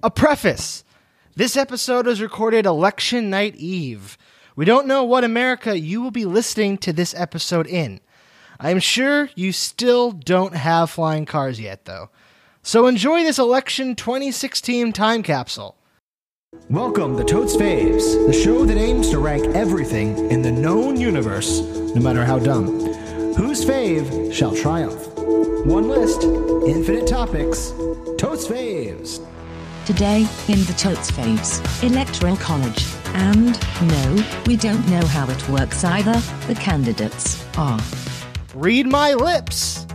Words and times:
A 0.00 0.12
preface. 0.12 0.84
This 1.34 1.56
episode 1.56 2.06
is 2.06 2.22
recorded 2.22 2.66
election 2.66 3.30
night 3.30 3.56
eve. 3.56 4.16
We 4.54 4.64
don't 4.64 4.86
know 4.86 5.02
what 5.02 5.24
America 5.24 5.76
you 5.76 6.00
will 6.00 6.12
be 6.12 6.24
listening 6.24 6.78
to 6.78 6.92
this 6.92 7.16
episode 7.16 7.66
in. 7.66 7.98
I'm 8.60 8.78
sure 8.78 9.28
you 9.34 9.50
still 9.50 10.12
don't 10.12 10.54
have 10.54 10.88
flying 10.88 11.26
cars 11.26 11.58
yet, 11.58 11.84
though. 11.86 12.10
So 12.62 12.86
enjoy 12.86 13.24
this 13.24 13.40
election 13.40 13.96
2016 13.96 14.92
time 14.92 15.24
capsule. 15.24 15.76
Welcome 16.70 17.16
to 17.16 17.24
Totes 17.24 17.56
Faves, 17.56 18.24
the 18.28 18.32
show 18.32 18.64
that 18.66 18.76
aims 18.76 19.10
to 19.10 19.18
rank 19.18 19.46
everything 19.56 20.30
in 20.30 20.42
the 20.42 20.52
known 20.52 21.00
universe, 21.00 21.58
no 21.58 22.00
matter 22.00 22.24
how 22.24 22.38
dumb. 22.38 22.66
Whose 23.34 23.64
fave 23.64 24.32
shall 24.32 24.54
triumph? 24.54 25.08
One 25.66 25.88
list, 25.88 26.22
infinite 26.22 27.08
topics. 27.08 27.70
Totes 28.16 28.46
Faves. 28.46 29.24
Today, 29.88 30.28
in 30.48 30.62
the 30.66 30.74
Totes 30.76 31.10
Faves, 31.10 31.82
Electoral 31.82 32.36
College. 32.36 32.86
And, 33.14 33.58
no, 33.88 34.24
we 34.44 34.54
don't 34.54 34.86
know 34.90 35.00
how 35.06 35.26
it 35.30 35.48
works 35.48 35.82
either, 35.82 36.20
the 36.46 36.54
candidates 36.56 37.42
are. 37.56 37.80
Read 38.54 38.86
my 38.86 39.14
lips. 39.14 39.86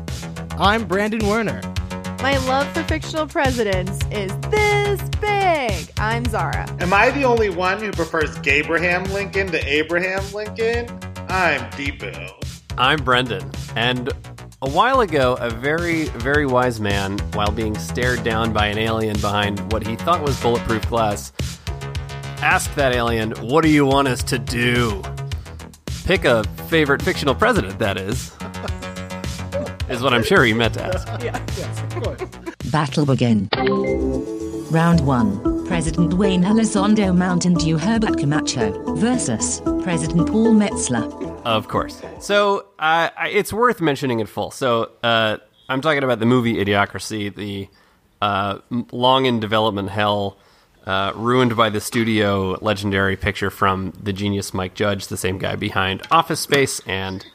I'm 0.57 0.87
Brandon 0.87 1.23
Werner. 1.27 1.61
My 2.23 2.37
love 2.47 2.67
for 2.73 2.81
fictional 2.85 3.27
presidents 3.27 3.99
is 4.09 4.35
this 4.49 4.99
big. 5.21 5.91
I'm 5.99 6.25
Zara. 6.25 6.67
Am 6.79 6.91
I 6.91 7.11
the 7.11 7.25
only 7.25 7.51
one 7.51 7.79
who 7.79 7.91
prefers 7.91 8.35
Gabraham 8.39 9.03
Lincoln 9.13 9.45
to 9.51 9.63
Abraham 9.63 10.23
Lincoln? 10.33 10.89
I'm 11.29 11.61
Deepu. 11.73 12.31
I'm 12.79 12.97
Brendan, 13.03 13.51
and 13.75 14.11
a 14.63 14.69
while 14.69 15.01
ago, 15.01 15.35
a 15.41 15.49
very, 15.49 16.05
very 16.05 16.45
wise 16.45 16.79
man, 16.79 17.19
while 17.33 17.51
being 17.51 17.77
stared 17.77 18.23
down 18.23 18.53
by 18.53 18.67
an 18.67 18.77
alien 18.77 19.19
behind 19.19 19.59
what 19.73 19.85
he 19.85 19.97
thought 19.97 20.21
was 20.21 20.39
bulletproof 20.41 20.87
glass, 20.87 21.33
asked 22.37 22.73
that 22.77 22.93
alien, 22.93 23.31
What 23.41 23.63
do 23.63 23.69
you 23.69 23.85
want 23.85 24.07
us 24.07 24.23
to 24.23 24.39
do? 24.39 25.03
Pick 26.05 26.23
a 26.23 26.45
favorite 26.69 27.01
fictional 27.01 27.35
president, 27.35 27.77
that 27.79 27.97
is. 27.97 28.31
is 29.89 30.01
what 30.01 30.13
I'm 30.13 30.23
sure 30.23 30.45
he 30.45 30.53
meant 30.53 30.75
to 30.75 30.83
ask. 30.83 31.07
Battle 32.71 33.05
begin. 33.05 33.49
Round 34.71 35.05
1. 35.05 35.67
President 35.67 36.13
Dwayne 36.13 36.45
Elizondo 36.45 37.15
Mountain 37.15 37.55
Dew 37.55 37.77
Herbert 37.77 38.17
Camacho 38.17 38.95
versus 38.95 39.61
President 39.83 40.29
Paul 40.29 40.53
Metzler. 40.53 41.32
Of 41.45 41.67
course. 41.67 42.01
So 42.19 42.67
uh, 42.79 43.09
it's 43.25 43.51
worth 43.51 43.81
mentioning 43.81 44.19
in 44.19 44.27
full. 44.27 44.51
So 44.51 44.91
uh, 45.03 45.37
I'm 45.69 45.81
talking 45.81 46.03
about 46.03 46.19
the 46.19 46.25
movie 46.25 46.55
Idiocracy, 46.55 47.33
the 47.35 47.67
uh, 48.21 48.59
long 48.91 49.25
in 49.25 49.39
development 49.39 49.89
hell, 49.89 50.37
uh, 50.85 51.11
ruined 51.15 51.55
by 51.55 51.69
the 51.69 51.81
studio 51.81 52.57
legendary 52.61 53.15
picture 53.15 53.49
from 53.49 53.93
the 54.01 54.13
genius 54.13 54.53
Mike 54.53 54.73
Judge, 54.73 55.07
the 55.07 55.17
same 55.17 55.37
guy 55.37 55.55
behind 55.55 56.01
Office 56.11 56.39
Space 56.39 56.81
and 56.85 57.25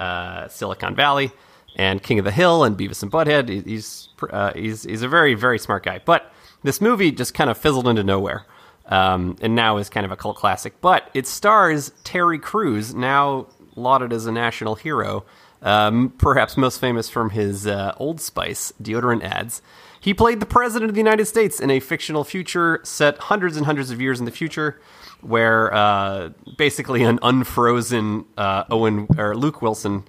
uh, 0.00 0.48
Silicon 0.48 0.94
Valley 0.94 1.32
and 1.76 2.02
King 2.02 2.18
of 2.18 2.24
the 2.24 2.32
Hill 2.32 2.64
and 2.64 2.76
Beavis 2.76 3.02
and 3.02 3.10
Butthead. 3.10 3.48
He's 3.66 4.08
uh, 4.30 4.52
he's 4.54 4.82
he's 4.82 5.02
a 5.02 5.08
very 5.08 5.34
very 5.34 5.58
smart 5.58 5.84
guy, 5.84 6.00
but 6.04 6.32
this 6.62 6.80
movie 6.80 7.12
just 7.12 7.34
kind 7.34 7.50
of 7.50 7.56
fizzled 7.56 7.86
into 7.86 8.02
nowhere, 8.02 8.44
um, 8.88 9.36
and 9.40 9.54
now 9.54 9.76
is 9.76 9.88
kind 9.88 10.04
of 10.04 10.12
a 10.12 10.16
cult 10.16 10.36
classic. 10.36 10.80
But 10.80 11.10
it 11.14 11.26
stars 11.26 11.92
Terry 12.04 12.38
Crews, 12.38 12.94
now 12.94 13.46
lauded 13.76 14.12
as 14.12 14.26
a 14.26 14.32
national 14.32 14.74
hero, 14.74 15.24
um, 15.62 16.10
perhaps 16.18 16.56
most 16.56 16.80
famous 16.80 17.08
from 17.08 17.30
his 17.30 17.66
uh, 17.66 17.94
Old 17.98 18.20
Spice 18.20 18.72
deodorant 18.82 19.22
ads. 19.22 19.62
He 20.00 20.14
played 20.14 20.40
the 20.40 20.46
president 20.46 20.90
of 20.90 20.94
the 20.94 21.00
United 21.00 21.26
States 21.26 21.60
in 21.60 21.70
a 21.70 21.80
fictional 21.80 22.24
future 22.24 22.80
set 22.84 23.18
hundreds 23.18 23.56
and 23.56 23.66
hundreds 23.66 23.90
of 23.90 24.00
years 24.00 24.20
in 24.20 24.26
the 24.26 24.30
future, 24.30 24.80
where 25.20 25.74
uh, 25.74 26.30
basically 26.56 27.02
an 27.02 27.18
unfrozen 27.22 28.24
uh, 28.36 28.64
Owen 28.70 29.08
or 29.18 29.36
Luke 29.36 29.60
Wilson 29.60 30.04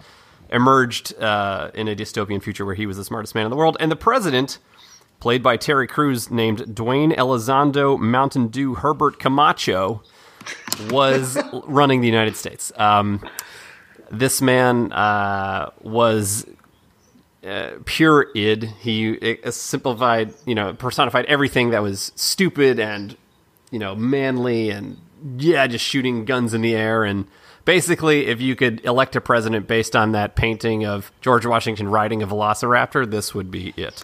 emerged 0.52 1.20
uh, 1.20 1.72
in 1.74 1.88
a 1.88 1.96
dystopian 1.96 2.42
future 2.42 2.66
where 2.66 2.76
he 2.76 2.86
was 2.86 2.98
the 2.98 3.04
smartest 3.04 3.34
man 3.36 3.46
in 3.46 3.50
the 3.50 3.56
world, 3.58 3.78
and 3.80 3.92
the 3.92 3.96
president, 3.96 4.60
played 5.20 5.44
by 5.44 5.58
Terry 5.58 5.88
Crews, 5.88 6.32
named 6.32 6.60
Dwayne 6.60 7.16
Elizondo 7.16 8.00
Mountain 8.00 8.48
Dew 8.48 8.76
Herbert 8.76 9.20
Camacho, 9.20 10.02
was 10.90 11.38
running 11.66 12.02
the 12.02 12.08
United 12.08 12.36
States. 12.36 12.72
Um, 12.78 13.28
this 14.12 14.42
man 14.42 14.92
uh, 14.92 15.72
was 15.82 16.46
uh, 17.46 17.72
pure 17.86 18.28
id. 18.36 18.66
He 18.80 19.38
uh, 19.44 19.52
simplified, 19.52 20.34
you 20.46 20.56
know, 20.56 20.74
personified 20.74 21.26
everything 21.26 21.72
that 21.72 21.82
was 21.82 22.12
stupid 22.16 22.80
and, 22.80 23.16
you 23.72 23.80
know, 23.80 23.96
manly 23.96 24.70
and 24.70 24.98
yeah, 25.38 25.68
just 25.68 25.86
shooting 25.86 26.26
guns 26.26 26.54
in 26.54 26.62
the 26.62 26.76
air. 26.76 27.04
And 27.04 27.28
basically, 27.66 28.28
if 28.28 28.42
you 28.42 28.56
could 28.56 28.84
elect 28.86 29.16
a 29.16 29.22
president 29.22 29.68
based 29.68 29.96
on 29.96 30.14
that 30.14 30.36
painting 30.36 30.86
of 30.86 31.12
George 31.22 31.46
Washington 31.46 31.90
riding 31.90 32.24
a 32.24 32.28
velociraptor, 32.28 33.10
this 33.10 33.36
would 33.36 33.52
be 33.52 33.74
it. 33.78 34.04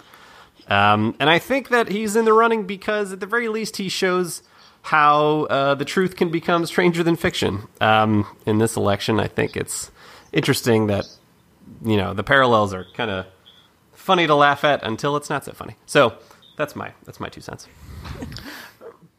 Um, 0.68 1.16
and 1.20 1.30
I 1.30 1.40
think 1.40 1.70
that 1.70 1.90
he's 1.90 2.16
in 2.16 2.26
the 2.26 2.34
running 2.34 2.66
because, 2.66 3.12
at 3.12 3.20
the 3.20 3.26
very 3.26 3.48
least, 3.48 3.78
he 3.78 3.90
shows 3.90 4.42
how 4.84 5.44
uh, 5.46 5.76
the 5.76 5.86
truth 5.86 6.16
can 6.16 6.30
become 6.30 6.66
stranger 6.66 7.04
than 7.04 7.16
fiction. 7.16 7.68
Um, 7.82 8.28
in 8.46 8.60
this 8.60 8.76
election, 8.76 9.20
I 9.20 9.28
think 9.28 9.56
it's 9.56 9.92
interesting 10.32 10.88
that 10.88 11.06
you 11.84 11.98
know 11.98 12.14
the 12.14 12.24
parallels 12.24 12.74
are 12.74 12.86
kind 12.94 13.10
of 13.10 13.26
funny 13.94 14.28
to 14.28 14.36
laugh 14.36 14.64
at 14.64 14.84
until 14.84 15.16
it's 15.16 15.30
not 15.30 15.44
so 15.46 15.54
funny. 15.54 15.76
So 15.86 16.14
that's 16.58 16.76
my 16.76 16.92
that's 17.06 17.20
my 17.20 17.30
two 17.30 17.42
cents. 17.42 17.68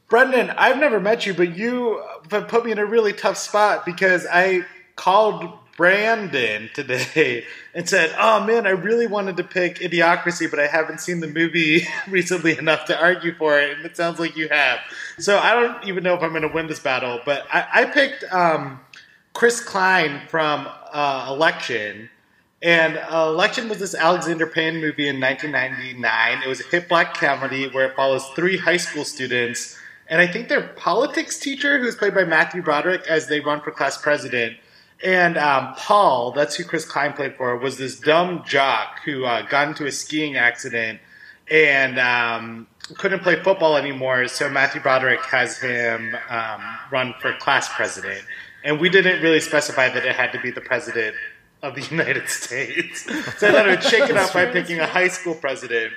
Brendan, 0.08 0.50
I've 0.50 0.78
never 0.78 1.00
met 1.00 1.26
you, 1.26 1.34
but 1.34 1.56
you 1.56 2.00
put 2.28 2.64
me 2.64 2.70
in 2.70 2.78
a 2.78 2.86
really 2.86 3.12
tough 3.12 3.36
spot 3.36 3.84
because 3.84 4.24
I 4.30 4.64
called 4.94 5.52
Brandon 5.76 6.70
today 6.74 7.44
and 7.74 7.88
said, 7.88 8.14
"Oh 8.18 8.44
man, 8.44 8.66
I 8.66 8.70
really 8.70 9.06
wanted 9.06 9.36
to 9.36 9.44
pick 9.44 9.78
Idiocracy, 9.78 10.50
but 10.50 10.58
I 10.58 10.66
haven't 10.66 11.00
seen 11.00 11.20
the 11.20 11.28
movie 11.28 11.86
recently 12.08 12.56
enough 12.58 12.86
to 12.86 13.00
argue 13.00 13.34
for 13.34 13.58
it, 13.58 13.76
and 13.76 13.86
it 13.86 13.96
sounds 13.96 14.18
like 14.18 14.36
you 14.36 14.48
have." 14.48 14.80
So 15.18 15.38
I 15.38 15.54
don't 15.54 15.84
even 15.86 16.02
know 16.02 16.14
if 16.14 16.22
I'm 16.22 16.30
going 16.30 16.42
to 16.42 16.48
win 16.48 16.66
this 16.66 16.80
battle, 16.80 17.20
but 17.24 17.46
I, 17.52 17.66
I 17.72 17.84
picked 17.86 18.24
um, 18.32 18.80
Chris 19.32 19.60
Klein 19.60 20.22
from 20.28 20.68
uh, 20.92 21.26
Election. 21.28 22.10
And 22.62 22.96
uh, 22.96 23.26
Election 23.28 23.68
was 23.68 23.78
this 23.78 23.94
Alexander 23.94 24.46
Payne 24.46 24.80
movie 24.80 25.08
in 25.08 25.20
1999. 25.20 26.42
It 26.42 26.48
was 26.48 26.60
a 26.60 26.64
hit 26.64 26.88
black 26.88 27.14
comedy 27.14 27.68
where 27.68 27.86
it 27.86 27.94
follows 27.94 28.26
three 28.34 28.56
high 28.56 28.78
school 28.78 29.04
students 29.04 29.78
and 30.08 30.20
I 30.20 30.26
think 30.26 30.48
their 30.48 30.62
politics 30.62 31.38
teacher, 31.38 31.78
who's 31.78 31.96
played 31.96 32.14
by 32.14 32.24
Matthew 32.24 32.62
Broderick, 32.62 33.06
as 33.08 33.26
they 33.26 33.40
run 33.40 33.60
for 33.60 33.70
class 33.70 33.98
president. 33.98 34.56
And 35.04 35.36
um, 35.36 35.74
Paul, 35.74 36.32
that's 36.32 36.54
who 36.56 36.64
Chris 36.64 36.84
Klein 36.84 37.12
played 37.12 37.36
for, 37.36 37.56
was 37.56 37.76
this 37.76 38.00
dumb 38.00 38.42
jock 38.46 39.00
who 39.04 39.24
uh, 39.24 39.42
got 39.42 39.68
into 39.68 39.86
a 39.86 39.92
skiing 39.92 40.36
accident 40.36 41.00
and 41.50 41.98
um, 41.98 42.66
couldn't 42.96 43.20
play 43.20 43.42
football 43.42 43.76
anymore. 43.76 44.26
So 44.28 44.48
Matthew 44.48 44.80
Broderick 44.80 45.20
has 45.24 45.58
him 45.58 46.16
um, 46.28 46.60
run 46.90 47.14
for 47.20 47.34
class 47.34 47.68
president. 47.72 48.24
And 48.64 48.80
we 48.80 48.88
didn't 48.88 49.22
really 49.22 49.40
specify 49.40 49.88
that 49.90 50.04
it 50.04 50.16
had 50.16 50.32
to 50.32 50.40
be 50.40 50.50
the 50.50 50.60
president 50.60 51.14
of 51.62 51.74
the 51.74 51.82
United 51.90 52.28
States. 52.28 53.04
So 53.38 53.48
I 53.48 53.52
thought 53.52 53.66
I 53.66 53.70
would 53.70 53.82
shake 53.82 54.08
it 54.08 54.16
up 54.16 54.32
by 54.32 54.46
picking 54.46 54.80
a 54.80 54.86
high 54.86 55.08
school 55.08 55.34
president. 55.34 55.92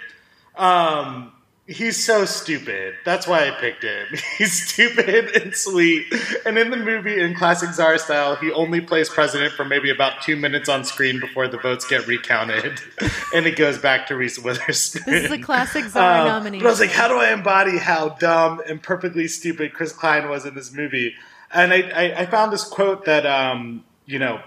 Um, 0.55 1.31
he's 1.69 2.03
so 2.03 2.25
stupid. 2.25 2.95
That's 3.05 3.27
why 3.27 3.47
I 3.47 3.51
picked 3.51 3.83
him. 3.83 4.07
He's 4.37 4.67
stupid 4.67 5.35
and 5.35 5.55
sweet. 5.55 6.11
And 6.45 6.57
in 6.57 6.71
the 6.71 6.77
movie, 6.77 7.19
in 7.21 7.35
classic 7.35 7.71
Zara 7.71 7.99
style, 7.99 8.35
he 8.35 8.51
only 8.51 8.81
plays 8.81 9.07
president 9.07 9.53
for 9.53 9.63
maybe 9.63 9.89
about 9.91 10.21
two 10.23 10.35
minutes 10.35 10.67
on 10.67 10.83
screen 10.83 11.19
before 11.19 11.47
the 11.47 11.57
votes 11.57 11.85
get 11.87 12.07
recounted, 12.07 12.79
and 13.33 13.45
it 13.45 13.55
goes 13.55 13.77
back 13.77 14.07
to 14.07 14.15
Reese 14.15 14.39
Witherspoon. 14.39 15.03
This 15.05 15.25
is 15.25 15.31
a 15.31 15.37
classic 15.37 15.85
Zara 15.85 16.21
Um, 16.21 16.27
nominee. 16.27 16.59
But 16.59 16.67
I 16.67 16.69
was 16.71 16.79
like, 16.79 16.91
how 16.91 17.07
do 17.07 17.15
I 17.19 17.31
embody 17.31 17.77
how 17.77 18.09
dumb 18.09 18.61
and 18.67 18.81
perfectly 18.81 19.27
stupid 19.27 19.73
Chris 19.73 19.93
Klein 19.93 20.27
was 20.27 20.45
in 20.45 20.55
this 20.55 20.73
movie? 20.73 21.13
And 21.51 21.71
I, 21.71 21.81
I, 21.89 22.21
I 22.21 22.25
found 22.25 22.51
this 22.51 22.63
quote 22.63 23.05
that, 23.05 23.25
um, 23.25 23.83
you 24.05 24.19
know, 24.19 24.41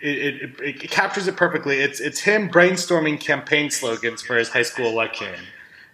it, 0.00 0.42
it, 0.58 0.82
it 0.84 0.90
captures 0.90 1.26
it 1.28 1.36
perfectly. 1.36 1.78
It's, 1.78 2.00
it's 2.00 2.20
him 2.20 2.48
brainstorming 2.48 3.20
campaign 3.20 3.70
slogans 3.70 4.22
for 4.22 4.36
his 4.36 4.48
high 4.48 4.62
school 4.62 4.86
election. 4.86 5.34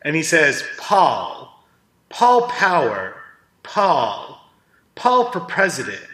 And 0.06 0.14
he 0.14 0.22
says, 0.22 0.62
Paul, 0.78 1.66
Paul 2.10 2.46
Power, 2.46 3.16
Paul, 3.64 4.40
Paul 4.94 5.32
for 5.32 5.40
president, 5.40 6.06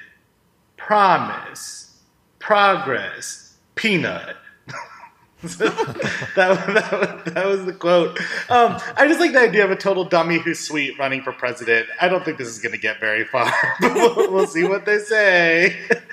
promise, 0.79 2.01
progress, 2.39 3.59
peanut. 3.75 4.39
that, 5.43 6.33
that, 6.37 7.25
that 7.35 7.47
was 7.47 7.67
the 7.67 7.75
quote. 7.75 8.19
Um, 8.49 8.81
I 8.97 9.07
just 9.07 9.21
like 9.21 9.33
the 9.33 9.41
idea 9.41 9.63
of 9.63 9.71
a 9.71 9.77
total 9.77 10.07
dummy 10.07 10.39
who's 10.39 10.61
sweet 10.61 10.99
running 10.99 11.21
for 11.21 11.33
president. 11.35 11.87
I 12.01 12.09
don't 12.09 12.25
think 12.25 12.39
this 12.39 12.49
is 12.49 12.61
going 12.61 12.73
to 12.73 12.81
get 12.81 12.99
very 12.99 13.27
far, 13.27 13.53
but 13.83 13.95
we'll, 13.95 14.33
we'll 14.33 14.47
see 14.47 14.65
what 14.65 14.87
they 14.87 15.01
say. 15.01 15.79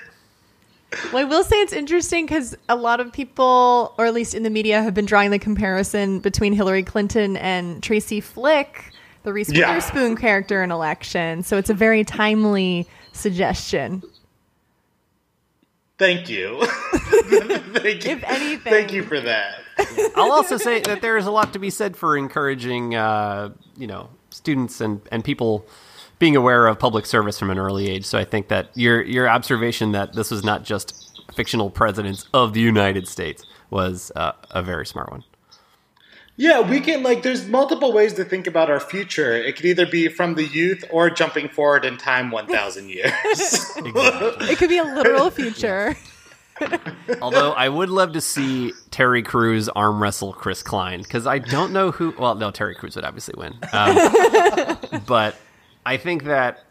Well, 1.13 1.17
I 1.17 1.23
will 1.23 1.43
say 1.43 1.57
it's 1.57 1.73
interesting 1.73 2.25
because 2.25 2.57
a 2.67 2.75
lot 2.75 2.99
of 2.99 3.13
people, 3.13 3.93
or 3.97 4.05
at 4.05 4.13
least 4.13 4.33
in 4.33 4.43
the 4.43 4.49
media, 4.49 4.81
have 4.81 4.93
been 4.93 5.05
drawing 5.05 5.29
the 5.31 5.39
comparison 5.39 6.19
between 6.19 6.53
Hillary 6.53 6.83
Clinton 6.83 7.37
and 7.37 7.83
Tracy 7.83 8.21
Flick 8.21 8.91
the 9.23 9.33
Reese 9.33 9.51
Yeah. 9.51 9.69
Witherspoon 9.69 10.15
character 10.15 10.63
in 10.63 10.71
Election. 10.71 11.43
So 11.43 11.57
it's 11.57 11.69
a 11.69 11.73
very 11.73 12.03
timely 12.03 12.87
suggestion. 13.11 14.03
Thank 15.97 16.29
you. 16.29 16.65
thank 16.93 18.05
you. 18.05 18.11
If 18.11 18.23
anything. 18.23 18.71
Thank 18.71 18.93
you 18.93 19.03
for 19.03 19.19
that. 19.19 19.55
I'll 20.15 20.31
also 20.31 20.57
say 20.57 20.79
that 20.81 21.01
there 21.01 21.17
is 21.17 21.25
a 21.25 21.31
lot 21.31 21.53
to 21.53 21.59
be 21.59 21.69
said 21.69 21.97
for 21.97 22.17
encouraging, 22.17 22.95
uh, 22.95 23.49
you 23.77 23.87
know, 23.87 24.09
students 24.29 24.79
and, 24.81 25.01
and 25.11 25.23
people 25.23 25.65
being 26.19 26.35
aware 26.35 26.67
of 26.67 26.77
public 26.77 27.05
service 27.05 27.39
from 27.39 27.49
an 27.49 27.57
early 27.57 27.89
age. 27.89 28.05
So 28.05 28.17
I 28.17 28.25
think 28.25 28.49
that 28.49 28.69
your 28.75 29.01
your 29.01 29.29
observation 29.29 29.93
that 29.93 30.13
this 30.13 30.29
was 30.29 30.43
not 30.43 30.63
just 30.63 31.21
fictional 31.33 31.69
presidents 31.69 32.27
of 32.33 32.53
the 32.53 32.59
United 32.61 33.07
States 33.07 33.45
was 33.69 34.11
uh, 34.15 34.33
a 34.51 34.61
very 34.61 34.85
smart 34.85 35.11
one. 35.11 35.23
Yeah, 36.35 36.61
we 36.61 36.79
can 36.79 37.03
like. 37.03 37.21
There's 37.21 37.47
multiple 37.47 37.91
ways 37.91 38.13
to 38.13 38.23
think 38.23 38.47
about 38.47 38.69
our 38.69 38.79
future. 38.79 39.33
It 39.33 39.57
could 39.57 39.65
either 39.65 39.85
be 39.85 40.07
from 40.07 40.35
the 40.35 40.45
youth 40.45 40.85
or 40.89 41.09
jumping 41.09 41.49
forward 41.49 41.83
in 41.83 41.97
time 41.97 42.31
1,000 42.31 42.89
years. 42.89 43.11
It 43.75 44.57
could 44.57 44.69
be 44.69 44.77
a 44.77 44.83
literal 44.85 45.31
future. 45.31 45.97
Although 47.21 47.51
I 47.51 47.67
would 47.67 47.89
love 47.89 48.13
to 48.13 48.21
see 48.21 48.71
Terry 48.89 49.21
Crews 49.21 49.67
arm 49.69 50.01
wrestle 50.01 50.31
Chris 50.33 50.63
Klein 50.63 51.01
because 51.01 51.27
I 51.27 51.39
don't 51.39 51.73
know 51.73 51.91
who. 51.91 52.13
Well, 52.17 52.35
no, 52.35 52.51
Terry 52.51 52.75
Crews 52.75 52.95
would 52.95 53.05
obviously 53.05 53.35
win, 53.37 53.55
um, 53.73 54.77
but 55.07 55.35
I 55.85 55.97
think 55.97 56.23
that 56.23 56.63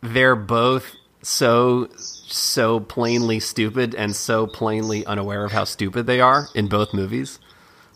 they're 0.00 0.36
both 0.36 0.94
so 1.22 1.88
so 1.96 2.80
plainly 2.80 3.40
stupid 3.40 3.94
and 3.94 4.14
so 4.16 4.46
plainly 4.46 5.04
unaware 5.04 5.44
of 5.44 5.52
how 5.52 5.64
stupid 5.64 6.06
they 6.06 6.20
are 6.20 6.48
in 6.54 6.68
both 6.68 6.94
movies 6.94 7.38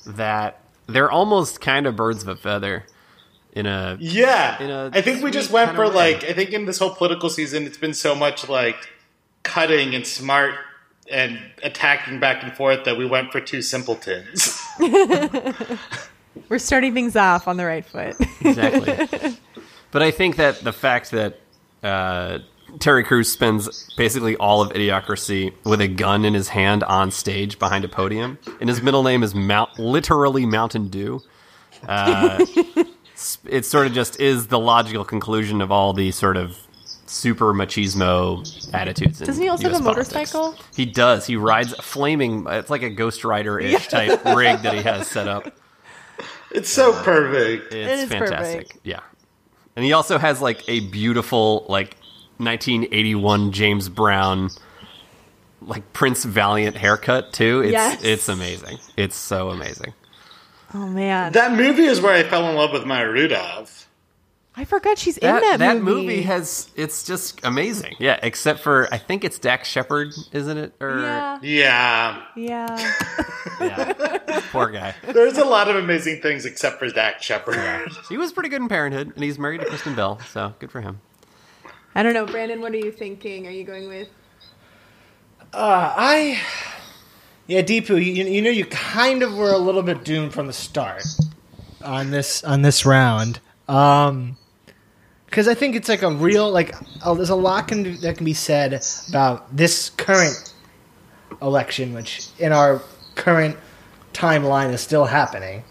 that 0.06 0.61
they're 0.87 1.11
almost 1.11 1.61
kind 1.61 1.87
of 1.87 1.97
birds 1.97 2.23
of 2.23 2.29
a 2.29 2.37
feather. 2.37 2.85
In 3.53 3.67
a 3.67 3.97
yeah, 4.00 4.61
In 4.61 4.71
a 4.71 4.91
I 4.93 5.00
think 5.00 5.23
we 5.23 5.31
just 5.31 5.50
went 5.50 5.76
for 5.76 5.88
like. 5.88 6.25
I 6.25 6.32
think 6.32 6.50
in 6.50 6.65
this 6.65 6.79
whole 6.79 6.94
political 6.94 7.31
season, 7.31 7.65
it's 7.67 7.79
been 7.79 7.94
so 7.94 8.15
much 8.15 8.49
like 8.49 8.77
cutting 9.44 9.94
and 9.94 10.05
smart 10.05 10.56
and 11.09 11.38
attacking 11.62 12.19
back 12.19 12.43
and 12.43 12.53
forth 12.53 12.85
that 12.85 12.97
we 12.97 13.06
went 13.06 13.31
for 13.31 13.41
two 13.41 13.62
simpletons. 13.62 14.61
We're 16.49 16.59
starting 16.59 16.94
things 16.94 17.15
off 17.15 17.47
on 17.47 17.56
the 17.56 17.65
right 17.65 17.85
foot. 17.85 18.17
exactly. 18.41 19.37
but 19.94 20.02
I 20.02 20.11
think 20.11 20.35
that 20.37 20.58
the 20.58 20.73
fact 20.73 21.12
that 21.12 21.38
uh, 21.85 22.41
Terry 22.81 23.05
Crews 23.05 23.31
spends 23.31 23.94
basically 23.96 24.35
all 24.35 24.61
of 24.61 24.70
Idiocracy 24.73 25.55
with 25.62 25.81
a 25.81 25.87
gun 25.87 26.25
in 26.25 26.35
his 26.35 26.49
hand 26.49 26.82
on 26.82 27.12
stage 27.12 27.61
behind 27.61 27.85
a 27.85 27.88
podium, 27.88 28.37
and 28.61 28.69
his 28.69 28.82
middle 28.82 29.05
name 29.05 29.23
is 29.23 29.37
Mount, 29.37 29.79
literally 29.79 30.46
Mountain 30.46 30.88
Dew. 30.88 31.23
Uh, 31.87 32.44
it 33.46 33.64
sort 33.64 33.87
of 33.87 33.93
just 33.93 34.20
is 34.20 34.49
the 34.49 34.58
logical 34.58 35.05
conclusion 35.05 35.61
of 35.61 35.70
all 35.70 35.93
the 35.93 36.11
sort 36.11 36.37
of 36.37 36.58
super 37.06 37.55
machismo 37.55 38.75
attitudes. 38.75 39.20
In 39.20 39.29
Doesn't 39.29 39.44
he 39.44 39.49
also 39.49 39.69
US 39.69 39.75
have 39.75 39.81
a 39.81 39.85
politics. 39.85 40.12
motorcycle? 40.12 40.56
He 40.75 40.87
does. 40.87 41.25
He 41.25 41.37
rides 41.37 41.73
a 41.73 41.82
flaming. 41.82 42.46
It's 42.49 42.69
like 42.69 42.82
a 42.82 42.91
Ghost 42.91 43.23
Rider 43.25 43.61
ish 43.61 43.87
type 43.91 44.25
rig 44.25 44.61
that 44.62 44.75
he 44.75 44.82
has 44.82 45.06
set 45.06 45.29
up. 45.29 45.56
It's 46.50 46.69
so 46.69 46.93
perfect. 47.05 47.73
It's 47.73 48.02
is 48.02 48.08
fantastic. 48.08 48.69
perfect. 48.69 48.79
Yeah. 48.82 49.00
And 49.76 49.85
he 49.85 49.93
also 49.93 50.19
has 50.19 50.41
like 50.41 50.62
a 50.69 50.81
beautiful 50.81 51.67
like 51.69 51.97
1981 52.38 53.53
James 53.53 53.88
Brown 53.88 54.50
like 55.61 55.93
Prince 55.93 56.25
Valiant 56.25 56.76
haircut 56.76 57.32
too. 57.32 57.61
It's 57.62 57.73
Yes. 57.73 58.05
it's 58.05 58.29
amazing. 58.29 58.79
It's 58.97 59.17
so 59.17 59.50
amazing. 59.50 59.94
Oh 60.75 60.87
man, 60.88 61.32
That 61.32 61.53
movie 61.53 61.85
is 61.85 62.00
where 62.00 62.12
I 62.15 62.23
fell 62.25 62.49
in 62.49 62.56
love 62.56 62.73
with 62.73 62.85
Maya 62.85 63.09
Rudolph. 63.09 63.88
I 64.56 64.65
forgot 64.65 64.99
she's 64.99 65.19
in 65.19 65.27
that, 65.27 65.43
movie. 65.43 65.56
that 65.56 65.83
movie. 65.83 66.06
Movie. 66.06 66.23
has 66.23 66.71
it's 66.77 67.03
just 67.05 67.41
amazing. 67.45 67.97
Yeah, 67.99 68.21
except 68.23 68.61
for 68.61 68.87
I 68.93 68.99
think 68.99 69.25
it's 69.25 69.39
Dax 69.39 69.69
Shepard, 69.69 70.15
isn't 70.33 70.56
it? 70.56 70.75
Or 70.81 71.01
Yeah, 71.01 71.39
Yeah, 71.43 72.23
yeah. 72.37 72.93
yeah. 73.61 74.41
Poor 74.53 74.71
guy. 74.71 74.95
there's 75.06 75.39
a 75.39 75.45
lot 75.45 75.69
of 75.69 75.77
amazing 75.77 76.23
things 76.23 76.45
except 76.45 76.79
for 76.79 76.89
Dax 76.89 77.25
Shepard. 77.25 77.91
He 78.09 78.17
was 78.17 78.33
pretty 78.33 78.49
good 78.49 78.62
in 78.62 78.69
Parenthood 78.69 79.12
and 79.15 79.25
he's 79.25 79.39
married 79.39 79.61
to 79.61 79.67
Kristen 79.67 79.97
Bell, 79.97 80.21
so 80.31 80.55
good 80.61 80.71
for 80.71 80.81
him. 80.81 81.01
I 81.95 82.03
don't 82.03 82.15
know, 82.15 82.27
Brandon. 82.27 82.61
What 82.61 82.73
are 82.73 82.79
you 82.79 82.93
thinking? 82.93 83.47
Are 83.47 83.51
you 83.53 83.65
going 83.65 83.89
with? 83.89 84.09
Uh, 85.53 85.95
I, 85.97 86.41
yeah, 87.47 87.62
Deepu, 87.62 87.91
you, 87.91 88.25
you 88.25 88.43
know, 88.43 88.51
you 88.51 88.67
kind 88.67 89.23
of 89.23 89.35
were 89.37 89.53
a 89.53 89.59
little 89.59 89.83
bit 89.83 90.05
doomed 90.05 90.33
from 90.33 90.49
the 90.49 90.53
start 90.53 91.05
on 91.83 92.11
this 92.11 92.43
on 92.43 92.62
this 92.62 92.85
round, 92.85 93.39
um, 93.69 94.37
because 95.35 95.49
I 95.49 95.55
think 95.55 95.75
it's 95.75 95.89
like 95.89 96.03
a 96.03 96.13
real 96.13 96.49
like 96.49 96.77
there's 97.05 97.29
a 97.29 97.35
lot 97.35 97.67
can, 97.67 97.97
that 98.03 98.19
can 98.19 98.25
be 98.25 98.35
said 98.35 98.85
about 99.09 99.55
this 99.55 99.91
current 99.91 100.55
election, 101.43 101.93
which 101.93 102.29
in 102.39 102.53
our 102.53 102.81
current 103.17 103.57
timeline 104.13 104.73
is 104.73 104.81
still 104.81 105.07
happening. 105.07 105.65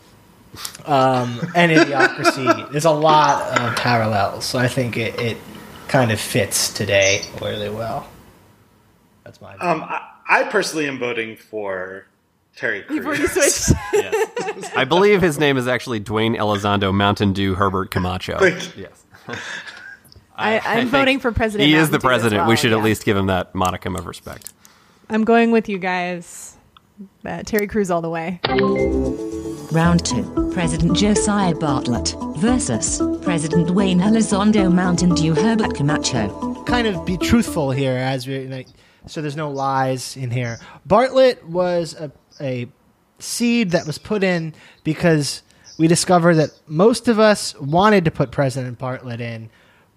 Um, 0.86 1.40
and 1.56 1.72
idiocracy, 1.72 2.72
there's 2.74 2.84
a 2.84 2.92
lot 2.92 3.58
of 3.58 3.78
parallels, 3.78 4.44
so 4.44 4.60
I 4.60 4.68
think 4.68 4.98
it, 4.98 5.18
it 5.18 5.38
kind 5.88 6.12
of 6.12 6.20
fits 6.20 6.74
today 6.74 7.22
really 7.42 7.70
well. 7.70 8.06
That's 9.24 9.40
my. 9.40 9.56
Um, 9.56 9.82
I, 9.84 10.02
I 10.28 10.44
personally 10.44 10.90
am 10.90 11.00
voting 11.00 11.38
for 11.38 12.06
Terry 12.58 12.84
You've 12.90 13.06
already 13.06 13.28
Crews. 13.30 13.54
switched. 13.56 14.76
I 14.76 14.84
believe 14.84 15.22
his 15.22 15.40
name 15.40 15.56
is 15.56 15.70
actually 15.70 16.02
Dwayne 16.02 16.38
Elizondo 16.38 16.94
Mountain 16.94 17.32
Dew 17.32 17.56
Herbert 17.56 17.92
Camacho. 17.92 18.38
Thank 18.40 18.78
yes. 18.78 19.03
I, 20.36 20.60
I'm 20.60 20.80
think 20.82 20.92
voting 20.92 21.20
for 21.20 21.32
President. 21.32 21.68
He 21.68 21.76
is 21.76 21.90
the 21.90 22.00
Dew 22.00 22.08
president. 22.08 22.42
well, 22.42 22.50
we 22.50 22.56
should 22.56 22.72
yeah. 22.72 22.78
at 22.78 22.84
least 22.84 23.06
give 23.06 23.16
him 23.16 23.28
that 23.28 23.54
modicum 23.54 23.96
of 23.96 24.06
respect. 24.08 24.52
I'm 25.10 25.24
going 25.24 25.52
with 25.52 25.70
you 25.70 25.78
guys. 25.78 26.58
Uh, 27.26 27.44
Terry 27.44 27.68
Crews 27.68 27.92
all 27.92 28.02
the 28.02 28.10
way. 28.10 28.40
Round 29.72 30.06
2. 30.06 30.52
President 30.54 30.96
Josiah 30.96 31.54
Bartlet 31.54 32.38
versus 32.38 33.00
President 33.24 33.68
Dwayne 33.68 34.02
Elizondo 34.02 34.72
Mountain 34.72 35.16
Dew 35.16 35.34
Herbert 35.34 35.76
Camacho. 35.76 36.64
kind 36.66 36.88
of 36.88 37.06
be 37.06 37.18
truthful 37.18 37.72
here 37.72 37.98
as 37.98 38.28
we 38.28 38.48
like, 38.48 38.68
so 39.08 39.22
there's 39.22 39.36
no 39.36 39.50
lies 39.50 40.16
in 40.16 40.30
here. 40.32 40.60
Bartlet 40.88 41.44
was 41.44 41.96
a, 41.96 42.12
a 42.40 42.68
seed 43.20 43.72
that 43.72 43.88
was 43.88 43.98
put 43.98 44.24
in 44.24 44.54
because 44.84 45.42
we 45.78 45.88
discovered 45.88 46.36
that 46.36 46.52
most 46.68 47.08
of 47.08 47.20
us 47.20 47.58
wanted 47.60 48.06
to 48.06 48.12
put 48.12 48.32
President 48.32 48.78
Bartlet 48.78 49.20
in, 49.20 49.50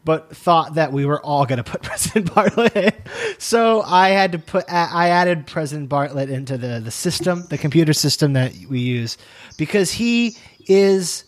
but 0.05 0.35
thought 0.35 0.75
that 0.75 0.93
we 0.93 1.05
were 1.05 1.21
all 1.21 1.47
going 1.47 1.59
to 1.59 1.65
put 1.65 1.83
President 1.83 2.33
Bartlet 2.33 2.77
in. 2.77 2.93
So 3.39 3.83
I 3.83 4.11
had 4.11 4.33
to 4.33 4.39
put 4.39 4.65
I 4.73 5.09
added 5.09 5.47
President 5.47 5.89
Bartlet 5.89 6.31
into 6.31 6.57
the 6.57 6.81
the 6.81 6.91
system, 6.91 7.45
the 7.51 7.59
computer 7.59 7.93
system 7.93 8.33
that 8.35 8.55
we 8.69 8.81
use, 8.81 9.19
because 9.57 9.93
he 9.93 10.37
is 10.67 11.25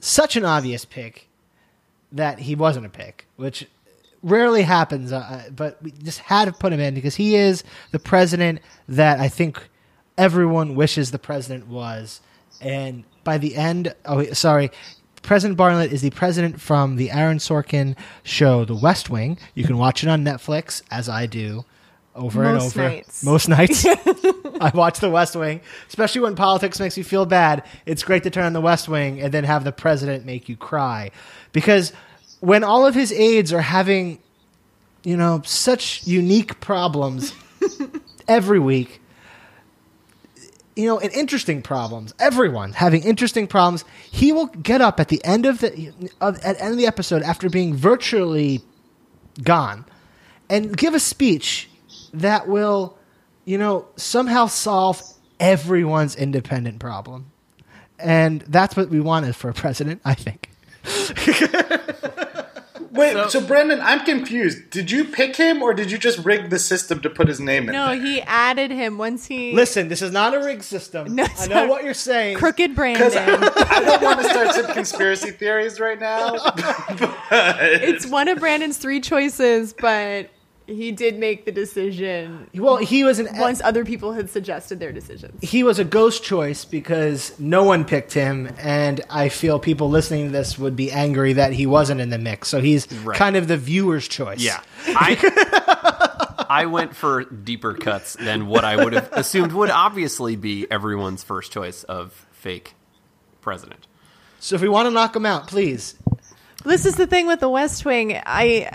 such 0.00 0.36
an 0.36 0.44
obvious 0.44 0.84
pick 0.84 1.28
that 2.12 2.38
he 2.38 2.54
wasn't 2.54 2.86
a 2.86 2.88
pick, 2.88 3.26
which 3.36 3.66
rarely 4.22 4.62
happens. 4.62 5.12
Uh, 5.12 5.48
but 5.54 5.82
we 5.82 5.90
just 5.90 6.20
had 6.20 6.46
to 6.46 6.52
put 6.52 6.72
him 6.72 6.80
in 6.80 6.94
because 6.94 7.16
he 7.16 7.34
is 7.34 7.64
the 7.92 7.98
president 7.98 8.60
that 8.88 9.20
I 9.20 9.28
think 9.28 9.68
everyone 10.16 10.74
wishes 10.74 11.10
the 11.10 11.18
president 11.18 11.66
was. 11.66 12.20
And 12.60 13.04
by 13.28 13.36
the 13.36 13.56
end, 13.56 13.94
oh 14.06 14.24
sorry, 14.32 14.70
President 15.20 15.58
Bartlet 15.58 15.92
is 15.92 16.00
the 16.00 16.08
president 16.08 16.58
from 16.58 16.96
the 16.96 17.10
Aaron 17.10 17.36
Sorkin 17.36 17.94
show, 18.22 18.64
The 18.64 18.74
West 18.74 19.10
Wing. 19.10 19.36
You 19.54 19.64
can 19.64 19.76
watch 19.76 20.02
it 20.02 20.08
on 20.08 20.24
Netflix, 20.24 20.80
as 20.90 21.10
I 21.10 21.26
do. 21.26 21.66
Over 22.14 22.44
Most 22.44 22.74
and 22.74 22.80
over, 22.80 22.94
nights. 22.94 23.22
most 23.22 23.48
nights. 23.50 23.84
I 24.62 24.72
watch 24.74 25.00
The 25.00 25.10
West 25.10 25.36
Wing, 25.36 25.60
especially 25.88 26.22
when 26.22 26.36
politics 26.36 26.80
makes 26.80 26.96
you 26.96 27.04
feel 27.04 27.26
bad. 27.26 27.64
It's 27.84 28.02
great 28.02 28.22
to 28.22 28.30
turn 28.30 28.44
on 28.44 28.54
The 28.54 28.62
West 28.62 28.88
Wing 28.88 29.20
and 29.20 29.30
then 29.34 29.44
have 29.44 29.62
the 29.62 29.72
president 29.72 30.24
make 30.24 30.48
you 30.48 30.56
cry, 30.56 31.10
because 31.52 31.92
when 32.40 32.64
all 32.64 32.86
of 32.86 32.94
his 32.94 33.12
aides 33.12 33.52
are 33.52 33.60
having, 33.60 34.20
you 35.04 35.18
know, 35.18 35.42
such 35.44 36.06
unique 36.06 36.60
problems 36.60 37.34
every 38.26 38.58
week, 38.58 39.02
you 40.78 40.86
know, 40.86 41.00
and 41.00 41.12
interesting 41.12 41.60
problems. 41.60 42.14
Everyone 42.20 42.72
having 42.72 43.02
interesting 43.02 43.48
problems. 43.48 43.84
He 44.12 44.30
will 44.30 44.46
get 44.46 44.80
up 44.80 45.00
at 45.00 45.08
the 45.08 45.20
end 45.24 45.44
of 45.44 45.58
the 45.58 45.92
of, 46.20 46.38
at 46.44 46.60
end 46.60 46.70
of 46.70 46.78
the 46.78 46.86
episode 46.86 47.22
after 47.22 47.50
being 47.50 47.74
virtually 47.74 48.62
gone, 49.42 49.84
and 50.48 50.76
give 50.76 50.94
a 50.94 51.00
speech 51.00 51.68
that 52.14 52.46
will, 52.46 52.96
you 53.44 53.58
know, 53.58 53.88
somehow 53.96 54.46
solve 54.46 55.02
everyone's 55.40 56.14
independent 56.14 56.78
problem. 56.78 57.32
And 57.98 58.42
that's 58.42 58.76
what 58.76 58.88
we 58.88 59.00
wanted 59.00 59.34
for 59.34 59.50
a 59.50 59.54
president, 59.54 60.00
I 60.04 60.14
think. 60.14 60.48
Wait, 62.90 63.12
So- 63.12 63.28
so, 63.28 63.40
Brendan, 63.40 63.80
I'm 63.80 64.04
confused. 64.04 64.70
Did 64.70 64.90
you 64.90 65.04
pick 65.04 65.36
him, 65.36 65.62
or 65.62 65.74
did 65.74 65.90
you 65.90 65.98
just 65.98 66.18
rig 66.24 66.50
the 66.50 66.58
system 66.58 67.00
to 67.00 67.10
put 67.10 67.28
his 67.28 67.38
name 67.40 67.68
in? 67.68 67.72
No, 67.72 67.88
there? 67.88 68.00
he 68.00 68.22
added 68.22 68.70
him 68.70 68.98
once 68.98 69.26
he 69.26 69.52
Listen, 69.54 69.88
this 69.88 70.02
is 70.02 70.12
not 70.12 70.34
a 70.34 70.40
rig 70.40 70.62
system. 70.62 71.14
No, 71.14 71.26
I 71.38 71.46
know 71.46 71.66
what 71.66 71.84
you're 71.84 71.94
saying. 71.94 72.36
crooked 72.38 72.70
Because 72.74 73.12
Brandon. 73.14 73.50
I 73.56 73.80
don't 73.84 74.02
want 74.02 74.20
to 74.20 74.28
start 74.28 74.54
some 74.54 74.66
conspiracy 74.72 75.30
theories 75.30 75.80
right 75.80 75.98
now. 76.00 76.32
but 76.98 77.14
it's 77.30 78.06
one 78.06 78.28
of 78.28 78.38
Brandon's 78.38 78.78
three 78.78 79.00
choices, 79.00 79.74
but 79.78 80.30
he 80.68 80.92
did 80.92 81.18
make 81.18 81.44
the 81.46 81.50
decision 81.52 82.48
Well, 82.54 82.76
he 82.76 83.02
was 83.02 83.18
an 83.18 83.28
once 83.38 83.60
other 83.62 83.84
people 83.84 84.12
had 84.12 84.28
suggested 84.30 84.78
their 84.78 84.92
decisions. 84.92 85.42
he 85.42 85.64
was 85.64 85.78
a 85.78 85.84
ghost 85.84 86.22
choice 86.22 86.64
because 86.64 87.32
no 87.40 87.64
one 87.64 87.84
picked 87.84 88.12
him, 88.12 88.48
and 88.58 89.00
I 89.10 89.30
feel 89.30 89.58
people 89.58 89.88
listening 89.90 90.26
to 90.26 90.30
this 90.30 90.58
would 90.58 90.76
be 90.76 90.92
angry 90.92 91.32
that 91.32 91.52
he 91.52 91.66
wasn't 91.66 92.00
in 92.00 92.10
the 92.10 92.18
mix. 92.18 92.48
So 92.48 92.60
he's 92.60 92.86
Right. 93.02 93.16
kind 93.18 93.34
of 93.36 93.48
the 93.48 93.56
viewer's 93.56 94.06
choice. 94.06 94.40
Yeah. 94.40 94.60
I 94.86 96.44
I 96.50 96.66
went 96.66 96.94
for 96.96 97.24
deeper 97.24 97.74
cuts 97.74 98.14
than 98.14 98.46
what 98.46 98.64
I 98.64 98.82
would 98.82 98.92
have 98.92 99.08
assumed 99.12 99.52
would 99.52 99.70
obviously 99.70 100.36
be 100.36 100.66
everyone's 100.70 101.22
first 101.22 101.52
choice 101.52 101.82
of 101.84 102.26
fake 102.32 102.74
president. 103.40 103.86
So 104.40 104.54
if 104.54 104.62
we 104.62 104.68
want 104.68 104.86
to 104.86 104.90
knock 104.90 105.14
him 105.16 105.26
out, 105.26 105.46
please. 105.48 105.94
This 106.64 106.86
is 106.86 106.94
the 106.96 107.06
thing 107.06 107.26
with 107.26 107.40
the 107.40 107.48
West 107.48 107.84
Wing. 107.84 108.18
I 108.24 108.70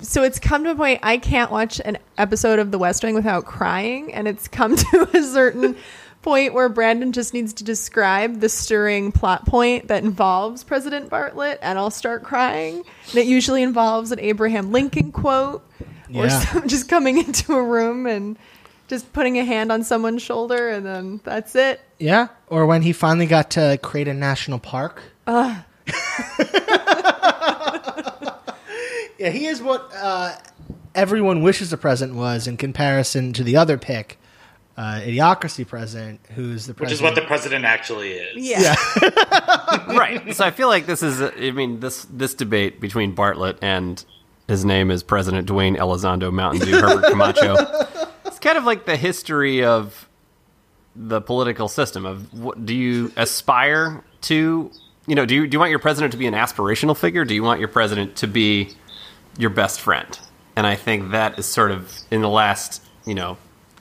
so 0.00 0.22
it's 0.22 0.38
come 0.38 0.64
to 0.64 0.70
a 0.70 0.74
point 0.74 1.00
I 1.02 1.18
can't 1.18 1.50
watch 1.50 1.80
an 1.84 1.98
episode 2.18 2.58
of 2.58 2.70
the 2.70 2.78
West 2.78 3.02
Wing 3.02 3.14
without 3.14 3.44
crying, 3.44 4.12
and 4.14 4.26
it's 4.26 4.48
come 4.48 4.76
to 4.76 5.08
a 5.14 5.22
certain 5.22 5.76
point 6.22 6.54
where 6.54 6.68
Brandon 6.68 7.12
just 7.12 7.34
needs 7.34 7.52
to 7.54 7.64
describe 7.64 8.40
the 8.40 8.48
stirring 8.48 9.12
plot 9.12 9.44
point 9.46 9.88
that 9.88 10.02
involves 10.02 10.64
President 10.64 11.10
Bartlet, 11.10 11.58
and 11.60 11.78
I'll 11.78 11.90
start 11.90 12.22
crying. 12.22 12.82
And 13.10 13.18
it 13.18 13.26
usually 13.26 13.62
involves 13.62 14.10
an 14.10 14.18
Abraham 14.20 14.72
Lincoln 14.72 15.12
quote, 15.12 15.62
or 16.14 16.30
some, 16.30 16.66
just 16.68 16.88
coming 16.88 17.18
into 17.18 17.54
a 17.54 17.62
room 17.62 18.06
and 18.06 18.38
just 18.88 19.12
putting 19.12 19.38
a 19.38 19.44
hand 19.44 19.70
on 19.70 19.84
someone's 19.84 20.22
shoulder, 20.22 20.70
and 20.70 20.84
then 20.84 21.20
that's 21.24 21.54
it. 21.54 21.80
Yeah. 21.98 22.28
Or 22.48 22.66
when 22.66 22.82
he 22.82 22.92
finally 22.92 23.26
got 23.26 23.50
to 23.52 23.78
create 23.82 24.08
a 24.08 24.14
national 24.14 24.58
park. 24.58 25.02
yeah, 29.24 29.30
he 29.30 29.46
is 29.46 29.62
what 29.62 29.90
uh, 29.96 30.36
everyone 30.94 31.42
wishes 31.42 31.70
the 31.70 31.78
president 31.78 32.16
was 32.16 32.46
in 32.46 32.58
comparison 32.58 33.32
to 33.32 33.42
the 33.42 33.56
other 33.56 33.78
pick, 33.78 34.18
uh, 34.76 35.00
idiocracy 35.02 35.66
president, 35.66 36.20
who's 36.34 36.66
the 36.66 36.74
which 36.74 36.88
president. 36.88 36.92
is 36.92 37.02
what 37.02 37.14
the 37.14 37.26
president 37.26 37.64
actually 37.64 38.12
is. 38.12 38.46
Yeah. 38.46 38.74
right. 39.96 40.34
So 40.36 40.44
I 40.44 40.50
feel 40.50 40.68
like 40.68 40.84
this 40.84 41.02
is 41.02 41.22
I 41.22 41.52
mean 41.52 41.80
this 41.80 42.04
this 42.10 42.34
debate 42.34 42.82
between 42.82 43.16
Bartlet 43.16 43.56
and 43.62 44.04
his 44.46 44.62
name 44.62 44.90
is 44.90 45.02
President 45.02 45.48
Dwayne 45.48 45.78
Elizondo 45.78 46.30
Mountain 46.30 46.66
Dew 46.66 46.78
Herbert 46.78 47.04
Camacho. 47.08 47.54
It's 48.26 48.38
kind 48.38 48.58
of 48.58 48.64
like 48.64 48.84
the 48.84 48.98
history 48.98 49.64
of 49.64 50.06
the 50.94 51.22
political 51.22 51.68
system 51.68 52.04
of 52.04 52.38
what 52.38 52.66
do 52.66 52.74
you 52.74 53.10
aspire 53.16 54.04
to 54.20 54.70
you 55.06 55.14
know 55.14 55.24
do 55.24 55.34
you 55.34 55.46
do 55.46 55.54
you 55.54 55.58
want 55.58 55.70
your 55.70 55.78
president 55.78 56.12
to 56.12 56.18
be 56.18 56.26
an 56.26 56.34
aspirational 56.34 56.96
figure 56.96 57.24
do 57.24 57.34
you 57.34 57.42
want 57.42 57.58
your 57.58 57.68
president 57.68 58.14
to 58.16 58.28
be 58.28 58.70
your 59.38 59.50
best 59.50 59.80
friend. 59.80 60.18
And 60.56 60.66
i 60.66 60.76
think 60.76 61.10
that 61.10 61.38
is 61.38 61.46
sort 61.46 61.70
of 61.72 61.92
in 62.10 62.20
the 62.22 62.28
last 62.28 62.80
you 63.04 63.14
know 63.14 63.36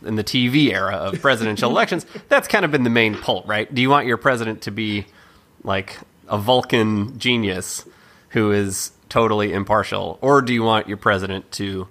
in 0.06 0.16
the 0.16 0.24
tv 0.24 0.72
era 0.74 0.96
of 0.96 1.22
presidential 1.22 1.70
elections 1.76 2.06
that's 2.28 2.48
kind 2.48 2.66
of 2.66 2.72
been 2.72 2.84
the 2.84 2.90
main 2.90 3.16
pull 3.16 3.44
right? 3.46 3.74
Do 3.74 3.82
you 3.82 3.90
want 3.90 4.08
your 4.08 4.18
president 4.18 4.64
to 4.64 4.72
be 4.72 5.06
like 5.64 5.98
a 6.28 6.38
vulcan 6.38 7.18
genius 7.20 7.86
who 8.30 8.52
is 8.52 8.92
totally 9.10 9.54
impartial? 9.54 10.18
Or 10.22 10.42
do 10.42 10.54
you 10.54 10.64
want 10.64 10.88
your 10.88 10.98
president 10.98 11.52
to 11.54 11.88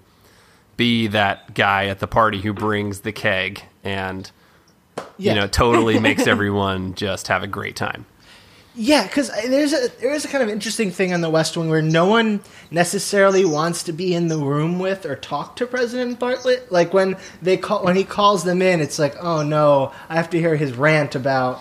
be 0.76 1.06
that 1.08 1.54
guy 1.54 1.86
at 1.86 2.00
the 2.00 2.08
party 2.08 2.40
who 2.40 2.52
brings 2.52 3.00
the 3.00 3.12
keg 3.12 3.62
and 3.84 4.30
Yeah. 5.18 5.34
you 5.34 5.40
know 5.40 5.46
totally 5.46 6.00
makes 6.00 6.26
everyone 6.34 6.94
just 6.94 7.28
have 7.28 7.42
a 7.42 7.46
great 7.46 7.76
time 7.76 8.04
Yeah, 8.74 9.02
because 9.06 9.28
uh, 9.28 9.34
there's 9.48 9.72
a 9.74 9.88
there 10.00 10.12
is 10.14 10.24
a 10.24 10.28
kind 10.28 10.42
of 10.42 10.48
interesting 10.48 10.90
thing 10.90 11.12
on 11.12 11.20
the 11.20 11.28
West 11.28 11.56
Wing 11.56 11.68
where 11.68 11.82
no 11.82 12.06
one 12.06 12.40
necessarily 12.70 13.44
wants 13.44 13.82
to 13.84 13.92
be 13.92 14.14
in 14.14 14.28
the 14.28 14.38
room 14.38 14.78
with 14.78 15.04
or 15.04 15.14
talk 15.14 15.56
to 15.56 15.66
President 15.66 16.18
Bartlet. 16.18 16.70
Like 16.70 16.94
when 16.94 17.16
they 17.42 17.58
call 17.58 17.84
when 17.84 17.96
he 17.96 18.04
calls 18.04 18.44
them 18.44 18.62
in, 18.62 18.80
it's 18.80 18.98
like, 18.98 19.14
oh 19.22 19.42
no, 19.42 19.92
I 20.08 20.14
have 20.14 20.30
to 20.30 20.38
hear 20.38 20.56
his 20.56 20.72
rant 20.72 21.14
about 21.14 21.60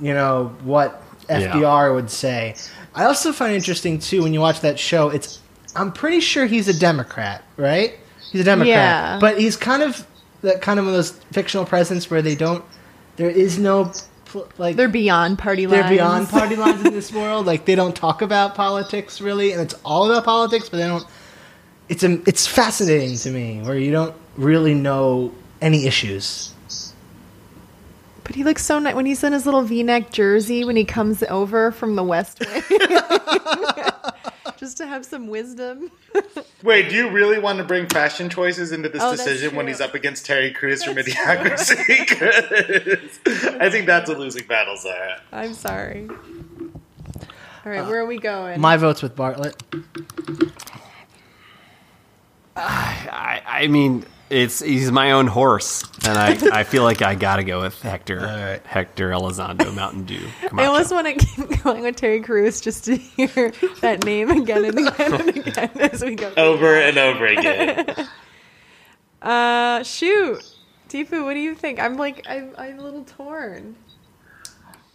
you 0.00 0.14
know 0.14 0.54
what 0.62 1.02
FDR 1.28 1.92
would 1.94 2.10
say. 2.10 2.54
I 2.94 3.04
also 3.06 3.32
find 3.32 3.52
it 3.52 3.56
interesting 3.56 3.98
too 3.98 4.22
when 4.22 4.32
you 4.32 4.40
watch 4.40 4.60
that 4.60 4.78
show. 4.78 5.08
It's 5.10 5.40
I'm 5.74 5.92
pretty 5.92 6.20
sure 6.20 6.46
he's 6.46 6.68
a 6.68 6.78
Democrat, 6.78 7.42
right? 7.56 7.98
He's 8.30 8.40
a 8.40 8.44
Democrat, 8.44 8.68
Yeah. 8.68 9.18
but 9.20 9.38
he's 9.40 9.56
kind 9.56 9.82
of 9.82 10.06
that 10.42 10.62
kind 10.62 10.78
of 10.78 10.84
one 10.86 10.94
of 10.94 10.98
those 10.98 11.10
fictional 11.32 11.66
presidents 11.66 12.08
where 12.08 12.22
they 12.22 12.36
don't. 12.36 12.64
There 13.16 13.30
is 13.30 13.58
no 13.58 13.86
pl- 13.86 14.00
like 14.58 14.76
They're 14.76 14.88
beyond 14.88 15.38
party 15.38 15.66
lines. 15.66 15.82
they're 15.82 15.90
beyond 15.90 16.28
party 16.38 16.56
lines 16.56 16.84
in 16.84 16.92
this 16.92 17.12
world. 17.12 17.46
Like 17.46 17.64
they 17.64 17.74
don't 17.74 17.94
talk 17.96 18.22
about 18.22 18.54
politics 18.54 19.20
really, 19.20 19.52
and 19.52 19.60
it's 19.60 19.74
all 19.84 20.10
about 20.10 20.24
politics, 20.24 20.68
but 20.68 20.78
they 20.78 20.86
don't. 20.86 21.04
It's 21.88 22.02
a, 22.02 22.20
it's 22.28 22.46
fascinating 22.46 23.16
to 23.18 23.30
me 23.30 23.60
where 23.62 23.78
you 23.78 23.92
don't 23.92 24.14
really 24.36 24.74
know 24.74 25.32
any 25.60 25.86
issues. 25.86 26.52
But 28.26 28.34
he 28.34 28.42
looks 28.44 28.64
so 28.64 28.78
nice 28.80 28.94
when 28.94 29.06
he's 29.06 29.22
in 29.22 29.32
his 29.32 29.46
little 29.46 29.62
V-neck 29.62 30.10
jersey 30.10 30.64
when 30.64 30.74
he 30.76 30.84
comes 30.84 31.22
over 31.24 31.70
from 31.70 31.94
the 31.96 32.02
West 32.02 32.40
Wing. 32.40 32.62
Just 34.58 34.78
to 34.78 34.86
have 34.86 35.04
some 35.04 35.28
wisdom. 35.28 35.90
Wait, 36.62 36.88
do 36.88 36.96
you 36.96 37.08
really 37.10 37.38
want 37.38 37.58
to 37.58 37.64
bring 37.64 37.86
fashion 37.88 38.28
choices 38.28 38.72
into 38.72 38.88
this 38.88 39.00
Oh, 39.02 39.10
that's 39.10 39.22
decision 39.24 39.54
when 39.54 39.66
true. 39.66 39.72
he's 39.74 39.80
up 39.80 39.94
against 39.94 40.26
Terry 40.26 40.50
Crews 40.50 40.82
from 40.82 40.96
Idiocracy? 40.96 42.06
'Cause 43.26 43.54
I 43.60 43.70
think 43.70 43.86
that's 43.86 44.08
a 44.10 44.14
losing 44.14 44.46
battle, 44.46 44.76
Zara. 44.76 45.20
I'm 45.30 45.52
sorry. 45.54 46.08
All 46.10 47.70
right, 47.72 47.80
uh, 47.80 47.86
where 47.88 48.00
are 48.00 48.06
we 48.06 48.18
going? 48.18 48.60
My 48.60 48.76
vote's 48.76 49.02
with 49.02 49.14
Bartlet. 49.14 49.54
I, 52.56 53.42
I 53.46 53.66
mean, 53.68 54.04
it's 54.30 54.60
he's 54.60 54.90
my 54.90 55.12
own 55.12 55.26
horse, 55.26 55.84
and 56.04 56.18
I, 56.18 56.60
I 56.60 56.64
feel 56.64 56.82
like 56.82 57.02
I 57.02 57.14
gotta 57.14 57.44
go 57.44 57.60
with 57.62 57.80
Hector 57.80 58.18
right. 58.18 58.60
Hector 58.66 59.10
Elizondo 59.10 59.74
Mountain 59.74 60.04
Dew. 60.04 60.28
I 60.42 60.48
Camacho. 60.48 60.68
almost 60.68 60.92
want 60.92 61.06
to 61.06 61.14
keep 61.26 61.62
going 61.62 61.82
with 61.82 61.96
Terry 61.96 62.20
Crews 62.20 62.60
just 62.60 62.84
to 62.86 62.96
hear 62.96 63.52
that 63.80 64.04
name 64.04 64.30
again 64.30 64.64
and 64.64 64.78
again 64.88 65.14
and 65.14 65.36
again 65.46 65.70
as 65.76 66.02
we 66.02 66.14
go. 66.16 66.32
Over 66.36 66.74
and 66.76 66.98
over 66.98 67.26
again. 67.26 67.94
Uh, 69.22 69.82
shoot, 69.82 70.40
Deepu, 70.88 71.24
what 71.24 71.34
do 71.34 71.40
you 71.40 71.54
think? 71.54 71.80
I'm 71.80 71.96
like, 71.96 72.24
I'm, 72.28 72.54
I'm 72.56 72.78
a 72.78 72.82
little 72.82 73.02
torn. 73.02 73.74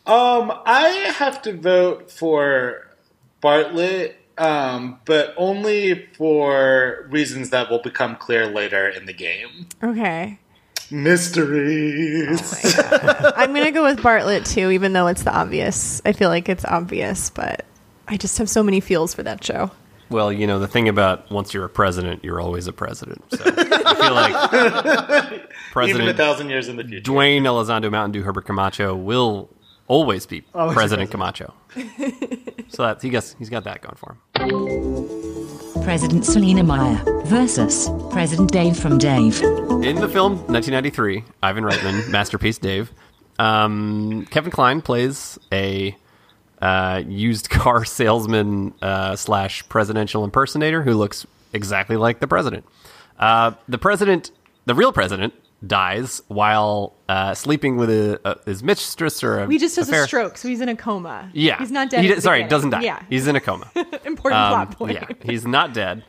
Um, 0.05 0.53
I 0.65 0.87
have 1.17 1.41
to 1.41 1.53
vote 1.57 2.09
for 2.09 2.87
Bartlet, 3.43 4.13
um, 4.37 4.99
but 5.05 5.33
only 5.37 6.07
for 6.17 7.07
reasons 7.09 7.49
that 7.51 7.69
will 7.69 7.81
become 7.81 8.15
clear 8.15 8.47
later 8.47 8.87
in 8.87 9.05
the 9.05 9.13
game. 9.13 9.67
Okay, 9.83 10.39
Mysteries. 10.91 12.75
I'm 13.35 13.53
gonna 13.53 13.71
go 13.71 13.83
with 13.83 13.99
Bartlet 13.99 14.51
too, 14.51 14.71
even 14.71 14.93
though 14.93 15.07
it's 15.07 15.23
the 15.23 15.33
obvious. 15.33 16.01
I 16.05 16.11
feel 16.11 16.29
like 16.29 16.49
it's 16.49 16.65
obvious, 16.65 17.29
but 17.29 17.65
I 18.07 18.17
just 18.17 18.37
have 18.37 18.49
so 18.49 18.61
many 18.61 18.79
feels 18.81 19.13
for 19.13 19.23
that 19.23 19.43
show. 19.43 19.71
Well, 20.09 20.33
you 20.33 20.45
know 20.45 20.59
the 20.59 20.67
thing 20.67 20.89
about 20.89 21.31
once 21.31 21.53
you're 21.53 21.63
a 21.63 21.69
president, 21.69 22.23
you're 22.23 22.41
always 22.41 22.67
a 22.67 22.73
president. 22.73 23.23
So 23.31 23.41
I 23.45 23.95
feel 23.95 24.13
like 24.13 25.49
president 25.71 26.01
Even 26.01 26.01
a 26.09 26.13
President 26.13 26.17
thousand 26.17 26.49
years 26.49 26.67
in 26.67 26.75
the 26.75 26.83
future. 26.83 27.09
Dwayne 27.11 27.43
Elizondo 27.43 27.89
Mountain 27.89 28.11
Dew 28.11 28.23
Herbert 28.23 28.45
Camacho 28.45 28.93
will 28.93 29.49
always 29.91 30.25
be 30.25 30.41
Always 30.55 30.73
President 30.73 31.09
a 31.09 31.11
Camacho. 31.11 31.53
so 32.69 32.83
that 32.83 33.01
he 33.01 33.09
gets 33.09 33.35
he's 33.37 33.49
got 33.49 33.65
that 33.65 33.81
going 33.81 33.97
for 33.97 34.13
him. 34.13 35.83
President 35.83 36.25
Selina 36.25 36.63
Meyer 36.63 37.03
versus 37.25 37.89
President 38.09 38.51
Dave 38.51 38.77
from 38.77 38.97
Dave. 38.97 39.41
In 39.41 39.97
the 39.97 40.07
film 40.07 40.33
1993, 40.47 41.23
Ivan 41.43 41.65
Reitman, 41.65 42.09
masterpiece 42.11 42.57
Dave, 42.57 42.93
um, 43.37 44.25
Kevin 44.31 44.51
Kline 44.51 44.81
plays 44.81 45.37
a 45.51 45.95
uh, 46.61 47.01
used 47.05 47.49
car 47.49 47.83
salesman 47.99 48.73
uh, 48.81 49.17
slash 49.17 49.67
presidential 49.67 50.23
impersonator 50.23 50.83
who 50.83 50.93
looks 50.93 51.27
exactly 51.51 51.97
like 51.97 52.21
the 52.21 52.27
president. 52.27 52.65
Uh, 53.19 53.51
the 53.67 53.77
president, 53.77 54.31
the 54.65 54.75
real 54.75 54.93
president, 54.93 55.33
dies 55.65 56.21
while 56.27 56.95
uh, 57.07 57.33
sleeping 57.33 57.77
with 57.77 57.89
a, 57.89 58.19
a, 58.25 58.37
his 58.49 58.63
mistress 58.63 59.23
or 59.23 59.39
a 59.39 59.47
He 59.49 59.57
just 59.59 59.75
has 59.75 59.87
affair. 59.89 60.03
a 60.03 60.07
stroke, 60.07 60.37
so 60.37 60.47
he's 60.47 60.61
in 60.61 60.69
a 60.69 60.75
coma. 60.75 61.29
Yeah, 61.33 61.59
he's 61.59 61.71
not 61.71 61.89
dead. 61.89 62.03
He 62.03 62.13
the 62.13 62.21
sorry, 62.21 62.43
doesn't 62.45 62.71
die. 62.71 62.81
Yeah, 62.81 63.03
he's 63.09 63.27
in 63.27 63.35
a 63.35 63.39
coma. 63.39 63.69
important 64.05 64.41
Um, 64.41 64.51
plot 64.51 64.77
point. 64.77 64.93
Yeah, 64.93 65.07
he's 65.23 65.45
not 65.45 65.73
dead 65.73 66.03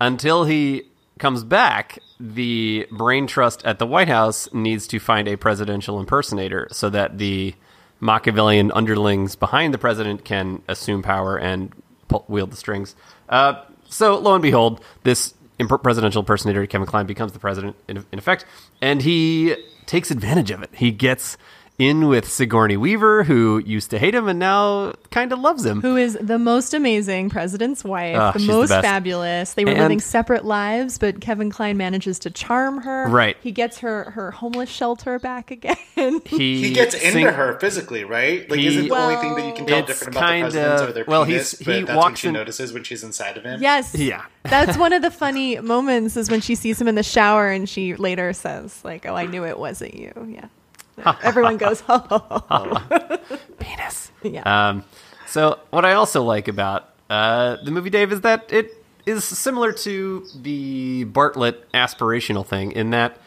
until 0.00 0.44
he 0.44 0.90
comes 1.18 1.44
back. 1.44 1.98
The 2.20 2.86
brain 2.90 3.26
trust 3.26 3.64
at 3.64 3.78
the 3.78 3.86
White 3.86 4.08
House 4.08 4.48
needs 4.52 4.86
to 4.88 4.98
find 4.98 5.26
a 5.28 5.36
presidential 5.36 5.98
impersonator 5.98 6.68
so 6.70 6.90
that 6.90 7.18
the 7.18 7.54
Machiavellian 8.00 8.72
underlings 8.72 9.36
behind 9.36 9.72
the 9.72 9.78
president 9.78 10.24
can 10.24 10.62
assume 10.68 11.02
power 11.02 11.36
and 11.38 11.72
pull, 12.08 12.24
wield 12.28 12.50
the 12.50 12.56
strings. 12.56 12.94
Uh, 13.28 13.62
So 13.88 14.18
lo 14.18 14.34
and 14.34 14.42
behold, 14.42 14.82
this 15.04 15.34
presidential 15.68 16.20
impersonator 16.20 16.66
Kevin 16.66 16.86
Kline 16.86 17.06
becomes 17.06 17.32
the 17.32 17.38
president 17.38 17.76
in, 17.88 18.04
in 18.12 18.18
effect, 18.18 18.44
and 18.80 19.02
he 19.02 19.56
takes 19.86 20.10
advantage 20.10 20.50
of 20.50 20.62
it. 20.62 20.70
He 20.74 20.90
gets 20.90 21.36
in 21.78 22.06
with 22.06 22.30
Sigourney 22.30 22.76
Weaver, 22.76 23.24
who 23.24 23.58
used 23.64 23.90
to 23.90 23.98
hate 23.98 24.14
him 24.14 24.28
and 24.28 24.38
now 24.38 24.92
kind 25.10 25.32
of 25.32 25.38
loves 25.40 25.64
him. 25.64 25.80
Who 25.80 25.96
is 25.96 26.16
the 26.20 26.38
most 26.38 26.74
amazing 26.74 27.30
president's 27.30 27.82
wife, 27.82 28.16
Ah, 28.16 28.30
the 28.32 28.38
she's 28.38 28.46
the 28.48 28.52
most 28.54 28.70
fabulous. 28.70 29.54
They 29.54 29.64
were 29.64 29.72
And- 29.72 29.80
living 29.80 30.00
separate 30.00 30.44
lives, 30.44 30.98
but 30.98 31.20
Kevin 31.20 31.50
Kline 31.50 31.76
manages 31.76 32.18
to 32.20 32.30
charm 32.30 32.82
her. 32.82 33.08
Right. 33.08 33.36
He 33.42 33.50
gets 33.52 33.78
her 33.78 34.10
her 34.12 34.30
homeless 34.30 34.68
shelter 34.70 35.18
back 35.18 35.50
again. 35.50 35.76
he, 36.24 36.62
He 36.62 36.72
gets 36.72 36.94
into 36.94 37.10
sing- 37.10 37.26
her 37.26 37.58
physically, 37.58 38.04
right? 38.04 38.48
Like, 38.48 38.60
He- 38.60 38.66
isn't 38.68 38.88
the 38.88 38.94
only 38.94 39.16
thing 39.16 39.34
that 39.34 39.46
you 39.46 39.52
can 39.54 39.66
tell 39.66 39.78
It's 39.78 39.86
different 39.88 40.16
about 40.16 40.20
the 40.26 40.32
kinda- 40.32 40.50
presidents 40.50 40.82
or 40.82 40.92
their 40.92 41.04
well, 41.08 41.24
penis, 41.26 41.50
he's- 41.52 41.62
but 41.64 41.74
he 41.74 41.80
that's 41.82 41.96
what 41.96 42.04
walks 42.04 42.20
she 42.20 42.28
in- 42.28 42.34
notices 42.34 42.72
when 42.72 42.84
she's 42.84 43.02
inside 43.02 43.36
of 43.36 43.44
him? 43.44 43.60
yes. 43.62 43.94
Yeah. 43.94 44.22
That's 44.44 44.76
one 44.76 44.92
of 44.92 45.02
the 45.02 45.10
funny 45.24 45.58
moments 45.60 46.16
is 46.16 46.28
when 46.30 46.40
she 46.40 46.54
sees 46.56 46.80
him 46.80 46.86
in 46.88 46.96
the 46.96 47.02
shower 47.04 47.48
and 47.48 47.68
she 47.68 47.94
later 47.94 48.32
says, 48.32 48.78
like, 48.84 49.06
oh, 49.06 49.14
I 49.14 49.26
knew 49.26 49.44
it 49.46 49.56
wasn't 49.58 49.94
you. 49.94 50.12
Yeah. 50.28 50.46
Everyone 51.22 51.56
goes, 51.56 51.80
ho, 51.80 51.98
ho, 51.98 52.18
ho, 52.18 52.44
ho. 52.48 53.38
penis. 53.58 54.10
Yeah. 54.22 54.68
Um, 54.68 54.84
so 55.26 55.58
what 55.70 55.84
I 55.84 55.94
also 55.94 56.22
like 56.22 56.48
about 56.48 56.90
uh, 57.10 57.56
the 57.64 57.70
movie 57.70 57.90
Dave 57.90 58.12
is 58.12 58.20
that 58.22 58.52
it 58.52 58.72
is 59.06 59.24
similar 59.24 59.72
to 59.72 60.26
the 60.40 61.04
Bartlet 61.06 61.56
aspirational 61.74 62.46
thing 62.46 62.72
in 62.72 62.90
that 62.90 63.18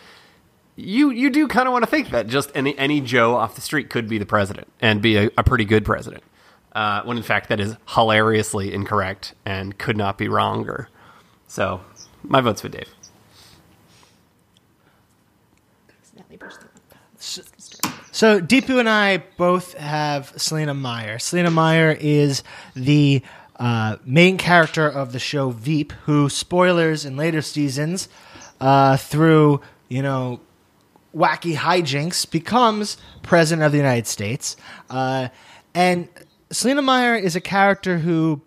you 0.76 1.10
you 1.10 1.30
do 1.30 1.48
kind 1.48 1.68
of 1.68 1.72
want 1.72 1.84
to 1.84 1.90
think 1.90 2.10
that 2.10 2.28
just 2.28 2.52
any 2.56 2.78
any 2.78 3.02
Joe 3.02 3.36
off 3.36 3.56
the 3.56 3.62
street 3.62 3.90
could 3.90 4.08
be 4.08 4.18
the 4.18 4.26
president 4.26 4.68
and 4.82 5.02
be 5.02 5.18
a, 5.18 5.30
a 5.38 5.44
pretty 5.44 5.66
good 5.66 5.86
president, 5.86 6.24
uh, 6.74 7.02
when 7.04 7.18
in 7.18 7.24
fact 7.24 7.50
that 7.50 7.60
is 7.60 7.76
hilariously 7.90 8.74
incorrect 8.74 9.34
and 9.46 9.78
could 9.78 9.98
not 9.98 10.18
be 10.18 10.28
wronger. 10.28 10.90
So 11.48 11.82
my 12.24 12.42
vote's 12.42 12.62
for 12.62 12.70
Dave. 12.70 12.90
So 18.16 18.40
Deepu 18.40 18.80
and 18.80 18.88
I 18.88 19.18
both 19.18 19.74
have 19.74 20.32
Selina 20.38 20.74
Meyer. 20.74 21.20
Selina 21.20 21.52
Meyer 21.52 21.92
is 22.00 22.44
the 22.74 23.22
uh, 23.58 23.98
main 24.06 24.38
character 24.38 24.88
of 24.88 25.12
the 25.12 25.20
show 25.20 25.50
Veep, 25.50 25.92
who 26.06 26.30
spoilers 26.30 27.04
in 27.04 27.18
later 27.18 27.42
seasons 27.42 28.08
uh, 28.62 28.96
through 28.96 29.60
you 29.90 30.02
know 30.02 30.40
wacky 31.14 31.58
hijinks 31.58 32.32
becomes 32.32 32.96
president 33.22 33.66
of 33.66 33.74
the 33.74 33.80
United 33.80 34.08
States. 34.08 34.56
Uh, 34.90 35.28
and 35.74 36.08
Selina 36.54 36.84
Meyer 36.84 37.16
is 37.16 37.36
a 37.36 37.42
character 37.42 37.98
who 37.98 38.40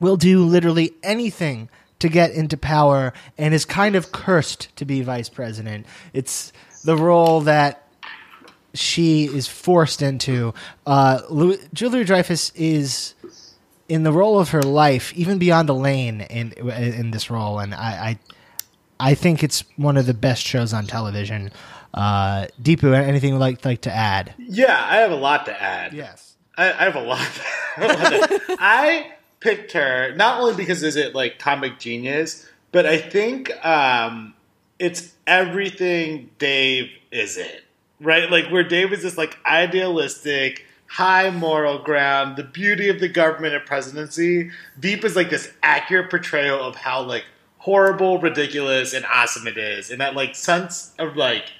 will 0.00 0.18
do 0.18 0.44
literally 0.44 0.92
anything 1.02 1.70
to 2.00 2.10
get 2.10 2.32
into 2.32 2.58
power 2.58 3.14
and 3.38 3.54
is 3.54 3.64
kind 3.64 3.96
of 3.96 4.12
cursed 4.12 4.68
to 4.76 4.84
be 4.84 5.00
vice 5.00 5.30
president. 5.30 5.86
It's 6.12 6.52
the 6.84 6.94
role 6.94 7.40
that 7.40 7.87
she 8.78 9.24
is 9.24 9.46
forced 9.48 10.02
into. 10.02 10.54
Uh, 10.86 11.20
Louis, 11.28 11.58
Julia 11.72 12.04
Dreyfus 12.04 12.52
is 12.54 13.14
in 13.88 14.02
the 14.02 14.12
role 14.12 14.38
of 14.38 14.50
her 14.50 14.62
life, 14.62 15.12
even 15.14 15.38
beyond 15.38 15.68
Elaine 15.68 16.20
in 16.22 16.52
in 16.52 17.10
this 17.10 17.30
role, 17.30 17.58
and 17.58 17.74
I 17.74 18.18
I, 19.00 19.10
I 19.10 19.14
think 19.14 19.42
it's 19.42 19.64
one 19.76 19.96
of 19.96 20.06
the 20.06 20.14
best 20.14 20.44
shows 20.44 20.72
on 20.72 20.86
television. 20.86 21.50
Uh, 21.94 22.46
Deepu, 22.62 22.94
anything 22.94 23.32
you'd 23.32 23.38
like 23.38 23.64
like 23.64 23.82
to 23.82 23.94
add? 23.94 24.34
Yeah, 24.38 24.86
I 24.88 24.96
have 24.96 25.10
a 25.10 25.16
lot 25.16 25.46
to 25.46 25.62
add. 25.62 25.92
Yes. 25.92 26.36
I, 26.56 26.72
I 26.72 26.90
have 26.90 26.96
a 26.96 27.00
lot. 27.00 27.40
I 27.78 29.12
picked 29.40 29.72
her 29.72 30.14
not 30.16 30.40
only 30.40 30.56
because 30.56 30.82
is 30.82 30.96
it 30.96 31.14
like 31.14 31.38
comic 31.38 31.78
genius, 31.78 32.48
but 32.72 32.84
I 32.84 32.98
think 32.98 33.52
um, 33.64 34.34
it's 34.78 35.14
everything 35.26 36.30
Dave 36.38 36.90
isn't. 37.10 37.62
Right, 38.00 38.30
like 38.30 38.48
where 38.50 38.62
Dave 38.62 38.92
is 38.92 39.02
this 39.02 39.18
like 39.18 39.38
idealistic, 39.44 40.64
high 40.86 41.30
moral 41.30 41.80
ground, 41.80 42.36
the 42.36 42.44
beauty 42.44 42.88
of 42.88 43.00
the 43.00 43.08
government 43.08 43.54
and 43.54 43.64
presidency. 43.66 44.50
Veep 44.78 45.04
is 45.04 45.16
like 45.16 45.30
this 45.30 45.52
accurate 45.62 46.10
portrayal 46.10 46.62
of 46.62 46.76
how 46.76 47.02
like 47.02 47.24
horrible, 47.58 48.20
ridiculous, 48.20 48.94
and 48.94 49.04
awesome 49.06 49.46
it 49.46 49.58
is, 49.58 49.90
and 49.90 50.00
that 50.00 50.14
like 50.14 50.34
sense 50.36 50.94
of 50.98 51.16
like 51.16 51.52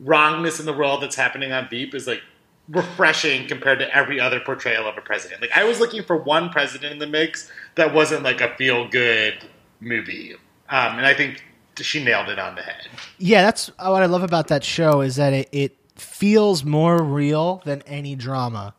wrongness 0.00 0.60
in 0.60 0.66
the 0.66 0.72
world 0.72 1.02
that's 1.02 1.16
happening 1.16 1.52
on 1.52 1.68
Veep 1.68 1.94
is 1.94 2.06
like 2.06 2.22
refreshing 2.68 3.46
compared 3.46 3.78
to 3.78 3.94
every 3.94 4.18
other 4.18 4.40
portrayal 4.40 4.88
of 4.88 4.96
a 4.96 5.00
president. 5.00 5.40
Like 5.40 5.52
I 5.54 5.64
was 5.64 5.78
looking 5.78 6.02
for 6.02 6.16
one 6.16 6.48
president 6.48 6.92
in 6.92 6.98
the 6.98 7.06
mix 7.06 7.50
that 7.76 7.94
wasn't 7.94 8.22
like 8.22 8.40
a 8.40 8.54
feel 8.56 8.88
good 8.88 9.44
movie, 9.80 10.34
um, 10.70 10.96
and 10.96 11.06
I 11.06 11.12
think 11.12 11.44
she 11.80 12.02
nailed 12.02 12.28
it 12.28 12.38
on 12.38 12.54
the 12.54 12.62
head. 12.62 12.88
Yeah, 13.18 13.42
that's 13.42 13.68
what 13.78 14.02
I 14.02 14.06
love 14.06 14.22
about 14.22 14.48
that 14.48 14.64
show 14.64 15.00
is 15.00 15.16
that 15.16 15.32
it, 15.32 15.48
it 15.52 15.76
feels 15.96 16.64
more 16.64 17.02
real 17.02 17.62
than 17.64 17.82
any 17.82 18.14
drama 18.14 18.74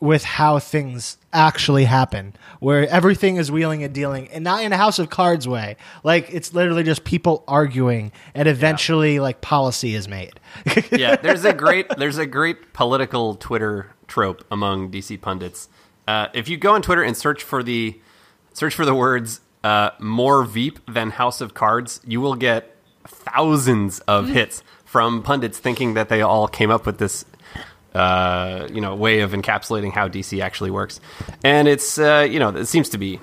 with 0.00 0.24
how 0.24 0.58
things 0.58 1.16
actually 1.32 1.84
happen, 1.84 2.34
where 2.58 2.88
everything 2.88 3.36
is 3.36 3.52
wheeling 3.52 3.84
and 3.84 3.94
dealing, 3.94 4.26
and 4.28 4.42
not 4.42 4.64
in 4.64 4.72
a 4.72 4.76
House 4.76 4.98
of 4.98 5.08
Cards 5.10 5.46
way. 5.46 5.76
Like 6.02 6.28
it's 6.32 6.52
literally 6.52 6.82
just 6.82 7.04
people 7.04 7.44
arguing, 7.46 8.10
and 8.34 8.48
eventually, 8.48 9.20
like 9.20 9.40
policy 9.40 9.94
is 9.94 10.08
made. 10.08 10.40
yeah, 10.90 11.14
there's 11.16 11.44
a 11.44 11.52
great 11.52 11.88
there's 11.96 12.18
a 12.18 12.26
great 12.26 12.72
political 12.72 13.36
Twitter 13.36 13.92
trope 14.08 14.44
among 14.50 14.90
DC 14.90 15.20
pundits. 15.20 15.68
Uh, 16.08 16.26
if 16.34 16.48
you 16.48 16.56
go 16.56 16.74
on 16.74 16.82
Twitter 16.82 17.02
and 17.02 17.16
search 17.16 17.44
for 17.44 17.62
the 17.62 18.00
search 18.52 18.74
for 18.74 18.84
the 18.84 18.94
words 18.94 19.40
uh, 19.64 19.90
"more 19.98 20.44
Veep 20.44 20.78
than 20.86 21.10
House 21.10 21.40
of 21.40 21.54
Cards," 21.54 22.00
you 22.06 22.20
will 22.20 22.34
get 22.34 22.76
thousands 23.06 24.00
of 24.00 24.28
hits 24.28 24.62
from 24.84 25.22
pundits 25.22 25.58
thinking 25.58 25.94
that 25.94 26.08
they 26.08 26.22
all 26.22 26.48
came 26.48 26.70
up 26.70 26.86
with 26.86 26.98
this. 26.98 27.24
Uh, 27.94 28.66
you 28.72 28.80
know, 28.80 28.94
way 28.94 29.20
of 29.20 29.32
encapsulating 29.32 29.92
how 29.92 30.08
DC 30.08 30.40
actually 30.42 30.70
works, 30.70 30.98
and 31.44 31.68
it's 31.68 31.98
uh, 31.98 32.26
you 32.28 32.38
know 32.38 32.48
it 32.48 32.64
seems 32.64 32.88
to 32.88 32.96
be 32.96 33.20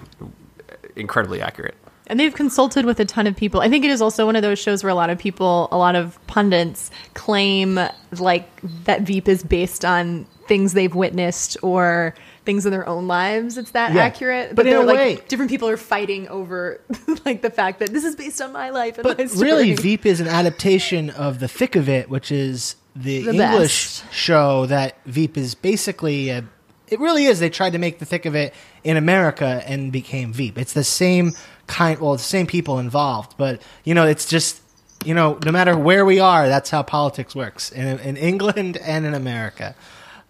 incredibly 0.95 1.41
accurate. 1.41 1.75
And 2.09 2.19
they've 2.19 2.33
consulted 2.33 2.85
with 2.85 2.99
a 2.99 3.05
ton 3.05 3.27
of 3.27 3.35
people. 3.35 3.61
I 3.61 3.69
think 3.69 3.85
it 3.85 3.91
is 3.91 4.01
also 4.01 4.25
one 4.25 4.35
of 4.35 4.41
those 4.41 4.57
shows 4.57 4.83
where 4.83 4.89
a 4.89 4.95
lot 4.95 5.11
of 5.11 5.19
people, 5.19 5.67
a 5.71 5.77
lot 5.77 5.95
of 5.95 6.19
pundits 6.25 6.89
claim 7.13 7.79
like 8.17 8.49
that 8.85 9.03
Veep 9.03 9.27
is 9.27 9.43
based 9.43 9.85
on 9.85 10.25
things 10.47 10.73
they've 10.73 10.93
witnessed 10.93 11.55
or 11.61 12.15
things 12.49 12.65
in 12.65 12.71
their 12.71 12.87
own 12.89 13.07
lives. 13.07 13.57
It's 13.59 13.71
that 13.71 13.93
Yeah. 13.93 14.01
accurate. 14.03 14.55
But 14.55 14.65
in 14.65 14.71
they're 14.73 14.81
a 14.81 14.85
like 14.85 14.97
way- 14.97 15.19
different 15.27 15.51
people 15.51 15.69
are 15.69 15.77
fighting 15.77 16.27
over 16.29 16.81
like 17.25 17.41
the 17.43 17.51
fact 17.51 17.77
that 17.79 17.91
this 17.93 18.03
is 18.03 18.15
based 18.15 18.41
on 18.41 18.51
my 18.51 18.71
life 18.71 18.97
and 18.97 19.03
But 19.03 19.19
my 19.19 19.25
really, 19.41 19.75
Veep 19.75 20.03
is 20.05 20.19
an 20.19 20.27
adaptation 20.27 21.11
of 21.11 21.39
The 21.39 21.47
Thick 21.47 21.75
of 21.75 21.87
It, 21.87 22.09
which 22.09 22.31
is 22.31 22.75
the, 22.95 23.21
The 23.21 23.29
English 23.31 23.99
best. 24.01 24.13
show 24.13 24.65
that 24.65 24.95
Veep 25.05 25.37
is 25.37 25.53
basically. 25.53 26.29
A, 26.29 26.43
it 26.87 26.99
really 26.99 27.25
is. 27.25 27.39
They 27.39 27.51
tried 27.51 27.73
to 27.73 27.77
make 27.77 27.99
The 27.99 28.05
Thick 28.05 28.25
of 28.25 28.33
It 28.33 28.51
in 28.83 28.97
America 28.97 29.61
and 29.67 29.91
became 29.91 30.33
Veep. 30.33 30.57
It's 30.57 30.73
the 30.73 30.83
same 30.83 31.33
kind. 31.67 31.99
Well, 31.99 32.13
the 32.13 32.19
same 32.19 32.47
people 32.47 32.79
involved, 32.79 33.35
but 33.37 33.61
you 33.83 33.93
know, 33.93 34.07
it's 34.07 34.25
just 34.25 34.59
you 35.05 35.13
know, 35.13 35.37
no 35.45 35.51
matter 35.51 35.77
where 35.77 36.03
we 36.03 36.19
are, 36.19 36.49
that's 36.49 36.71
how 36.71 36.81
politics 36.83 37.33
works 37.35 37.71
in, 37.71 37.99
in 37.99 38.17
England 38.17 38.75
and 38.83 39.05
in 39.05 39.13
America. 39.13 39.75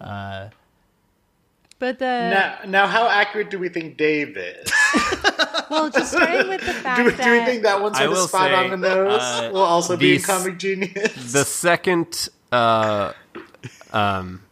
Uh, 0.00 0.48
but 1.80 1.98
the 1.98 2.04
Now, 2.04 2.58
now, 2.66 2.86
how 2.86 3.08
accurate 3.08 3.50
do 3.50 3.58
we 3.58 3.68
think 3.68 3.96
Dave 3.96 4.36
is? 4.36 4.70
well, 5.70 5.90
just 5.90 6.12
starting 6.12 6.48
with 6.48 6.60
the 6.64 6.72
fact 6.84 6.98
Do, 6.98 7.04
we- 7.06 7.10
that 7.10 7.24
do 7.24 7.30
we 7.32 7.44
think 7.44 7.62
that 7.64 7.80
one's 7.82 7.96
I 7.96 8.00
sort 8.04 8.12
of 8.12 8.16
will 8.18 8.28
spot 8.28 8.48
say, 8.50 8.54
on 8.54 8.70
the 8.70 8.76
nose 8.76 9.20
uh, 9.20 9.50
will 9.52 9.62
also 9.62 9.96
be 9.96 10.06
in 10.10 10.12
these- 10.18 10.26
comic 10.26 10.58
genius? 10.58 11.32
the 11.32 11.44
second 11.44 12.28
uh, 12.52 13.12
um, 13.92 14.42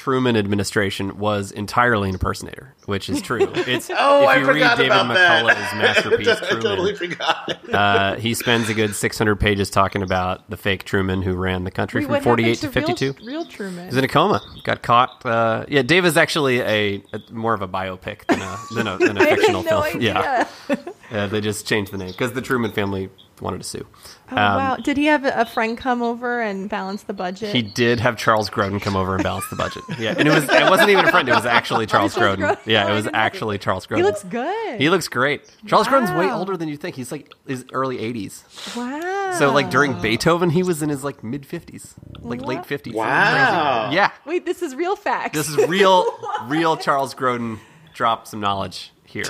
Truman 0.00 0.34
administration 0.34 1.18
was 1.18 1.52
entirely 1.52 2.08
an 2.08 2.14
impersonator, 2.14 2.74
which 2.86 3.10
is 3.10 3.20
true. 3.20 3.52
It's 3.54 3.90
oh, 3.94 4.22
if 4.22 4.28
I 4.30 4.36
you 4.38 4.46
read 4.46 4.78
David. 4.78 4.92
McCullough's 4.92 5.74
masterpiece, 5.74 6.26
I 6.28 6.34
Truman, 6.36 6.62
totally 6.62 6.94
forgot. 6.94 7.68
uh, 7.74 8.16
he 8.16 8.32
spends 8.32 8.70
a 8.70 8.74
good 8.74 8.94
600 8.94 9.36
pages 9.36 9.68
talking 9.68 10.00
about 10.00 10.48
the 10.48 10.56
fake 10.56 10.84
Truman 10.84 11.20
who 11.20 11.34
ran 11.34 11.64
the 11.64 11.70
country 11.70 12.06
Wait, 12.06 12.22
from 12.22 12.24
48 12.24 12.54
to 12.60 12.66
happened 12.68 12.84
52. 12.98 13.12
Real, 13.18 13.26
real 13.26 13.44
Truman. 13.44 13.84
He's 13.88 13.96
in 13.98 14.04
a 14.04 14.08
coma. 14.08 14.40
Got 14.64 14.80
caught. 14.80 15.26
Uh, 15.26 15.66
yeah, 15.68 15.82
Dave 15.82 16.06
is 16.06 16.16
actually 16.16 16.60
a, 16.62 17.02
a 17.12 17.20
more 17.30 17.52
of 17.52 17.60
a 17.60 17.68
biopic 17.68 18.24
than 18.26 18.40
a 18.40 18.58
than 18.74 18.86
a, 18.86 18.96
than 18.96 19.18
a 19.18 19.20
I 19.24 19.24
had 19.26 19.38
fictional 19.38 19.62
no 19.64 19.82
film. 19.82 19.96
idea. 19.96 20.48
Yeah, 20.70 20.76
uh, 21.10 21.26
they 21.26 21.42
just 21.42 21.66
changed 21.66 21.92
the 21.92 21.98
name 21.98 22.12
because 22.12 22.32
the 22.32 22.40
Truman 22.40 22.72
family 22.72 23.10
wanted 23.42 23.58
to 23.58 23.64
sue. 23.64 23.86
Oh, 24.32 24.36
wow. 24.36 24.74
Um, 24.74 24.82
did 24.82 24.96
he 24.96 25.06
have 25.06 25.24
a 25.24 25.44
friend 25.44 25.76
come 25.76 26.02
over 26.02 26.40
and 26.40 26.68
balance 26.68 27.02
the 27.04 27.12
budget? 27.12 27.54
He 27.54 27.62
did 27.62 28.00
have 28.00 28.16
Charles 28.16 28.48
Grodin 28.50 28.80
come 28.80 28.96
over 28.96 29.14
and 29.14 29.22
balance 29.22 29.48
the 29.48 29.56
budget. 29.56 29.82
Yeah, 29.98 30.14
and 30.16 30.26
it 30.28 30.32
was 30.32 30.44
it 30.44 30.70
wasn't 30.70 30.90
even 30.90 31.04
a 31.04 31.10
friend. 31.10 31.28
It 31.28 31.34
was 31.34 31.46
actually 31.46 31.86
Charles 31.88 32.14
Charles 32.14 32.38
Grodin. 32.38 32.56
Grodin. 32.56 32.66
Yeah, 32.66 32.90
it 32.90 32.94
was 32.94 33.08
actually 33.12 33.58
Charles 33.58 33.86
Grodin. 33.86 33.96
He 33.98 34.02
looks 34.02 34.24
good. 34.24 34.80
He 34.80 34.90
looks 34.90 35.08
great. 35.08 35.50
Charles 35.66 35.88
Grodin's 35.88 36.12
way 36.12 36.30
older 36.30 36.56
than 36.56 36.68
you 36.68 36.76
think. 36.76 36.96
He's 36.96 37.12
like 37.12 37.32
his 37.46 37.64
early 37.72 37.98
80s. 37.98 38.76
wow. 38.76 39.36
So 39.38 39.52
like 39.52 39.70
during 39.70 40.00
Beethoven, 40.00 40.50
he 40.50 40.62
was 40.62 40.82
in 40.82 40.88
his 40.88 41.04
like 41.04 41.22
mid 41.24 41.42
50s, 41.42 41.94
like 42.20 42.42
late 42.42 42.60
50s. 42.60 42.94
Wow. 42.94 43.90
Yeah. 43.92 44.10
Wait, 44.26 44.46
this 44.46 44.62
is 44.62 44.74
real 44.74 44.96
facts. 44.96 45.36
This 45.36 45.48
is 45.48 45.68
real, 45.68 46.06
real 46.44 46.76
Charles 46.76 47.14
Grodin 47.14 47.58
drop 47.94 48.26
some 48.26 48.40
knowledge 48.40 48.92
here. 49.10 49.24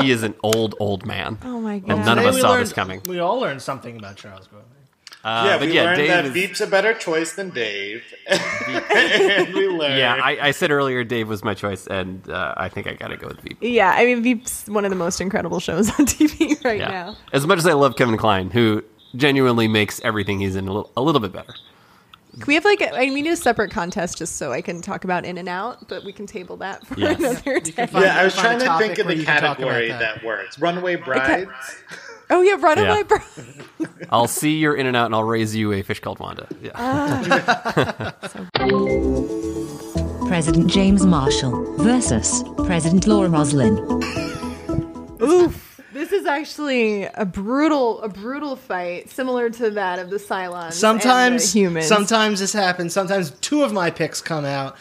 he 0.00 0.10
is 0.10 0.22
an 0.22 0.34
old, 0.42 0.74
old 0.80 1.06
man. 1.06 1.38
Oh 1.44 1.60
my 1.60 1.78
god! 1.78 1.90
And 1.90 1.98
god. 2.00 2.06
none 2.06 2.18
of 2.18 2.24
us 2.26 2.40
saw 2.40 2.50
learned- 2.50 2.62
this 2.66 2.72
coming. 2.72 3.00
We 3.06 3.18
all 3.18 3.38
learned 3.40 3.62
something 3.62 3.96
about 3.96 4.16
Charles 4.16 4.46
Grodin. 4.48 4.64
Uh, 5.22 5.44
yeah, 5.46 5.58
but 5.58 5.68
we 5.68 5.74
yeah, 5.74 5.82
learned 5.82 5.96
Dave 5.98 6.08
that 6.08 6.24
is- 6.26 6.32
Veep's 6.32 6.60
a 6.62 6.66
better 6.66 6.94
choice 6.94 7.34
than 7.34 7.50
Dave. 7.50 8.02
and 8.26 9.54
we 9.54 9.68
learned. 9.68 9.98
Yeah, 9.98 10.14
I, 10.22 10.48
I 10.48 10.50
said 10.52 10.70
earlier 10.70 11.04
Dave 11.04 11.28
was 11.28 11.44
my 11.44 11.52
choice, 11.54 11.86
and 11.86 12.28
uh, 12.30 12.54
I 12.56 12.68
think 12.70 12.86
I 12.86 12.94
got 12.94 13.08
to 13.08 13.16
go 13.18 13.28
with 13.28 13.40
Veep. 13.40 13.58
Yeah, 13.60 13.90
I 13.94 14.06
mean, 14.06 14.22
Veep's 14.22 14.66
one 14.68 14.84
of 14.86 14.90
the 14.90 14.96
most 14.96 15.20
incredible 15.20 15.60
shows 15.60 15.90
on 15.90 15.94
TV 16.06 16.62
right 16.64 16.78
Yeah. 16.80 16.88
now. 16.88 17.16
As 17.32 17.46
much 17.46 17.58
as 17.58 17.66
I 17.66 17.74
love 17.74 17.96
Kevin 17.96 18.16
Kline, 18.16 18.50
who 18.50 18.82
genuinely 19.14 19.68
makes 19.68 20.00
everything 20.02 20.40
he's 20.40 20.56
in 20.56 20.68
a 20.68 20.72
little, 20.72 20.90
a 20.96 21.02
little 21.02 21.20
bit 21.20 21.32
better. 21.32 21.52
Can 22.32 22.44
we 22.46 22.54
have 22.54 22.64
like 22.64 22.80
a, 22.80 22.94
I 22.94 23.06
mean, 23.10 23.14
need 23.24 23.26
a 23.26 23.36
separate 23.36 23.70
contest 23.70 24.18
just 24.18 24.36
so 24.36 24.52
I 24.52 24.62
can 24.62 24.80
talk 24.80 25.04
about 25.04 25.24
In 25.24 25.36
and 25.38 25.48
Out, 25.48 25.88
but 25.88 26.04
we 26.04 26.12
can 26.12 26.26
table 26.26 26.56
that 26.58 26.86
for 26.86 26.98
Yes. 26.98 27.18
another 27.18 27.60
day. 27.60 27.86
find- 27.86 28.04
yeah, 28.04 28.20
I 28.20 28.24
was 28.24 28.34
trying 28.36 28.58
to 28.60 28.78
think 28.78 28.98
of 28.98 29.06
where 29.06 29.14
the 29.14 29.20
you 29.20 29.26
can 29.26 29.40
talk 29.40 29.58
about 29.58 29.68
category 29.68 29.88
that. 29.88 29.98
that. 30.16 30.24
works. 30.24 30.58
Runaway 30.58 30.96
Brides. 30.96 31.50
Oh 32.30 32.42
yeah, 32.42 32.56
Runaway 32.60 32.98
Yeah. 32.98 33.02
Bro. 33.02 33.18
I'll 34.10 34.28
see 34.28 34.58
your 34.58 34.76
In 34.76 34.86
and 34.86 34.96
Out, 34.96 35.06
and 35.06 35.14
I'll 35.16 35.24
raise 35.24 35.54
you 35.56 35.72
a 35.72 35.82
fish 35.82 35.98
called 36.00 36.20
Wanda. 36.20 36.46
Yeah. 36.62 36.70
Ah. 36.76 38.14
President 40.28 40.70
James 40.70 41.04
Marshall 41.04 41.74
versus 41.78 42.44
President 42.64 43.08
Laura 43.08 43.28
Roslin. 43.28 43.76
Oof. 45.20 45.69
This 45.92 46.12
is 46.12 46.24
actually 46.26 47.04
a 47.04 47.24
brutal, 47.26 48.00
a 48.02 48.08
brutal 48.08 48.54
fight, 48.56 49.10
similar 49.10 49.50
to 49.50 49.70
that 49.70 49.98
of 49.98 50.10
the 50.10 50.18
Cylons. 50.18 50.66
and 50.66 50.74
Sometimes, 50.74 51.52
the 51.52 51.58
humans. 51.58 51.86
sometimes 51.86 52.40
this 52.40 52.52
happens. 52.52 52.92
Sometimes 52.92 53.30
two 53.40 53.62
of 53.62 53.72
my 53.72 53.90
picks 53.90 54.20
come 54.20 54.44
out 54.44 54.76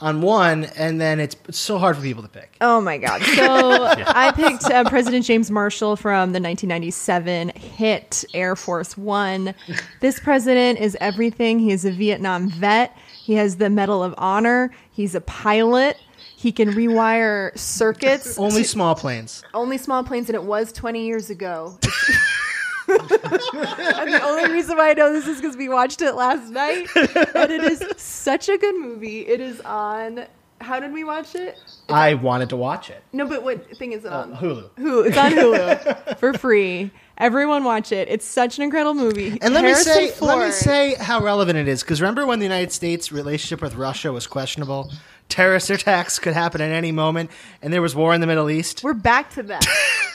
on 0.00 0.20
one, 0.20 0.64
and 0.76 1.00
then 1.00 1.18
it's, 1.20 1.36
it's 1.48 1.58
so 1.58 1.76
hard 1.78 1.96
for 1.96 2.02
people 2.02 2.22
to 2.22 2.28
pick. 2.28 2.56
Oh 2.60 2.80
my 2.80 2.98
god! 2.98 3.20
So 3.36 3.84
I 4.06 4.32
picked 4.32 4.64
uh, 4.64 4.84
President 4.88 5.24
James 5.24 5.50
Marshall 5.50 5.96
from 5.96 6.32
the 6.32 6.40
1997 6.40 7.50
hit 7.50 8.24
Air 8.34 8.54
Force 8.56 8.96
One. 8.96 9.54
This 10.00 10.18
president 10.20 10.78
is 10.80 10.96
everything. 11.00 11.58
He 11.58 11.70
is 11.72 11.84
a 11.84 11.90
Vietnam 11.92 12.48
vet. 12.48 12.96
He 13.22 13.34
has 13.34 13.56
the 13.56 13.70
Medal 13.70 14.02
of 14.02 14.14
Honor. 14.18 14.72
He's 14.90 15.14
a 15.14 15.20
pilot. 15.20 15.96
He 16.38 16.52
can 16.52 16.68
rewire 16.68 17.58
circuits. 17.58 18.38
Only 18.38 18.62
to- 18.62 18.68
small 18.68 18.94
planes. 18.94 19.42
only 19.54 19.76
small 19.76 20.04
planes, 20.04 20.28
and 20.28 20.36
it 20.36 20.44
was 20.44 20.70
20 20.70 21.04
years 21.04 21.30
ago. 21.30 21.76
and 22.88 23.00
the 23.08 24.20
only 24.22 24.52
reason 24.52 24.76
why 24.76 24.90
I 24.90 24.94
know 24.94 25.12
this 25.12 25.26
is 25.26 25.40
because 25.40 25.56
we 25.56 25.68
watched 25.68 26.00
it 26.00 26.14
last 26.14 26.48
night. 26.52 26.86
But 26.94 27.50
it 27.50 27.64
is 27.64 27.82
such 27.96 28.48
a 28.48 28.56
good 28.56 28.76
movie. 28.78 29.26
It 29.26 29.40
is 29.40 29.60
on. 29.62 30.26
How 30.60 30.78
did 30.78 30.92
we 30.92 31.02
watch 31.02 31.34
it? 31.34 31.58
I 31.88 32.14
wanted 32.14 32.50
to 32.50 32.56
watch 32.56 32.88
it. 32.88 33.02
No, 33.12 33.26
but 33.26 33.42
what 33.42 33.76
thing 33.76 33.90
is 33.92 34.04
it 34.04 34.12
on? 34.12 34.32
Uh, 34.32 34.36
Hulu. 34.36 34.70
Hulu. 34.78 35.06
It's 35.08 35.16
on 35.16 35.32
Hulu 35.32 36.18
for 36.18 36.34
free. 36.34 36.92
Everyone 37.18 37.64
watch 37.64 37.90
it. 37.90 38.08
It's 38.08 38.24
such 38.24 38.58
an 38.58 38.62
incredible 38.62 38.94
movie. 38.94 39.38
And 39.42 39.52
let 39.54 39.64
Harrison 39.64 40.04
me 40.04 40.08
say, 40.10 40.20
let 40.24 40.38
me 40.38 40.52
say 40.52 40.94
how 40.94 41.20
relevant 41.20 41.58
it 41.58 41.66
is. 41.66 41.82
Because 41.82 42.00
remember 42.00 42.26
when 42.26 42.38
the 42.38 42.44
United 42.44 42.70
States' 42.70 43.10
relationship 43.10 43.60
with 43.60 43.74
Russia 43.74 44.12
was 44.12 44.28
questionable, 44.28 44.92
terrorist 45.28 45.70
attacks 45.70 46.18
could 46.18 46.32
happen 46.34 46.60
at 46.60 46.70
any 46.70 46.92
moment, 46.92 47.30
and 47.62 47.72
there 47.72 47.82
was 47.82 47.94
war 47.94 48.14
in 48.14 48.20
the 48.20 48.26
Middle 48.26 48.50
East. 48.50 48.82
we're 48.82 48.94
back 48.94 49.30
to 49.34 49.42
that. 49.44 49.64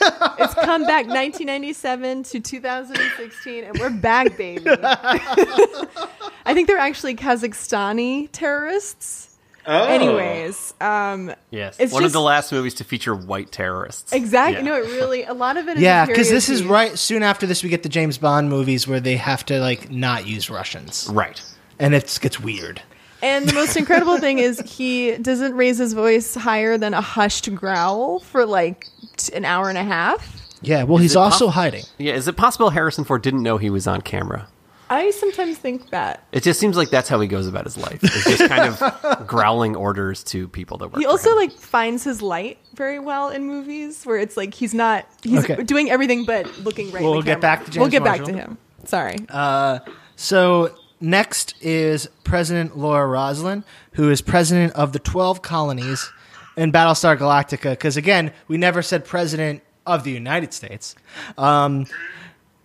it's 0.38 0.54
come 0.54 0.82
back 0.82 1.06
1997 1.06 2.22
to 2.24 2.40
2016, 2.40 3.64
and 3.64 3.78
we're 3.78 3.90
back, 3.90 4.36
baby. 4.36 4.64
I 4.68 6.52
think 6.52 6.68
they're 6.68 6.78
actually 6.78 7.14
Kazakhstani 7.16 8.28
terrorists. 8.32 9.30
Oh. 9.66 9.84
Anyways, 9.84 10.74
um, 10.80 11.32
yes. 11.50 11.80
It's 11.80 11.90
One 11.92 12.04
of 12.04 12.12
the 12.12 12.20
last 12.20 12.52
movies 12.52 12.74
to 12.74 12.84
feature 12.84 13.14
white 13.14 13.50
terrorists. 13.50 14.12
exactly. 14.12 14.56
Yeah. 14.56 14.62
No, 14.62 14.76
it 14.76 14.86
really. 14.88 15.24
A 15.24 15.32
lot 15.32 15.56
of 15.56 15.68
it 15.68 15.78
is 15.78 15.82
Yeah, 15.82 16.04
because 16.04 16.28
this 16.28 16.48
period 16.48 16.64
is 16.64 16.68
right 16.68 16.98
soon 16.98 17.22
after 17.22 17.46
this. 17.46 17.62
We 17.62 17.70
get 17.70 17.82
the 17.82 17.88
James 17.88 18.18
Bond 18.18 18.50
movies 18.50 18.86
where 18.86 19.00
they 19.00 19.16
have 19.16 19.46
to 19.46 19.60
like 19.60 19.90
not 19.90 20.26
use 20.26 20.50
Russians, 20.50 21.08
Right. 21.10 21.40
and 21.78 21.94
it 21.94 22.18
gets 22.20 22.38
weird. 22.38 22.82
And 23.24 23.48
the 23.48 23.54
most 23.54 23.76
incredible 23.76 24.18
thing 24.18 24.38
is 24.38 24.60
he 24.60 25.16
doesn't 25.16 25.54
raise 25.56 25.78
his 25.78 25.92
voice 25.94 26.34
higher 26.34 26.76
than 26.78 26.92
a 26.94 27.00
hushed 27.00 27.54
growl 27.54 28.20
for 28.20 28.44
like 28.44 28.88
t- 29.16 29.32
an 29.34 29.44
hour 29.44 29.68
and 29.68 29.78
a 29.78 29.84
half. 29.84 30.40
Yeah, 30.60 30.84
well, 30.84 30.98
he's 30.98 31.16
also 31.16 31.46
poss- 31.46 31.54
hiding. 31.54 31.84
Yeah. 31.98 32.14
Is 32.14 32.28
it 32.28 32.36
possible 32.36 32.70
Harrison 32.70 33.04
Ford 33.04 33.22
didn't 33.22 33.42
know 33.42 33.56
he 33.58 33.70
was 33.70 33.86
on 33.86 34.00
camera? 34.02 34.48
I 34.90 35.10
sometimes 35.12 35.56
think 35.56 35.90
that. 35.90 36.22
It 36.32 36.42
just 36.42 36.60
seems 36.60 36.76
like 36.76 36.90
that's 36.90 37.08
how 37.08 37.18
he 37.18 37.26
goes 37.26 37.46
about 37.46 37.64
his 37.64 37.76
life. 37.78 38.00
It's 38.02 38.24
just 38.36 38.48
kind 38.50 38.74
of 38.74 39.26
growling 39.26 39.74
orders 39.74 40.22
to 40.24 40.46
people 40.48 40.76
that 40.78 40.88
work. 40.88 40.98
He 40.98 41.04
for 41.04 41.10
also 41.10 41.30
him. 41.30 41.36
like 41.36 41.52
finds 41.52 42.04
his 42.04 42.20
light 42.20 42.58
very 42.74 42.98
well 42.98 43.30
in 43.30 43.44
movies 43.46 44.04
where 44.04 44.18
it's 44.18 44.36
like 44.36 44.52
he's 44.52 44.74
not 44.74 45.06
he's 45.22 45.42
Okay. 45.50 45.62
doing 45.64 45.90
everything 45.90 46.26
but 46.26 46.46
looking 46.58 46.90
right. 46.92 47.02
in 47.02 47.08
We'll 47.10 47.20
the 47.20 47.24
get 47.24 47.40
camera. 47.40 47.40
back 47.40 47.64
to 47.64 47.70
James 47.70 47.80
We'll 47.80 47.90
get 47.90 48.04
back 48.04 48.18
Marshall. 48.20 48.34
to 48.36 48.40
him. 48.40 48.58
Sorry. 48.84 49.16
Uh, 49.30 49.78
so 50.16 50.74
next 51.00 51.54
is 51.60 52.08
President 52.24 52.76
Laura 52.76 53.06
Roslin, 53.06 53.64
who 53.92 54.10
is 54.10 54.20
president 54.20 54.72
of 54.74 54.92
the 54.92 54.98
12 54.98 55.42
colonies 55.42 56.10
in 56.56 56.72
Battlestar 56.72 57.16
Galactica. 57.16 57.70
Because 57.70 57.96
again, 57.96 58.32
we 58.48 58.56
never 58.56 58.82
said 58.82 59.04
president 59.04 59.62
of 59.86 60.04
the 60.04 60.10
United 60.10 60.52
States. 60.52 60.94
Um, 61.36 61.86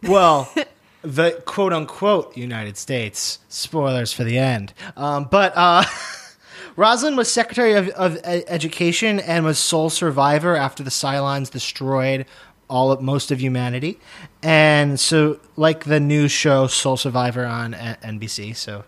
well, 0.03 0.51
the 1.01 1.41
quote 1.45 1.73
unquote 1.73 2.35
United 2.35 2.77
States. 2.77 3.39
Spoilers 3.49 4.13
for 4.13 4.23
the 4.23 4.37
end. 4.37 4.73
Um, 4.95 5.27
but 5.29 5.53
uh, 5.55 5.83
Roslin 6.75 7.15
was 7.15 7.31
Secretary 7.31 7.73
of, 7.73 7.89
of 7.89 8.17
Education 8.23 9.19
and 9.19 9.45
was 9.45 9.59
sole 9.59 9.89
survivor 9.89 10.55
after 10.55 10.83
the 10.83 10.89
Cylons 10.89 11.51
destroyed 11.51 12.25
all 12.69 12.91
of 12.91 13.01
most 13.01 13.31
of 13.31 13.41
humanity. 13.41 13.99
And 14.41 14.99
so, 14.99 15.39
like 15.55 15.85
the 15.85 15.99
new 15.99 16.27
show 16.27 16.67
Soul 16.67 16.97
Survivor 16.97 17.45
on 17.45 17.73
A- 17.73 17.97
NBC, 18.03 18.55
so 18.55 18.83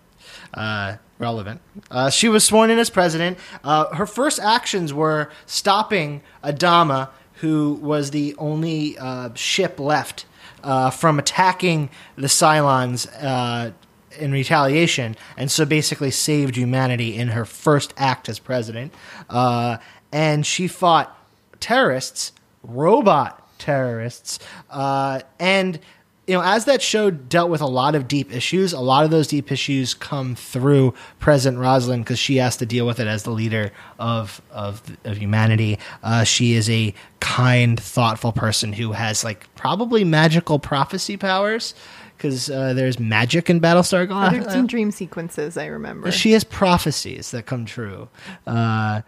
uh, 0.54 0.98
relevant. 1.18 1.62
Uh, 1.90 2.10
she 2.10 2.30
was 2.30 2.44
sworn 2.44 2.70
in 2.70 2.80
as 2.80 2.90
president. 2.90 3.38
Uh, 3.64 3.94
her 3.96 4.06
first 4.06 4.40
actions 4.40 4.94
were 4.94 5.30
stopping 5.46 6.22
Adama, 6.44 7.10
who 7.36 7.74
was 7.82 8.12
the 8.12 8.36
only 8.38 8.98
uh, 8.98 9.34
ship 9.34 9.80
left 9.80 10.26
uh, 10.64 10.90
from 10.90 11.20
attacking 11.20 11.90
the 12.16 12.28
Cylons. 12.28 13.08
Uh, 13.22 13.72
in 14.20 14.34
retaliation, 14.34 15.16
and 15.38 15.50
so 15.50 15.64
basically 15.64 16.12
saved 16.12 16.58
humanity 16.58 17.16
in 17.16 17.30
her 17.30 17.46
first 17.46 17.94
act 17.96 18.28
as 18.28 18.40
president. 18.40 18.94
And 19.30 20.46
she 20.46 20.68
fought 20.68 21.18
terrorists, 21.62 22.34
robot 22.62 23.41
terrorists, 23.62 24.40
uh, 24.70 25.22
and 25.40 25.80
you 26.28 26.36
know, 26.36 26.44
as 26.44 26.66
that 26.66 26.82
show 26.82 27.10
dealt 27.10 27.50
with 27.50 27.62
a 27.62 27.68
lot 27.68 27.96
of 27.96 28.08
deep 28.08 28.34
issues, 28.34 28.74
a 28.74 28.80
lot 28.80 29.04
of 29.04 29.12
those 29.12 29.28
deep 29.28 29.52
issues 29.52 29.94
come 29.94 30.36
through 30.36 30.94
President 31.20 31.60
Roslin 31.60 32.02
because 32.02 32.20
she 32.20 32.38
has 32.38 32.56
to 32.58 32.66
deal 32.66 32.86
with 32.86 33.00
it 33.00 33.08
as 33.08 33.24
the 33.24 33.32
leader 33.32 33.72
of 34.00 34.42
of, 34.52 34.82
of 35.04 35.18
humanity. 35.18 35.80
Uh, 36.04 36.24
she 36.24 36.54
is 36.54 36.70
a 36.70 36.94
kind, 37.20 37.80
thoughtful 37.80 38.32
person 38.32 38.72
who 38.72 38.92
has 38.92 39.24
like 39.24 39.54
probably 39.56 40.04
magical 40.04 40.60
prophecy 40.60 41.18
powers 41.18 41.74
because 42.16 42.52
uh, 42.52 42.74
there's 42.74 43.00
magic 43.00 43.50
in 43.50 43.60
Battlestar 43.60 44.08
Galactica. 44.08 44.44
There's 44.44 44.54
some 44.54 44.68
dream 44.68 44.92
sequences 44.92 45.58
I 45.58 45.66
remember. 45.66 46.12
She 46.12 46.34
has 46.34 46.44
prophecies 46.44 47.32
that 47.32 47.48
come 47.48 47.66
true. 47.66 48.10
Uh, 48.46 49.02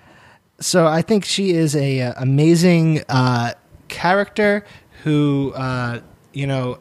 so 0.59 0.87
I 0.87 1.03
think 1.03 1.23
she 1.23 1.51
is 1.51 1.75
a, 1.75 2.01
uh, 2.01 2.13
amazing 2.17 3.03
uh, 3.09 3.53
character 3.93 4.65
who 5.03 5.53
uh, 5.56 6.01
you 6.34 6.47
know 6.47 6.77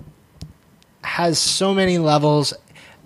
has 1.04 1.38
so 1.38 1.74
many 1.74 1.98
levels. 1.98 2.54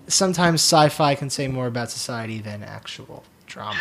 Sometimes 0.07 0.61
sci-fi 0.61 1.15
can 1.15 1.29
say 1.29 1.47
more 1.47 1.67
about 1.67 1.91
society 1.91 2.39
than 2.39 2.63
actual 2.63 3.23
drama. 3.45 3.77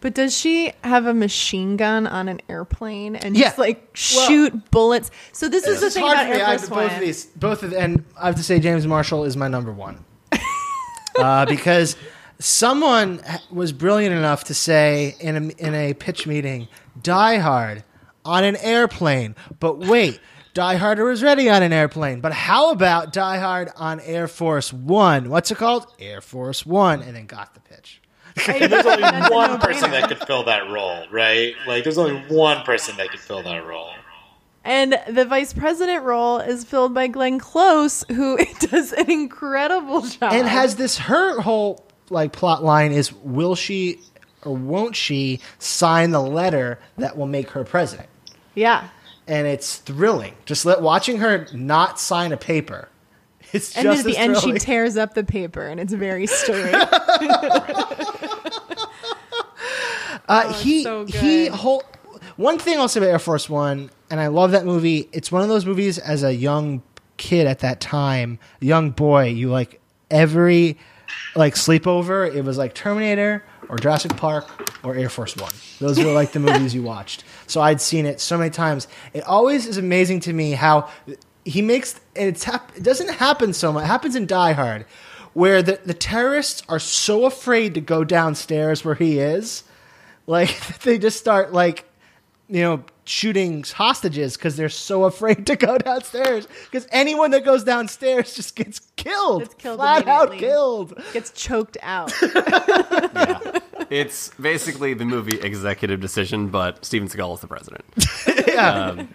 But 0.00 0.14
does 0.14 0.34
she 0.34 0.72
have 0.82 1.04
a 1.04 1.12
machine 1.12 1.76
gun 1.76 2.06
on 2.06 2.26
an 2.28 2.40
airplane 2.48 3.16
and 3.16 3.36
Yeah. 3.36 3.48
just 3.48 3.58
like 3.58 3.76
Well- 4.16 4.26
shoot 4.28 4.70
bullets? 4.70 5.10
So 5.32 5.50
this 5.50 5.66
is 5.66 5.82
the 5.82 5.90
thing 5.90 6.02
about. 6.04 6.26
Air 6.26 6.46
I- 6.46 6.56
Force 6.56 6.68
both 6.70 6.92
of 6.94 7.00
these, 7.00 7.26
both 7.26 7.62
of, 7.62 7.74
and 7.74 8.02
I 8.18 8.26
have 8.26 8.36
to 8.36 8.42
say 8.42 8.58
James 8.60 8.86
Marshall 8.86 9.24
is 9.24 9.36
my 9.36 9.48
number 9.48 9.70
one 9.72 10.02
uh, 11.18 11.44
because 11.44 11.96
someone 12.38 13.20
was 13.50 13.72
brilliant 13.72 14.14
enough 14.14 14.44
to 14.44 14.54
say 14.54 15.14
in 15.20 15.36
a 15.36 15.40
in 15.66 15.74
a 15.74 15.92
pitch 15.92 16.26
meeting, 16.26 16.68
"Die 17.02 17.36
Hard 17.36 17.84
on 18.24 18.44
an 18.44 18.56
airplane." 18.56 19.34
But 19.58 19.78
wait. 19.78 20.20
Die 20.52 20.74
Hard 20.74 20.98
was 20.98 21.22
ready 21.22 21.48
on 21.48 21.62
an 21.62 21.72
airplane, 21.72 22.20
but 22.20 22.32
how 22.32 22.72
about 22.72 23.12
Die 23.12 23.38
Hard 23.38 23.70
on 23.76 24.00
Air 24.00 24.26
Force 24.26 24.72
One? 24.72 25.30
What's 25.30 25.52
it 25.52 25.58
called? 25.58 25.86
Air 26.00 26.20
Force 26.20 26.66
One, 26.66 27.02
and 27.02 27.14
then 27.14 27.26
got 27.26 27.54
the 27.54 27.60
pitch. 27.60 28.02
And 28.48 28.70
there's 28.70 28.84
only 28.84 29.30
one 29.30 29.60
person 29.60 29.92
that 29.92 30.08
could 30.08 30.18
fill 30.26 30.42
that 30.44 30.68
role, 30.68 31.04
right? 31.12 31.54
Like, 31.68 31.84
there's 31.84 31.98
only 31.98 32.20
one 32.34 32.64
person 32.64 32.96
that 32.96 33.10
could 33.10 33.20
fill 33.20 33.44
that 33.44 33.64
role. 33.64 33.90
And 34.64 34.98
the 35.08 35.24
vice 35.24 35.52
president 35.52 36.04
role 36.04 36.38
is 36.38 36.64
filled 36.64 36.94
by 36.94 37.06
Glenn 37.06 37.38
Close, 37.38 38.04
who 38.08 38.36
does 38.58 38.92
an 38.92 39.10
incredible 39.10 40.02
job. 40.02 40.32
and 40.32 40.46
has 40.46 40.76
this 40.76 40.98
her 40.98 41.40
whole 41.40 41.86
like 42.10 42.32
plot 42.32 42.62
line 42.64 42.90
is 42.92 43.12
will 43.12 43.54
she 43.54 44.00
or 44.44 44.54
won't 44.56 44.96
she 44.96 45.40
sign 45.58 46.10
the 46.10 46.20
letter 46.20 46.78
that 46.98 47.16
will 47.16 47.26
make 47.26 47.50
her 47.50 47.64
president? 47.64 48.08
Yeah. 48.54 48.88
And 49.26 49.46
it's 49.46 49.76
thrilling. 49.76 50.34
Just 50.44 50.64
let, 50.64 50.82
watching 50.82 51.18
her 51.18 51.46
not 51.52 52.00
sign 52.00 52.32
a 52.32 52.36
paper. 52.36 52.88
It's 53.52 53.76
And 53.76 53.88
at 53.88 54.04
the 54.04 54.16
end, 54.16 54.36
she 54.36 54.52
tears 54.52 54.96
up 54.96 55.14
the 55.14 55.24
paper, 55.24 55.66
and 55.66 55.80
it's 55.80 55.92
very 55.92 56.26
stirring. 56.28 56.72
Uh, 60.30 60.52
he 60.52 60.84
so 60.84 61.04
he 61.04 61.48
whole 61.48 61.82
one 62.36 62.60
thing 62.60 62.78
I'll 62.78 62.88
say 62.88 63.00
about 63.00 63.10
Air 63.10 63.18
Force 63.18 63.50
One, 63.50 63.90
and 64.08 64.20
I 64.20 64.28
love 64.28 64.52
that 64.52 64.64
movie. 64.64 65.08
It's 65.10 65.32
one 65.32 65.42
of 65.42 65.48
those 65.48 65.66
movies 65.66 65.98
as 65.98 66.22
a 66.22 66.32
young 66.32 66.82
kid 67.16 67.48
at 67.48 67.58
that 67.58 67.80
time, 67.80 68.38
young 68.60 68.90
boy, 68.90 69.26
you 69.26 69.50
like 69.50 69.80
every 70.08 70.78
like 71.34 71.54
sleepover. 71.54 72.32
It 72.32 72.44
was 72.44 72.56
like 72.56 72.74
Terminator 72.74 73.44
or 73.68 73.76
Jurassic 73.78 74.16
Park 74.16 74.48
or 74.84 74.94
Air 74.94 75.08
Force 75.08 75.36
One. 75.36 75.52
Those 75.80 75.98
were 75.98 76.12
like 76.12 76.32
the 76.32 76.38
movies 76.38 76.74
you 76.74 76.82
watched. 76.82 77.24
So 77.46 77.60
I'd 77.60 77.80
seen 77.80 78.06
it 78.06 78.20
so 78.20 78.38
many 78.38 78.50
times. 78.50 78.86
It 79.14 79.24
always 79.24 79.66
is 79.66 79.78
amazing 79.78 80.20
to 80.20 80.32
me 80.32 80.52
how 80.52 80.88
he 81.44 81.62
makes 81.62 81.98
it's 82.14 82.44
hap- 82.44 82.76
it 82.76 82.82
doesn't 82.82 83.08
happen 83.08 83.52
so 83.52 83.72
much. 83.72 83.84
It 83.84 83.88
happens 83.88 84.14
in 84.14 84.26
Die 84.26 84.52
Hard. 84.52 84.84
Where 85.32 85.62
the, 85.62 85.80
the 85.84 85.94
terrorists 85.94 86.62
are 86.68 86.80
so 86.80 87.24
afraid 87.24 87.74
to 87.74 87.80
go 87.80 88.02
downstairs 88.04 88.84
where 88.84 88.96
he 88.96 89.20
is, 89.20 89.62
like 90.26 90.78
they 90.82 90.98
just 90.98 91.18
start 91.18 91.52
like 91.52 91.84
you 92.50 92.62
know 92.62 92.84
shooting 93.04 93.64
hostages 93.64 94.36
because 94.36 94.56
they're 94.56 94.68
so 94.68 95.04
afraid 95.10 95.46
to 95.46 95.56
go 95.56 95.78
downstairs 95.78 96.46
because 96.64 96.86
anyone 96.90 97.30
that 97.30 97.44
goes 97.44 97.64
downstairs 97.64 98.34
just 98.34 98.56
gets 98.56 98.80
killed 98.96 99.42
Gets 99.42 99.54
killed 99.54 99.78
flat 99.78 100.06
out 100.06 100.32
killed 100.32 101.00
Gets 101.12 101.30
choked 101.30 101.76
out. 101.82 102.12
yeah. 102.22 103.58
It's 103.88 104.28
basically 104.40 104.94
the 104.94 105.04
movie 105.04 105.40
Executive 105.40 106.00
Decision, 106.00 106.48
but 106.48 106.84
Steven 106.84 107.08
Seagal 107.08 107.34
is 107.34 107.40
the 107.40 107.48
president. 107.48 107.84
Um, 108.60 109.08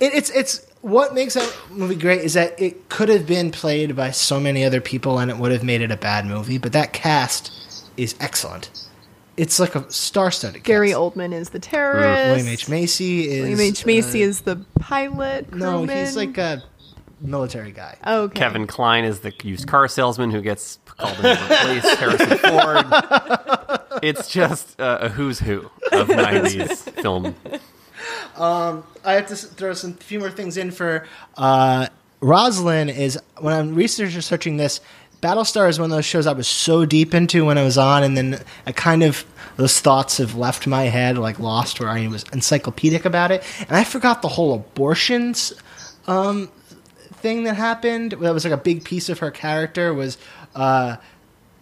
it, 0.00 0.14
it's 0.14 0.30
it's 0.30 0.66
what 0.80 1.12
makes 1.12 1.34
that 1.34 1.54
movie 1.70 1.96
great 1.96 2.22
is 2.22 2.34
that 2.34 2.58
it 2.58 2.88
could 2.88 3.10
have 3.10 3.26
been 3.26 3.50
played 3.50 3.94
by 3.94 4.12
so 4.12 4.40
many 4.40 4.64
other 4.64 4.80
people 4.80 5.18
and 5.18 5.30
it 5.30 5.36
would 5.36 5.52
have 5.52 5.62
made 5.62 5.82
it 5.82 5.90
a 5.90 5.96
bad 5.96 6.24
movie 6.24 6.56
but 6.56 6.72
that 6.72 6.94
cast 6.94 7.52
is 7.98 8.14
excellent 8.20 8.87
it's 9.38 9.58
like 9.58 9.74
a 9.74 9.90
star-studded 9.90 10.62
Gary 10.64 10.90
cast. 10.90 10.98
Oldman 10.98 11.32
is 11.32 11.50
the 11.50 11.58
terrorist. 11.58 12.30
William 12.30 12.48
H 12.48 12.68
Macy 12.68 13.28
is 13.28 13.40
William 13.40 13.60
H. 13.60 13.86
Macy 13.86 14.22
uh, 14.22 14.26
is 14.26 14.40
the 14.42 14.56
pilot. 14.78 15.54
no 15.54 15.84
he's 15.84 16.16
like 16.16 16.36
a 16.38 16.62
military 17.20 17.72
guy 17.72 17.96
okay. 18.06 18.38
Kevin 18.38 18.66
Kline 18.66 19.04
is 19.04 19.20
the 19.20 19.32
used 19.42 19.66
car 19.66 19.88
salesman 19.88 20.30
who 20.30 20.40
gets 20.40 20.78
called 20.98 21.16
in 21.18 21.36
to 21.36 21.44
replace 21.44 21.94
Harrison 21.98 22.38
Ford. 22.38 22.86
It's 24.02 24.28
just 24.28 24.80
uh, 24.80 24.98
a 25.02 25.08
who's 25.08 25.38
who 25.40 25.70
of 25.92 26.08
90s 26.08 26.90
film. 27.02 27.34
I 28.36 28.82
have 29.04 29.26
to 29.28 29.36
throw 29.36 29.74
some 29.74 29.94
few 29.94 30.20
more 30.20 30.30
things 30.30 30.56
in 30.56 30.70
for 30.70 31.06
uh, 31.36 31.88
Roslin. 32.20 32.88
Is 32.88 33.18
when 33.40 33.54
I'm 33.54 33.74
researching 33.74 34.56
this, 34.56 34.80
Battlestar 35.20 35.68
is 35.68 35.78
one 35.80 35.90
of 35.90 35.96
those 35.96 36.04
shows 36.04 36.26
I 36.26 36.32
was 36.32 36.46
so 36.46 36.84
deep 36.84 37.12
into 37.14 37.44
when 37.44 37.58
I 37.58 37.64
was 37.64 37.76
on, 37.76 38.02
and 38.04 38.16
then 38.16 38.40
I 38.66 38.72
kind 38.72 39.02
of 39.02 39.24
those 39.56 39.80
thoughts 39.80 40.18
have 40.18 40.36
left 40.36 40.66
my 40.66 40.84
head, 40.84 41.18
like 41.18 41.40
lost, 41.40 41.80
where 41.80 41.88
I 41.88 42.06
was 42.06 42.24
encyclopedic 42.32 43.04
about 43.04 43.32
it, 43.32 43.42
and 43.60 43.76
I 43.76 43.82
forgot 43.84 44.22
the 44.22 44.28
whole 44.28 44.54
abortions 44.54 45.52
um, 46.06 46.48
thing 47.14 47.42
that 47.44 47.56
happened. 47.56 48.12
That 48.12 48.32
was 48.32 48.44
like 48.44 48.52
a 48.52 48.56
big 48.58 48.84
piece 48.84 49.08
of 49.08 49.18
her 49.18 49.32
character 49.32 49.92
was 49.92 50.18
uh, 50.54 50.96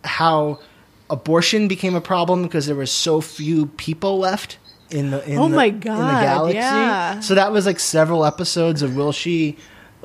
how 0.05 0.61
abortion 1.09 1.67
became 1.69 1.95
a 1.95 2.01
problem 2.01 2.43
because 2.43 2.67
there 2.67 2.77
were 2.77 2.85
so 2.85 3.21
few 3.23 3.67
people 3.67 4.19
left 4.19 4.59
in 4.91 5.11
the 5.13 5.27
in 5.29 5.39
Oh 5.39 5.49
the, 5.49 5.57
my 5.57 5.65
in 5.67 5.81
the 5.81 5.81
galaxy. 5.87 6.57
yeah. 6.59 7.21
So 7.21 7.35
that 7.35 7.53
was 7.53 7.65
like 7.65 7.81
several 7.81 8.25
episodes 8.27 8.83
of 8.83 8.97
will 8.97 9.13
she 9.13 9.57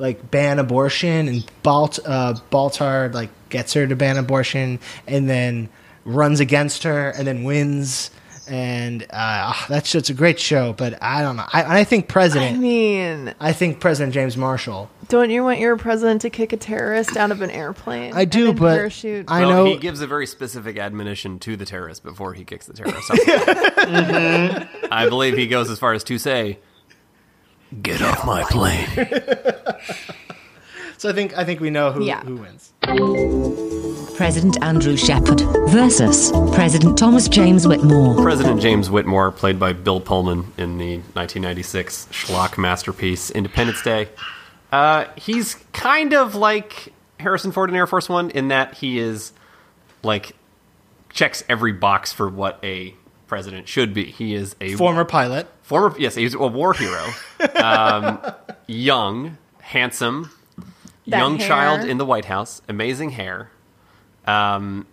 like 0.02 0.32
ban 0.32 0.58
abortion 0.58 1.28
and 1.28 1.46
Balt 1.62 2.00
uh, 2.04 2.34
Baltar 2.50 3.14
like 3.14 3.30
gets 3.50 3.72
her 3.74 3.86
to 3.86 3.94
ban 3.94 4.18
abortion 4.18 4.80
and 5.06 5.30
then 5.30 5.68
runs 6.04 6.40
against 6.40 6.82
her 6.82 7.10
and 7.10 7.24
then 7.24 7.44
wins. 7.44 8.10
And 8.48 9.06
uh, 9.08 9.54
that 9.68 9.86
show's 9.86 10.10
a 10.10 10.14
great 10.14 10.40
show, 10.40 10.72
but 10.72 11.00
I 11.00 11.22
don't 11.22 11.36
know. 11.36 11.46
I, 11.52 11.78
I 11.80 11.84
think 11.84 12.06
I 12.06 12.12
president. 12.12 12.58
mean, 12.58 13.32
I 13.38 13.52
think 13.52 13.78
President 13.78 14.12
James 14.12 14.36
Marshall. 14.36 14.90
don't 15.06 15.30
you 15.30 15.44
want 15.44 15.60
your 15.60 15.76
president 15.76 16.22
to 16.22 16.30
kick 16.30 16.52
a 16.52 16.56
terrorist 16.56 17.16
out 17.16 17.30
of 17.30 17.40
an 17.40 17.50
airplane? 17.50 18.12
I 18.14 18.24
do, 18.24 18.52
but 18.52 18.74
parachute? 18.74 19.26
I 19.28 19.42
well, 19.42 19.50
know 19.50 19.64
he 19.66 19.76
gives 19.76 20.00
a 20.00 20.08
very 20.08 20.26
specific 20.26 20.76
admonition 20.76 21.38
to 21.38 21.56
the 21.56 21.64
terrorist 21.64 22.02
before 22.02 22.34
he 22.34 22.44
kicks 22.44 22.66
the 22.66 22.72
terrorist 22.72 23.08
out. 23.12 23.18
I 24.90 25.08
believe 25.08 25.36
he 25.36 25.46
goes 25.46 25.70
as 25.70 25.78
far 25.78 25.92
as 25.92 26.02
to 26.04 26.18
say, 26.18 26.58
"Get 27.80 28.02
off 28.02 28.26
my 28.26 28.42
plane." 28.44 28.86
so. 30.98 31.08
I 31.08 31.12
think 31.12 31.36
I 31.36 31.44
think 31.44 31.60
we 31.60 31.70
know 31.70 31.92
who 31.92 32.04
Yeah. 32.04 32.20
who 32.22 32.36
wins. 32.36 32.72
President 34.16 34.62
Andrew 34.62 34.96
Shepard 34.96 35.40
versus 35.68 36.30
President 36.54 36.98
Thomas 36.98 37.28
James 37.28 37.66
Whitmore. 37.66 38.22
President 38.22 38.60
James 38.60 38.90
Whitmore, 38.90 39.32
played 39.32 39.58
by 39.58 39.72
Bill 39.72 40.00
Pullman 40.00 40.52
in 40.58 40.78
the 40.78 40.96
1996 41.14 42.08
schlock 42.12 42.58
masterpiece 42.58 43.30
Independence 43.30 43.82
Day. 43.82 44.08
Uh, 44.70 45.06
he's 45.16 45.54
kind 45.72 46.12
of 46.14 46.34
like 46.34 46.92
Harrison 47.18 47.52
Ford 47.52 47.70
in 47.70 47.76
Air 47.76 47.86
Force 47.86 48.08
One 48.08 48.30
in 48.30 48.48
that 48.48 48.74
he 48.74 48.98
is 48.98 49.32
like 50.02 50.32
checks 51.12 51.42
every 51.48 51.72
box 51.72 52.12
for 52.12 52.28
what 52.28 52.58
a 52.62 52.94
president 53.32 53.66
should 53.66 53.94
be. 53.94 54.04
He 54.04 54.34
is 54.34 54.54
a 54.60 54.74
Former 54.74 55.06
pilot. 55.06 55.46
former 55.62 55.98
yes, 55.98 56.14
he's 56.14 56.34
a 56.34 56.46
war 56.46 56.74
hero, 56.74 57.02
um, 57.54 58.20
young, 58.66 59.38
handsome, 59.62 60.30
That 61.06 61.16
young 61.18 61.38
hair. 61.38 61.48
child 61.48 61.88
in 61.88 61.96
the 61.96 62.04
White 62.04 62.26
House, 62.26 62.60
amazing 62.68 63.08
hair, 63.12 63.50
um, 64.26 64.86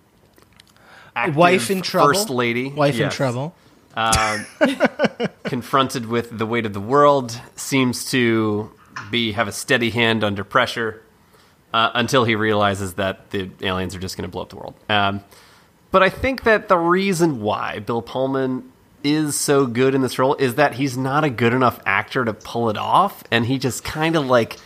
active 1.17 1.35
Wife 1.35 1.69
in 1.69 1.81
trouble. 1.81 2.13
first 2.13 2.29
lady, 2.29 2.69
Wife 2.69 2.93
in 2.95 3.01
yes. 3.01 3.13
trouble. 3.15 3.53
confronted 5.43 6.05
with 6.05 6.37
the 6.37 6.45
weight 6.45 6.65
of 6.65 6.71
the 6.71 6.79
world, 6.79 7.37
seems 7.57 8.09
to 8.11 8.71
be 9.11 9.33
have 9.33 9.49
a 9.49 9.51
steady 9.51 9.89
hand 9.89 10.23
under 10.23 10.45
pressure 10.45 11.01
uh, 11.73 11.89
until 11.93 12.23
he 12.23 12.35
realizes 12.35 12.93
that 12.93 13.31
the 13.31 13.49
aliens 13.61 13.93
are 13.93 13.99
just 13.99 14.15
going 14.15 14.23
to 14.23 14.31
blow 14.31 14.43
up 14.43 14.49
the 14.49 14.55
world. 14.55 14.75
Um, 14.87 15.23
but 15.91 16.03
I 16.03 16.09
think 16.09 16.43
that 16.43 16.67
the 16.67 16.77
reason 16.77 17.41
why 17.41 17.79
Bill 17.79 18.01
Pullman 18.01 18.71
is 19.03 19.35
so 19.35 19.65
good 19.65 19.95
in 19.95 20.01
this 20.01 20.19
role 20.19 20.35
is 20.35 20.55
that 20.55 20.73
he's 20.73 20.97
not 20.97 21.23
a 21.23 21.29
good 21.29 21.53
enough 21.53 21.79
actor 21.85 22.25
to 22.25 22.33
pull 22.33 22.69
it 22.69 22.77
off, 22.77 23.23
and 23.31 23.45
he 23.45 23.57
just 23.57 23.83
kind 23.83 24.15
of 24.15 24.25
like 24.25 24.57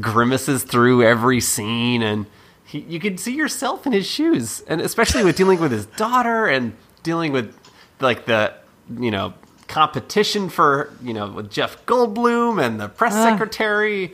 grimaces 0.00 0.64
through 0.64 1.02
every 1.02 1.40
scene 1.40 2.02
and 2.02 2.26
he, 2.64 2.80
you 2.80 2.98
can 2.98 3.18
see 3.18 3.34
yourself 3.34 3.86
in 3.86 3.92
his 3.92 4.06
shoes 4.06 4.62
and 4.66 4.80
especially 4.80 5.22
with 5.22 5.36
dealing 5.36 5.60
with 5.60 5.70
his 5.70 5.86
daughter 5.86 6.46
and 6.46 6.74
dealing 7.02 7.32
with 7.32 7.54
like 8.00 8.24
the 8.24 8.52
you 8.98 9.10
know 9.10 9.34
competition 9.68 10.48
for 10.48 10.92
you 11.02 11.12
know 11.12 11.30
with 11.30 11.50
jeff 11.50 11.84
goldblum 11.86 12.62
and 12.62 12.80
the 12.80 12.88
press 12.88 13.12
ah. 13.14 13.24
secretary. 13.24 14.12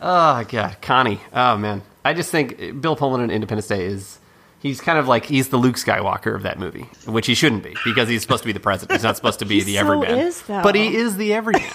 Oh 0.00 0.44
god 0.48 0.76
connie. 0.80 1.20
Oh 1.32 1.56
man. 1.56 1.82
I 2.04 2.14
just 2.14 2.30
think 2.30 2.80
bill 2.80 2.96
pullman 2.96 3.20
in 3.20 3.30
independence 3.30 3.68
day 3.68 3.84
is 3.84 4.18
he's 4.62 4.80
kind 4.80 4.98
of 4.98 5.06
like 5.08 5.26
he's 5.26 5.48
the 5.50 5.58
luke 5.58 5.76
skywalker 5.76 6.34
of 6.34 6.42
that 6.42 6.58
movie 6.58 6.88
which 7.06 7.26
he 7.26 7.34
shouldn't 7.34 7.62
be 7.62 7.74
because 7.84 8.08
he's 8.08 8.22
supposed 8.22 8.42
to 8.42 8.46
be 8.46 8.52
the 8.52 8.60
president 8.60 8.92
he's 8.92 9.02
not 9.04 9.16
supposed 9.16 9.38
to 9.40 9.44
be 9.44 9.56
He 9.58 9.64
the 9.64 9.74
so 9.74 9.80
everyman 9.80 10.18
is, 10.18 10.42
though. 10.42 10.62
but 10.62 10.74
he 10.74 10.94
is 10.96 11.16
the 11.16 11.34
everyman 11.34 11.70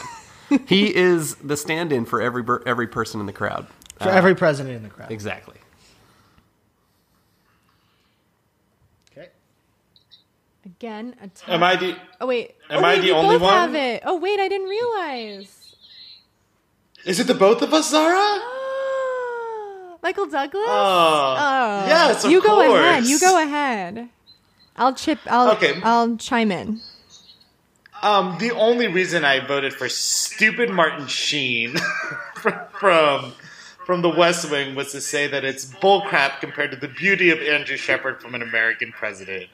he 0.66 0.96
is 0.96 1.36
the 1.36 1.58
stand-in 1.58 2.06
for 2.06 2.22
every 2.22 2.44
every 2.66 2.88
person 2.88 3.20
in 3.20 3.26
the 3.26 3.34
crowd. 3.34 3.68
For 4.00 4.10
Uh, 4.10 4.14
every 4.14 4.36
president 4.36 4.76
in 4.78 4.84
the 4.84 4.90
crowd. 4.90 5.12
exactly. 5.12 5.58
Okay. 9.12 9.30
Again, 10.66 11.16
a 11.22 11.52
Am 11.52 11.64
I 11.64 11.76
the? 11.76 11.98
Oh 12.22 12.28
wait. 12.28 12.56
Am 12.70 12.84
oh, 12.84 12.88
I 12.88 12.94
wait, 12.94 13.00
the 13.02 13.08
we 13.08 13.12
only 13.12 13.36
both 13.36 13.42
one? 13.42 13.54
Have 13.54 13.76
it. 13.76 14.04
Oh 14.06 14.18
wait, 14.18 14.40
I 14.40 14.48
didn't 14.48 14.70
realize. 14.70 15.76
Is 17.06 17.20
it 17.20 17.28
the 17.28 17.34
both 17.34 17.62
of 17.62 17.74
us, 17.74 17.90
Zara? 17.92 18.40
Michael 20.08 20.28
Douglas. 20.28 20.64
Oh, 20.66 21.36
Oh. 21.38 21.86
yes, 21.86 22.24
of 22.24 22.32
you 22.32 22.42
go 22.42 22.48
course. 22.56 22.80
ahead. 22.80 23.04
You 23.04 23.20
go 23.20 23.44
ahead. 23.44 24.08
I'll 24.78 24.94
chip. 24.94 25.20
I'll. 25.28 25.52
Okay. 25.52 25.82
I'll 25.84 26.16
chime 26.16 26.50
in. 26.50 26.80
Um, 28.02 28.38
the 28.40 28.52
only 28.52 28.88
reason 28.88 29.26
I 29.26 29.46
voted 29.46 29.74
for 29.74 29.90
stupid 29.90 30.70
Martin 30.70 31.08
Sheen 31.08 31.76
from 32.80 33.34
from 33.86 34.02
The 34.02 34.08
West 34.08 34.50
Wing 34.50 34.76
was 34.76 34.94
to 34.94 35.02
say 35.02 35.28
that 35.28 35.44
it's 35.44 35.66
bullcrap 35.66 36.40
compared 36.40 36.72
to 36.72 36.78
the 36.78 36.88
beauty 36.88 37.30
of 37.32 37.40
Andrew 37.40 37.76
Shepard 37.76 38.22
from 38.22 38.34
An 38.34 38.42
American 38.42 38.94
President. 38.94 39.50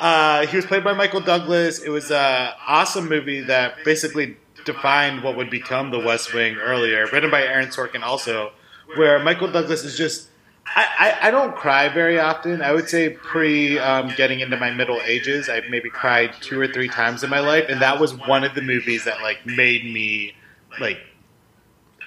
Uh, 0.00 0.46
he 0.46 0.56
was 0.56 0.64
played 0.64 0.82
by 0.82 0.94
Michael 0.94 1.20
Douglas. 1.20 1.78
It 1.80 1.90
was 1.90 2.10
an 2.10 2.52
awesome 2.66 3.06
movie 3.06 3.40
that 3.42 3.84
basically 3.84 4.38
defined 4.64 5.22
what 5.22 5.36
would 5.36 5.50
become 5.50 5.90
The 5.90 5.98
West 5.98 6.32
Wing 6.32 6.56
earlier, 6.56 7.06
written 7.12 7.30
by 7.30 7.42
Aaron 7.42 7.68
Sorkin 7.68 8.02
also, 8.02 8.52
where 8.96 9.18
Michael 9.18 9.50
Douglas 9.50 9.84
is 9.84 9.96
just 9.96 10.30
I, 10.66 10.86
I, 10.98 11.28
I 11.28 11.30
don't 11.30 11.56
cry 11.56 11.88
very 11.88 12.20
often. 12.20 12.62
I 12.62 12.72
would 12.72 12.88
say 12.88 13.10
pre 13.10 13.78
um, 13.78 14.12
getting 14.16 14.40
into 14.40 14.56
my 14.56 14.70
middle 14.70 15.00
ages, 15.04 15.48
I 15.48 15.62
maybe 15.68 15.90
cried 15.90 16.32
two 16.40 16.60
or 16.60 16.68
three 16.68 16.88
times 16.88 17.24
in 17.24 17.30
my 17.30 17.40
life, 17.40 17.64
and 17.68 17.82
that 17.82 17.98
was 17.98 18.14
one 18.14 18.44
of 18.44 18.54
the 18.54 18.62
movies 18.62 19.04
that 19.04 19.20
like 19.20 19.44
made 19.44 19.84
me 19.84 20.34
like 20.78 20.98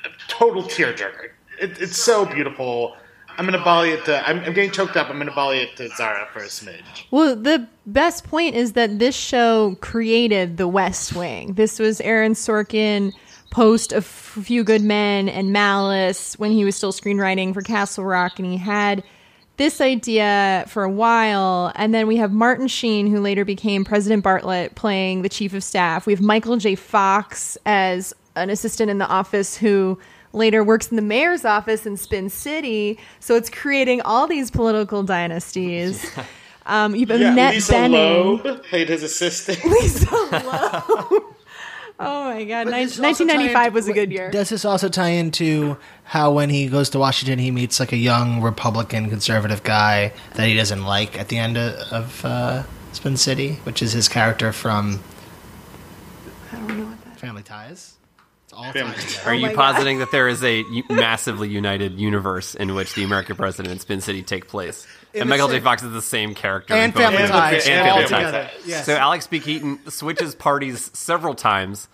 a 0.06 0.10
total 0.28 0.64
tearjerker. 0.64 1.32
It, 1.60 1.82
it's 1.82 1.98
so 1.98 2.26
beautiful. 2.26 2.96
I'm 3.38 3.46
gonna 3.46 3.64
volley 3.64 3.90
it 3.90 4.06
to. 4.06 4.28
I'm, 4.28 4.40
I'm 4.40 4.54
getting 4.54 4.72
choked 4.72 4.96
up. 4.96 5.10
I'm 5.10 5.18
gonna 5.18 5.32
volley 5.32 5.60
it 5.60 5.76
to 5.78 5.90
Zara 5.90 6.28
for 6.32 6.40
a 6.40 6.48
smidge. 6.48 7.06
Well, 7.12 7.36
the 7.36 7.68
best 7.86 8.26
point 8.26 8.56
is 8.56 8.74
that 8.74 9.00
this 9.00 9.16
show 9.16 9.76
created 9.82 10.56
the 10.58 10.68
West 10.68 11.14
Wing. 11.16 11.54
This 11.54 11.80
was 11.80 12.00
Aaron 12.02 12.34
Sorkin 12.34 13.14
post 13.54 13.94
A 13.94 14.02
Few 14.02 14.64
Good 14.64 14.82
Men 14.82 15.30
and 15.30 15.54
Malice 15.54 16.38
when 16.40 16.52
he 16.52 16.66
was 16.66 16.76
still 16.76 16.92
screenwriting 16.92 17.54
for 17.54 17.62
Castle 17.62 18.04
Rock, 18.04 18.40
and 18.40 18.48
he 18.48 18.58
had 18.58 19.04
this 19.58 19.80
idea 19.80 20.66
for 20.68 20.84
a 20.84 20.90
while. 20.90 21.72
And 21.76 21.94
then 21.94 22.08
we 22.08 22.18
have 22.18 22.32
Martin 22.34 22.68
Sheen, 22.68 23.06
who 23.08 23.20
later 23.20 23.46
became 23.46 23.86
President 23.86 24.26
Bartlet, 24.26 24.74
playing 24.74 25.22
the 25.22 25.30
chief 25.30 25.54
of 25.54 25.64
staff. 25.64 26.08
We 26.08 26.14
have 26.14 26.22
Michael 26.22 26.58
J. 26.58 26.74
Fox 26.74 27.56
as 27.66 28.12
an 28.36 28.50
assistant 28.50 28.90
in 28.90 28.98
the 28.98 29.08
office 29.08 29.56
who 29.56 30.00
later 30.34 30.64
works 30.64 30.88
in 30.88 30.96
the 30.96 31.04
mayor's 31.04 31.46
office 31.46 31.86
in 31.86 31.96
Spin 31.96 32.32
City. 32.32 32.98
So 33.20 33.36
it's 33.36 33.52
creating 33.52 34.02
all 34.02 34.26
these 34.26 34.50
political 34.50 35.04
dynasties. 35.04 36.04
Um, 36.66 36.96
you've 36.96 37.10
Annette 37.10 37.56
Lisa 37.56 37.74
Bening. 37.74 38.42
Loeb 38.42 38.64
played 38.64 38.88
his 38.88 39.04
assistant. 39.04 39.62
Lisa 39.66 40.10
Loeb. 40.10 41.24
Oh 42.00 42.24
my 42.34 42.44
god, 42.44 42.66
Nin- 42.68 42.74
1995 42.90 43.54
tie 43.54 43.70
was 43.70 43.88
a 43.88 43.94
good 43.94 44.12
year. 44.12 44.32
Does 44.32 44.50
this 44.50 44.66
also 44.66 44.90
tie 44.90 45.10
into 45.10 45.78
how 46.04 46.32
when 46.32 46.50
he 46.50 46.68
goes 46.68 46.90
to 46.92 47.00
Washington, 47.00 47.40
he 47.40 47.52
meets 47.52 47.80
like 47.80 47.92
a 47.92 47.98
young 47.98 48.42
Republican 48.42 49.10
conservative 49.10 49.64
guy 49.64 50.12
that 50.34 50.48
he 50.48 50.56
doesn't 50.56 50.84
like 50.84 51.18
at 51.20 51.30
the 51.30 51.38
end 51.38 51.56
of, 51.58 51.76
of 51.94 52.26
uh, 52.26 52.64
Spin 52.94 53.16
City, 53.16 53.54
which 53.64 53.82
is 53.82 53.92
his 53.94 54.10
character 54.10 54.52
from 54.52 55.00
I 56.52 56.56
don't 56.58 56.78
know 56.78 56.86
what 56.86 57.04
that. 57.06 57.20
Family 57.20 57.44
Ties. 57.44 57.96
It's 58.46 58.54
all 58.54 58.72
Family 58.74 58.94
Ties. 58.96 59.06
together. 59.14 59.30
Are 59.30 59.34
Oh 59.34 59.36
you 59.36 59.42
my 59.48 59.54
God. 59.54 59.74
positing 59.74 60.00
that 60.00 60.12
there 60.12 60.28
is 60.28 60.44
a 60.44 60.64
massively 60.90 61.48
united 61.50 62.00
universe 62.00 62.56
in 62.56 62.74
which 62.76 62.96
the 62.96 63.04
American 63.04 63.36
president 63.36 63.72
and 63.72 63.80
Spin 63.80 64.02
City 64.02 64.24
take 64.24 64.48
place? 64.48 64.86
In 65.14 65.22
and 65.22 65.30
Michael 65.30 65.48
J. 65.48 65.60
Fox 65.60 65.84
is 65.84 65.92
the 65.92 66.02
same 66.02 66.34
character. 66.34 66.74
And 66.74 66.86
in 66.86 66.92
both 66.92 67.02
Family 67.04 67.18
movies. 67.20 67.32
Ties. 67.32 67.68
And 67.68 67.88
all 67.88 67.96
Family 67.98 68.10
Ties. 68.10 68.26
together. 68.26 68.50
Yes. 68.66 68.86
So 68.86 68.96
Alex 68.96 69.28
P. 69.28 69.40
Keaton 69.40 69.80
switches 69.92 70.34
parties 70.36 70.90
several 70.94 71.36
times. 71.36 71.88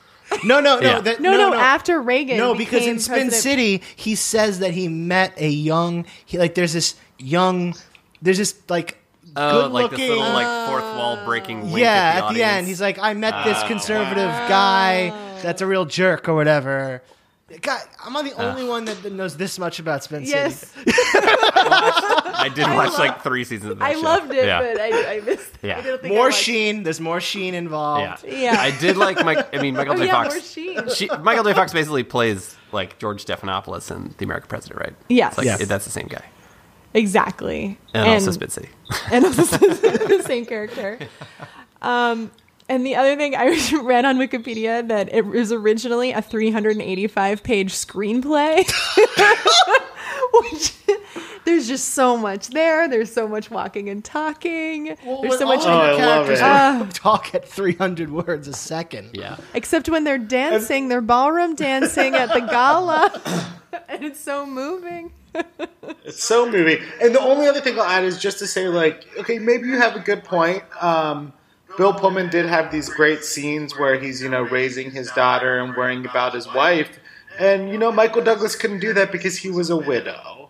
No, 0.45 0.59
no, 0.59 0.79
no, 0.79 0.81
Yeah. 0.89 0.99
that- 1.01 1.19
No, 1.19 1.35
no, 1.35 1.53
after 1.53 1.99
Reagan 2.01 2.37
No, 2.37 2.53
because 2.53 2.81
became 2.81 2.95
in 2.95 2.99
Spin 2.99 3.13
president- 3.29 3.41
City, 3.43 3.81
he 3.95 4.15
says 4.15 4.59
that 4.59 4.71
he 4.71 4.87
met 4.87 5.33
a 5.37 5.49
young. 5.49 6.05
He 6.25 6.37
like 6.37 6.55
there's 6.55 6.73
this 6.73 6.95
young. 7.17 7.75
There's 8.21 8.37
this 8.37 8.55
like. 8.69 8.95
Oh, 9.35 9.63
good 9.63 9.71
like 9.71 9.89
this 9.91 9.99
looking. 9.99 10.09
little 10.17 10.33
like 10.33 10.67
fourth 10.69 10.83
wall 10.83 11.23
breaking. 11.25 11.61
Wink 11.71 11.79
yeah, 11.79 11.91
at 11.93 11.93
at 11.93 12.13
the, 12.15 12.19
the, 12.19 12.25
audience. 12.25 12.51
end, 12.57 12.67
he's 12.67 12.81
like, 12.81 12.97
I 12.99 13.13
met 13.13 13.43
this 13.45 13.57
uh, 13.57 13.67
conservative 13.67 14.31
guy 14.49 15.09
that's 15.43 15.61
a 15.61 15.67
real 15.67 15.85
jerk 15.85 16.27
or 16.27 16.33
whatever. 16.33 17.03
God, 17.61 17.81
I'm 18.03 18.13
not 18.13 18.23
the 18.25 18.33
only 18.33 18.63
one 18.63 18.85
that, 18.85 19.01
that 19.03 19.13
knows 19.13 19.35
this 19.37 19.57
much 19.59 19.79
about 19.79 20.03
Spin 20.03 20.25
City. 20.25 20.37
Yes, 20.37 20.71
I 20.85 22.49
did 22.53 22.63
watch 22.67 22.89
love- 22.91 22.99
like 22.99 23.21
three 23.23 23.43
seasons 23.43 23.71
of 23.71 23.79
that 23.79 23.85
I 23.85 23.93
show. 23.93 23.99
loved 24.01 24.31
it, 24.31 24.45
Yeah. 24.45 24.61
but 24.61 24.79
I, 24.79 25.15
I 25.15 25.19
missed. 25.21 25.51
Yeah. 25.61 25.77
I 25.77 25.81
don't 25.81 26.01
think 26.01 26.13
I 26.13 26.15
More 26.15 26.25
watched- 26.27 26.37
Sheen. 26.43 26.83
There's 26.83 26.99
more 27.01 27.19
Sheen 27.19 27.53
Yeah. 27.53 27.59
involved. 27.59 28.23
Yeah. 28.25 28.55
I 28.59 28.71
did 28.79 28.97
like 28.97 29.23
Mike. 29.25 29.53
I 29.55 29.61
mean, 29.61 29.75
Michael 29.75 29.93
Oh, 29.93 29.97
J. 29.97 30.05
yeah, 30.05 30.11
Fox. 30.23 30.35
more 30.35 30.43
Sheen. 30.43 30.89
She, 30.95 31.07
Michael 31.21 31.43
J. 31.43 31.53
Fox 31.53 31.73
basically 31.73 32.03
plays 32.03 32.55
like 32.71 32.99
George 32.99 33.25
Stephanopoulos 33.25 33.89
in 33.95 34.13
The 34.17 34.25
American 34.25 34.47
President, 34.47 34.79
right? 34.79 34.95
Yes. 35.09 35.31
It's 35.31 35.37
like, 35.39 35.45
Yes. 35.45 35.65
that's 35.67 35.85
the 35.85 35.91
same 35.91 36.07
guy, 36.07 36.23
Exactly, 36.93 37.77
and, 37.93 38.07
also 38.07 38.31
Spin 38.31 38.49
City. 38.49 38.69
and 39.11 39.25
also 39.25 39.43
the 39.57 40.23
same 40.25 40.45
character. 40.45 40.99
Um, 41.81 42.29
and 42.69 42.85
the 42.85 42.95
other 42.95 43.15
thing 43.17 43.35
I 43.35 43.47
read 43.83 44.05
on 44.05 44.17
Wikipedia 44.17 44.87
that 44.87 45.13
it 45.13 45.25
was 45.25 45.51
originally 45.51 46.11
a 46.11 46.21
385 46.21 47.43
page 47.43 47.73
screenplay, 47.73 48.65
which 50.33 50.73
there's 51.45 51.67
just 51.67 51.89
so 51.89 52.15
much 52.17 52.49
there. 52.49 52.87
There's 52.87 53.11
so 53.11 53.27
much 53.27 53.49
walking 53.51 53.89
and 53.89 54.03
talking. 54.03 54.95
there's 55.03 55.37
so 55.37 55.45
much, 55.45 55.61
Oh, 55.63 55.69
I 55.69 55.91
love 55.91 55.97
characters 55.97 56.39
it. 56.39 56.43
Ah. 56.43 56.87
talk 56.93 57.33
at 57.35 57.47
300 57.47 58.11
words 58.11 58.47
a 58.47 58.53
second. 58.53 59.11
yeah. 59.13 59.37
except 59.53 59.89
when 59.89 60.03
they're 60.03 60.17
dancing, 60.17 60.87
they're 60.87 61.01
ballroom 61.01 61.55
dancing 61.55 62.15
at 62.15 62.29
the 62.33 62.41
gala, 62.41 63.11
and 63.87 64.03
it's 64.03 64.19
so 64.19 64.45
moving. 64.45 65.11
It's 66.05 66.23
so 66.23 66.49
moving. 66.49 66.79
And 67.01 67.13
the 67.13 67.21
only 67.21 67.47
other 67.47 67.61
thing 67.61 67.77
I'll 67.79 67.85
add 67.85 68.03
is 68.03 68.17
just 68.19 68.39
to 68.39 68.47
say, 68.47 68.67
like, 68.67 69.05
okay, 69.19 69.37
maybe 69.39 69.67
you 69.67 69.77
have 69.77 69.95
a 69.95 69.99
good 69.99 70.23
point. 70.23 70.63
Um, 70.81 71.33
Bill 71.79 71.93
Pullman 71.93 72.29
did 72.29 72.45
have 72.45 72.71
these 72.73 72.89
great 72.89 73.23
scenes 73.23 73.75
where 73.79 73.97
he's, 73.97 74.21
you 74.21 74.27
know, 74.27 74.41
raising 74.41 74.91
his 74.91 75.09
daughter 75.11 75.59
and 75.59 75.75
worrying 75.77 76.05
about 76.05 76.33
his 76.33 76.45
wife. 76.53 76.99
And, 77.39 77.69
you 77.69 77.77
know, 77.77 77.89
Michael 77.89 78.21
Douglas 78.21 78.55
couldn't 78.57 78.81
do 78.81 78.93
that 78.95 79.13
because 79.13 79.37
he 79.37 79.49
was 79.49 79.69
a 79.69 79.77
widow. 79.77 80.49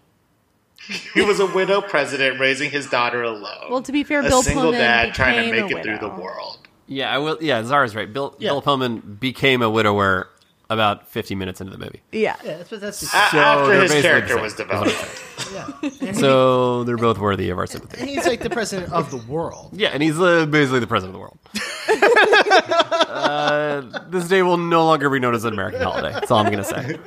He 1.13 1.21
was 1.21 1.39
a 1.39 1.45
widow 1.45 1.81
president 1.81 2.39
raising 2.39 2.71
his 2.71 2.89
daughter 2.89 3.21
alone. 3.21 3.69
Well, 3.69 3.83
to 3.83 3.91
be 3.91 4.03
fair, 4.03 4.21
a 4.21 4.23
Bill 4.23 4.41
single 4.41 4.63
Pullman 4.63 4.79
dad 4.81 5.13
trying 5.13 5.35
to 5.35 5.51
became 5.51 5.67
make 5.67 5.75
a 5.75 5.77
it 5.77 5.83
through 5.83 5.99
the 5.99 6.09
widow. 6.09 6.23
world. 6.23 6.57
Yeah, 6.87 7.13
I 7.13 7.19
will. 7.19 7.37
Yeah, 7.39 7.63
Zara's 7.63 7.95
right. 7.95 8.11
Bill 8.11 8.35
Yeah. 8.39 8.49
Bill 8.49 8.63
Pullman 8.63 9.17
became 9.21 9.61
a 9.61 9.69
widower 9.69 10.29
about 10.69 11.07
50 11.07 11.35
minutes 11.35 11.61
into 11.61 11.71
the 11.71 11.77
movie. 11.79 12.01
Yeah. 12.11 12.35
Yeah, 12.43 12.57
that's 12.57 12.71
what 12.71 12.81
that's. 12.81 12.97
So 13.09 13.17
after 13.17 13.81
his 13.81 13.91
character 14.01 14.39
was 14.39 14.53
is 14.53 14.59
what 14.59 14.67
developed. 14.67 14.91
saying. 14.91 16.13
So 16.13 16.83
they're 16.83 16.97
both 16.97 17.17
worthy 17.17 17.49
of 17.49 17.57
our 17.57 17.65
sympathy. 17.67 18.01
And 18.01 18.09
he's 18.09 18.25
like 18.25 18.41
the 18.41 18.49
president 18.49 18.91
of 18.93 19.09
the 19.09 19.17
world. 19.17 19.71
Yeah, 19.73 19.89
and 19.89 20.03
he's 20.03 20.19
uh, 20.19 20.45
basically 20.45 20.79
the 20.79 20.87
president 20.87 21.15
of 21.15 21.19
the 21.19 21.19
world. 21.19 21.39
uh, 23.09 23.81
this 24.09 24.27
day 24.27 24.41
will 24.43 24.57
no 24.57 24.85
longer 24.85 25.09
be 25.09 25.19
known 25.19 25.33
as 25.35 25.45
an 25.45 25.53
American 25.53 25.81
holiday. 25.81 26.11
That's 26.11 26.29
all 26.31 26.39
I'm 26.39 26.51
going 26.51 26.63
to 26.63 26.63
say. 26.63 26.97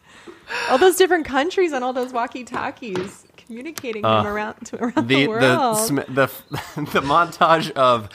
all 0.70 0.78
those 0.78 0.96
different 0.96 1.26
countries 1.26 1.72
and 1.72 1.84
all 1.84 1.92
those 1.92 2.12
walkie-talkies 2.12 3.26
communicating 3.36 4.02
them 4.02 4.26
around 4.26 4.54
to 4.66 4.82
around 4.82 4.94
the, 4.94 5.00
Uh, 5.00 5.02
The 5.02 5.24
the 5.24 5.28
world. 5.28 5.78
sm- 5.78 5.96
the 6.08 6.30
the 6.76 7.02
montage 7.02 7.70
of 7.72 8.08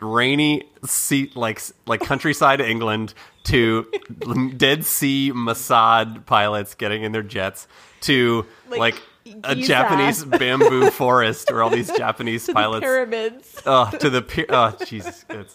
rainy 0.00 0.64
sea 0.84 1.30
like 1.34 1.60
like 1.86 2.00
countryside 2.00 2.60
England 2.60 3.14
to 3.44 3.86
Dead 4.56 4.84
Sea 4.84 5.32
Mossad 5.34 6.26
pilots 6.26 6.74
getting 6.74 7.02
in 7.02 7.12
their 7.12 7.22
jets 7.22 7.66
to 8.02 8.46
Like, 8.68 8.78
like, 8.78 9.02
a 9.44 9.54
Giza. 9.54 9.68
Japanese 9.68 10.24
bamboo 10.24 10.90
forest 10.90 11.50
where 11.52 11.62
all 11.62 11.70
these 11.70 11.90
Japanese 11.92 12.46
the 12.46 12.52
pilots 12.54 12.84
pyramids, 12.84 13.62
uh, 13.66 13.90
to 13.92 14.10
the 14.10 14.22
py- 14.22 14.46
oh 14.48 14.74
Jesus 14.86 15.24
it's, 15.28 15.54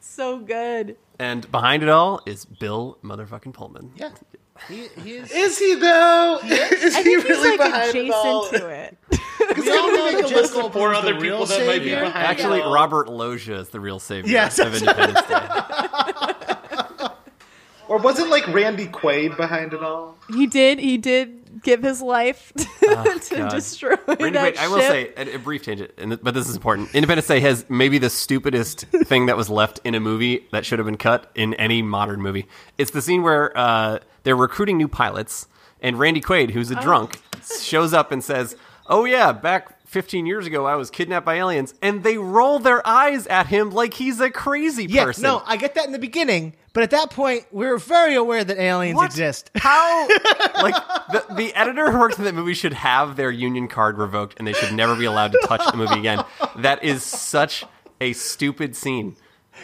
so 0.00 0.38
good. 0.38 0.96
and 1.18 1.50
behind 1.50 1.82
it 1.82 1.88
all 1.88 2.20
is 2.26 2.44
Bill 2.44 2.98
motherfucking 3.02 3.52
Pullman. 3.54 3.92
Yeah, 3.96 4.10
he, 4.68 4.88
he 5.02 5.12
is. 5.16 5.30
Is 5.30 5.58
he, 5.58 5.74
though? 5.76 6.38
Is 6.44 6.94
I 6.94 6.98
he 6.98 7.04
think 7.04 7.24
really 7.24 7.50
he's 7.50 7.58
like 7.58 7.70
behind 7.70 7.94
it 7.96 8.10
all? 8.10 8.48
to 8.50 8.68
it. 8.68 8.98
We 9.56 9.70
all 9.70 9.88
know 9.92 10.04
make 10.06 10.16
that 10.22 10.32
a 10.32 10.34
list 10.34 10.54
of 10.56 10.72
four 10.72 10.94
other 10.94 11.14
real 11.14 11.38
people 11.40 11.46
that 11.46 11.66
might 11.66 11.78
be 11.80 11.90
savior. 11.90 12.00
behind 12.00 12.26
Actually, 12.26 12.58
it 12.60 12.64
all. 12.64 12.72
Robert 12.74 13.08
Loggia 13.08 13.56
is 13.60 13.68
the 13.70 13.80
real 13.80 13.98
savior 13.98 14.30
Yes. 14.30 14.58
of 14.58 14.74
Independence 14.74 15.22
Day. 15.26 15.46
Or 17.88 17.98
wasn't 17.98 18.30
like 18.30 18.46
Randy 18.46 18.86
Quaid 18.86 19.36
behind 19.36 19.72
it 19.72 19.82
all? 19.82 20.16
He 20.32 20.46
did. 20.46 20.78
He 20.78 20.96
did 20.96 21.62
give 21.64 21.82
his 21.82 22.00
life 22.00 22.52
to 22.56 22.66
Oh, 22.86 23.18
God. 23.30 23.50
destroy 23.50 23.96
Randy 24.06 24.30
that 24.30 24.54
Quaid, 24.54 24.58
I 24.58 24.68
will 24.68 24.78
say 24.78 25.12
a, 25.16 25.34
a 25.34 25.38
brief 25.38 25.64
tangent, 25.64 25.90
and 25.98 26.22
but 26.22 26.32
this 26.34 26.48
is 26.48 26.54
important. 26.54 26.94
Independence 26.94 27.26
Day 27.26 27.40
has 27.40 27.64
maybe 27.68 27.98
the 27.98 28.08
stupidest 28.08 28.82
thing 28.82 29.26
that 29.26 29.36
was 29.36 29.50
left 29.50 29.80
in 29.82 29.96
a 29.96 30.00
movie 30.00 30.46
that 30.52 30.64
should 30.64 30.78
have 30.78 30.86
been 30.86 30.98
cut 30.98 31.32
in 31.34 31.52
any 31.54 31.82
modern 31.82 32.20
movie. 32.22 32.46
It's 32.78 32.92
the 32.92 33.02
scene 33.02 33.24
where 33.24 33.50
uh, 33.58 33.98
they're 34.22 34.36
recruiting 34.36 34.76
new 34.76 34.86
pilots, 34.86 35.48
and 35.82 35.98
Randy 35.98 36.20
Quaid, 36.20 36.50
who's 36.52 36.70
a 36.70 36.78
Oh. 36.78 36.82
drunk, 36.82 37.20
shows 37.60 37.92
up 37.92 38.12
and 38.12 38.22
says, 38.22 38.54
"Oh 38.90 39.04
yeah, 39.06 39.32
back." 39.32 39.76
15 39.86 40.24
years 40.24 40.46
ago, 40.46 40.66
I 40.66 40.76
was 40.76 40.88
kidnapped 40.88 41.26
by 41.26 41.34
aliens, 41.34 41.74
and 41.82 42.04
they 42.04 42.16
roll 42.16 42.60
their 42.60 42.86
eyes 42.86 43.26
at 43.26 43.48
him 43.48 43.70
like 43.72 43.92
he's 43.94 44.20
a 44.20 44.30
crazy 44.30 44.84
Yeah, 44.84 45.06
person. 45.06 45.24
no, 45.24 45.42
I 45.44 45.56
get 45.56 45.74
that 45.74 45.84
in 45.86 45.90
the 45.90 45.98
beginning, 45.98 46.54
but 46.72 46.84
at 46.84 46.90
that 46.92 47.10
point, 47.10 47.46
we 47.50 47.66
were 47.66 47.76
very 47.76 48.14
aware 48.14 48.44
that 48.44 48.56
aliens 48.56 48.94
What? 48.94 49.06
exist. 49.06 49.50
How? 49.56 50.06
like 50.62 50.76
the 51.10 51.24
the 51.34 51.52
editor 51.56 51.90
who 51.90 51.98
works 51.98 52.18
in 52.18 52.24
that 52.24 52.36
movie 52.36 52.54
should 52.54 52.72
have 52.74 53.16
their 53.16 53.32
union 53.32 53.66
card 53.66 53.98
revoked, 53.98 54.34
and 54.38 54.46
they 54.46 54.52
should 54.52 54.72
never 54.72 54.94
be 54.94 55.06
allowed 55.06 55.32
to 55.32 55.40
touch 55.48 55.68
the 55.68 55.76
movie 55.76 55.98
again. 55.98 56.22
That 56.58 56.84
is 56.84 57.02
such 57.02 57.64
a 58.00 58.12
stupid 58.12 58.76
scene. 58.76 59.16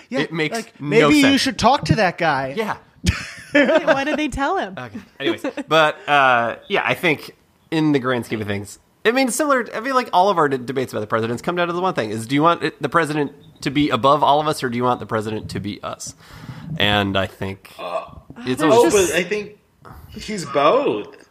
Yeah, 0.08 0.20
It 0.22 0.32
makes 0.32 0.56
like, 0.56 0.80
no 0.80 1.08
maybe 1.08 1.18
you 1.18 1.38
should 1.38 1.56
talk 1.58 1.84
to 1.84 1.94
that 1.96 2.18
guy. 2.18 2.52
Yeah. 2.56 2.78
Why 3.52 4.02
did 4.02 4.16
they 4.18 4.26
tell 4.26 4.58
him? 4.58 4.74
Okay. 4.76 4.98
Anyways, 5.20 5.46
but 5.68 5.96
uh, 6.08 6.56
yeah, 6.68 6.82
I 6.84 6.94
think 6.94 7.30
in 7.70 7.92
the 7.92 8.00
grand 8.00 8.26
scheme 8.26 8.40
of 8.40 8.48
things, 8.48 8.80
I 9.06 9.12
mean, 9.12 9.28
similar. 9.30 9.66
I 9.74 9.80
mean, 9.80 9.94
like 9.94 10.10
all 10.12 10.28
of 10.28 10.38
our 10.38 10.48
d- 10.48 10.58
debates 10.58 10.92
about 10.92 11.00
the 11.00 11.06
presidents 11.06 11.40
come 11.42 11.56
down 11.56 11.68
to 11.68 11.72
the 11.72 11.80
one 11.80 11.94
thing: 11.94 12.10
is 12.10 12.26
do 12.26 12.34
you 12.34 12.42
want 12.42 12.62
it, 12.62 12.80
the 12.82 12.88
president 12.88 13.32
to 13.62 13.70
be 13.70 13.90
above 13.90 14.22
all 14.22 14.40
of 14.40 14.48
us, 14.48 14.62
or 14.62 14.68
do 14.68 14.76
you 14.76 14.84
want 14.84 15.00
the 15.00 15.06
president 15.06 15.50
to 15.50 15.60
be 15.60 15.82
us? 15.82 16.14
And 16.78 17.16
I 17.16 17.26
think 17.26 17.72
it's 18.38 18.60
there's 18.60 18.62
Oh, 18.62 18.70
always 18.78 18.92
just- 18.92 19.12
but 19.12 19.18
I 19.18 19.22
think 19.24 19.58
he's 20.10 20.44
both. 20.44 21.28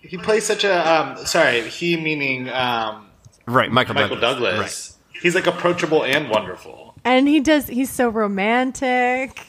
he 0.00 0.16
plays 0.16 0.44
such 0.44 0.64
a 0.64 0.74
um, 0.92 1.26
sorry 1.26 1.68
he 1.68 1.96
meaning 1.96 2.48
um, 2.48 3.06
Right, 3.46 3.70
Michael, 3.70 3.94
Michael 3.94 4.18
Douglas. 4.20 4.96
Right. 5.14 5.20
He's 5.22 5.34
like 5.34 5.46
approachable 5.46 6.04
and 6.04 6.28
wonderful. 6.30 6.94
And 7.04 7.26
he 7.28 7.40
does. 7.40 7.66
He's 7.66 7.90
so 7.90 8.08
romantic. 8.08 9.44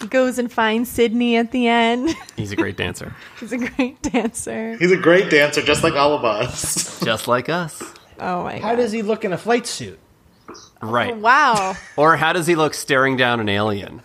He 0.00 0.06
goes 0.08 0.38
and 0.38 0.52
finds 0.52 0.90
Sydney 0.90 1.36
at 1.36 1.50
the 1.52 1.68
end. 1.68 2.14
He's 2.36 2.52
a 2.52 2.56
great 2.56 2.76
dancer, 2.76 3.14
He's 3.40 3.52
a 3.52 3.58
great 3.58 4.02
dancer. 4.02 4.76
He's 4.76 4.92
a 4.92 4.96
great 4.96 5.30
dancer, 5.30 5.62
just 5.62 5.82
like 5.82 5.94
all 5.94 6.14
of 6.14 6.24
us. 6.24 7.00
just 7.04 7.26
like 7.28 7.48
us. 7.48 7.82
Oh 8.18 8.44
my 8.44 8.58
How 8.58 8.70
god! 8.70 8.76
does 8.76 8.92
he 8.92 9.02
look 9.02 9.24
in 9.24 9.32
a 9.32 9.38
flight 9.38 9.66
suit? 9.66 9.98
Right. 10.82 11.12
Oh, 11.12 11.18
wow. 11.18 11.76
Or 11.96 12.16
how 12.16 12.32
does 12.32 12.46
he 12.46 12.54
look 12.54 12.74
staring 12.74 13.16
down 13.16 13.40
an 13.40 13.48
alien 13.48 14.02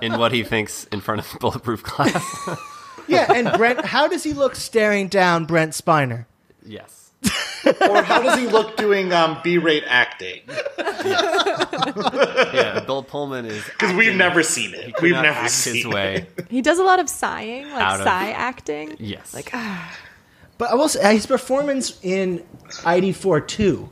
in 0.00 0.18
what 0.18 0.32
he 0.32 0.44
thinks 0.44 0.84
in 0.84 1.00
front 1.00 1.20
of 1.20 1.40
bulletproof 1.40 1.82
glass? 1.82 2.48
Yeah, 3.08 3.32
and 3.32 3.50
Brent, 3.56 3.84
how 3.84 4.06
does 4.06 4.22
he 4.22 4.32
look 4.32 4.54
staring 4.54 5.08
down 5.08 5.44
Brent 5.46 5.72
Spiner? 5.72 6.26
yes. 6.64 6.99
or 7.88 8.02
how 8.02 8.22
does 8.22 8.38
he 8.38 8.46
look 8.46 8.76
doing 8.76 9.12
um, 9.12 9.38
B-rate 9.44 9.84
acting? 9.86 10.40
Yeah, 11.04 12.80
Bill 12.86 13.02
Pullman 13.02 13.46
is 13.46 13.62
Because 13.78 13.94
we've 13.94 14.16
never 14.16 14.42
seen 14.42 14.74
it. 14.74 14.94
could 14.94 15.02
We've 15.02 15.12
never 15.12 15.28
act 15.40 15.50
seen 15.50 15.76
his 15.76 15.84
it. 15.84 15.88
way. 15.92 16.26
He 16.48 16.62
does 16.62 16.78
a 16.78 16.82
lot 16.84 16.98
of 17.00 17.08
sighing, 17.08 17.70
like 17.70 17.82
Out 17.82 18.00
of- 18.00 18.04
sigh 18.06 18.30
acting. 18.30 18.96
Yes. 18.98 19.34
Like 19.34 19.50
ah, 19.52 19.98
But 20.58 20.70
I 20.70 20.74
will 20.74 20.88
say 20.88 21.14
his 21.14 21.26
performance 21.26 21.98
in 22.02 22.44
ID4 22.82 23.46
2 23.46 23.88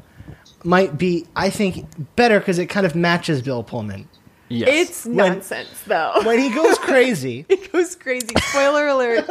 might 0.65 0.99
be, 0.99 1.27
I 1.37 1.51
think, 1.51 1.87
better 2.17 2.39
because 2.41 2.59
it 2.59 2.67
kind 2.67 2.85
of 2.87 2.95
matches 2.95 3.43
Bill 3.43 3.63
Pullman. 3.63 4.09
Yes. 4.49 4.69
it's 4.71 5.07
nonsense 5.07 5.83
though. 5.87 6.21
When 6.25 6.39
he 6.39 6.51
goes 6.55 6.79
crazy, 6.79 7.47
He 7.49 7.57
goes 7.57 7.95
crazy. 7.97 8.35
Spoiler 8.39 8.89
alert. 8.89 9.29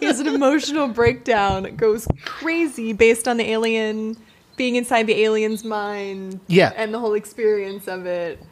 He 0.00 0.06
has 0.06 0.20
an 0.20 0.26
emotional 0.26 0.88
breakdown. 0.88 1.76
Goes 1.76 2.06
crazy 2.24 2.92
based 2.92 3.28
on 3.28 3.36
the 3.36 3.50
alien 3.50 4.16
being 4.56 4.76
inside 4.76 5.06
the 5.06 5.22
alien's 5.22 5.64
mind. 5.64 6.40
Yeah. 6.46 6.72
And 6.76 6.92
the 6.92 6.98
whole 6.98 7.14
experience 7.14 7.88
of 7.88 8.06
it. 8.06 8.42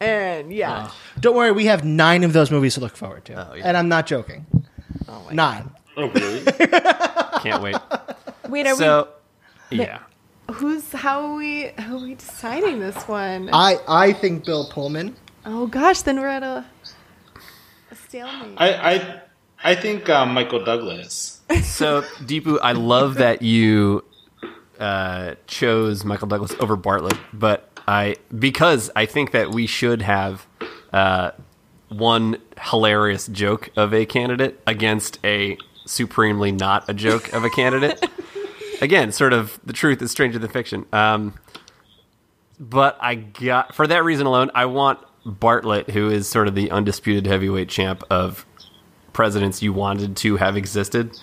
And 0.00 0.52
yeah. 0.52 0.88
Ah. 0.88 0.96
don't 1.20 1.36
worry, 1.36 1.52
we 1.52 1.66
have 1.66 1.84
nine 1.84 2.24
of 2.24 2.32
those 2.32 2.50
movies 2.50 2.74
to 2.74 2.80
look 2.80 2.96
forward 2.96 3.24
to. 3.26 3.50
Oh, 3.50 3.54
yeah. 3.54 3.64
And 3.64 3.76
I'm 3.76 3.88
not 3.88 4.06
joking. 4.06 4.46
Oh 5.08 5.24
my 5.26 5.32
Nine. 5.32 5.70
Oh, 5.96 6.08
really? 6.08 6.42
Can't 7.42 7.62
wait. 7.62 7.76
Wait, 8.48 8.66
are 8.66 8.74
So, 8.74 9.08
yeah. 9.70 10.00
we 10.48 10.54
who's 10.54 10.92
how 10.92 11.22
are 11.22 11.34
we 11.34 11.70
how 11.78 11.96
are 11.96 12.02
we 12.02 12.14
deciding 12.14 12.80
this 12.80 12.96
one? 13.04 13.48
I, 13.52 13.76
I 13.88 14.12
think 14.12 14.44
Bill 14.44 14.68
Pullman. 14.68 15.16
Oh 15.46 15.68
gosh, 15.68 16.02
then 16.02 16.18
we're 16.20 16.26
at 16.26 16.42
a 16.42 16.64
a 17.90 17.94
stalemate. 17.94 18.56
I, 18.60 18.94
I, 18.94 19.20
I 19.62 19.74
think 19.76 20.08
um, 20.08 20.34
Michael 20.34 20.64
Douglas. 20.64 21.40
So, 21.62 22.02
Deepu, 22.22 22.58
I 22.62 22.72
love 22.72 23.16
that 23.16 23.42
you 23.42 24.02
uh, 24.80 25.34
chose 25.46 26.04
Michael 26.04 26.26
Douglas 26.26 26.52
over 26.58 26.76
Bartlet, 26.76 27.16
but 27.32 27.70
I 27.86 28.16
because 28.36 28.90
I 28.96 29.06
think 29.06 29.30
that 29.30 29.52
we 29.52 29.66
should 29.66 30.02
have 30.02 30.46
uh, 30.92 31.30
one 31.88 32.38
hilarious 32.60 33.26
joke 33.28 33.70
of 33.76 33.94
a 33.94 34.06
candidate 34.06 34.60
against 34.66 35.18
a 35.24 35.56
supremely 35.84 36.50
not 36.50 36.88
a 36.88 36.94
joke 36.94 37.32
of 37.32 37.44
a 37.44 37.50
candidate. 37.50 38.04
Again, 38.82 39.12
sort 39.12 39.32
of 39.32 39.60
the 39.64 39.72
truth 39.72 40.02
is 40.02 40.10
stranger 40.10 40.38
than 40.38 40.50
fiction. 40.50 40.86
Um, 40.92 41.34
but 42.58 42.98
I 43.00 43.14
got 43.14 43.74
for 43.74 43.86
that 43.86 44.02
reason 44.02 44.26
alone, 44.26 44.50
I 44.54 44.64
want 44.66 44.98
Bartlet, 45.26 45.90
who 45.90 46.08
is 46.08 46.28
sort 46.28 46.48
of 46.48 46.54
the 46.54 46.70
undisputed 46.70 47.26
heavyweight 47.26 47.68
champ 47.68 48.04
of 48.10 48.46
presidents 49.12 49.62
you 49.62 49.72
wanted 49.72 50.16
to 50.18 50.36
have 50.36 50.56
existed, 50.56 51.18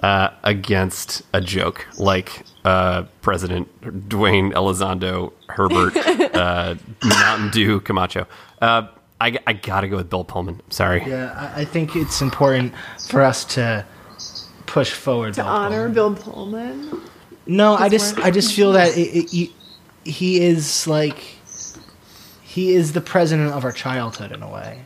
uh, 0.00 0.30
against 0.42 1.22
a 1.32 1.40
joke 1.40 1.86
like 1.98 2.42
uh, 2.64 3.04
President 3.22 3.68
Dwayne 4.08 4.52
Elizondo 4.52 5.32
Herbert 5.48 5.96
uh, 6.34 6.74
Mountain 7.04 7.50
Dew 7.50 7.80
Camacho. 7.80 8.26
Uh, 8.60 8.88
I, 9.20 9.38
I 9.46 9.54
gotta 9.54 9.88
go 9.88 9.96
with 9.96 10.10
Bill 10.10 10.24
Pullman. 10.24 10.60
Sorry. 10.68 11.02
Yeah, 11.06 11.32
I, 11.56 11.62
I 11.62 11.64
think 11.64 11.96
it's 11.96 12.20
important 12.20 12.74
for 13.08 13.22
us 13.22 13.44
to 13.54 13.86
push 14.66 14.92
forward. 14.92 15.34
to 15.34 15.42
Bill 15.42 15.48
honor 15.48 15.88
Pullman. 15.90 15.94
Bill 15.94 16.14
Pullman. 16.14 17.00
No, 17.46 17.74
I 17.74 17.88
just. 17.88 18.18
I 18.18 18.30
just 18.30 18.52
feel 18.56 18.72
that 18.72 18.96
it, 18.96 19.00
it, 19.00 19.30
he, 19.30 19.54
he 20.04 20.40
is 20.42 20.86
like 20.86 21.35
he 22.56 22.74
is 22.74 22.94
the 22.94 23.02
president 23.02 23.52
of 23.52 23.64
our 23.66 23.70
childhood 23.72 24.32
in 24.32 24.42
a 24.42 24.50
way. 24.50 24.80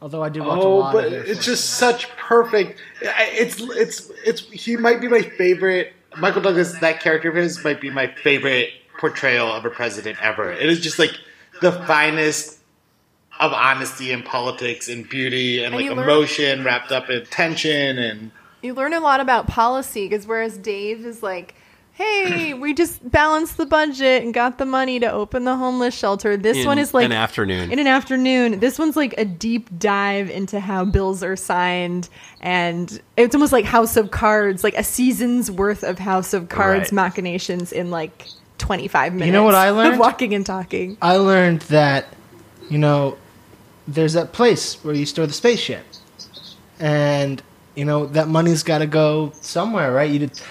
Although 0.00 0.22
I 0.22 0.28
did 0.28 0.42
watch 0.44 0.60
a 0.60 0.62
Oh, 0.62 0.76
lot 0.78 0.92
but 0.92 1.06
of 1.08 1.12
it. 1.12 1.28
it's 1.28 1.44
just 1.44 1.70
such 1.70 2.08
perfect. 2.16 2.80
It's 3.02 3.60
it's 3.60 4.08
it's. 4.24 4.40
He 4.50 4.76
might 4.76 5.00
be 5.00 5.08
my 5.08 5.20
favorite. 5.22 5.92
Michael 6.16 6.42
Douglas, 6.42 6.78
that 6.78 7.00
character 7.00 7.28
of 7.28 7.34
his, 7.34 7.62
might 7.64 7.80
be 7.80 7.90
my 7.90 8.06
favorite 8.06 8.70
portrayal 9.00 9.48
of 9.52 9.64
a 9.64 9.70
president 9.70 10.16
ever. 10.22 10.52
It 10.52 10.68
is 10.68 10.78
just 10.80 11.00
like 11.00 11.10
the 11.60 11.72
finest 11.72 12.60
of 13.40 13.52
honesty 13.52 14.12
and 14.12 14.24
politics 14.24 14.88
and 14.88 15.08
beauty 15.08 15.64
and, 15.64 15.66
And 15.66 15.74
like 15.74 15.84
you 15.86 15.94
learn- 15.94 16.08
emotion 16.08 16.62
wrapped 16.64 16.92
up 16.92 17.10
in 17.10 17.24
tension 17.26 17.98
and 17.98 18.30
You 18.62 18.74
learn 18.74 18.92
a 18.94 19.00
lot 19.00 19.18
about 19.18 19.48
policy 19.48 20.06
because 20.08 20.24
whereas 20.26 20.56
Dave 20.56 21.04
is 21.04 21.20
like, 21.22 21.54
"Hey, 22.00 22.54
we 22.54 22.72
just 22.72 23.08
balanced 23.10 23.56
the 23.58 23.66
budget 23.66 24.22
and 24.22 24.32
got 24.32 24.58
the 24.58 24.64
money 24.64 24.98
to 25.00 25.10
open 25.12 25.44
the 25.44 25.56
homeless 25.56 25.94
shelter." 25.94 26.36
This 26.36 26.58
In 26.58 26.66
one 26.66 26.78
is 26.78 26.94
like 26.94 27.04
an 27.04 27.12
afternoon. 27.12 27.70
In 27.70 27.78
an 27.78 27.86
afternoon. 27.86 28.60
This 28.60 28.78
one's 28.78 28.96
like 28.96 29.14
a 29.18 29.24
deep 29.24 29.68
dive 29.78 30.30
into 30.30 30.60
how 30.60 30.84
bills 30.84 31.22
are 31.22 31.36
signed, 31.36 32.08
and 32.40 33.00
it's 33.16 33.34
almost 33.34 33.52
like 33.52 33.64
House 33.64 33.96
of 33.96 34.10
Cards, 34.10 34.64
like 34.64 34.74
a 34.76 34.84
season's 34.84 35.50
worth 35.50 35.84
of 35.84 35.98
House 35.98 36.32
of 36.32 36.48
Cards 36.48 36.84
Right. 36.84 36.92
machinations 36.92 37.72
in 37.72 37.90
like 37.90 38.26
twenty 38.58 38.88
five 38.88 39.12
minutes. 39.12 39.26
You 39.26 39.32
know 39.32 39.44
what 39.44 39.54
I 39.54 39.70
learned? 39.70 39.98
walking 39.98 40.34
and 40.34 40.46
talking. 40.46 40.96
I 41.02 41.16
learned 41.16 41.60
that 41.62 42.06
you 42.68 42.78
know 42.78 43.16
there's 43.88 44.12
that 44.14 44.32
place 44.32 44.74
where 44.84 44.94
you 44.94 45.04
store 45.04 45.26
the 45.26 45.32
spaceship, 45.32 45.84
and 46.78 47.42
you 47.80 47.86
know 47.86 48.04
that 48.08 48.28
money's 48.28 48.62
got 48.62 48.78
to 48.78 48.86
go 48.86 49.32
somewhere, 49.40 49.90
right? 49.90 50.10
You 50.10 50.18
did, 50.20 50.42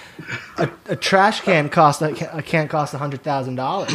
a, 0.58 0.68
a 0.86 0.96
trash 0.96 1.42
can 1.42 1.68
cost 1.68 2.02
a 2.02 2.12
ca- 2.12 2.30
a 2.32 2.42
can 2.42 2.66
cost 2.66 2.92
hundred 2.92 3.22
thousand 3.22 3.54
dollars, 3.54 3.94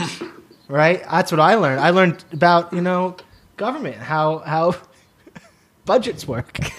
right? 0.69 1.03
That's 1.11 1.33
what 1.33 1.41
I 1.41 1.55
learned. 1.55 1.81
I 1.81 1.89
learned 1.89 2.23
about 2.31 2.71
you 2.71 2.79
know 2.79 3.17
government 3.57 3.97
how 3.97 4.39
how 4.39 4.75
budgets 5.86 6.25
work. 6.25 6.57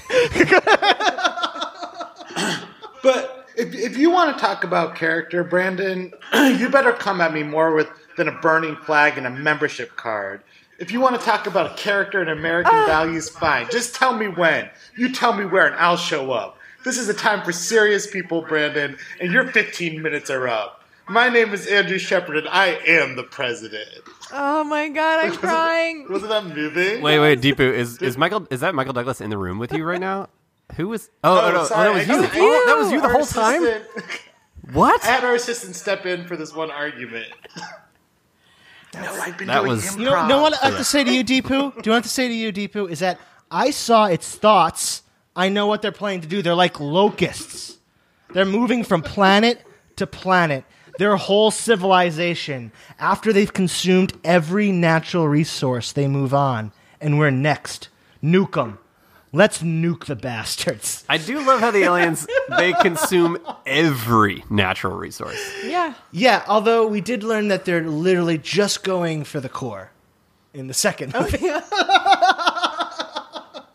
But 3.02 3.46
if, 3.56 3.72
if 3.72 3.96
you 3.96 4.10
want 4.10 4.36
to 4.36 4.40
talk 4.44 4.64
about 4.64 4.96
character, 4.96 5.44
Brandon, 5.44 6.12
you 6.34 6.68
better 6.68 6.92
come 6.92 7.20
at 7.20 7.32
me 7.32 7.44
more 7.44 7.72
with 7.72 7.88
than 8.16 8.26
a 8.28 8.32
burning 8.32 8.74
flag 8.76 9.16
and 9.16 9.28
a 9.28 9.30
membership 9.30 9.94
card. 9.96 10.42
If 10.78 10.92
you 10.92 11.00
want 11.00 11.18
to 11.18 11.24
talk 11.24 11.46
about 11.46 11.72
a 11.72 11.74
character 11.74 12.20
and 12.20 12.30
American 12.30 12.74
uh. 12.74 12.86
values, 12.86 13.28
fine. 13.28 13.66
Just 13.70 13.94
tell 13.94 14.16
me 14.16 14.28
when. 14.28 14.68
You 14.96 15.12
tell 15.12 15.32
me 15.32 15.44
where, 15.46 15.66
and 15.66 15.76
I'll 15.76 15.96
show 15.96 16.32
up. 16.32 16.58
This 16.84 16.98
is 16.98 17.08
a 17.08 17.14
time 17.14 17.44
for 17.44 17.52
serious 17.52 18.06
people, 18.06 18.42
Brandon, 18.42 18.96
and 19.20 19.32
your 19.32 19.48
15 19.48 20.00
minutes 20.00 20.30
are 20.30 20.46
up. 20.46 20.84
My 21.08 21.28
name 21.28 21.52
is 21.52 21.66
Andrew 21.66 21.98
Shepard, 21.98 22.36
and 22.36 22.48
I 22.48 22.78
am 22.86 23.16
the 23.16 23.22
president. 23.22 23.88
Oh 24.32 24.64
my 24.64 24.88
god, 24.88 25.24
I'm 25.24 25.32
crying. 25.36 26.06
Wasn't 26.10 26.28
that 26.30 26.44
moving? 26.46 27.00
Wait, 27.00 27.18
wait, 27.18 27.40
Deepu, 27.40 27.60
is 27.60 27.98
is 28.02 28.18
Michael? 28.18 28.46
Is 28.50 28.60
that 28.60 28.74
Michael 28.74 28.92
Douglas 28.92 29.20
in 29.20 29.30
the 29.30 29.38
room 29.38 29.58
with 29.58 29.72
you 29.72 29.84
right 29.84 30.00
now? 30.00 30.28
Who 30.76 30.88
was? 30.88 31.10
Oh, 31.22 31.32
oh, 31.32 31.40
oh, 31.48 31.52
no, 31.52 31.60
oh, 31.60 31.64
sorry, 31.64 31.84
that 31.84 31.94
was 31.94 32.10
I 32.10 32.14
you. 32.14 32.22
just- 32.22 32.34
Oh, 32.36 32.64
that 32.66 32.76
was 32.76 32.92
you 32.92 33.00
the 33.00 33.06
Our 33.06 33.12
whole 33.12 33.26
time. 33.26 33.82
What? 34.72 35.04
I 35.04 35.06
had 35.06 35.24
our 35.24 35.34
assistant 35.36 35.76
step 35.76 36.06
in 36.06 36.26
for 36.26 36.36
this 36.36 36.52
one 36.54 36.70
argument. 36.72 37.28
no, 39.00 39.12
I've 39.20 39.36
been 39.38 39.46
That 39.48 39.56
doing 39.60 39.68
was- 39.68 39.84
improv. 39.84 39.98
You 39.98 40.04
know, 40.04 40.26
know 40.28 40.42
what 40.42 40.54
I 40.62 40.66
have 40.66 40.76
to 40.78 40.84
say 40.84 41.04
to 41.04 41.12
you, 41.12 41.24
Deepu? 41.24 41.48
Do 41.48 41.54
you 41.54 41.58
know 41.58 41.70
what 41.74 41.88
I 41.88 41.94
have 41.94 42.02
to 42.04 42.08
say 42.08 42.28
to 42.28 42.34
you, 42.34 42.52
Deepu? 42.52 42.90
Is 42.90 43.00
that 43.00 43.18
I 43.50 43.70
saw 43.70 44.06
its 44.06 44.34
thoughts. 44.34 45.02
I 45.34 45.48
know 45.50 45.66
what 45.66 45.82
they're 45.82 45.92
planning 45.92 46.22
to 46.22 46.28
do. 46.28 46.42
They're 46.42 46.54
like 46.54 46.80
locusts. 46.80 47.76
They're 48.32 48.44
moving 48.44 48.84
from 48.84 49.02
planet 49.02 49.60
to 49.96 50.06
planet. 50.06 50.64
Their 50.98 51.16
whole 51.16 51.50
civilization. 51.50 52.72
After 52.98 53.32
they've 53.32 53.52
consumed 53.52 54.14
every 54.24 54.72
natural 54.72 55.28
resource, 55.28 55.92
they 55.92 56.08
move 56.08 56.32
on. 56.32 56.72
And 57.00 57.18
we're 57.18 57.30
next. 57.30 57.88
Nuke 58.24 58.52
them. 58.54 58.78
Let's 59.36 59.58
nuke 59.58 60.06
the 60.06 60.16
bastards. 60.16 61.04
I 61.10 61.18
do 61.18 61.38
love 61.42 61.60
how 61.60 61.70
the 61.70 61.82
aliens 61.82 62.26
they 62.56 62.72
consume 62.72 63.36
every 63.66 64.42
natural 64.48 64.96
resource. 64.96 65.38
Yeah. 65.62 65.92
Yeah, 66.10 66.42
although 66.48 66.86
we 66.86 67.02
did 67.02 67.22
learn 67.22 67.48
that 67.48 67.66
they're 67.66 67.86
literally 67.86 68.38
just 68.38 68.82
going 68.82 69.24
for 69.24 69.38
the 69.38 69.50
core 69.50 69.90
in 70.54 70.68
the 70.68 70.74
second 70.74 71.12
oh, 71.14 71.20
movie. 71.20 71.36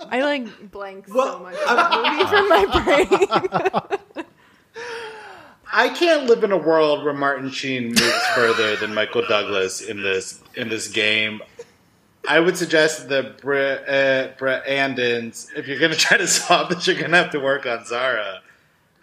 I 0.09 0.21
like 0.23 0.71
blank 0.71 1.07
so 1.07 1.39
much 1.41 1.53
of 1.53 1.75
that 1.75 1.91
movie 1.91 2.25
from 2.25 2.49
my 2.49 2.65
brain. 4.15 4.25
I 5.71 5.89
can't 5.89 6.25
live 6.25 6.43
in 6.43 6.51
a 6.51 6.57
world 6.57 7.05
where 7.05 7.13
Martin 7.13 7.51
Sheen 7.51 7.89
moves 7.89 8.25
further 8.33 8.77
than 8.77 8.95
Michael 8.95 9.27
Douglas 9.27 9.79
in 9.81 10.01
this 10.01 10.41
in 10.55 10.69
this 10.69 10.87
game. 10.87 11.39
I 12.27 12.39
would 12.39 12.55
suggest 12.57 13.09
the 13.09 13.33
Bre- 13.41 13.89
uh, 13.91 14.37
Brandons, 14.37 15.49
if 15.55 15.67
you're 15.67 15.79
going 15.79 15.91
to 15.91 15.97
try 15.97 16.17
to 16.17 16.27
solve 16.27 16.69
this, 16.69 16.85
you're 16.87 16.95
going 16.95 17.11
to 17.11 17.17
have 17.17 17.31
to 17.31 17.39
work 17.39 17.65
on 17.65 17.85
Zara. 17.85 18.41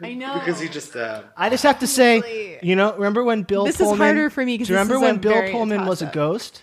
I 0.00 0.14
know. 0.14 0.34
because 0.34 0.60
he 0.60 0.68
just. 0.68 0.94
Uh, 0.94 1.22
I 1.36 1.50
just 1.50 1.64
have 1.64 1.80
to 1.80 1.86
say, 1.88 2.20
Seriously. 2.20 2.68
you 2.68 2.76
know, 2.76 2.92
remember 2.94 3.24
when 3.24 3.42
Bill 3.42 3.64
This 3.64 3.74
is 3.76 3.80
Pullman? 3.80 3.98
harder 3.98 4.30
for 4.30 4.44
me 4.44 4.56
'cause 4.56 4.68
Do 4.68 4.72
you 4.74 4.78
remember 4.78 5.00
when 5.00 5.18
Bill 5.18 5.50
Pullman 5.50 5.86
was 5.86 6.02
a 6.02 6.06
ghost? 6.06 6.62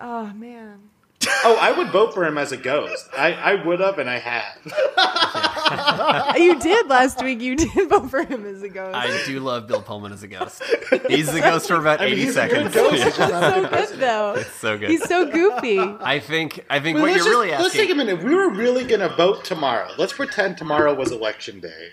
Oh 0.00 0.26
man. 0.34 0.78
Oh, 1.26 1.58
I 1.60 1.72
would 1.76 1.88
vote 1.90 2.14
for 2.14 2.24
him 2.24 2.38
as 2.38 2.52
a 2.52 2.56
ghost. 2.56 3.08
I, 3.16 3.32
I 3.32 3.54
would 3.64 3.80
have, 3.80 3.98
and 3.98 4.08
I 4.08 4.18
have. 4.18 4.58
You 6.38 6.58
did 6.58 6.86
last 6.88 7.22
week. 7.22 7.40
You 7.42 7.56
did 7.56 7.88
vote 7.90 8.10
for 8.10 8.22
him 8.22 8.46
as 8.46 8.62
a 8.62 8.68
ghost. 8.70 8.94
I 8.96 9.22
do 9.26 9.40
love 9.40 9.66
Bill 9.66 9.82
Pullman 9.82 10.12
as 10.12 10.22
a 10.22 10.28
ghost. 10.28 10.62
He's 11.08 11.30
the 11.30 11.40
ghost 11.40 11.68
for 11.68 11.76
about 11.76 12.00
I 12.00 12.04
mean, 12.04 12.12
eighty 12.14 12.20
he's 12.22 12.30
a 12.30 12.34
seconds. 12.34 12.72
good 12.72 12.90
ghost. 12.90 12.98
Yeah. 12.98 13.04
He's 13.04 13.16
just 13.16 13.30
not 13.32 13.42
a 13.42 13.46
so 13.48 13.54
good 13.54 13.60
good 13.62 13.70
president. 13.70 14.00
though. 14.00 14.42
so 14.60 14.78
good. 14.78 14.90
He's 14.90 15.04
so 15.04 15.30
goofy. 15.30 15.78
I 15.78 16.20
think 16.20 16.64
I 16.70 16.80
think 16.80 16.96
But 16.96 17.02
what 17.02 17.10
let's, 17.12 17.16
you're 17.24 17.34
just- 17.34 17.46
really 17.46 17.50
let's 17.50 17.74
take 17.74 17.90
a 17.90 17.94
minute. 17.94 18.18
If 18.18 18.24
we 18.24 18.34
were 18.34 18.48
really 18.50 18.84
going 18.84 19.00
to 19.00 19.14
vote 19.14 19.44
tomorrow, 19.44 19.90
let's 19.98 20.12
pretend 20.14 20.56
tomorrow 20.56 20.94
was 20.94 21.12
election 21.12 21.60
day. 21.60 21.88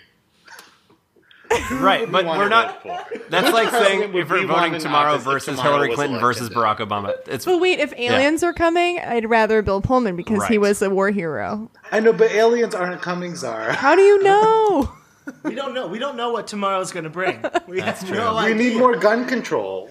Right, 1.70 2.10
but 2.10 2.22
We 2.22 2.28
wanna 2.28 2.38
we're 2.40 2.48
not. 2.48 2.86
That's 3.30 3.52
like 3.52 3.70
saying 3.84 4.14
if 4.14 4.28
we're 4.30 4.46
voting 4.46 4.78
tomorrow 4.78 5.18
versus 5.18 5.56
tomorrow 5.56 5.72
Hillary 5.74 5.94
Clinton 5.94 6.18
election 6.18 6.46
versus? 6.46 6.48
Barack 6.50 6.78
Obama. 6.78 7.14
It's 7.28 7.44
But 7.44 7.60
wait, 7.60 7.78
if 7.80 7.92
aliens 7.96 8.42
are 8.42 8.52
coming, 8.52 8.98
I'd 9.00 9.28
rather 9.28 9.62
Bill 9.62 9.80
Pullman 9.80 10.16
because 10.16 10.44
he 10.46 10.58
was 10.58 10.80
a 10.82 10.90
war 10.90 11.10
hero. 11.10 11.70
I 11.92 12.00
know, 12.00 12.12
but 12.12 12.30
aliens 12.30 12.74
aren't 12.74 13.02
coming, 13.02 13.34
Zara. 13.36 13.72
How 13.74 13.94
do 13.96 14.02
you 14.02 14.22
know? 14.22 14.92
We 15.42 15.56
don't 15.56 15.74
know. 15.74 15.88
We 15.88 15.98
don't 15.98 16.16
know 16.16 16.30
what 16.30 16.46
tomorrow's 16.46 16.92
going 16.92 17.02
to 17.02 17.10
bring. 17.10 17.44
We 17.66 17.80
have 17.80 17.98
true. 18.06 18.16
no 18.16 18.34
We 18.34 18.38
idea. 18.42 18.54
need 18.54 18.78
more 18.78 18.94
gun 18.94 19.26
control, 19.26 19.90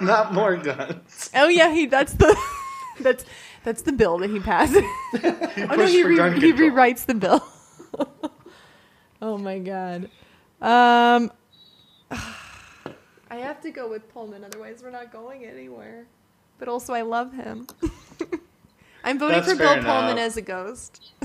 not 0.00 0.32
more 0.32 0.56
guns. 0.56 1.28
oh 1.34 1.48
yeah, 1.48 1.70
he. 1.74 1.84
That's 1.84 2.14
the. 2.14 2.34
That's 3.00 3.26
that's 3.64 3.82
the 3.82 3.92
bill 3.92 4.16
that 4.18 4.30
he 4.30 4.40
passes. 4.40 4.82
oh 5.22 5.74
no, 5.76 5.86
he, 5.86 6.02
re- 6.04 6.40
he 6.40 6.54
rewrites 6.54 7.04
the 7.04 7.14
bill. 7.14 7.46
Oh 9.22 9.38
my 9.38 9.58
god. 9.58 10.10
Um. 10.60 11.30
I 13.30 13.36
have 13.36 13.60
to 13.60 13.70
go 13.70 13.88
with 13.90 14.08
Pullman, 14.12 14.42
otherwise 14.42 14.80
we're 14.82 14.90
not 14.90 15.12
going 15.12 15.44
anywhere. 15.44 16.06
But 16.58 16.68
also, 16.68 16.94
I 16.94 17.02
love 17.02 17.32
him. 17.34 17.66
I'm 19.04 19.18
voting 19.18 19.36
That's 19.40 19.52
for 19.52 19.56
Bill 19.58 19.74
fair 19.74 19.82
Pullman 19.82 20.18
as 20.18 20.36
a 20.38 20.42
ghost. 20.42 21.12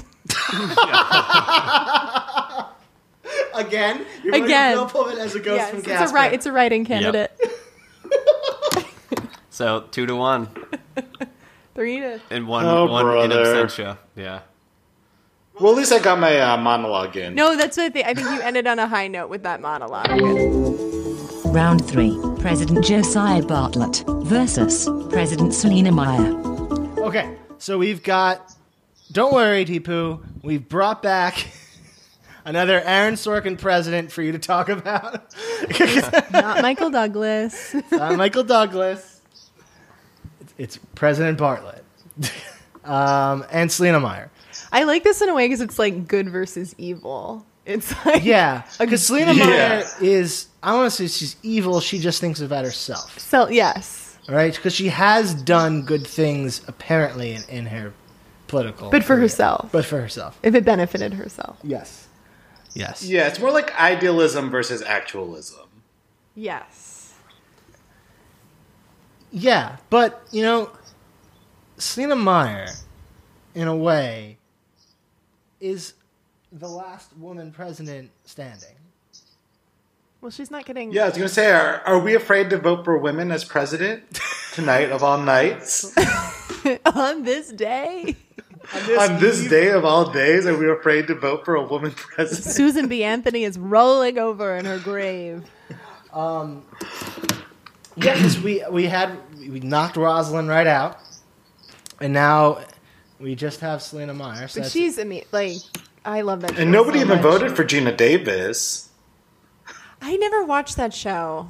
Again, 3.56 4.06
you're 4.24 4.36
Again. 4.36 4.74
Bill 4.76 4.86
Pullman 4.86 5.18
as 5.18 5.34
a 5.36 5.40
ghost 5.40 5.58
yes, 5.58 5.70
from 5.70 5.80
it's 5.80 5.88
Casper. 5.88 6.10
a 6.12 6.14
right. 6.14 6.34
It's 6.34 6.46
a 6.46 6.52
writing 6.52 6.86
candidate. 6.86 7.32
so 9.50 9.86
two 9.92 10.06
to 10.06 10.16
one 10.16 10.50
Three 11.76 12.00
to. 12.00 12.20
and 12.30 12.48
one 12.48 12.66
Oh, 12.66 12.86
one 12.86 13.06
in 13.26 13.32
absentia. 13.32 13.98
Yeah. 14.16 14.42
Well, 15.64 15.72
at 15.72 15.78
least 15.78 15.94
I 15.94 16.00
got 16.00 16.20
my 16.20 16.38
uh, 16.42 16.58
monologue 16.58 17.16
in. 17.16 17.36
No, 17.36 17.56
that's 17.56 17.78
the 17.78 17.90
thing. 17.90 18.04
I 18.04 18.14
think 18.14 18.28
you 18.28 18.42
ended 18.42 18.68
on 18.68 18.80
a 18.80 18.86
high 18.86 19.08
note 19.08 19.30
with 19.30 19.44
that 19.44 19.62
monologue. 19.62 20.10
Round 21.56 21.88
3. 21.88 22.20
President 22.40 22.84
Josiah 22.84 23.42
Bartlet 23.42 24.26
versus 24.26 24.90
President 25.10 25.54
Selina 25.54 25.94
Meyer. 25.94 26.34
Okay, 26.98 27.38
so 27.60 27.78
we've 27.78 28.04
got. 28.04 28.54
Don't 29.14 29.34
worry, 29.34 29.64
Deepu. 29.64 30.22
We've 30.44 30.68
brought 30.68 31.02
back 31.02 31.48
another 32.46 32.82
Aaron 32.82 33.14
Sorkin 33.14 33.58
president 33.58 34.12
for 34.12 34.22
you 34.22 34.34
to 34.34 34.40
talk 34.40 34.68
about. 34.68 35.34
Not 36.34 36.62
Michael 36.62 36.90
Douglas. 36.90 37.74
uh, 37.74 38.18
Michael 38.18 38.44
Douglas. 38.44 39.22
It's, 40.42 40.54
it's 40.58 40.80
President 40.94 41.40
Bartlet. 41.40 41.84
um, 42.84 43.46
and 43.50 43.72
Selina 43.72 44.02
Meyer. 44.02 44.30
I 44.72 44.84
like 44.84 45.04
this 45.04 45.22
in 45.22 45.30
a 45.30 45.34
way 45.34 45.46
because 45.48 45.62
it's 45.62 45.80
like 45.80 46.08
good 46.08 46.30
versus 46.30 46.74
evil. 46.78 47.46
It's 47.66 47.94
like 48.06 48.24
Yeah, 48.24 48.64
because 48.80 49.06
Selina 49.06 49.34
Yeah. 49.34 49.46
Meyer 49.46 49.84
is. 50.02 50.48
I 50.62 50.74
want 50.76 50.92
to 50.92 50.96
say 50.96 51.08
she's 51.08 51.36
evil. 51.44 51.80
She 51.80 52.00
just 52.00 52.20
thinks 52.22 52.40
about 52.42 52.66
herself, 52.66 53.18
so 53.20 53.48
yes, 53.50 54.18
all 54.30 54.36
right? 54.36 54.54
Because 54.56 54.74
she 54.74 54.88
has 54.90 55.34
done 55.34 55.84
good 55.84 56.06
things 56.08 56.62
apparently 56.68 57.34
in, 57.36 57.44
in 57.50 57.66
her 57.68 57.94
political, 58.48 58.90
but 58.90 59.02
for 59.04 59.16
career. 59.16 59.22
herself, 59.22 59.70
But 59.72 59.86
for 59.86 60.00
herself, 60.00 60.38
if 60.44 60.56
it 60.56 60.64
benefited 60.66 61.14
herself, 61.14 61.58
yes, 61.64 62.08
yes. 62.74 63.04
Yeah, 63.04 63.28
it's 63.28 63.40
more 63.40 63.52
like 63.52 63.78
idealism 63.80 64.50
versus 64.50 64.82
actualism. 64.82 65.68
yes. 66.36 67.14
Yeah, 69.32 69.78
but 69.90 70.22
you 70.32 70.44
know, 70.44 70.70
Selina 71.78 72.16
Meyer, 72.16 72.68
in 73.56 73.68
a 73.68 73.76
way, 73.76 74.38
is 75.64 75.94
the 76.52 76.68
last 76.68 77.16
woman 77.18 77.52
president 77.52 78.12
standing. 78.26 78.76
Well, 80.22 80.32
she's 80.32 80.52
not 80.52 80.66
getting. 80.66 80.92
Yeah, 80.94 81.04
I 81.04 81.06
was 81.08 81.18
going 81.18 81.28
to 81.28 81.34
say, 81.34 81.52
are, 81.52 81.82
are 81.86 82.00
we 82.00 82.16
afraid 82.16 82.50
to 82.52 82.58
vote 82.58 82.86
for 82.86 82.98
women 82.98 83.32
as 83.32 83.44
president 83.44 84.04
tonight 84.54 84.92
of 84.92 85.04
all 85.04 85.18
nights? 85.18 85.96
on 86.86 87.24
this 87.24 87.52
day, 87.52 88.16
On 88.98 89.20
this 89.20 89.48
day 89.50 89.72
of 89.72 89.84
all 89.84 90.10
days, 90.10 90.46
are 90.46 90.58
we 90.58 90.70
afraid 90.70 91.08
to 91.08 91.16
vote 91.16 91.44
for 91.44 91.56
a 91.56 91.64
woman 91.64 91.92
president? 91.92 92.46
Susan 92.46 92.88
B. 92.88 93.04
Anthony 93.04 93.44
is 93.44 93.58
rolling 93.58 94.18
over 94.18 94.56
in 94.56 94.66
her 94.66 94.80
grave. 94.80 95.44
Um, 96.14 96.66
yeah, 97.98 98.16
because 98.16 98.40
we 98.40 98.64
we 98.72 98.86
had 98.86 99.18
we 99.38 99.60
knocked 99.60 99.98
Roslin 99.98 100.48
right 100.48 100.68
out, 100.68 101.00
and 102.00 102.14
now 102.14 102.60
we 103.24 103.36
just 103.36 103.62
have 103.62 103.82
Selina 103.82 104.14
Meyer. 104.14 104.48
So 104.48 104.62
But 104.62 104.72
she's 104.72 105.00
I 105.00 105.06
mean, 105.06 105.24
like, 105.32 105.58
I 106.06 106.22
love 106.22 106.42
that. 106.42 106.56
show 106.56 106.62
And 106.62 106.72
nobody 106.72 107.00
so 107.00 107.06
even 107.06 107.18
much. 107.18 107.24
voted 107.24 107.56
for 107.56 107.64
Geena 107.64 107.96
Davis. 107.96 108.90
I 110.02 110.18
never 110.18 110.44
watched 110.44 110.76
that 110.76 110.94
show. 110.94 111.48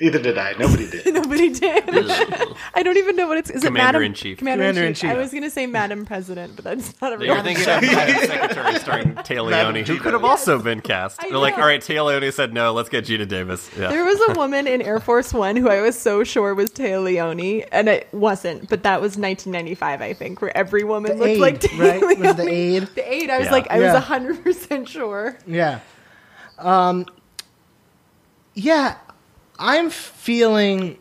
Either 0.00 0.20
did 0.20 0.38
I. 0.38 0.52
Nobody 0.58 0.88
did. 0.88 1.06
Nobody 1.14 1.50
did. 1.50 1.84
I 2.74 2.82
don't 2.84 2.96
even 2.98 3.16
know 3.16 3.26
what 3.26 3.36
it's. 3.38 3.50
Is 3.50 3.64
it 3.64 3.72
Madam 3.72 4.00
Commander-in-Chief. 4.00 4.38
Commander-in-Chief. 4.38 4.74
Commander-in-Chief. 5.00 5.10
I 5.10 5.14
was 5.16 5.30
going 5.32 5.42
to 5.42 5.50
say 5.50 5.66
Madam 5.66 6.04
President, 6.06 6.54
but 6.54 6.64
that's 6.64 7.00
not 7.02 7.12
a 7.14 7.18
real. 7.18 7.34
You're 7.34 7.42
thinking 7.42 7.64
of 7.68 7.82
Madam 7.82 8.26
Secretary 8.28 8.78
starring 8.78 9.14
Taylor 9.24 9.50
Madam 9.50 9.74
Leoni, 9.74 9.86
who 9.86 9.96
Geena. 9.96 10.00
could 10.00 10.12
have 10.12 10.24
also 10.24 10.60
been 10.62 10.80
cast. 10.82 11.20
I 11.22 11.28
They're 11.30 11.38
like, 11.38 11.56
know. 11.56 11.62
all 11.62 11.68
right, 11.68 11.82
Taylor 11.82 12.12
Leoni 12.12 12.30
said 12.30 12.54
no, 12.54 12.72
let's 12.72 12.88
get 12.88 13.06
Geena 13.06 13.26
Davis. 13.26 13.68
Yeah. 13.76 13.88
There 13.88 14.04
was 14.04 14.20
a 14.28 14.38
woman 14.38 14.68
in 14.68 14.82
Air 14.82 15.00
Force 15.00 15.34
One 15.34 15.56
who 15.56 15.68
I 15.68 15.80
was 15.80 15.98
so 15.98 16.22
sure 16.22 16.54
was 16.54 16.70
Taylor 16.70 17.04
Leoni, 17.04 17.64
and 17.72 17.88
it 17.88 18.06
wasn't. 18.12 18.68
But 18.68 18.84
that 18.84 19.00
was 19.00 19.16
1995, 19.18 20.00
I 20.00 20.14
think, 20.14 20.40
where 20.40 20.56
every 20.56 20.84
woman 20.84 21.12
The 21.12 21.18
looked 21.18 21.30
Aide, 21.30 21.40
like 21.40 21.60
Taylor 21.60 21.84
right? 22.06 22.18
Was 22.18 22.18
Leoni. 22.18 22.34
the 22.36 22.48
Aide? 22.48 22.82
The 22.94 23.12
aide. 23.14 23.30
I 23.30 23.38
was 23.38 23.46
Yeah. 23.46 23.52
like, 23.52 23.66
I 23.70 23.78
Yeah. 23.80 23.86
was 23.86 23.94
100 23.94 24.44
percent 24.44 24.88
sure. 24.88 25.38
Yeah. 25.46 25.80
Um, 26.58 27.04
yeah, 28.54 28.96
I'm 29.58 29.90
feeling 29.90 30.98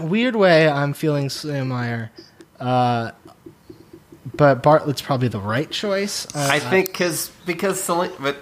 weird 0.00 0.36
way. 0.36 0.68
I'm 0.68 0.92
feeling 0.92 1.28
Selina 1.28 1.64
Meyer, 1.64 2.10
uh, 2.58 3.12
but 4.34 4.62
Bartlet's 4.62 5.02
probably 5.02 5.28
the 5.28 5.40
right 5.40 5.70
choice. 5.70 6.26
Uh, 6.34 6.48
I 6.50 6.58
think 6.58 6.94
cause, 6.94 7.30
because 7.44 7.82
Selina, 7.82 8.14
but 8.18 8.36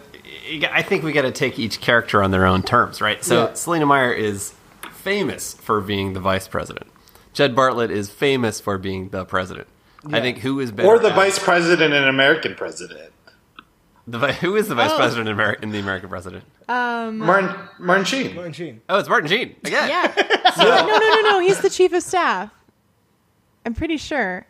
I 0.70 0.82
think 0.82 1.02
we 1.04 1.12
got 1.12 1.22
to 1.22 1.32
take 1.32 1.58
each 1.58 1.80
character 1.80 2.22
on 2.22 2.30
their 2.30 2.46
own 2.46 2.62
terms, 2.62 3.00
right? 3.00 3.22
So 3.24 3.46
Yeah. 3.46 3.52
Selina 3.54 3.86
Meyer 3.86 4.12
is 4.12 4.54
famous 4.92 5.54
for 5.54 5.80
being 5.80 6.12
the 6.12 6.20
vice 6.20 6.48
president. 6.48 6.86
Jed 7.32 7.54
Bartlet 7.56 7.90
is 7.90 8.10
famous 8.10 8.60
for 8.60 8.78
being 8.78 9.08
the 9.08 9.24
president. 9.24 9.66
I 10.12 10.20
think 10.20 10.38
who 10.38 10.60
is 10.60 10.70
better? 10.70 10.88
Or 10.88 10.98
the 10.98 11.08
at- 11.08 11.14
vice 11.16 11.38
president 11.38 11.92
and 11.94 12.04
American 12.06 12.54
president. 12.54 13.10
The 14.06 14.32
who 14.34 14.56
is 14.56 14.68
the 14.68 14.74
vice 14.74 14.90
Oh. 14.92 14.96
president 14.96 15.28
in, 15.28 15.36
Ameri- 15.36 15.62
in 15.62 15.70
the 15.70 15.78
American 15.78 16.08
president? 16.08 16.44
Um, 16.68 17.18
Martin, 17.18 17.50
uh, 17.50 17.68
Martin 17.78 18.04
Sheen. 18.04 18.34
Martin 18.34 18.52
Sheen. 18.52 18.80
Oh, 18.88 18.98
it's 18.98 19.08
Martin 19.08 19.28
Sheen 19.28 19.56
again. 19.64 19.88
Yeah. 19.88 20.12
no, 20.58 20.86
no, 20.86 20.98
no, 20.98 21.20
no. 21.22 21.38
He's 21.40 21.60
the 21.60 21.70
chief 21.70 21.92
of 21.92 22.02
staff. 22.02 22.50
I'm 23.66 23.74
pretty 23.74 23.96
sure. 23.96 24.46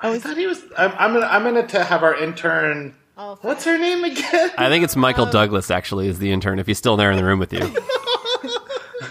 I 0.00 0.08
oh, 0.08 0.18
thought 0.18 0.36
he 0.36 0.46
was. 0.46 0.62
I'm, 0.76 0.92
I'm 0.98 1.12
gonna. 1.12 1.26
I'm 1.26 1.44
gonna 1.44 1.66
to 1.68 1.84
have 1.84 2.02
our 2.02 2.16
intern. 2.16 2.96
Oh, 3.16 3.38
What's 3.42 3.64
her 3.64 3.78
name 3.78 4.02
again? 4.04 4.50
I 4.58 4.68
think 4.68 4.82
it's 4.82 4.96
Michael 4.96 5.26
um, 5.26 5.30
Douglas 5.30 5.70
actually 5.70 6.08
is 6.08 6.18
the 6.18 6.32
intern 6.32 6.58
if 6.58 6.66
he's 6.66 6.78
still 6.78 6.96
there 6.96 7.10
in 7.10 7.16
the 7.16 7.24
room 7.24 7.38
with 7.38 7.52
you. 7.52 7.60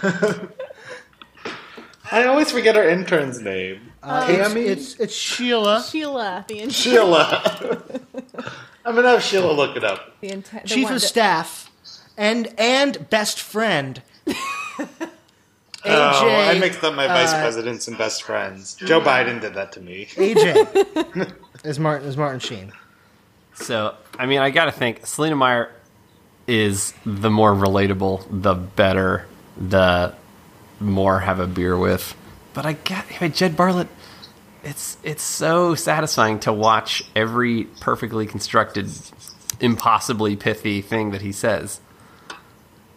I 2.11 2.25
always 2.25 2.51
forget 2.51 2.75
our 2.75 2.89
intern's 2.89 3.39
name. 3.39 3.93
Uh, 4.03 4.27
it's, 4.29 4.47
Tammy? 4.49 4.61
it's 4.65 4.99
it's 4.99 5.13
Sheila, 5.13 5.85
Sheila, 5.89 6.45
the, 6.47 6.59
in- 6.59 6.69
Sheila. 6.69 7.81
I'm 8.85 8.95
gonna 8.95 9.09
have 9.09 9.23
Sheila 9.23 9.51
look 9.51 9.75
it 9.77 9.83
up. 9.83 10.19
the, 10.21 10.29
inte- 10.29 10.61
the 10.63 10.67
chief 10.67 10.83
one 10.85 10.93
of 10.95 11.01
that- 11.01 11.07
staff, 11.07 11.69
and 12.17 12.53
and 12.57 13.09
best 13.09 13.39
friend. 13.39 14.01
AJ, 14.27 15.09
Oh, 15.85 16.29
I 16.29 16.59
mixed 16.59 16.83
up 16.83 16.93
my 16.93 17.07
vice 17.07 17.33
uh, 17.33 17.41
presidents 17.41 17.87
and 17.87 17.97
best 17.97 18.21
friends. 18.23 18.75
Joe 18.75 19.01
Biden 19.01 19.41
did 19.41 19.55
that 19.55 19.71
to 19.73 19.81
me. 19.81 20.05
AJ 20.11 21.35
is 21.63 21.79
Martin 21.79 22.07
is 22.07 22.17
Martin 22.17 22.39
Sheen. 22.39 22.71
So, 23.55 23.95
I 24.17 24.25
mean, 24.27 24.39
I 24.39 24.49
got 24.51 24.65
to 24.65 24.71
think 24.71 25.05
Selina 25.05 25.35
Meyer 25.35 25.71
is 26.47 26.93
the 27.05 27.29
more 27.29 27.53
relatable, 27.53 28.25
the 28.29 28.53
better, 28.53 29.25
the 29.57 30.13
more 30.79 31.19
have 31.19 31.39
a 31.39 31.47
beer 31.47 31.77
with. 31.77 32.15
But 32.53 32.65
I 32.65 32.73
got 32.73 33.05
I 33.19 33.23
mean, 33.25 33.31
Jed 33.33 33.55
Bartlet. 33.57 33.87
It's 34.63 34.97
it's 35.03 35.23
so 35.23 35.75
satisfying 35.75 36.39
to 36.41 36.53
watch 36.53 37.03
every 37.15 37.65
perfectly 37.79 38.27
constructed 38.27 38.89
impossibly 39.59 40.35
pithy 40.35 40.81
thing 40.81 41.11
that 41.11 41.21
he 41.21 41.31
says. 41.31 41.79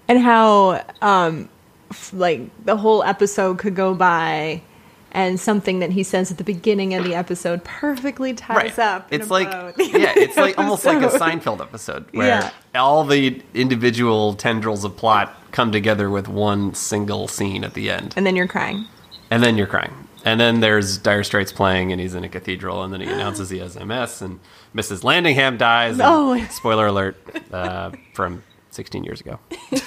and 0.09 0.19
how 0.19 0.85
um 1.03 1.49
f- 1.91 2.13
like 2.13 2.41
the 2.65 2.77
whole 2.77 3.03
episode 3.03 3.59
could 3.59 3.75
go 3.75 3.95
by 3.95 4.61
and 5.13 5.39
something 5.39 5.79
that 5.79 5.91
he 5.91 6.03
says 6.03 6.31
at 6.33 6.39
the 6.39 6.45
beginning 6.45 6.93
of 6.95 7.05
the 7.05 7.15
episode 7.15 7.63
perfectly 7.65 8.35
ties 8.35 8.79
up 8.79 9.07
It's 9.11 9.31
like 9.31 9.49
yeah, 9.79 10.13
it's 10.17 10.37
like 10.37 10.59
almost 10.59 10.85
like 10.85 11.03
a. 11.03 11.09
Seinfeld 11.19 11.61
episode 11.61 12.07
where 12.13 12.27
Yeah. 12.27 12.51
all 12.75 13.05
the 13.05 13.41
individual 13.55 14.35
tendrils 14.35 14.85
of 14.85 14.97
plot 14.97 15.35
come 15.53 15.71
together 15.73 16.11
with 16.11 16.29
one 16.29 16.75
single 16.75 17.29
scene 17.29 17.63
at 17.65 17.75
the 17.75 17.91
end, 17.91 18.13
and 18.17 18.27
then 18.27 18.37
you're 18.37 18.49
crying 18.49 18.87
and 19.31 19.43
then 19.43 19.57
you're 19.57 19.67
crying. 19.69 19.93
And 20.25 20.41
then 20.41 20.61
there's 20.61 20.99
Dire 20.99 21.23
Straits 21.23 21.53
playing, 21.53 21.93
and 21.93 22.01
he's 22.01 22.15
in 22.15 22.25
a 22.25 22.29
cathedral, 22.29 22.83
and 22.83 22.93
then 22.93 23.01
he 23.03 23.07
announces 23.07 23.51
he 23.51 23.59
has 23.59 23.77
MS, 23.79 24.23
and 24.23 24.41
Mrs. 24.75 25.03
Landingham 25.03 25.59
dies. 25.59 25.93
and- 25.95 26.03
Oh. 26.03 26.43
spoiler 26.51 26.87
alert 26.87 27.17
uh, 27.53 27.91
from 28.15 28.43
16 28.71 29.05
years 29.05 29.21
ago. 29.21 29.39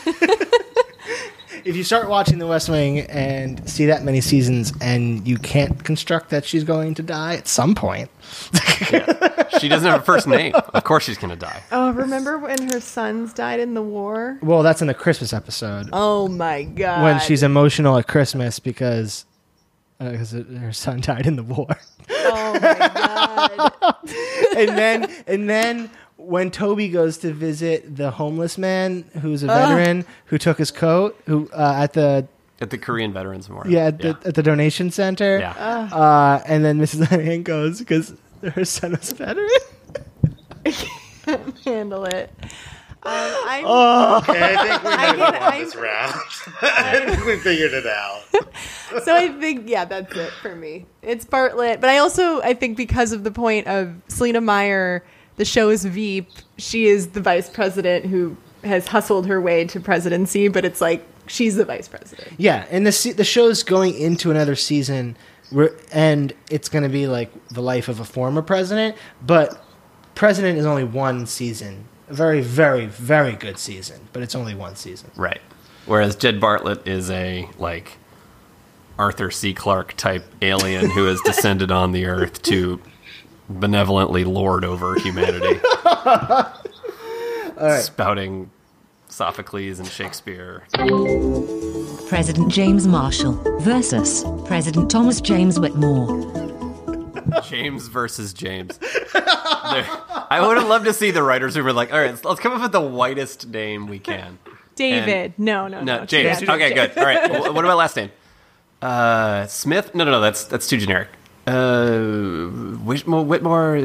If 1.65 1.75
you 1.75 1.83
start 1.83 2.07
watching 2.07 2.37
The 2.37 2.47
West 2.47 2.69
Wing 2.69 2.99
and 3.01 3.67
see 3.69 3.87
that 3.87 4.01
many 4.03 4.21
seasons, 4.21 4.71
and 4.79 5.27
you 5.27 5.37
can't 5.37 5.83
construct 5.83 6.29
that 6.29 6.45
she's 6.45 6.63
going 6.63 6.93
to 6.93 7.03
die 7.03 7.33
at 7.35 7.45
some 7.49 7.75
point, 7.75 8.09
She 9.59 9.67
doesn't 9.67 9.89
have 9.89 9.99
a 10.01 10.03
first 10.05 10.27
name. 10.27 10.53
Of 10.53 10.83
course, 10.85 11.03
she's 11.03 11.17
gonna 11.17 11.35
die. 11.35 11.61
oh 11.73 11.91
remember 11.91 12.37
when 12.37 12.69
her 12.71 12.79
sons 12.79 13.33
died 13.33 13.59
in 13.59 13.73
the 13.73 13.81
war 13.81 14.37
well, 14.41 14.63
that's 14.63 14.81
in 14.81 14.87
the 14.87 14.93
Christmas 14.93 15.33
episode 15.33 15.89
oh 15.91 16.27
my 16.29 16.63
god 16.63 17.03
when 17.03 17.19
she's 17.19 17.43
emotional 17.43 17.97
at 17.97 18.07
Christmas 18.07 18.59
because 18.59 19.25
because 19.99 20.31
her 20.31 20.71
son 20.73 21.01
died 21.01 21.25
in 21.25 21.35
the 21.35 21.43
war. 21.43 21.67
oh 22.09 22.53
my 22.53 22.73
god 22.77 23.95
and 24.57 24.69
then 24.77 25.11
and 25.27 25.49
then 25.49 25.89
when 26.17 26.49
Toby 26.51 26.89
goes 26.89 27.17
to 27.19 27.31
visit 27.33 27.95
the 27.95 28.11
homeless 28.11 28.57
man 28.57 29.03
who's 29.21 29.43
a 29.43 29.47
veteran 29.47 30.05
who 30.25 30.37
took 30.37 30.57
his 30.57 30.71
coat 30.71 31.19
who 31.25 31.49
uh, 31.53 31.75
at 31.83 31.93
the 31.93 32.27
At 32.59 32.69
the 32.71 32.77
Korean 32.77 33.13
Veterans 33.13 33.47
Memorial. 33.49 33.71
yeah 33.73 33.85
at 33.87 33.99
the, 33.99 34.17
at 34.25 34.35
the 34.35 34.43
donation 34.43 34.89
center 34.91 35.39
Yeah. 35.39 35.51
uh, 35.53 36.41
and 36.45 36.65
then 36.65 36.79
Mrs. 36.79 37.05
Lanahan 37.05 37.43
goes 37.53 37.79
because 37.79 38.13
her 38.53 38.65
son 38.65 38.91
was 38.91 39.11
a 39.11 39.15
veteran. 39.15 39.47
I 40.65 40.71
can't 40.71 41.59
handle 41.59 42.05
it 42.05 42.31
um, 43.03 43.13
I'm, 43.45 43.65
Okay, 43.65 44.55
I 44.55 44.63
think 44.67 44.83
we 44.83 44.89
I 44.89 44.95
might 44.97 45.05
have 45.05 45.17
get- 45.17 45.41
won 45.41 45.53
I- 45.53 45.59
this 45.63 45.75
round. 45.75 46.13
I 46.61 47.05
think 47.05 47.25
we 47.25 47.37
figured 47.37 47.73
it 47.73 47.85
out. 47.85 48.23
so 49.03 49.15
I 49.15 49.29
think 49.39 49.67
yeah, 49.69 49.85
that's 49.85 50.15
it 50.15 50.31
for 50.41 50.55
me. 50.55 50.85
It's 51.01 51.25
Bartlet, 51.25 51.79
but 51.81 51.89
I 51.89 51.97
also 51.99 52.41
I 52.41 52.53
think 52.53 52.75
because 52.77 53.11
of 53.11 53.23
the 53.23 53.31
point 53.31 53.67
of 53.67 53.93
Selina 54.07 54.41
Meyer, 54.41 55.03
the 55.37 55.45
show 55.45 55.69
is 55.69 55.85
Veep. 55.85 56.29
She 56.57 56.87
is 56.87 57.09
the 57.09 57.21
vice 57.21 57.49
president 57.49 58.05
who 58.05 58.35
has 58.63 58.87
hustled 58.87 59.27
her 59.27 59.39
way 59.39 59.65
to 59.65 59.79
presidency, 59.79 60.47
but 60.47 60.65
it's 60.65 60.81
like 60.81 61.05
she's 61.27 61.55
the 61.55 61.65
vice 61.65 61.87
president. 61.87 62.29
Yeah, 62.37 62.65
and 62.71 62.85
the 62.85 62.91
se- 62.91 63.13
the 63.13 63.23
show's 63.23 63.61
going 63.63 63.93
into 63.97 64.31
another 64.31 64.55
season, 64.55 65.15
where, 65.51 65.71
and 65.93 66.33
it's 66.49 66.67
going 66.67 66.83
to 66.83 66.89
be 66.89 67.07
like 67.07 67.31
the 67.49 67.61
life 67.61 67.87
of 67.87 67.99
a 67.99 68.05
former 68.05 68.41
president. 68.41 68.95
But 69.25 69.63
president 70.15 70.57
is 70.57 70.65
only 70.65 70.83
one 70.83 71.27
season, 71.27 71.87
a 72.07 72.13
very, 72.13 72.41
very, 72.41 72.85
very 72.85 73.33
good 73.33 73.57
season, 73.57 74.01
but 74.13 74.23
it's 74.23 74.35
only 74.35 74.55
one 74.55 74.75
season. 74.75 75.11
Right. 75.15 75.41
Whereas 75.85 76.15
Jed 76.15 76.39
Bartlett 76.39 76.87
is 76.87 77.09
a 77.09 77.49
like 77.57 77.97
Arthur 78.99 79.31
C. 79.31 79.53
Clarke 79.53 79.93
type 79.95 80.25
alien 80.41 80.89
who 80.89 81.05
has 81.05 81.21
descended 81.21 81.71
on 81.71 81.91
the 81.91 82.05
earth 82.05 82.41
to 82.43 82.81
benevolently 83.49 84.23
lord 84.25 84.65
over 84.65 84.99
humanity. 84.99 85.59
Spouting 87.81 88.51
Sophocles 89.07 89.79
and 89.79 89.87
Shakespeare. 89.87 90.63
President 92.07 92.51
James 92.51 92.87
Marshall 92.87 93.33
versus 93.61 94.23
President 94.45 94.91
Thomas 94.91 95.21
James 95.21 95.59
Whitmore. 95.59 96.46
James 97.47 97.87
versus 97.87 98.33
James. 98.33 98.79
I 99.13 100.43
would 100.45 100.57
have 100.57 100.67
loved 100.67 100.85
to 100.85 100.93
see 100.93 101.11
the 101.11 101.23
writers 101.23 101.55
who 101.55 101.63
were 101.63 101.73
like, 101.73 101.91
all 101.93 101.99
right, 101.99 102.11
let's, 102.11 102.23
let's 102.25 102.39
come 102.39 102.53
up 102.53 102.61
with 102.61 102.71
the 102.71 102.81
whitest 102.81 103.47
name 103.47 103.87
we 103.87 103.99
can. 103.99 104.39
David, 104.75 105.33
no, 105.37 105.67
no, 105.67 105.81
no, 105.81 105.99
No, 105.99 106.05
James. 106.05 106.41
Yeah, 106.41 106.53
Okay, 106.53 106.73
good. 106.73 106.97
All 106.97 107.03
right. 107.05 107.31
wh- 107.31 107.53
What 107.55 107.65
about 107.65 107.77
last 107.77 107.95
name? 107.95 108.11
Uh, 108.81 109.47
Smith? 109.47 109.95
No, 109.95 110.03
no, 110.05 110.11
no. 110.11 110.21
That's 110.21 110.43
that's 110.45 110.67
too 110.67 110.77
generic. 110.77 111.07
Uh, 111.47 111.97
Whitmore, 112.83 113.23
Whitmore, 113.23 113.77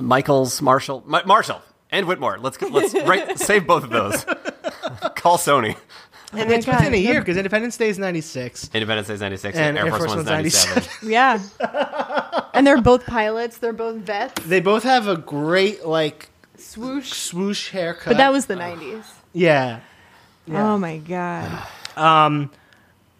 Michaels, 0.00 0.62
Marshall, 0.62 1.02
Ma- 1.06 1.22
Marshall, 1.26 1.60
and 1.90 2.06
Whitmore. 2.06 2.38
Let's 2.38 2.60
let's 2.62 2.94
write, 2.94 3.38
save 3.40 3.66
both 3.66 3.82
of 3.84 3.90
those. 3.90 4.24
Call 5.16 5.36
Sony. 5.38 5.76
And 6.38 6.48
my 6.48 6.54
it's 6.56 6.64
God. 6.66 6.78
within 6.78 6.94
a 6.94 6.96
year 6.96 7.20
because 7.20 7.36
Independence 7.36 7.76
Day 7.76 7.88
is 7.90 7.98
ninety 7.98 8.22
six. 8.22 8.70
Independence 8.72 9.08
Day 9.08 9.14
is 9.14 9.20
ninety 9.20 9.36
six, 9.36 9.56
And 9.56 9.76
and 9.76 9.88
Air, 9.88 9.98
Force, 9.98 10.14
One's 10.14 10.26
ninety 10.26 10.48
seven. 10.50 10.82
Yeah, 11.10 11.38
and 12.54 12.66
they're 12.66 12.80
both 12.80 13.04
pilots. 13.06 13.58
They're 13.58 13.72
both 13.72 13.96
vets. 13.96 14.42
They 14.44 14.60
both 14.60 14.82
have 14.84 15.08
a 15.08 15.16
great 15.16 15.84
like 15.84 16.30
Swoosh. 16.56 17.12
swoosh 17.12 17.70
haircut. 17.70 18.06
But 18.12 18.16
that 18.16 18.32
was 18.32 18.46
the 18.46 18.54
'90s. 18.54 19.04
yeah. 19.32 19.80
Oh 20.50 20.78
my 20.78 20.98
god. 20.98 21.66
Um, 21.94 22.50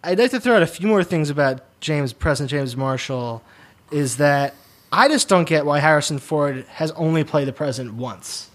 I'd 0.02 0.18
like 0.18 0.30
to 0.30 0.40
throw 0.40 0.56
out 0.56 0.62
a 0.62 0.66
few 0.66 0.88
more 0.88 1.04
things 1.04 1.28
about 1.28 1.60
James, 1.80 2.14
President 2.14 2.50
James 2.50 2.74
Marshall. 2.74 3.42
Is 3.90 4.16
that 4.16 4.54
I 4.90 5.08
just 5.08 5.28
don't 5.28 5.46
get 5.46 5.66
why 5.66 5.78
Harrison 5.80 6.18
Ford 6.18 6.64
has 6.70 6.90
only 6.92 7.22
played 7.22 7.46
the 7.48 7.52
president 7.52 7.92
once. 7.96 8.48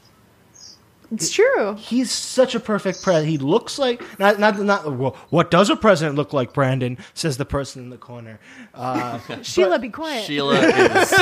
It's 1.11 1.31
true. 1.31 1.75
He's 1.75 2.11
such 2.11 2.53
a 2.55 2.59
perfect 2.59 3.01
president. 3.01 3.29
He 3.31 3.37
looks 3.37 3.79
like 3.79 4.03
not 4.19 4.39
not 4.39 4.59
not. 4.59 4.91
Well, 4.97 5.15
what 5.29 5.49
does 5.49 5.69
a 5.69 5.75
president 5.75 6.15
look 6.15 6.33
like, 6.33 6.51
Brandon? 6.53 6.97
Says 7.13 7.37
the 7.37 7.45
person 7.45 7.81
in 7.83 7.89
the 7.89 7.97
corner. 7.97 8.39
Uh, 8.73 9.19
Sheila, 9.41 9.79
be 9.79 9.89
quiet. 9.89 10.25
Sheila 10.25 10.55
is 10.59 11.13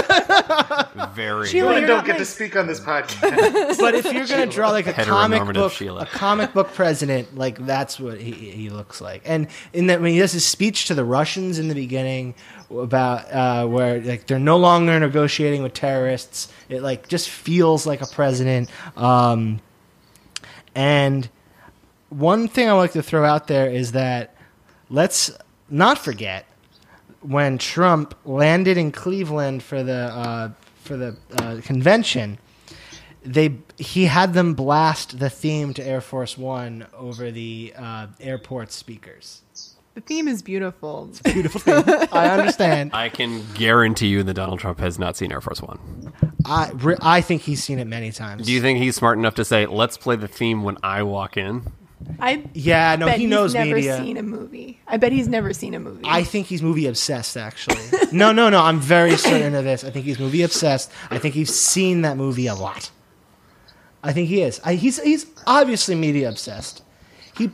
very. 1.13 1.47
Sheila, 1.47 1.73
Women 1.73 1.87
don't 1.87 2.05
get 2.05 2.13
my- 2.13 2.17
to 2.19 2.25
speak 2.25 2.55
on 2.55 2.67
this 2.67 2.79
podcast. 2.81 3.77
but 3.79 3.95
if 3.95 4.11
you're 4.11 4.25
gonna 4.25 4.47
draw 4.47 4.71
like 4.71 4.87
a 4.87 4.93
comic 4.93 5.53
book, 5.53 5.71
Sheila. 5.71 6.01
a 6.01 6.05
comic 6.05 6.53
book 6.53 6.73
president, 6.73 7.35
like 7.37 7.63
that's 7.65 7.99
what 7.99 8.19
he, 8.19 8.31
he 8.31 8.69
looks 8.69 9.01
like. 9.01 9.21
And 9.25 9.47
in 9.73 9.87
that 9.87 10.01
when 10.01 10.11
he 10.13 10.19
does 10.19 10.31
his 10.31 10.45
speech 10.45 10.85
to 10.87 10.95
the 10.95 11.05
Russians 11.05 11.59
in 11.59 11.67
the 11.67 11.75
beginning 11.75 12.33
about 12.71 13.31
uh, 13.31 13.67
where 13.67 14.01
like 14.01 14.25
they're 14.27 14.39
no 14.39 14.57
longer 14.57 14.99
negotiating 14.99 15.61
with 15.63 15.73
terrorists, 15.73 16.51
it 16.69 16.81
like 16.81 17.07
just 17.07 17.29
feels 17.29 17.85
like 17.85 18.01
a 18.01 18.07
president. 18.07 18.69
Um, 18.97 19.61
and 20.75 21.29
one 22.09 22.47
thing 22.47 22.69
I 22.69 22.73
like 22.73 22.91
to 22.91 23.03
throw 23.03 23.25
out 23.25 23.47
there 23.47 23.69
is 23.69 23.93
that 23.93 24.35
let's 24.89 25.31
not 25.69 25.97
forget 25.97 26.45
when 27.21 27.57
Trump 27.57 28.15
landed 28.23 28.77
in 28.77 28.91
Cleveland 28.91 29.63
for 29.63 29.83
the 29.83 29.93
uh, 29.93 30.49
for 30.75 30.95
the 30.95 31.17
uh, 31.39 31.59
convention, 31.63 32.37
they 33.23 33.57
he 33.77 34.05
had 34.05 34.33
them 34.33 34.53
blast 34.53 35.19
the 35.19 35.29
theme 35.29 35.73
to 35.73 35.85
Air 35.85 36.01
Force 36.01 36.37
One 36.37 36.85
over 36.93 37.31
the 37.31 37.73
uh, 37.75 38.07
airport 38.19 38.71
speakers. 38.71 39.41
The 39.95 40.01
theme 40.01 40.27
is 40.27 40.41
beautiful. 40.43 41.07
It's 41.09 41.21
Beautiful 41.21 41.61
thing. 41.61 41.83
I 42.11 42.27
understand. 42.37 42.91
I 42.93 43.09
can 43.09 43.43
guarantee 43.53 44.07
you 44.07 44.23
that 44.23 44.33
Donald 44.33 44.59
Trump 44.59 44.79
has 44.79 44.99
not 44.99 45.15
seen 45.17 45.31
Air 45.31 45.39
Force 45.41 45.61
One. 45.61 45.79
I 46.45 46.69
re- 46.75 46.97
I 47.01 47.21
think 47.21 47.41
he's 47.43 47.63
seen 47.63 47.79
it 47.79 47.85
many 47.85 48.11
times. 48.11 48.45
Do 48.45 48.51
you 48.51 48.61
think 48.61 48.77
he's 48.79 48.95
smart 48.95 49.17
enough 49.17 49.35
to 49.35 49.45
say, 49.45 49.65
"Let's 49.65 49.97
play 49.97 50.15
the 50.17 50.27
theme 50.27 50.63
when 50.63 50.77
I 50.83 51.03
walk 51.03 51.37
in"? 51.37 51.71
I 52.19 52.43
Yeah, 52.53 52.97
no, 52.97 53.05
bet 53.07 53.19
he 53.19 53.25
knows 53.25 53.53
he's 53.53 53.59
never 53.63 53.75
media. 53.75 53.97
seen 53.97 54.17
a 54.17 54.21
movie. 54.21 54.79
I 54.85 54.97
bet 54.97 55.13
he's 55.13 55.29
never 55.29 55.53
seen 55.53 55.73
a 55.73 55.79
movie. 55.79 56.03
I 56.05 56.23
think 56.23 56.47
he's 56.47 56.61
movie 56.61 56.87
obsessed. 56.87 57.37
Actually, 57.37 57.79
no, 58.11 58.33
no, 58.33 58.49
no. 58.49 58.61
I'm 58.61 58.81
very 58.81 59.15
certain 59.17 59.55
of 59.55 59.63
this. 59.63 59.85
I 59.85 59.89
think 59.91 60.05
he's 60.05 60.19
movie 60.19 60.41
obsessed. 60.43 60.91
I 61.09 61.17
think 61.19 61.33
he's 61.35 61.55
seen 61.55 62.01
that 62.01 62.17
movie 62.17 62.47
a 62.47 62.53
lot. 62.55 62.91
I 64.03 64.11
think 64.11 64.27
he 64.27 64.41
is. 64.41 64.59
I, 64.65 64.75
he's 64.75 65.01
he's 65.01 65.25
obviously 65.47 65.95
media 65.95 66.27
obsessed. 66.27 66.83
He 67.37 67.49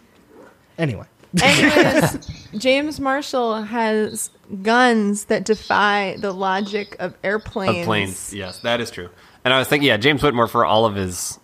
anyway. 0.79 1.05
Anyways, 1.41 2.47
James 2.57 2.99
Marshall 2.99 3.63
has 3.63 4.29
guns 4.61 5.25
that 5.25 5.45
defy 5.45 6.17
the 6.19 6.31
logic 6.31 6.95
of 6.99 7.15
airplanes. 7.23 7.79
Of 7.79 7.85
planes, 7.85 8.33
yes, 8.33 8.59
that 8.59 8.81
is 8.81 8.91
true. 8.91 9.09
And 9.43 9.53
I 9.53 9.59
was 9.59 9.67
thinking, 9.67 9.87
yeah, 9.87 9.97
James 9.97 10.21
Whitmore 10.21 10.47
for 10.47 10.65
all 10.65 10.85
of 10.85 10.95
his 10.95 11.39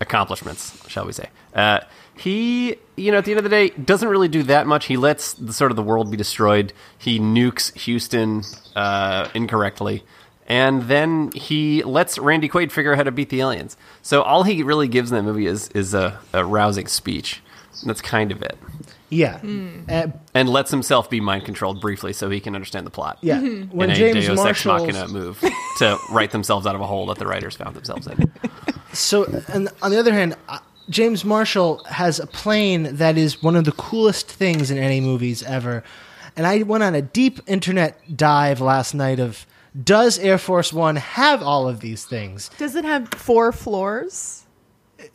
accomplishments, 0.00 0.88
shall 0.88 1.06
we 1.06 1.12
say. 1.12 1.28
Uh, 1.54 1.80
he, 2.16 2.76
you 2.96 3.10
know, 3.10 3.18
at 3.18 3.24
the 3.24 3.32
end 3.32 3.38
of 3.38 3.44
the 3.44 3.50
day, 3.50 3.70
doesn't 3.70 4.08
really 4.08 4.28
do 4.28 4.42
that 4.44 4.66
much. 4.66 4.86
He 4.86 4.96
lets 4.96 5.32
the 5.32 5.52
sort 5.52 5.72
of 5.72 5.76
the 5.76 5.82
world 5.82 6.10
be 6.10 6.16
destroyed. 6.16 6.72
He 6.98 7.18
nukes 7.18 7.74
Houston 7.78 8.42
uh, 8.76 9.28
incorrectly, 9.34 10.04
and 10.46 10.82
then 10.82 11.30
he 11.34 11.82
lets 11.82 12.18
Randy 12.18 12.48
Quaid 12.48 12.72
figure 12.72 12.92
out 12.92 12.98
how 12.98 13.04
to 13.04 13.12
beat 13.12 13.30
the 13.30 13.40
aliens. 13.40 13.76
So 14.02 14.22
all 14.22 14.42
he 14.42 14.62
really 14.62 14.88
gives 14.88 15.10
in 15.10 15.16
that 15.16 15.22
movie 15.22 15.46
is 15.46 15.68
is 15.68 15.94
a, 15.94 16.18
a 16.32 16.44
rousing 16.44 16.88
speech. 16.88 17.42
And 17.80 17.88
that's 17.88 18.00
kind 18.00 18.32
of 18.32 18.42
it. 18.42 18.58
Yeah. 19.08 19.38
Hmm. 19.38 19.82
Uh, 19.88 20.08
and 20.34 20.48
lets 20.48 20.70
himself 20.70 21.10
be 21.10 21.20
mind 21.20 21.44
controlled 21.44 21.80
briefly 21.80 22.12
so 22.12 22.30
he 22.30 22.40
can 22.40 22.54
understand 22.54 22.86
the 22.86 22.90
plot. 22.90 23.18
yeah. 23.22 23.38
Mm-hmm. 23.38 23.76
When 23.76 23.90
in 23.90 23.96
a 23.96 23.98
James 23.98 24.26
Deus 24.26 24.44
Ex 24.44 24.64
Marshall 24.64 24.86
Machina 24.86 25.08
move 25.08 25.40
to 25.78 25.98
write 26.10 26.30
themselves 26.30 26.66
out 26.66 26.74
of 26.74 26.80
a 26.80 26.86
hole 26.86 27.06
that 27.06 27.18
the 27.18 27.26
writers 27.26 27.56
found 27.56 27.76
themselves 27.76 28.06
in. 28.06 28.32
So, 28.92 29.24
and 29.46 29.68
on 29.82 29.92
the 29.92 30.00
other 30.00 30.12
hand, 30.12 30.34
uh, 30.48 30.58
James 30.88 31.24
Marshall 31.24 31.84
has 31.84 32.18
a 32.18 32.26
plane 32.26 32.96
that 32.96 33.16
is 33.16 33.40
one 33.40 33.54
of 33.54 33.64
the 33.64 33.70
coolest 33.70 34.28
things 34.28 34.72
in 34.72 34.78
any 34.78 35.00
movies 35.00 35.44
ever. 35.44 35.84
And 36.36 36.44
I 36.44 36.64
went 36.64 36.82
on 36.82 36.96
a 36.96 37.02
deep 37.02 37.38
internet 37.46 38.16
dive 38.16 38.60
last 38.60 38.92
night 38.92 39.20
of 39.20 39.46
does 39.84 40.18
Air 40.18 40.38
Force 40.38 40.72
One 40.72 40.96
have 40.96 41.40
all 41.40 41.68
of 41.68 41.78
these 41.78 42.04
things? 42.04 42.50
Does 42.58 42.74
it 42.74 42.84
have 42.84 43.08
four 43.10 43.52
floors? 43.52 44.44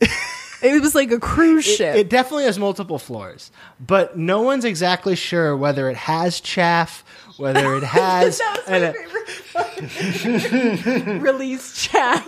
it 0.62 0.80
was 0.80 0.94
like 0.94 1.10
a 1.10 1.18
cruise 1.18 1.64
ship. 1.64 1.96
It 1.96 2.08
definitely 2.10 2.44
has 2.44 2.58
multiple 2.58 2.98
floors, 2.98 3.50
but 3.78 4.16
no 4.18 4.42
one's 4.42 4.64
exactly 4.64 5.16
sure 5.16 5.56
whether 5.56 5.88
it 5.90 5.96
has 5.96 6.40
chaff, 6.40 7.04
whether 7.36 7.74
it 7.76 7.82
has. 7.84 8.38
that 8.38 8.56
was 8.58 8.68
and 8.68 8.82
my 8.84 8.90
a- 8.90 9.62
favorite. 9.92 11.22
Release 11.22 11.82
chaff. 11.82 12.26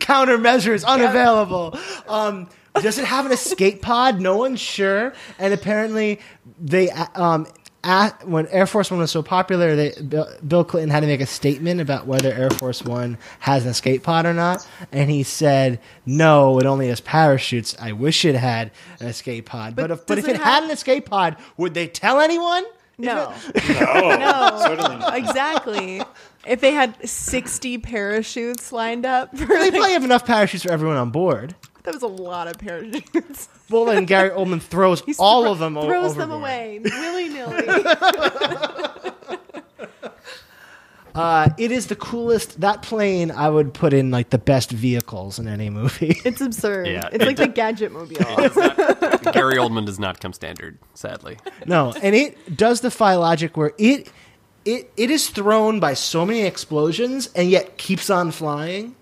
countermeasures 0.00 0.84
unavailable. 0.86 1.78
Um, 2.08 2.48
does 2.80 2.98
it 2.98 3.04
have 3.04 3.26
an 3.26 3.32
escape 3.32 3.82
pod? 3.82 4.20
No 4.20 4.36
one's 4.36 4.60
sure. 4.60 5.12
And 5.38 5.52
apparently, 5.52 6.20
they 6.60 6.90
um, 6.90 7.46
at, 7.82 8.26
when 8.28 8.46
Air 8.48 8.66
Force 8.66 8.90
One 8.90 9.00
was 9.00 9.10
so 9.10 9.22
popular, 9.22 9.74
they, 9.74 9.92
Bill, 10.02 10.28
Bill 10.46 10.64
Clinton 10.64 10.90
had 10.90 11.00
to 11.00 11.06
make 11.06 11.20
a 11.20 11.26
statement 11.26 11.80
about 11.80 12.06
whether 12.06 12.32
Air 12.32 12.50
Force 12.50 12.82
One 12.82 13.16
has 13.40 13.64
an 13.64 13.70
escape 13.70 14.02
pod 14.02 14.26
or 14.26 14.34
not. 14.34 14.66
And 14.92 15.10
he 15.10 15.22
said, 15.22 15.80
"No, 16.04 16.58
it 16.58 16.66
only 16.66 16.88
has 16.88 17.00
parachutes. 17.00 17.74
I 17.80 17.92
wish 17.92 18.24
it 18.24 18.34
had 18.34 18.70
an 19.00 19.06
escape 19.06 19.46
pod. 19.46 19.76
But, 19.76 19.88
But 19.88 19.90
if 19.92 20.06
but 20.06 20.18
if 20.18 20.28
it, 20.28 20.36
it 20.36 20.40
had 20.42 20.62
an 20.64 20.70
escape 20.70 21.06
pod, 21.06 21.36
would 21.56 21.74
they 21.74 21.86
tell 21.88 22.20
anyone?" 22.20 22.64
No, 22.98 23.32
No, 23.70 24.16
no, 24.16 24.62
certainly 24.62 24.96
not. 24.96 25.16
exactly. 25.16 26.02
If 26.46 26.60
they 26.60 26.72
had 26.72 27.08
sixty 27.08 27.78
parachutes 27.78 28.72
lined 28.72 29.06
up, 29.06 29.30
for 29.36 29.46
They 29.46 29.58
like, 29.58 29.70
probably 29.72 29.92
have 29.92 30.04
enough 30.04 30.26
parachutes 30.26 30.64
for 30.64 30.70
everyone 30.70 30.96
on 30.98 31.10
board. 31.10 31.54
That 31.84 31.94
was 31.94 32.02
a 32.02 32.06
lot 32.08 32.46
of 32.48 32.58
parachutes. 32.58 33.48
Well, 33.70 33.84
then 33.84 34.04
Gary 34.04 34.30
Oldman 34.30 34.60
throws 34.60 35.00
He 35.06 35.14
all 35.16 35.42
thro- 35.44 35.52
of 35.52 35.58
them 35.60 35.76
o- 35.76 35.86
throws 35.86 36.16
them 36.16 36.32
away 36.32 36.80
willy 36.84 37.28
nilly. 37.28 37.68
Uh, 41.14 41.48
it 41.58 41.72
is 41.72 41.88
the 41.88 41.96
coolest. 41.96 42.60
That 42.60 42.82
plane 42.82 43.30
I 43.32 43.48
would 43.48 43.74
put 43.74 43.92
in 43.92 44.10
like 44.12 44.30
the 44.30 44.38
best 44.38 44.70
vehicles 44.70 45.38
in 45.40 45.48
any 45.48 45.68
movie. 45.70 46.16
It's 46.24 46.40
absurd. 46.40 46.86
Yeah, 46.86 47.08
it's 47.12 47.22
it- 47.22 47.26
like 47.26 47.36
the 47.36 47.48
Gadget 47.48 47.90
Mobile. 47.92 48.16
Gary 49.32 49.56
Oldman 49.56 49.86
does 49.86 49.98
not 49.98 50.20
come 50.20 50.32
standard, 50.32 50.78
sadly. 50.94 51.38
no, 51.66 51.92
and 52.02 52.14
it 52.14 52.56
does 52.56 52.80
defy 52.80 53.16
logic 53.16 53.56
where 53.56 53.72
it 53.78 54.10
it 54.64 54.92
it 54.96 55.10
is 55.10 55.28
thrown 55.30 55.80
by 55.80 55.94
so 55.94 56.24
many 56.24 56.42
explosions 56.42 57.28
and 57.34 57.50
yet 57.50 57.76
keeps 57.76 58.08
on 58.08 58.30
flying. 58.30 58.94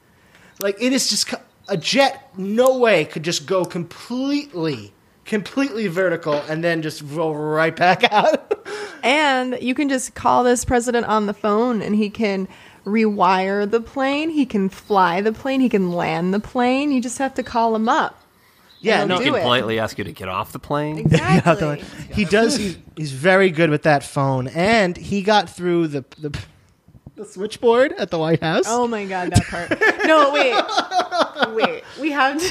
Like 0.60 0.76
it 0.82 0.92
is 0.94 1.10
just 1.10 1.28
co- 1.28 1.40
a 1.68 1.76
jet. 1.76 2.30
No 2.36 2.78
way 2.78 3.04
could 3.04 3.22
just 3.22 3.46
go 3.46 3.64
completely, 3.64 4.92
completely 5.24 5.86
vertical 5.88 6.34
and 6.48 6.62
then 6.64 6.82
just 6.82 7.02
roll 7.02 7.34
right 7.34 7.74
back 7.74 8.04
out. 8.12 8.54
And 9.02 9.58
you 9.60 9.74
can 9.74 9.88
just 9.88 10.14
call 10.14 10.44
this 10.44 10.64
president 10.64 11.06
on 11.06 11.26
the 11.26 11.34
phone 11.34 11.82
and 11.82 11.94
he 11.94 12.10
can 12.10 12.48
rewire 12.84 13.70
the 13.70 13.80
plane, 13.80 14.30
he 14.30 14.46
can 14.46 14.68
fly 14.68 15.20
the 15.20 15.32
plane, 15.32 15.60
he 15.60 15.68
can 15.68 15.92
land 15.92 16.32
the 16.32 16.40
plane. 16.40 16.90
You 16.90 17.00
just 17.02 17.18
have 17.18 17.34
to 17.34 17.42
call 17.42 17.76
him 17.76 17.86
up. 17.88 18.18
yeah, 18.80 19.04
no, 19.04 19.18
He 19.18 19.24
can 19.26 19.34
it. 19.34 19.42
politely 19.42 19.78
ask 19.78 19.98
you 19.98 20.04
to 20.04 20.12
get 20.12 20.28
off 20.28 20.52
the 20.52 20.58
plane. 20.58 20.98
Exactly. 20.98 21.84
he 22.14 22.24
does. 22.24 22.56
He's, 22.56 22.78
he's 22.96 23.12
very 23.12 23.50
good 23.50 23.68
with 23.68 23.82
that 23.82 24.02
phone, 24.04 24.48
and 24.48 24.96
he 24.96 25.20
got 25.22 25.50
through 25.50 25.88
the 25.88 26.04
the, 26.18 26.38
the 27.18 27.24
switchboard 27.24 27.92
at 27.98 28.10
the 28.10 28.18
White 28.18 28.40
House. 28.40 28.64
oh 28.68 28.86
my 28.86 29.04
god, 29.04 29.32
that 29.32 29.44
part. 29.44 30.06
No, 30.06 30.32
wait. 30.32 30.54
Wait. 31.54 31.82
We 32.00 32.10
have 32.12 32.40
to 32.40 32.48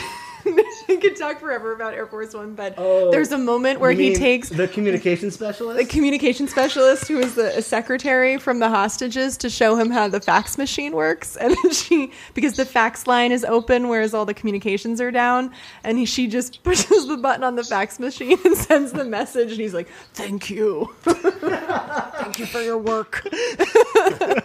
we 0.88 0.98
could 0.98 1.16
talk 1.16 1.40
forever 1.40 1.74
about 1.74 1.94
Air 1.94 2.08
Force 2.08 2.34
One, 2.34 2.54
but 2.56 2.74
oh, 2.78 3.12
there's 3.12 3.32
a 3.32 3.38
moment 3.38 3.80
where 3.80 3.92
You 3.92 3.98
he 3.98 4.10
mean 4.10 4.18
takes 4.18 4.50
the 4.50 4.68
communication 4.68 5.32
specialist. 5.32 5.80
the 5.80 5.86
communication 5.86 6.48
specialist 6.48 7.08
who 7.08 7.20
is 7.20 7.36
the 7.36 7.58
a 7.58 7.62
secretary 7.62 8.38
from 8.38 8.60
the 8.60 8.70
hostages 8.70 9.38
to 9.38 9.50
show 9.50 9.76
him 9.76 9.90
how 9.90 10.08
the 10.08 10.20
fax 10.20 10.58
machine 10.58 10.94
works 10.94 11.36
and 11.38 11.56
she 11.72 12.12
because 12.34 12.56
the 12.56 12.66
fax 12.66 13.08
line 13.08 13.32
is 13.32 13.44
open 13.46 13.88
whereas 13.90 14.14
all 14.14 14.26
the 14.26 14.34
communications 14.34 15.00
are 15.02 15.12
down 15.12 15.52
and 15.84 15.98
he, 15.98 16.06
she 16.06 16.28
just 16.28 16.64
pushes 16.64 17.08
the 17.08 17.18
button 17.18 17.44
on 17.44 17.56
the 17.56 17.64
fax 17.64 18.00
machine 18.00 18.38
and 18.46 18.56
sends 18.58 18.92
the 18.92 19.04
message 19.06 19.52
and 19.52 19.60
he's 19.60 19.74
like 19.74 19.88
thank 20.14 20.50
you 20.50 20.94
thank 21.04 22.40
you 22.40 22.46
for 22.46 22.62
your 22.62 22.78
work 22.78 23.22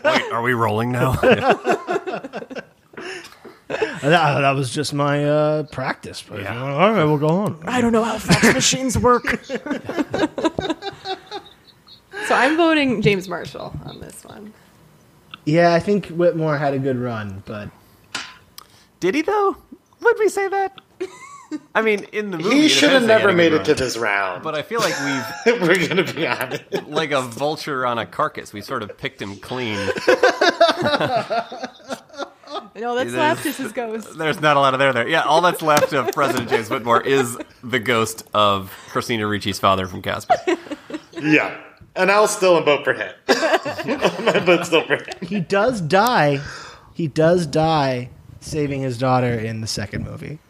Wait, 0.04 0.32
are 0.32 0.42
we 0.42 0.52
rolling 0.54 0.90
now? 0.92 1.12
that, 4.02 4.40
that 4.40 4.52
was 4.52 4.70
just 4.70 4.92
my 4.94 5.24
uh, 5.24 5.62
practice. 5.64 6.22
But 6.26 6.42
Yeah. 6.42 6.60
all 6.62 6.92
right, 6.92 7.04
we'll 7.04 7.18
go 7.18 7.28
on. 7.28 7.62
i 7.66 7.80
don't 7.80 7.92
know 7.92 8.04
how 8.04 8.18
fax 8.18 8.54
machines 8.54 8.98
work 8.98 9.42
so 12.26 12.34
i'm 12.34 12.56
voting 12.56 13.02
james 13.02 13.28
marshall 13.28 13.72
on 13.84 14.00
this 14.00 14.24
one 14.24 14.52
Yeah, 15.44 15.74
I 15.74 15.80
think 15.80 16.06
Whitmore 16.06 16.56
had 16.58 16.72
a 16.74 16.78
good 16.78 16.96
run, 16.98 17.42
but 17.46 17.68
Did 19.00 19.14
he 19.16 19.22
though? 19.22 19.56
Would 20.00 20.18
we 20.20 20.28
say 20.28 20.46
that? 20.48 20.78
I 21.74 21.82
mean, 21.82 22.04
in 22.12 22.30
the 22.30 22.38
movie, 22.38 22.62
He 22.62 22.68
should 22.68 22.90
have 22.90 23.02
never 23.04 23.32
made 23.32 23.50
good 23.50 23.60
it 23.62 23.64
to 23.64 23.74
this 23.74 23.96
round. 23.98 24.42
But 24.42 24.54
I 24.54 24.62
feel 24.62 24.80
like 24.80 24.94
we've, 25.04 25.60
We're 25.60 25.86
gonna 25.88 26.04
be 26.10 26.26
honest. 26.26 26.62
like 26.88 27.10
a 27.10 27.20
vulture 27.22 27.84
on 27.84 27.98
a 27.98 28.06
carcass, 28.06 28.52
we 28.54 28.60
sort 28.62 28.82
of 28.84 28.96
picked 28.96 29.20
him 29.20 29.36
clean. 29.36 29.76
No 32.82 32.94
that's 32.94 33.12
There's- 33.12 33.36
left 33.36 33.46
is 33.46 33.56
his 33.56 33.72
ghost 33.72 34.18
There's 34.18 34.40
not 34.40 34.56
a 34.56 34.60
lot 34.60 34.74
of 34.74 34.80
there 34.80 34.92
there. 34.92 35.08
Yeah, 35.08 35.22
all 35.22 35.40
that's 35.40 35.62
left 35.62 35.92
of 35.92 36.12
President 36.12 36.50
James 36.50 36.68
Whitmore 36.68 37.00
is 37.00 37.38
the 37.62 37.78
ghost 37.78 38.24
of 38.34 38.70
Christina 38.88 39.24
Ricci's 39.26 39.58
father 39.58 39.86
from 39.86 40.02
Casper. 40.02 40.34
Yeah, 41.20 41.56
and 41.94 42.10
I'll 42.10 42.26
still 42.26 42.60
vote 42.64 42.82
for 42.82 42.94
him. 42.94 43.12
My 43.28 44.42
vote's 44.44 44.66
still 44.66 44.84
for 44.84 44.96
him. 44.96 45.04
he 45.22 45.38
does 45.38 45.80
die. 45.80 46.40
He 46.94 47.06
does 47.06 47.46
die 47.46 48.10
saving 48.40 48.80
his 48.80 48.98
daughter 48.98 49.32
in 49.32 49.60
the 49.60 49.68
second 49.68 50.04
movie. 50.04 50.40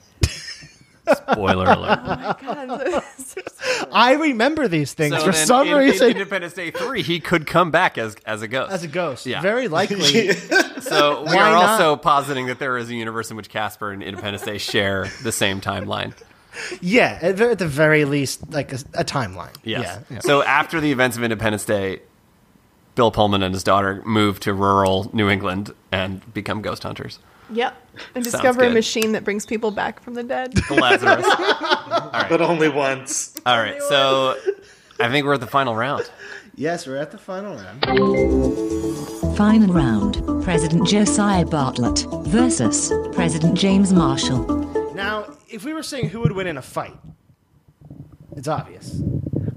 Spoiler 1.14 1.64
alert. 1.72 1.98
God, 2.40 3.02
I 3.92 4.12
remember 4.14 4.68
these 4.68 4.94
things 4.94 5.14
So 5.16 5.24
for 5.26 5.32
then 5.32 5.46
some 5.46 5.66
in, 5.66 5.72
in 5.74 5.78
reason 5.78 6.10
Independence 6.10 6.54
Day 6.54 6.70
3, 6.70 7.02
he 7.02 7.18
could 7.20 7.46
come 7.46 7.70
back 7.70 7.98
as, 7.98 8.14
as 8.24 8.42
a 8.42 8.48
ghost. 8.48 8.72
as 8.72 8.84
a 8.84 8.88
ghost. 8.88 9.26
Yeah. 9.26 9.40
Very 9.40 9.68
likely. 9.68 10.30
So 10.82 11.20
we 11.22 11.26
Why 11.28 11.36
are 11.36 11.52
not? 11.52 11.80
also 11.80 11.96
positing 11.96 12.46
that 12.48 12.58
there 12.58 12.76
is 12.76 12.90
a 12.90 12.94
universe 12.94 13.30
in 13.30 13.36
which 13.36 13.48
Casper 13.48 13.92
and 13.92 14.02
Independence 14.02 14.42
Day 14.44 14.58
share 14.58 15.06
the 15.22 15.30
same 15.32 15.60
timeline. 15.60 16.12
yeah, 16.80 17.18
at, 17.22 17.36
the- 17.36 17.50
at 17.52 17.58
the 17.60 17.68
very 17.68 18.04
least, 18.04 18.50
like 18.52 18.72
a, 18.72 18.78
a 18.94 19.04
timeline. 19.04 19.54
Yes. 19.62 19.84
Yeah, 19.84 20.00
yeah. 20.16 20.20
So 20.20 20.42
after 20.42 20.80
the 20.80 20.90
events 20.90 21.16
of 21.16 21.22
Independence 21.22 21.64
Day, 21.64 22.00
Bill 22.96 23.10
Pullman 23.12 23.42
and 23.44 23.54
his 23.54 23.62
daughter 23.62 24.02
move 24.04 24.40
to 24.40 24.52
rural 24.52 25.08
New 25.14 25.30
England 25.30 25.72
and 25.92 26.20
become 26.34 26.62
ghost 26.62 26.82
hunters. 26.82 27.20
Yep. 27.50 27.76
And 28.14 28.24
discover 28.24 28.62
a 28.62 28.66
good. 28.68 28.74
machine 28.74 29.12
that 29.12 29.22
brings 29.22 29.44
people 29.44 29.70
back 29.70 30.00
from 30.00 30.14
the 30.14 30.22
dead. 30.22 30.54
The 30.54 30.74
Lazarus. 30.74 31.26
But 32.28 32.40
only 32.40 32.68
once. 32.70 33.34
All 33.44 33.58
right. 33.58 33.82
So 33.82 34.34
I 34.98 35.10
think 35.10 35.26
we're 35.26 35.34
at 35.34 35.40
the 35.40 35.46
final 35.46 35.76
round. 35.76 36.10
Yes, 36.54 36.86
we're 36.86 36.96
at 36.96 37.10
the 37.10 37.18
final 37.18 37.54
round. 37.56 39.36
Final 39.36 39.72
round. 39.74 40.42
President 40.44 40.86
Josiah 40.88 41.44
Bartlet 41.44 42.26
versus 42.28 42.90
President 43.14 43.56
James 43.58 43.92
Marshall. 43.92 44.44
Now, 44.94 45.26
if 45.50 45.64
we 45.64 45.72
were 45.74 45.82
saying 45.82 46.08
who 46.08 46.20
would 46.20 46.32
win 46.32 46.46
in 46.46 46.56
a 46.56 46.62
fight, 46.62 46.96
it's 48.36 48.48
obvious. 48.48 49.00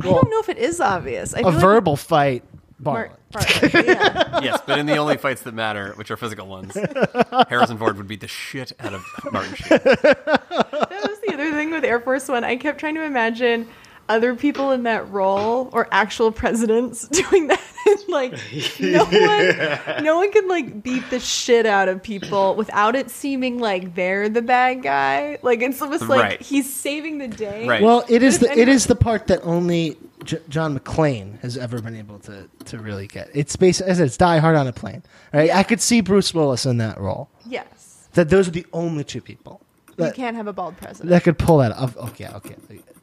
I 0.01 0.03
don't 0.07 0.29
know 0.29 0.39
if 0.39 0.49
it 0.49 0.57
is 0.57 0.79
obvious. 0.81 1.33
I 1.33 1.39
A 1.39 1.43
feel 1.43 1.51
like 1.51 1.61
verbal 1.61 1.95
fight, 1.95 2.43
Mar- 2.79 3.11
Bartlet. 3.33 3.71
Bartlet, 3.71 3.85
yeah. 3.85 4.39
Yes, 4.43 4.61
but 4.65 4.77
in 4.79 4.85
the 4.85 4.97
only 4.97 5.17
fights 5.17 5.41
that 5.43 5.53
matter, 5.53 5.93
which 5.95 6.11
are 6.11 6.17
physical 6.17 6.47
ones, 6.47 6.75
Harrison 7.49 7.77
Ford 7.77 7.97
would 7.97 8.07
beat 8.07 8.19
the 8.21 8.27
shit 8.27 8.73
out 8.79 8.93
of 8.93 9.03
Martin 9.31 9.55
Sheen. 9.55 9.79
That 9.85 11.09
was 11.09 11.19
the 11.25 11.33
other 11.33 11.51
thing 11.51 11.71
with 11.71 11.83
Air 11.85 11.99
Force 11.99 12.27
One. 12.27 12.43
I 12.43 12.55
kept 12.57 12.79
trying 12.79 12.95
to 12.95 13.03
imagine 13.03 13.67
other 14.09 14.35
people 14.35 14.71
in 14.71 14.83
that 14.83 15.09
role 15.09 15.69
or 15.73 15.87
actual 15.91 16.31
presidents 16.31 17.07
doing 17.07 17.47
that. 17.47 17.61
Like 18.07 18.33
no 18.79 19.05
one, 19.05 20.03
no 20.03 20.17
one 20.17 20.31
can 20.31 20.47
like 20.47 20.81
beat 20.81 21.07
the 21.11 21.19
shit 21.19 21.65
out 21.67 21.87
of 21.87 22.01
people 22.01 22.55
without 22.55 22.95
it 22.95 23.09
seeming 23.11 23.59
like 23.59 23.93
they're 23.95 24.27
the 24.27 24.41
bad 24.41 24.81
guy. 24.83 25.37
Like 25.43 25.61
it's 25.61 25.81
almost 25.81 26.03
like 26.09 26.21
Right. 26.21 26.41
he's 26.41 26.71
saving 26.73 27.19
the 27.19 27.27
day. 27.27 27.67
Right. 27.67 27.81
Well, 27.83 28.03
it 28.09 28.23
is 28.23 28.39
the 28.39 28.47
if 28.47 28.51
it 28.53 28.57
anyone- 28.61 28.75
is 28.75 28.85
the 28.87 28.95
part 28.95 29.27
that 29.27 29.41
only 29.43 29.97
J- 30.25 30.41
John 30.49 30.77
McClane 30.77 31.39
has 31.41 31.57
ever 31.57 31.81
been 31.81 31.95
able 31.95 32.19
to 32.19 32.49
to 32.65 32.79
really 32.79 33.07
get. 33.07 33.29
It's 33.33 33.55
basically 33.55 33.91
as 33.91 33.99
it's 33.99 34.17
Die 34.17 34.37
Hard 34.39 34.55
on 34.55 34.67
a 34.67 34.73
plane. 34.73 35.03
Right? 35.33 35.51
I 35.51 35.63
could 35.63 35.81
see 35.81 36.01
Bruce 36.01 36.33
Willis 36.33 36.65
in 36.65 36.77
that 36.77 36.99
role. 36.99 37.29
Yes. 37.45 38.07
That 38.13 38.29
those 38.29 38.47
are 38.47 38.51
the 38.51 38.65
only 38.73 39.03
two 39.03 39.21
people 39.21 39.61
You 39.89 40.05
that, 40.05 40.15
can't 40.15 40.35
have 40.35 40.47
a 40.47 40.53
bald 40.53 40.77
president. 40.77 41.09
that 41.09 41.23
could 41.23 41.37
pull 41.37 41.57
that 41.59 41.71
off. 41.73 41.95
Okay, 41.97 42.27
okay. 42.27 42.55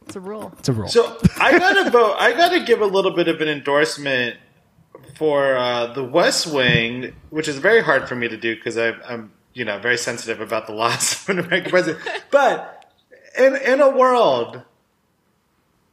It's 0.06 0.16
a 0.16 0.20
rule. 0.20 0.52
It's 0.58 0.68
a 0.68 0.72
rule. 0.72 0.88
So 0.88 1.16
I 1.40 1.58
gotta 1.58 1.90
vote. 1.90 2.16
I 2.18 2.32
gotta 2.32 2.60
give 2.64 2.80
a 2.80 2.86
little 2.86 3.12
bit 3.12 3.28
of 3.28 3.40
an 3.40 3.48
endorsement 3.48 4.36
for 5.16 5.56
uh, 5.56 5.86
the 5.92 6.02
West 6.04 6.46
Wing, 6.46 7.14
which 7.30 7.48
is 7.48 7.58
very 7.58 7.82
hard 7.82 8.08
for 8.08 8.14
me 8.16 8.28
to 8.28 8.36
do 8.36 8.54
because 8.56 8.76
I'm, 8.78 9.32
you 9.54 9.64
know, 9.64 9.78
very 9.78 9.96
sensitive 9.98 10.40
about 10.40 10.66
the 10.66 10.72
loss 10.72 11.22
of 11.22 11.28
an 11.30 11.38
American 11.44 11.70
president. 11.70 12.04
But 12.30 12.92
in 13.38 13.54
in 13.56 13.80
a 13.80 13.90
world, 13.90 14.62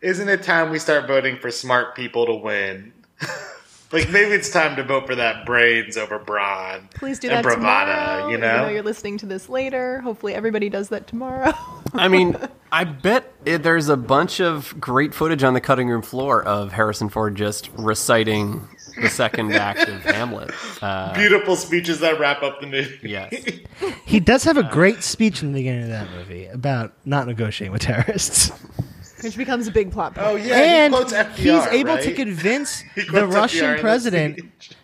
isn't 0.02 0.30
it 0.30 0.44
time 0.44 0.70
we 0.70 0.80
start 0.80 1.08
voting 1.08 1.38
for 1.38 1.52
smart 1.52 1.96
people 1.96 2.26
to 2.26 2.36
win? 2.36 2.94
like 3.92 4.10
maybe 4.10 4.32
it's 4.32 4.50
time 4.50 4.76
to 4.76 4.84
vote 4.84 5.08
for 5.08 5.16
that 5.16 5.46
brains 5.46 5.98
over 5.98 6.20
brawn. 6.20 6.90
Please 6.94 7.20
do 7.20 7.30
and 7.30 7.38
that 7.38 7.44
bravado. 7.44 7.92
tomorrow. 7.92 8.28
You 8.28 8.38
even 8.38 8.42
know, 8.42 8.66
though 8.66 8.70
you're 8.70 8.84
listening 8.84 9.18
to 9.20 9.26
this 9.26 9.50
later. 9.50 10.00
Hopefully, 10.02 10.34
everybody 10.34 10.70
does 10.70 10.90
that 10.90 11.08
tomorrow. 11.08 11.54
I 11.94 12.08
mean, 12.08 12.38
I 12.72 12.84
bet 12.84 13.34
it, 13.46 13.64
there's 13.64 13.90
a 13.90 13.98
bunch 13.98 14.40
of 14.40 14.80
great 14.80 15.14
footage 15.14 15.44
on 15.44 15.54
the 15.54 15.62
cutting 15.62 15.90
room 15.90 16.02
floor 16.02 16.44
of 16.44 16.72
Harrison 16.72 17.10
Ford 17.10 17.36
just 17.36 17.70
reciting 17.74 18.68
the 19.02 19.10
second 19.10 19.54
act 19.54 19.90
of 19.90 20.02
Hamlet. 20.04 20.52
Uh, 20.82 21.14
beautiful 21.16 21.56
speeches 21.56 22.00
that 22.02 22.20
wrap 22.20 22.44
up 22.44 22.62
the 22.62 22.68
movie. 22.68 23.00
yes. 23.10 23.34
he 24.06 24.20
does 24.20 24.44
have 24.44 24.58
a 24.58 24.64
great 24.64 25.04
speech 25.04 25.42
in 25.42 25.52
the 25.52 25.60
beginning 25.60 25.84
of 25.84 25.90
that 25.90 26.10
movie 26.12 26.46
about 26.46 26.94
not 27.06 27.26
negotiating 27.28 27.72
with 27.72 27.82
terrorists. 27.82 28.52
Which 29.22 29.38
becomes 29.38 29.68
a 29.68 29.72
big 29.72 29.92
plot 29.92 30.16
point. 30.16 30.28
Oh 30.28 30.36
yeah, 30.36 30.58
and 30.58 30.94
he 30.94 31.02
FDR, 31.02 31.36
he's 31.36 31.66
able 31.68 31.94
right? 31.96 32.04
to 32.04 32.14
convince 32.14 32.80
He 32.80 33.02
the 33.02 33.08
quotes 33.08 33.16
FDR 33.16 33.24
in 33.24 33.30
Russian 33.30 33.76
the 33.76 33.82
president 33.82 34.40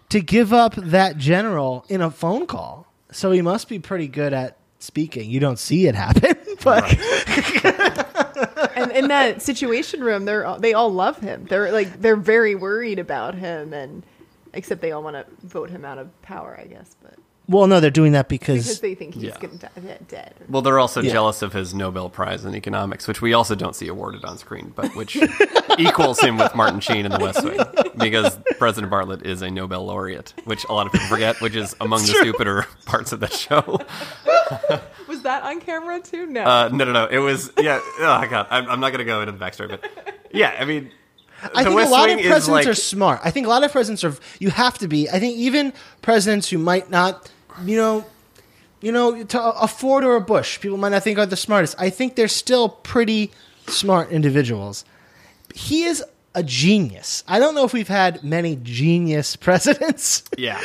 to 0.09 0.21
give 0.21 0.53
up 0.53 0.75
that 0.75 1.17
general 1.17 1.85
in 1.89 2.01
a 2.01 2.11
phone 2.11 2.47
call. 2.47 2.87
So 3.11 3.31
he 3.31 3.41
must 3.41 3.69
be 3.69 3.79
pretty 3.79 4.07
good 4.07 4.33
at 4.33 4.57
speaking. 4.79 5.29
You 5.29 5.39
don't 5.39 5.59
see 5.59 5.87
it 5.87 5.95
happen, 5.95 6.35
but 6.63 6.83
and 8.75 8.91
in 8.91 9.07
that 9.07 9.41
situation 9.41 10.01
room, 10.03 10.25
they're 10.25 10.45
all, 10.45 10.59
they 10.59 10.73
all 10.73 10.91
love 10.91 11.19
him. 11.19 11.45
They're 11.45 11.71
like 11.71 12.01
they're 12.01 12.15
very 12.15 12.55
worried 12.55 12.99
about 12.99 13.35
him, 13.35 13.73
and 13.73 14.03
except 14.53 14.81
they 14.81 14.91
all 14.91 15.03
want 15.03 15.15
to 15.15 15.25
vote 15.47 15.69
him 15.69 15.85
out 15.85 15.97
of 15.97 16.21
power, 16.21 16.57
I 16.59 16.65
guess. 16.65 16.95
But 17.01 17.15
well, 17.47 17.67
no, 17.67 17.79
they're 17.79 17.91
doing 17.91 18.13
that 18.13 18.27
because 18.27 18.63
because 18.65 18.79
they 18.79 18.95
think 18.95 19.13
he's 19.13 19.23
Yeah. 19.23 19.37
gonna 19.39 19.55
die 19.57 19.97
dead. 20.07 20.33
Well, 20.49 20.61
they're 20.61 20.79
also 20.79 21.01
Yeah. 21.01 21.11
jealous 21.11 21.41
of 21.41 21.53
his 21.53 21.73
Nobel 21.73 22.09
Prize 22.09 22.43
in 22.45 22.55
economics, 22.55 23.07
which 23.07 23.21
we 23.21 23.33
also 23.33 23.55
don't 23.55 23.75
see 23.75 23.87
awarded 23.87 24.23
on 24.25 24.37
screen, 24.37 24.73
but 24.75 24.95
which 24.95 25.15
equals 25.77 26.19
him 26.19 26.37
with 26.37 26.55
Martin 26.55 26.79
Sheen 26.79 27.05
in 27.05 27.11
The 27.11 27.19
West 27.19 27.43
Wing, 27.43 27.59
because 27.97 28.37
President 28.57 28.91
Bartlet 28.91 29.25
is 29.25 29.41
a 29.41 29.49
Nobel 29.51 29.85
laureate, 29.85 30.33
which 30.45 30.65
a 30.69 30.73
lot 30.73 30.87
of 30.87 30.91
people 30.93 31.07
forget, 31.07 31.39
which 31.41 31.55
is 31.55 31.75
among 31.81 32.01
the 32.01 32.07
stupider 32.07 32.65
parts 32.85 33.11
of 33.11 33.19
the 33.19 33.29
show. 33.29 33.79
Was 35.07 35.21
that 35.23 35.43
on 35.43 35.61
camera 35.61 35.99
too? 36.01 36.25
No. 36.25 36.43
Uh, 36.43 36.69
no, 36.71 36.85
no, 36.85 36.91
no. 36.91 37.05
It 37.05 37.19
was 37.19 37.51
yeah. 37.59 37.79
Oh 37.99 38.25
god, 38.29 38.47
I'm, 38.49 38.69
I'm 38.69 38.79
not 38.79 38.89
going 38.89 38.99
to 38.99 39.05
go 39.05 39.21
into 39.21 39.31
the 39.31 39.37
backstory, 39.43 39.69
but 39.69 39.83
yeah, 40.31 40.55
I 40.59 40.65
mean, 40.65 40.91
I 41.43 41.47
The 41.63 41.63
think 41.65 41.75
West 41.75 41.89
a 41.89 41.91
lot 41.91 42.07
Wing 42.09 42.19
of 42.19 42.25
presidents 42.25 42.47
like- 42.49 42.67
are 42.67 42.73
smart. 42.73 43.19
I 43.23 43.31
think 43.31 43.45
a 43.45 43.49
lot 43.49 43.63
of 43.63 43.71
presidents 43.71 44.03
are. 44.03 44.15
You 44.39 44.49
have 44.51 44.77
to 44.79 44.87
be. 44.87 45.09
I 45.09 45.19
think 45.19 45.37
even 45.37 45.73
presidents 46.01 46.49
who 46.49 46.57
might 46.57 46.89
not, 46.89 47.29
you 47.63 47.77
know, 47.77 48.05
you 48.81 48.91
know, 48.91 49.23
to 49.23 49.43
a 49.43 49.67
Ford 49.67 50.03
or 50.03 50.15
a 50.15 50.21
Bush, 50.21 50.59
people 50.59 50.77
might 50.77 50.89
not 50.89 51.03
think 51.03 51.17
are 51.17 51.25
the 51.25 51.35
smartest. 51.37 51.75
I 51.79 51.89
think 51.89 52.15
they're 52.15 52.27
still 52.27 52.69
pretty 52.69 53.31
smart 53.67 54.11
individuals. 54.11 54.85
He 55.53 55.83
is 55.83 56.03
a 56.35 56.43
genius. 56.43 57.23
I 57.27 57.39
don't 57.39 57.55
know 57.55 57.63
if 57.63 57.73
we've 57.73 57.87
had 57.87 58.23
many 58.23 58.57
genius 58.57 59.35
presidents. 59.37 60.23
yeah, 60.37 60.61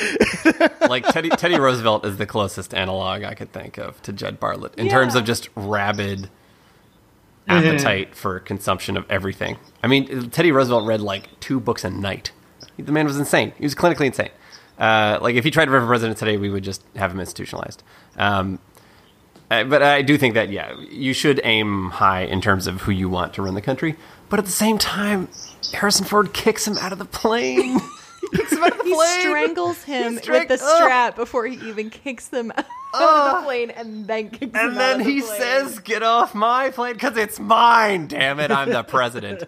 like 0.89 1.07
Teddy 1.07 1.31
Teddy 1.31 1.59
Roosevelt 1.59 2.05
is 2.05 2.17
the 2.17 2.27
closest 2.27 2.75
analog 2.75 3.23
I 3.23 3.35
could 3.35 3.53
think 3.53 3.79
of 3.79 4.03
to 4.03 4.13
Jed 4.13 4.41
Bartlet 4.41 4.75
in 4.75 4.89
terms 4.89 5.15
of 5.15 5.25
just 5.25 5.49
rabid 5.55 6.29
appetite 7.49 8.15
for 8.15 8.39
consumption 8.41 8.97
of 8.97 9.05
everything. 9.11 9.57
I 9.83 9.87
mean, 9.87 10.31
Teddy 10.31 10.53
Roosevelt 10.53 10.87
read 10.87 11.01
like 11.01 11.41
two 11.41 11.61
books 11.61 11.85
a 11.85 11.91
night. 11.91 12.33
The 12.77 12.93
man 12.93 13.07
was 13.07 13.19
insane. 13.19 13.53
He 13.59 13.65
was 13.65 13.75
clinically 13.75 14.07
insane. 14.07 14.31
Uh, 14.81 15.19
like 15.21 15.35
if 15.37 15.45
he 15.45 15.51
tried 15.51 15.67
to 15.67 15.71
run 15.71 15.83
for 15.83 15.87
president 15.89 16.19
today, 16.19 16.37
we 16.39 16.49
would 16.51 16.65
just 16.65 16.83
have 16.97 17.13
him 17.13 17.21
institutionalized. 17.21 17.83
Um, 18.17 18.59
but 19.49 19.83
I 19.83 20.03
do 20.03 20.17
think 20.17 20.35
that 20.35 20.49
yeah, 20.51 20.75
you 20.91 21.13
should 21.13 21.41
aim 21.45 21.91
high 21.91 22.23
in 22.23 22.41
terms 22.41 22.67
of 22.67 22.83
who 22.83 22.93
you 22.93 23.09
want 23.09 23.35
to 23.35 23.43
run 23.43 23.55
the 23.55 23.61
country. 23.63 23.97
But 24.29 24.39
at 24.39 24.45
the 24.47 24.53
same 24.53 24.79
time, 24.79 25.29
Harrison 25.75 26.07
Ford 26.07 26.33
kicks 26.33 26.67
him 26.67 26.79
out 26.79 26.93
of 26.93 26.99
the 26.99 27.05
plane. 27.05 27.79
he 28.21 28.29
kicks 28.37 28.53
him 28.53 28.63
out 28.63 28.73
of 28.73 28.79
the 28.79 28.85
he 28.85 28.95
plane. 28.95 29.21
strangles 29.21 29.83
him 29.83 30.13
He 30.13 30.19
strang- 30.19 30.39
with 30.49 30.49
the 30.61 30.65
Ugh. 30.65 30.77
strap 30.83 31.17
before 31.17 31.47
he 31.47 31.57
even 31.69 31.91
kicks 31.91 32.29
them 32.29 32.53
out 32.57 32.65
of 32.95 33.37
the 33.41 33.43
plane, 33.45 33.71
and 33.71 34.07
then 34.07 34.31
kicks 34.31 34.57
And 34.57 34.71
out 34.71 34.75
then 34.79 35.01
of 35.01 35.07
the 35.07 35.13
he 35.13 35.21
plane. 35.21 35.41
says, 35.41 35.79
"Get 35.81 36.03
off 36.05 36.33
my 36.35 36.71
plane, 36.71 36.93
because 36.95 37.17
it's 37.17 37.39
mine." 37.41 38.07
Damn 38.07 38.39
it, 38.41 38.51
I'm 38.53 38.71
the 38.71 38.83
president. 38.97 39.43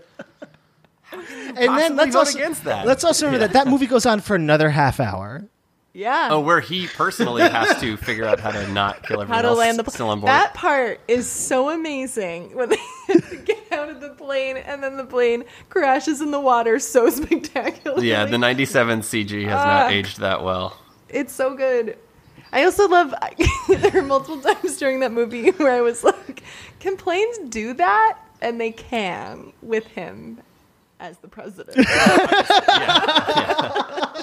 And 1.57 1.79
then 1.79 1.97
let's 1.97 2.13
vote 2.15 2.21
also 2.21 2.39
against 2.39 2.65
that. 2.65 2.87
let's 2.87 3.05
also 3.05 3.27
remember 3.27 3.47
that 3.47 3.53
that 3.55 3.67
movie 3.69 3.87
goes 3.87 4.07
on 4.07 4.21
for 4.21 4.35
another 4.35 4.71
half 4.71 5.01
hour. 5.01 5.45
"Yeah." 5.93 6.29
Oh, 6.31 6.41
where 6.41 6.61
he 6.61 6.87
personally 6.87 7.43
has 7.43 7.79
to 7.81 7.97
figure 8.09 8.25
out 8.25 8.41
how 8.41 8.51
to 8.53 8.67
not 8.73 9.03
kill 9.07 9.21
everyone 9.21 9.37
how 9.37 9.43
to 9.43 9.49
else 9.49 9.59
land 9.59 9.79
the 9.79 9.91
still 9.91 10.09
on 10.09 10.21
plane. 10.21 10.21
board. 10.21 10.31
That 10.31 10.55
part 10.55 11.01
is 11.09 11.29
so 11.29 11.69
amazing 11.71 12.57
when 12.57 12.71
they 12.71 12.79
have 13.09 13.45
get 13.45 13.71
out 13.73 13.91
of 13.91 14.01
the 14.01 14.11
plane 14.11 14.57
and 14.57 14.83
then 14.83 14.97
the 14.97 15.05
plane 15.05 15.45
crashes 15.69 16.21
in 16.23 16.31
the 16.31 16.41
water 16.41 16.79
so 16.79 17.11
spectacularly. 17.11 18.09
yeah, 18.09 18.25
the 18.25 18.39
'97 18.39 19.01
CG 19.03 19.45
has 19.45 19.53
Ah. 19.59 19.65
not 19.83 19.93
aged 19.93 20.21
that 20.21 20.43
well. 20.43 20.79
It's 21.11 21.33
so 21.35 21.55
good. 21.55 21.99
I 22.55 22.65
also 22.65 22.89
love. 22.89 23.15
there 23.69 23.99
are 23.99 24.03
multiple 24.03 24.41
times 24.41 24.79
during 24.79 25.01
that 25.01 25.13
movie 25.13 25.51
where 25.53 25.73
I 25.73 25.81
was 25.83 26.03
like, 26.03 26.43
"Can 26.81 26.97
planes 26.97 27.39
do 27.51 27.75
that?" 27.75 28.19
And 28.41 28.61
they 28.61 28.73
can 28.73 29.53
with 29.63 29.87
him 29.89 30.41
as 31.03 31.19
the 31.19 31.29
president. 31.29 31.77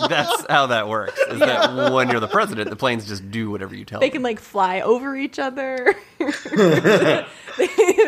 That's 0.09 0.45
how 0.49 0.67
that 0.67 0.87
works. 0.87 1.19
Is 1.29 1.39
that 1.39 1.91
when 1.93 2.09
you're 2.09 2.21
the 2.21 2.27
president, 2.27 2.69
the 2.69 2.77
planes 2.77 3.05
just 3.05 3.29
do 3.29 3.51
whatever 3.51 3.75
you 3.75 3.83
tell 3.83 3.99
them. 3.99 4.05
they 4.05 4.09
them. 4.09 4.13
can 4.15 4.23
like 4.23 4.39
fly 4.39 4.79
over 4.79 5.15
each 5.15 5.39
other. 5.39 5.93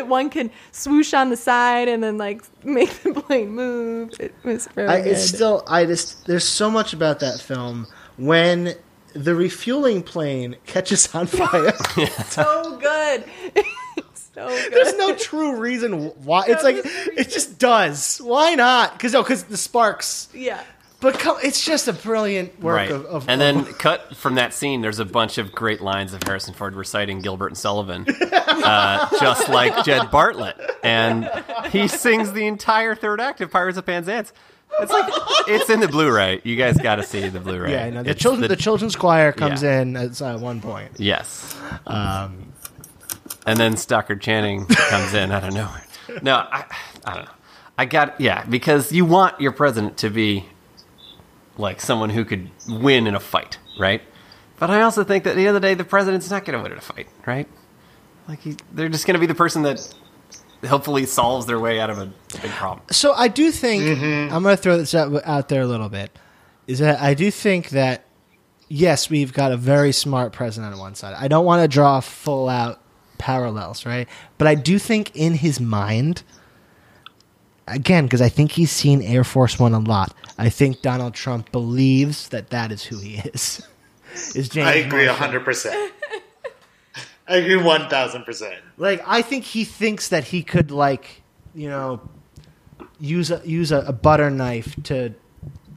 One 0.06 0.30
can 0.30 0.50
swoosh 0.70 1.12
on 1.12 1.28
the 1.28 1.36
side 1.36 1.88
and 1.88 2.02
then 2.02 2.16
like 2.16 2.42
make 2.64 2.90
the 3.02 3.12
plane 3.12 3.50
move. 3.50 4.14
It 4.18 4.34
was 4.42 4.66
very 4.68 4.88
I, 4.88 5.02
good. 5.02 5.12
it's 5.12 5.28
still 5.28 5.64
I 5.68 5.84
just 5.84 6.26
there's 6.26 6.48
so 6.48 6.70
much 6.70 6.94
about 6.94 7.20
that 7.20 7.40
film 7.40 7.86
when 8.16 8.74
the 9.12 9.34
refueling 9.34 10.02
plane 10.02 10.56
catches 10.64 11.14
on 11.14 11.26
fire. 11.26 11.74
so 12.30 12.78
good. 12.80 13.24
It's 14.48 14.62
so 14.64 14.70
good. 14.70 14.72
There's 14.86 14.96
no 14.96 15.14
true 15.16 15.56
reason 15.60 16.06
why. 16.24 16.44
It's 16.48 16.64
like 16.64 16.76
it 16.84 17.28
just 17.30 17.58
does. 17.58 18.18
Why 18.18 18.54
not? 18.54 18.92
Because 18.94 19.12
no, 19.12 19.22
because 19.22 19.44
the 19.44 19.56
sparks. 19.56 20.28
yeah. 20.34 20.62
But 21.00 21.18
come, 21.18 21.36
it's 21.42 21.64
just 21.64 21.88
a 21.88 21.92
brilliant 21.92 22.60
work 22.60 22.76
Right. 22.76 22.90
of, 22.92 23.04
of. 23.06 23.28
and 23.28 23.40
then 23.40 23.64
cut 23.78 24.14
from 24.14 24.36
that 24.36 24.54
scene, 24.54 24.82
there's 24.82 25.00
a 25.00 25.04
bunch 25.04 25.36
of 25.36 25.50
great 25.50 25.80
lines 25.80 26.14
of 26.14 26.22
Harrison 26.22 26.54
Ford 26.54 26.76
reciting 26.76 27.18
Gilbert 27.22 27.48
and 27.48 27.58
Sullivan, 27.58 28.06
uh, 28.32 29.08
just 29.18 29.48
like 29.48 29.84
Jed 29.84 30.02
Bartlet. 30.12 30.54
And 30.84 31.28
he 31.72 31.88
sings 31.88 32.32
the 32.32 32.46
entire 32.46 32.94
third 32.94 33.20
act 33.20 33.40
of 33.40 33.50
Pirates 33.50 33.76
of 33.78 33.84
Penzance. 33.86 34.32
It's 34.80 34.92
like 34.92 35.12
it's 35.48 35.68
in 35.68 35.80
the 35.80 35.88
Blu-ray. 35.88 36.40
You 36.44 36.54
guys 36.54 36.78
got 36.78 36.96
to 36.96 37.02
see 37.02 37.28
the 37.28 37.40
Blu-ray. 37.40 37.72
yeah, 37.72 37.90
no, 37.90 38.04
the 38.04 38.10
It's 38.10 38.22
children, 38.22 38.48
the, 38.48 38.54
children's 38.56 38.94
choir 38.94 39.32
comes 39.32 39.60
Yeah. 39.64 39.80
in 39.82 39.96
at 39.96 40.22
uh, 40.22 40.38
one 40.38 40.60
point. 40.60 40.92
Yes. 40.98 41.56
Um, 41.84 42.51
And 43.46 43.58
then 43.58 43.76
Stockard 43.76 44.20
Channing 44.20 44.66
comes 44.66 45.14
in 45.14 45.32
out 45.32 45.44
of 45.44 45.54
nowhere. 45.54 45.84
No, 46.22 46.36
I, 46.36 46.64
I 47.04 47.14
don't 47.14 47.24
know. 47.24 47.30
I 47.78 47.84
got 47.86 48.20
yeah 48.20 48.44
because 48.44 48.92
you 48.92 49.04
want 49.04 49.40
your 49.40 49.52
president 49.52 49.98
to 49.98 50.10
be 50.10 50.44
like 51.56 51.80
someone 51.80 52.10
who 52.10 52.24
could 52.24 52.50
win 52.68 53.06
in 53.06 53.14
a 53.14 53.20
fight, 53.20 53.58
right? 53.78 54.02
But 54.58 54.70
I 54.70 54.82
also 54.82 55.04
think 55.04 55.24
that 55.24 55.30
at 55.30 55.36
the 55.36 55.46
end 55.46 55.56
of 55.56 55.62
the 55.62 55.68
day, 55.68 55.74
the 55.74 55.84
president's 55.84 56.30
not 56.30 56.44
going 56.44 56.56
to 56.56 56.62
win 56.62 56.72
in 56.72 56.78
a 56.78 56.82
fight, 56.82 57.08
right? 57.26 57.48
Like 58.28 58.40
he, 58.40 58.56
they're 58.72 58.88
just 58.88 59.06
going 59.06 59.14
to 59.14 59.20
be 59.20 59.26
the 59.26 59.34
person 59.34 59.62
that 59.62 59.92
hopefully 60.66 61.06
solves 61.06 61.46
their 61.46 61.58
way 61.58 61.80
out 61.80 61.90
of 61.90 61.98
a 61.98 62.06
big 62.40 62.50
problem. 62.52 62.86
so 62.90 63.12
I 63.12 63.26
do 63.28 63.50
think 63.50 63.82
mm-hmm. 63.82 64.32
I'm 64.32 64.42
going 64.42 64.56
to 64.56 64.62
throw 64.62 64.76
this 64.76 64.94
out, 64.94 65.12
out 65.24 65.48
there 65.48 65.62
a 65.62 65.66
little 65.66 65.88
bit. 65.88 66.16
Is 66.68 66.78
that 66.78 67.00
I 67.00 67.14
do 67.14 67.30
think 67.32 67.70
that 67.70 68.04
yes, 68.68 69.10
we've 69.10 69.32
got 69.32 69.52
a 69.52 69.56
very 69.56 69.92
smart 69.92 70.32
president 70.32 70.72
on 70.74 70.78
one 70.78 70.94
side. 70.94 71.14
I 71.18 71.28
don't 71.28 71.44
want 71.44 71.62
to 71.62 71.68
draw 71.68 72.00
full 72.00 72.48
out 72.48 72.80
parallels, 73.22 73.86
right? 73.86 74.08
But 74.36 74.48
I 74.48 74.56
do 74.56 74.80
think 74.80 75.14
in 75.14 75.34
his 75.34 75.60
mind, 75.60 76.24
again, 77.68 78.04
because 78.04 78.20
I 78.20 78.28
think 78.28 78.50
he's 78.50 78.72
seen 78.72 79.00
Air 79.00 79.22
Force 79.22 79.60
One 79.60 79.74
a 79.74 79.78
lot. 79.78 80.12
I 80.38 80.48
think 80.48 80.82
Donald 80.82 81.14
Trump 81.14 81.52
believes 81.52 82.28
that 82.30 82.50
that 82.50 82.72
is 82.72 82.82
who 82.82 82.98
he 82.98 83.18
is. 83.18 83.66
is 84.34 84.48
James? 84.48 84.66
I 84.66 84.74
agree 84.74 85.06
Marshall. 85.06 85.14
hundred 85.14 85.44
percent. 85.44 85.92
I 87.28 87.36
agree 87.36 87.62
one 87.62 87.88
thousand 87.88 88.24
percent. 88.24 88.56
Like 88.76 89.00
I 89.06 89.22
think 89.22 89.44
he 89.44 89.64
thinks 89.64 90.08
that 90.08 90.24
he 90.24 90.42
could 90.42 90.72
like 90.72 91.22
you 91.54 91.68
know 91.68 92.00
use 92.98 93.30
a 93.30 93.40
use 93.44 93.70
a, 93.70 93.82
a 93.82 93.92
butter 93.92 94.30
knife 94.30 94.74
to 94.84 95.14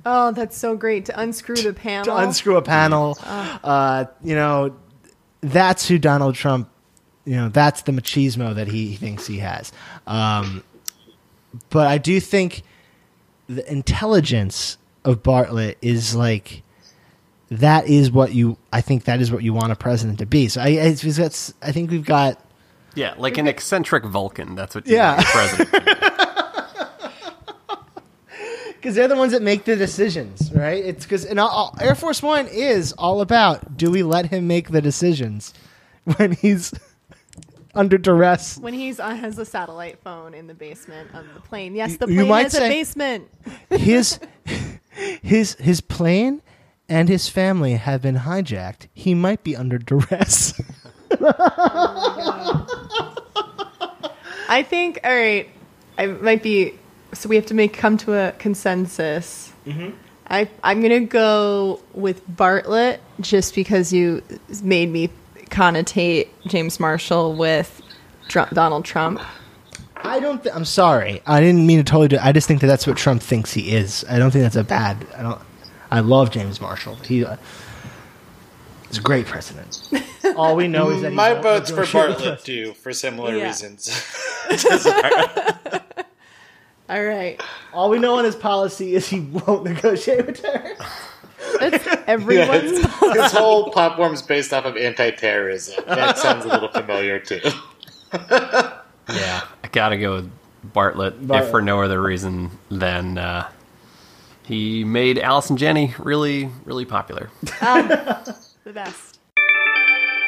Oh, 0.08 0.32
that's 0.32 0.56
so 0.56 0.76
great 0.76 1.06
to 1.06 1.20
unscrew 1.20 1.56
the 1.56 1.74
panel. 1.74 2.06
to 2.06 2.16
unscrew 2.16 2.58
a 2.58 2.62
panel. 2.62 3.18
Uh, 3.24 4.06
you 4.24 4.36
know, 4.36 4.76
that's 5.41 5.88
who 5.88 5.98
Donald 5.98 6.36
Trump. 6.36 6.70
You 7.26 7.36
know, 7.36 7.49
that's 7.49 7.82
the 7.84 7.91
machismo 7.91 8.53
that 8.55 8.67
he 8.67 8.95
thinks 8.95 9.26
he 9.26 9.39
has. 9.39 9.71
Um, 10.05 10.63
but 11.69 11.88
I 11.88 11.97
do 11.97 12.19
think 12.19 12.63
the 13.47 13.69
intelligence 13.71 14.78
of 15.03 15.23
Bartlet 15.23 15.76
is 15.82 16.15
like 16.15 16.63
that 17.49 17.88
is 17.88 18.11
what 18.11 18.34
you. 18.34 18.57
I 18.73 18.82
think 18.82 19.05
that 19.05 19.21
is 19.21 19.32
what 19.32 19.43
you 19.43 19.53
want 19.53 19.71
a 19.71 19.76
president 19.76 20.19
to 20.19 20.26
be. 20.26 20.47
So 20.47 20.61
I, 20.61 20.67
I, 20.67 20.91
that's, 20.93 21.53
I 21.61 21.71
think 21.71 21.91
we've 21.91 22.05
got. 22.05 22.39
Yeah, 22.95 23.13
like 23.17 23.38
an 23.38 23.47
eccentric 23.47 24.05
Vulcan. 24.05 24.55
That's 24.55 24.73
what 24.73 24.88
Yeah. 24.88 25.17
yeah. 25.17 25.23
president. 25.32 25.71
Because 28.76 28.95
they're 28.95 29.07
the 29.07 29.15
ones 29.15 29.34
that 29.34 29.41
make 29.41 29.65
the 29.65 29.76
decisions, 29.76 30.51
right? 30.53 30.84
It's 30.84 31.05
because 31.05 31.26
and 31.26 31.39
all, 31.39 31.76
Air 31.80 31.95
Force 31.95 32.23
One 32.23 32.47
is 32.47 32.93
all 32.93 33.21
about 33.21 33.78
do 33.78 33.91
we 33.91 34.01
let 34.03 34.28
him 34.28 34.47
make 34.47 34.69
the 34.69 34.82
decisions 34.82 35.53
when 36.17 36.32
he's 36.34 36.73
under 37.76 37.97
duress. 37.97 38.57
When 38.57 38.73
he's 38.73 38.99
on 38.99 39.17
has 39.17 39.38
a 39.38 39.45
satellite 39.45 39.99
phone 40.03 40.34
in 40.34 40.47
the 40.47 40.53
basement 40.53 41.13
of 41.13 41.26
the 41.34 41.39
plane. 41.41 41.76
Yes, 41.76 41.97
the 41.97 42.07
You 42.07 42.15
plane 42.21 42.28
might 42.30 42.43
has 42.43 42.53
say- 42.53 42.65
a 42.67 42.69
basement. 42.69 43.30
His 43.69 44.19
his 45.21 45.55
his 45.55 45.82
plane 45.82 46.41
and 46.88 47.09
his 47.09 47.28
family 47.30 47.73
have 47.73 48.01
been 48.01 48.15
hijacked. 48.17 48.88
He 48.93 49.13
might 49.13 49.43
be 49.43 49.55
under 49.55 49.78
duress. 49.78 50.53
I 54.47 54.63
think. 54.67 54.99
All 55.03 55.15
right, 55.15 55.49
I 55.97 56.05
might 56.07 56.43
be. 56.43 56.73
So 57.13 57.30
we 57.30 57.36
have 57.36 57.45
to 57.47 57.53
make 57.53 57.73
come 57.73 57.97
to 57.99 58.13
a 58.13 58.32
consensus. 58.34 59.51
Mm-hmm. 59.65 59.91
I 60.28 60.49
I'm 60.63 60.82
gonna 60.82 60.99
go 61.01 61.80
with 61.93 62.28
Bartlet 62.30 62.99
just 63.21 63.55
because 63.55 63.93
you 63.93 64.21
made 64.63 64.89
me 64.91 65.09
connotate 65.50 66.28
James 66.48 66.80
Marshall 66.80 67.36
with 67.36 67.82
Dr- 68.28 68.50
Donald 68.52 68.86
Trump. 68.86 69.22
I 69.98 70.20
don't. 70.20 70.43
Th- 70.43 70.54
I'm 70.56 70.66
sorry. 70.66 71.22
I 71.26 71.39
didn't 71.39 71.66
mean 71.66 71.78
to 71.80 71.84
totally 71.84 72.08
do. 72.10 72.18
I 72.22 72.32
just 72.32 72.48
think 72.48 72.62
that 72.62 72.68
that's 72.68 72.86
what 72.86 72.98
Trump 72.98 73.22
thinks 73.24 73.54
he 73.54 73.72
is. 73.76 74.06
I 74.10 74.20
don't 74.20 74.30
think 74.32 74.43
that's 74.43 74.56
a 74.56 74.64
bad. 74.64 75.06
I 75.18 75.22
don't. 75.24 75.41
I 75.91 76.00
love 76.02 76.32
James 76.32 76.60
Marshall. 76.62 76.96
He. 76.98 77.26
Uh, 77.26 77.38
is 78.91 79.00
a 79.00 79.02
great 79.02 79.26
president. 79.26 79.89
All 80.38 80.56
we 80.56 80.68
know 80.68 80.89
is 80.91 81.02
that 81.02 81.10
he 81.10 81.16
My 81.16 81.32
won't 81.34 81.43
vote's 81.43 81.72
for 81.72 81.84
Bartlet 81.84 82.43
too, 82.43 82.74
for 82.74 82.93
similar 82.93 83.36
Yeah. 83.36 83.46
reasons. 83.46 83.89
All 86.88 87.04
right, 87.04 87.41
All 87.74 87.89
we 87.89 87.98
know 87.98 88.20
on 88.20 88.26
his 88.26 88.36
policy 88.36 88.93
is 88.93 89.08
he 89.10 89.22
won't 89.22 89.64
negotiate 89.64 90.28
with 90.28 90.39
terrorists. 90.41 90.86
that's 91.60 91.86
Yeah, 91.86 92.04
everyone's. 92.08 92.72
his, 93.00 93.14
his 93.14 93.32
whole 93.32 93.72
platform's 93.72 94.22
based 94.22 94.54
off 94.54 94.66
of 94.66 94.78
anti-terrorism. 94.78 95.84
That 95.88 96.18
sounds 96.18 96.46
a 96.46 96.50
little 96.50 96.70
familiar 96.70 97.20
too. 97.20 97.41
Yeah. 99.08 99.41
I 99.64 99.68
gotta 99.68 99.98
go 99.98 100.16
with 100.16 100.32
Bartlet, 100.74 101.12
Bartlet. 101.28 101.43
if 101.43 101.50
for 101.52 101.62
no 101.62 101.84
other 101.84 102.02
reason 102.02 102.50
than 102.72 103.20
uh, 103.20 103.48
he 104.43 104.84
made 104.84 105.20
Allison 105.20 105.58
Janney 105.58 105.93
really, 106.00 106.50
really 106.64 106.86
popular. 106.86 107.30
the 107.43 108.74
best. 108.74 109.20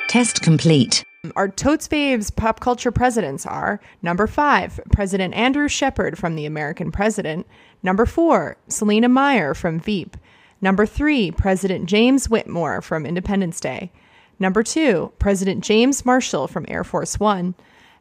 Test 0.09 0.41
complete. 0.43 1.03
Our 1.35 1.47
Totes 1.49 1.87
Faves 1.87 2.33
pop 2.33 2.59
culture 2.59 2.91
presidents 2.91 3.45
are 3.47 3.79
number 4.03 4.27
five, 4.27 4.79
President 4.91 5.33
Andrew 5.33 5.67
Shepard 5.67 6.17
from 6.17 6.35
The 6.35 6.45
American 6.45 6.91
President. 6.91 7.47
Number 7.83 8.05
four, 8.05 8.57
Selina 8.67 9.09
Meyer 9.09 9.53
from 9.53 9.79
Veep. 9.79 10.15
Number 10.61 10.85
three, 10.85 11.31
President 11.31 11.85
James 11.85 12.29
Whitmore 12.29 12.81
from 12.81 13.05
Independence 13.05 13.59
Day. 13.59 13.91
Number 14.39 14.63
two, 14.63 15.11
President 15.19 15.63
James 15.63 16.05
Marshall 16.05 16.47
from 16.47 16.65
Air 16.67 16.83
Force 16.83 17.19
One. 17.19 17.55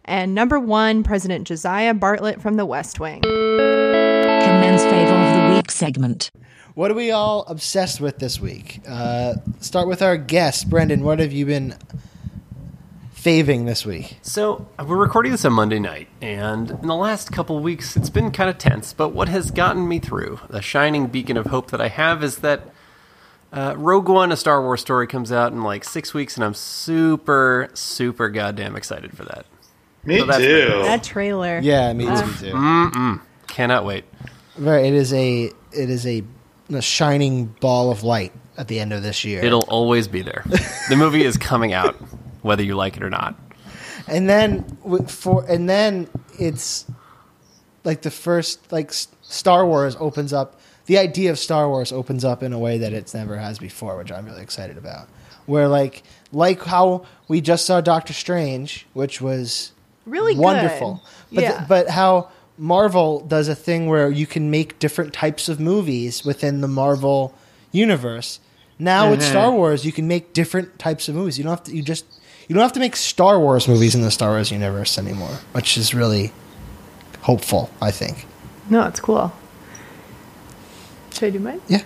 And 0.04 0.34
number 0.34 0.58
one, 0.60 1.02
President 1.02 1.46
Josiah 1.46 1.94
Bartlet 1.94 2.40
from 2.40 2.54
The 2.54 2.64
West 2.64 3.00
Wing. 3.00 3.22
Commence 3.22 4.82
favor 4.84 5.12
of 5.12 5.50
the 5.50 5.56
week 5.56 5.70
segment. 5.70 6.30
What 6.74 6.90
are 6.90 6.94
we 6.94 7.10
all 7.10 7.44
obsessed 7.48 8.00
with 8.00 8.18
this 8.18 8.38
week? 8.38 8.80
Uh, 8.86 9.34
start 9.60 9.88
with 9.88 10.02
our 10.02 10.16
guest, 10.16 10.70
Brendan. 10.70 11.02
What 11.02 11.18
have 11.18 11.32
you 11.32 11.46
been 11.46 11.74
faving 13.26 13.64
this 13.64 13.84
week? 13.84 14.18
So 14.22 14.68
uh, 14.78 14.84
we're 14.86 14.94
recording 14.94 15.32
this 15.32 15.44
on 15.44 15.52
Monday 15.52 15.80
night, 15.80 16.06
and 16.22 16.70
in 16.70 16.86
the 16.86 16.94
last 16.94 17.32
couple 17.32 17.58
weeks, 17.58 17.96
it's 17.96 18.08
been 18.08 18.30
kind 18.30 18.48
of 18.48 18.56
tense. 18.56 18.92
But 18.92 19.08
what 19.08 19.28
has 19.28 19.50
gotten 19.50 19.88
me 19.88 19.98
through, 19.98 20.38
the 20.48 20.62
shining 20.62 21.08
beacon 21.08 21.36
of 21.36 21.46
hope 21.46 21.72
that 21.72 21.80
I 21.80 21.88
have, 21.88 22.22
is 22.22 22.36
that 22.36 22.68
uh, 23.52 23.74
Rogue 23.76 24.08
One, 24.08 24.30
a 24.30 24.36
Star 24.36 24.62
Wars 24.62 24.80
story, 24.80 25.08
comes 25.08 25.32
out 25.32 25.50
in 25.50 25.64
like 25.64 25.82
six 25.82 26.14
weeks, 26.14 26.36
and 26.36 26.44
I'm 26.44 26.54
super, 26.54 27.68
super 27.74 28.28
goddamn 28.28 28.76
excited 28.76 29.16
for 29.16 29.24
that. 29.24 29.44
Me 30.04 30.20
So 30.20 30.26
that's 30.26 30.38
too. 30.38 30.82
That 30.84 31.02
trailer. 31.02 31.58
Yeah, 31.58 31.92
me 31.94 32.04
too. 32.04 32.52
too. 32.52 33.20
Cannot 33.48 33.84
wait. 33.84 34.04
Right, 34.56 34.84
it 34.84 34.94
is 34.94 35.12
a 35.12 35.50
it 35.72 35.90
is 35.90 36.06
a, 36.06 36.22
a 36.72 36.80
shining 36.80 37.46
ball 37.46 37.90
of 37.90 38.04
light 38.04 38.32
at 38.56 38.68
the 38.68 38.78
end 38.78 38.92
of 38.92 39.02
this 39.02 39.24
year. 39.24 39.44
It'll 39.44 39.66
always 39.66 40.06
be 40.06 40.22
there. 40.22 40.44
The 40.88 40.94
movie 40.94 41.24
is 41.24 41.36
coming 41.36 41.72
out, 41.72 41.96
whether 42.46 42.62
you 42.62 42.74
like 42.74 42.96
it 42.96 43.02
or 43.02 43.10
not. 43.10 43.34
and 44.08 44.28
then 44.28 44.64
for 45.08 45.44
and 45.48 45.68
then 45.68 46.08
it's 46.38 46.86
like 47.84 48.02
the 48.02 48.10
first 48.10 48.72
like 48.72 48.92
Star 48.92 49.66
Wars 49.66 49.96
opens 50.00 50.32
up. 50.32 50.60
The 50.86 50.98
idea 50.98 51.30
of 51.30 51.38
Star 51.38 51.68
Wars 51.68 51.90
opens 51.92 52.24
up 52.24 52.42
in 52.42 52.52
a 52.52 52.58
way 52.58 52.78
that 52.78 52.92
it's 52.92 53.12
never 53.12 53.36
has 53.36 53.58
before, 53.58 53.96
which 53.96 54.12
I'm 54.12 54.24
really 54.24 54.42
excited 54.42 54.78
about. 54.78 55.08
Where 55.46 55.68
like 55.68 56.02
like 56.32 56.62
how 56.64 57.04
we 57.28 57.40
just 57.40 57.66
saw 57.66 57.80
Doctor 57.80 58.12
Strange, 58.12 58.86
which 58.94 59.20
was 59.20 59.72
Really 60.06 60.34
good. 60.34 60.42
wonderful. 60.42 61.02
But 61.32 61.40
th- 61.40 61.68
but 61.68 61.90
how 61.90 62.28
Marvel 62.58 63.20
does 63.20 63.48
a 63.48 63.54
thing 63.54 63.86
where 63.88 64.10
you 64.10 64.26
can 64.26 64.50
make 64.50 64.78
different 64.78 65.12
types 65.12 65.48
of 65.48 65.58
movies 65.60 66.24
within 66.24 66.60
the 66.60 66.68
Marvel 66.68 67.34
universe. 67.72 68.40
Now 68.78 69.10
with 69.10 69.20
mm-hmm. 69.20 69.30
Star 69.30 69.50
Wars, 69.50 69.84
you 69.84 69.92
can 69.92 70.06
make 70.06 70.32
different 70.32 70.78
types 70.78 71.08
of 71.08 71.14
movies. 71.14 71.38
You 71.38 71.44
don't 71.44 71.50
have 71.50 71.64
to. 71.64 71.74
You 71.76 71.82
just 71.82 72.04
you 72.48 72.54
don't 72.54 72.62
have 72.62 72.72
to 72.72 72.80
make 72.80 72.96
Star 72.96 73.38
Wars 73.40 73.66
movies 73.68 73.94
in 73.94 74.02
the 74.02 74.10
Star 74.10 74.30
Wars 74.30 74.50
universe 74.50 74.98
anymore, 74.98 75.38
which 75.52 75.76
is 75.76 75.94
really 75.94 76.32
hopeful. 77.22 77.70
I 77.80 77.90
think. 77.90 78.26
No, 78.70 78.86
it's 78.86 79.00
cool. 79.00 79.32
Should 81.12 81.24
I 81.24 81.30
do 81.30 81.38
mine? 81.38 81.60
Yeah. 81.68 81.82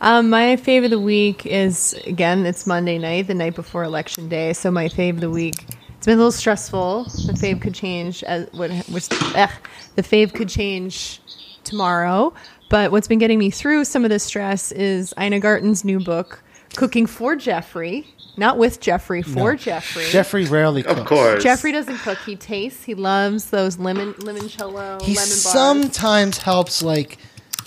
Um, 0.00 0.30
my 0.30 0.56
fave 0.56 0.84
of 0.84 0.90
the 0.90 1.00
week 1.00 1.44
is 1.44 1.92
again, 2.06 2.46
it's 2.46 2.66
Monday 2.66 2.98
night, 2.98 3.26
the 3.26 3.34
night 3.34 3.54
before 3.54 3.84
election 3.84 4.28
day. 4.28 4.52
So 4.52 4.70
my 4.70 4.88
fave 4.88 5.10
of 5.10 5.20
the 5.20 5.30
week. 5.30 5.66
It's 5.96 6.06
been 6.06 6.14
a 6.14 6.16
little 6.16 6.32
stressful. 6.32 7.04
The 7.04 7.34
fave 7.34 7.60
could 7.60 7.74
change 7.74 8.24
as 8.24 8.48
what 8.52 8.70
which 8.88 9.08
ugh, 9.34 9.50
the 9.96 10.02
fave 10.02 10.32
could 10.32 10.48
change 10.48 11.20
tomorrow. 11.64 12.32
But 12.70 12.92
what's 12.92 13.08
been 13.08 13.18
getting 13.18 13.38
me 13.38 13.50
through 13.50 13.84
some 13.84 14.04
of 14.04 14.10
the 14.10 14.18
stress 14.18 14.72
is 14.72 15.12
Ina 15.20 15.40
Garten's 15.40 15.84
new 15.84 16.00
book, 16.00 16.42
Cooking 16.76 17.04
for 17.04 17.36
Jeffrey, 17.36 18.06
not 18.36 18.58
with 18.58 18.80
Jeffrey, 18.80 19.22
for 19.22 19.54
Jeffrey. 19.56 20.06
Jeffrey 20.10 20.44
rarely 20.46 20.82
cooks. 20.82 21.00
Of 21.00 21.06
course. 21.06 21.42
Jeffrey 21.42 21.72
doesn't 21.72 21.98
cook; 21.98 22.18
he 22.24 22.36
tastes. 22.36 22.84
He 22.84 22.94
loves 22.94 23.50
those 23.50 23.78
lemon 23.78 24.14
limoncello, 24.14 25.00
He 25.02 25.14
lemon 25.14 25.28
bars. 25.28 25.42
sometimes 25.42 26.38
helps 26.38 26.82
like 26.82 27.18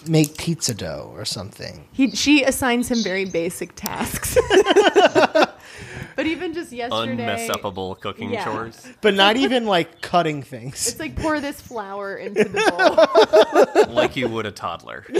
make 0.08 0.38
pizza 0.38 0.74
dough 0.74 1.12
or 1.16 1.26
something. 1.26 1.88
He 1.94 2.12
she 2.12 2.44
assigns 2.44 2.90
him 2.92 3.02
very 3.04 3.26
basic 3.26 3.74
tasks. 3.76 4.38
but 6.16 6.26
even 6.26 6.54
just 6.54 6.72
yesterday, 6.72 7.24
Unmessupable 7.26 8.00
cooking 8.02 8.32
Yeah. 8.32 8.44
chores. 8.44 8.86
But 9.02 9.14
not 9.14 9.38
even 9.38 9.66
like 9.66 10.02
cutting 10.02 10.44
things. 10.44 10.88
it's 10.88 11.00
like 11.00 11.16
pour 11.16 11.40
this 11.40 11.62
flour 11.62 12.16
into 12.18 12.44
the 12.44 13.76
bowl. 13.86 13.94
like 13.94 14.16
you 14.18 14.28
would 14.28 14.46
a 14.46 14.52
toddler. 14.52 15.06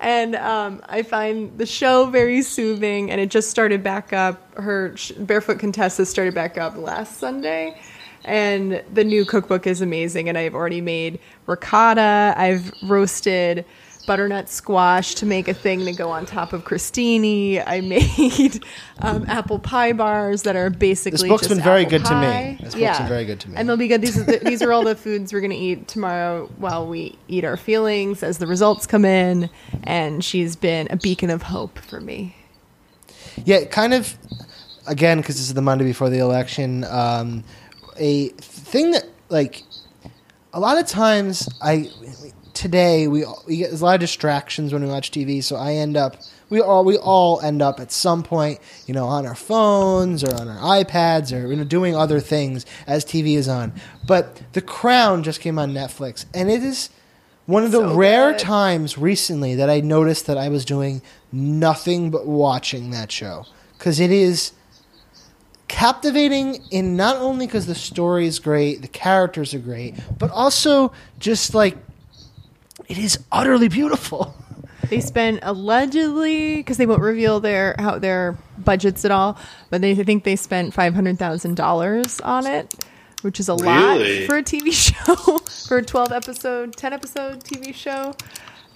and 0.00 0.34
um, 0.36 0.82
I 0.88 1.02
find 1.02 1.56
the 1.58 1.66
show 1.66 2.06
very 2.06 2.40
soothing. 2.42 3.10
And 3.10 3.20
it 3.20 3.30
just 3.30 3.50
started 3.50 3.82
back 3.82 4.12
up. 4.12 4.54
Her 4.54 4.94
Barefoot 5.18 5.58
Contessa 5.58 6.06
started 6.06 6.34
back 6.34 6.56
up 6.56 6.76
last 6.76 7.18
Sunday. 7.18 7.78
And 8.24 8.82
the 8.92 9.04
new 9.04 9.26
cookbook 9.26 9.66
is 9.66 9.82
amazing. 9.82 10.28
And 10.30 10.38
I've 10.38 10.54
already 10.54 10.80
made 10.80 11.20
ricotta. 11.46 12.34
I've 12.36 12.72
roasted 12.82 13.66
butternut 14.10 14.48
squash 14.48 15.14
to 15.14 15.24
make 15.24 15.46
a 15.46 15.54
thing 15.54 15.84
to 15.84 15.92
go 15.92 16.10
on 16.10 16.26
top 16.26 16.52
of 16.52 16.64
crostini. 16.64 17.62
I 17.64 17.80
made 17.80 18.60
um, 18.98 19.24
apple 19.28 19.60
pie 19.60 19.92
bars 19.92 20.42
that 20.42 20.56
are 20.56 20.68
basically 20.68 21.12
This 21.12 21.28
book's 21.28 21.46
been 21.46 21.60
very 21.60 21.84
good 21.84 22.04
to 22.06 22.14
me. 22.16 22.26
pie. 22.26 22.58
This 22.60 22.74
book's 22.74 22.98
been 22.98 23.06
very 23.06 23.24
good 23.24 23.38
to 23.38 23.50
me. 23.50 23.54
And 23.56 23.68
they'll 23.68 23.76
be 23.76 23.86
good. 23.86 24.02
These 24.02 24.18
are 24.18 24.24
the, 24.24 24.38
these 24.38 24.62
are 24.62 24.72
all 24.72 24.82
the 24.82 24.96
foods 24.96 25.32
we're 25.32 25.40
gonna 25.40 25.54
eat 25.54 25.86
tomorrow 25.86 26.50
while 26.56 26.88
we 26.88 27.16
eat 27.28 27.44
our 27.44 27.56
feelings 27.56 28.24
as 28.24 28.38
the 28.38 28.48
results 28.48 28.84
come 28.84 29.04
in. 29.04 29.48
And 29.84 30.24
she's 30.24 30.56
been 30.56 30.88
a 30.90 30.96
beacon 30.96 31.30
of 31.30 31.42
hope 31.42 31.78
for 31.78 32.00
me. 32.00 32.34
Yeah, 33.44 33.64
kind 33.66 33.94
of. 33.94 34.18
Again, 34.88 35.18
because 35.18 35.36
this 35.36 35.46
is 35.46 35.54
the 35.54 35.62
Monday 35.62 35.84
before 35.84 36.10
the 36.10 36.18
election, 36.18 36.82
um, 36.82 37.44
a 37.96 38.30
thing 38.40 38.90
that 38.90 39.04
like 39.28 39.62
a 40.52 40.58
lot 40.58 40.78
of 40.78 40.88
times 40.88 41.48
I 41.62 41.90
today 42.60 43.08
we, 43.08 43.24
we 43.46 43.56
get 43.56 43.70
there's 43.70 43.80
a 43.80 43.84
lot 43.84 43.94
of 43.94 44.00
distractions 44.00 44.70
when 44.70 44.82
we 44.82 44.88
watch 44.88 45.10
TV, 45.10 45.42
so 45.42 45.56
I 45.56 45.72
end 45.72 45.96
up 45.96 46.16
we 46.50 46.60
all 46.60 46.84
we 46.84 46.98
all 46.98 47.40
end 47.40 47.62
up 47.62 47.80
at 47.80 47.90
some 47.90 48.22
point, 48.22 48.60
you 48.86 48.92
know, 48.92 49.06
on 49.06 49.24
our 49.24 49.34
phones 49.34 50.22
or 50.22 50.34
on 50.34 50.46
our 50.46 50.84
iPads 50.84 51.32
or 51.32 51.48
you 51.48 51.56
know 51.56 51.64
doing 51.64 51.96
other 51.96 52.20
things 52.20 52.66
as 52.86 53.02
TV 53.04 53.36
is 53.36 53.48
on. 53.48 53.72
But 54.06 54.42
The 54.52 54.60
Crown 54.60 55.22
just 55.22 55.40
came 55.40 55.58
on 55.58 55.72
Netflix, 55.72 56.26
and 56.34 56.50
it 56.50 56.62
is 56.62 56.90
one 57.46 57.64
of 57.64 57.72
the 57.72 57.78
So 57.78 57.94
rare 57.94 58.32
good. 58.32 58.40
times 58.40 58.98
recently 58.98 59.54
that 59.54 59.70
I 59.70 59.80
noticed 59.80 60.26
that 60.26 60.36
I 60.36 60.50
was 60.50 60.66
doing 60.66 61.00
nothing 61.32 62.10
but 62.10 62.26
watching 62.26 62.90
that 62.90 63.10
show 63.10 63.46
because 63.78 64.00
it 64.00 64.10
is 64.10 64.52
captivating 65.66 66.62
in 66.70 66.94
not 66.94 67.16
only 67.16 67.46
because 67.46 67.64
the 67.64 67.74
story 67.74 68.26
is 68.26 68.38
great, 68.38 68.82
the 68.82 68.88
characters 68.88 69.54
are 69.54 69.60
great, 69.60 69.94
but 70.18 70.30
also 70.30 70.92
just 71.18 71.54
like 71.54 71.78
it 72.90 72.98
is 72.98 73.18
utterly 73.32 73.68
beautiful. 73.68 74.34
They 74.88 75.00
spent 75.00 75.40
allegedly 75.42 76.56
because 76.56 76.76
they 76.76 76.86
won't 76.86 77.00
reveal 77.02 77.38
their 77.40 77.76
how 77.78 77.98
their 77.98 78.36
budgets 78.58 79.04
at 79.04 79.10
all, 79.10 79.38
but 79.70 79.80
they 79.80 79.94
think 79.94 80.24
they 80.24 80.36
spent 80.36 80.74
five 80.74 80.94
hundred 80.94 81.18
thousand 81.18 81.54
dollars 81.56 82.20
on 82.20 82.46
it, 82.46 82.74
which 83.22 83.38
is 83.38 83.48
a 83.48 83.54
Really? 83.54 84.20
lot 84.20 84.26
for 84.28 84.36
a 84.38 84.42
TV 84.42 84.72
show 84.72 85.38
for 85.68 85.78
a 85.78 85.82
twelve 85.84 86.10
episode, 86.12 86.74
ten 86.76 86.92
episode 86.92 87.44
TV 87.44 87.72
show. 87.74 88.14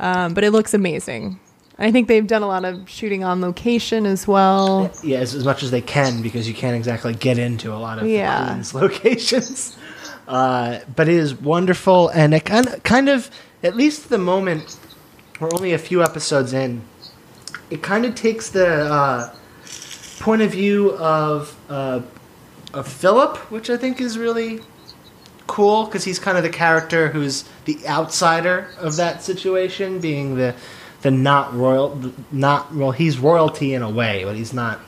Um, 0.00 0.34
but 0.34 0.44
it 0.44 0.50
looks 0.52 0.72
amazing. 0.74 1.40
I 1.76 1.90
think 1.90 2.06
they've 2.06 2.26
done 2.26 2.42
a 2.42 2.46
lot 2.46 2.64
of 2.64 2.88
shooting 2.88 3.24
on 3.24 3.40
location 3.40 4.06
as 4.06 4.28
well. 4.28 4.92
Yeah, 5.02 5.18
as, 5.18 5.34
as 5.34 5.44
much 5.44 5.64
as 5.64 5.72
they 5.72 5.80
can 5.80 6.22
because 6.22 6.46
you 6.46 6.54
can't 6.54 6.76
exactly 6.76 7.14
get 7.14 7.36
into 7.38 7.72
a 7.72 7.78
lot 7.78 7.98
of 7.98 8.06
Yeah. 8.06 8.62
Locations. 8.74 9.76
Uh, 10.28 10.78
but 10.94 11.08
it 11.08 11.14
is 11.16 11.34
wonderful, 11.34 12.08
and 12.10 12.32
it 12.32 12.44
kind 12.44 12.66
of, 12.68 12.82
kind 12.84 13.08
of, 13.08 13.28
at 13.64 13.74
least 13.74 14.10
the 14.10 14.18
moment 14.18 14.76
we're 15.40 15.52
only 15.54 15.72
a 15.72 15.78
few 15.78 16.02
episodes 16.02 16.52
in, 16.52 16.82
it 17.70 17.82
kind 17.82 18.04
of 18.04 18.14
takes 18.14 18.50
the 18.50 18.68
uh, 18.68 19.34
point 20.20 20.42
of 20.42 20.52
view 20.52 20.92
of 20.92 21.58
uh, 21.68 22.02
of 22.72 22.86
Philip, 22.86 23.36
which 23.50 23.70
I 23.70 23.76
think 23.76 24.00
is 24.00 24.18
really 24.18 24.60
cool 25.46 25.86
because 25.86 26.04
he's 26.04 26.18
kind 26.18 26.36
of 26.36 26.42
the 26.42 26.50
character 26.50 27.08
who's 27.08 27.44
the 27.64 27.78
outsider 27.86 28.68
of 28.78 28.96
that 28.96 29.22
situation, 29.22 29.98
being 29.98 30.36
the 30.36 30.54
the 31.02 31.10
not 31.10 31.54
royal, 31.54 32.12
not 32.30 32.74
well, 32.74 32.90
he's 32.92 33.18
royalty 33.18 33.74
in 33.74 33.82
a 33.82 33.90
way, 33.90 34.24
but 34.24 34.36
he's 34.36 34.52
not 34.52 34.80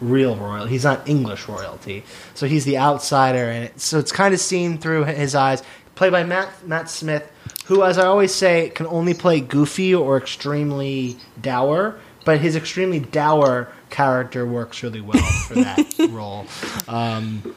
real 0.00 0.36
royal. 0.36 0.66
He's 0.66 0.84
not 0.84 1.08
English 1.08 1.48
royalty, 1.48 2.04
so 2.34 2.46
he's 2.46 2.64
the 2.64 2.78
outsider, 2.78 3.50
and 3.50 3.64
it, 3.64 3.80
so 3.80 3.98
it's 3.98 4.12
kind 4.12 4.34
of 4.34 4.40
seen 4.40 4.78
through 4.78 5.04
his 5.04 5.34
eyes. 5.34 5.62
Played 5.94 6.12
by 6.12 6.24
Matt 6.24 6.66
Matt 6.66 6.90
Smith, 6.90 7.30
who, 7.66 7.82
as 7.82 7.98
I 7.98 8.06
always 8.06 8.34
say, 8.34 8.70
can 8.70 8.86
only 8.86 9.14
play 9.14 9.40
goofy 9.40 9.94
or 9.94 10.16
extremely 10.16 11.16
dour, 11.40 11.98
but 12.24 12.40
his 12.40 12.56
extremely 12.56 13.00
dour 13.00 13.68
character 13.90 14.44
works 14.46 14.82
really 14.82 15.00
well 15.00 15.22
for 15.48 15.54
that 15.54 16.08
role. 16.10 16.46
Um, 16.88 17.54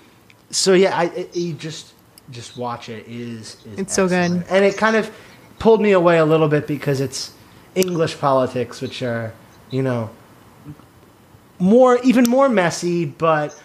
so 0.49 0.73
yeah, 0.73 0.95
I 0.97 1.03
it, 1.05 1.35
you 1.35 1.53
just 1.53 1.93
just 2.31 2.57
watch 2.57 2.89
it. 2.89 3.05
It 3.07 3.11
is, 3.15 3.57
is 3.65 3.79
It's 3.79 3.93
so 3.93 4.07
good. 4.07 4.45
and 4.49 4.65
it 4.65 4.77
kind 4.77 4.95
of 4.95 5.11
pulled 5.59 5.81
me 5.81 5.91
away 5.91 6.17
a 6.17 6.25
little 6.25 6.47
bit 6.47 6.67
because 6.67 7.01
it's 7.01 7.33
English 7.75 8.19
politics, 8.19 8.81
which 8.81 9.01
are 9.01 9.33
you 9.71 9.81
know 9.81 10.09
more 11.59 11.99
even 12.03 12.29
more 12.29 12.49
messy, 12.49 13.05
but 13.05 13.59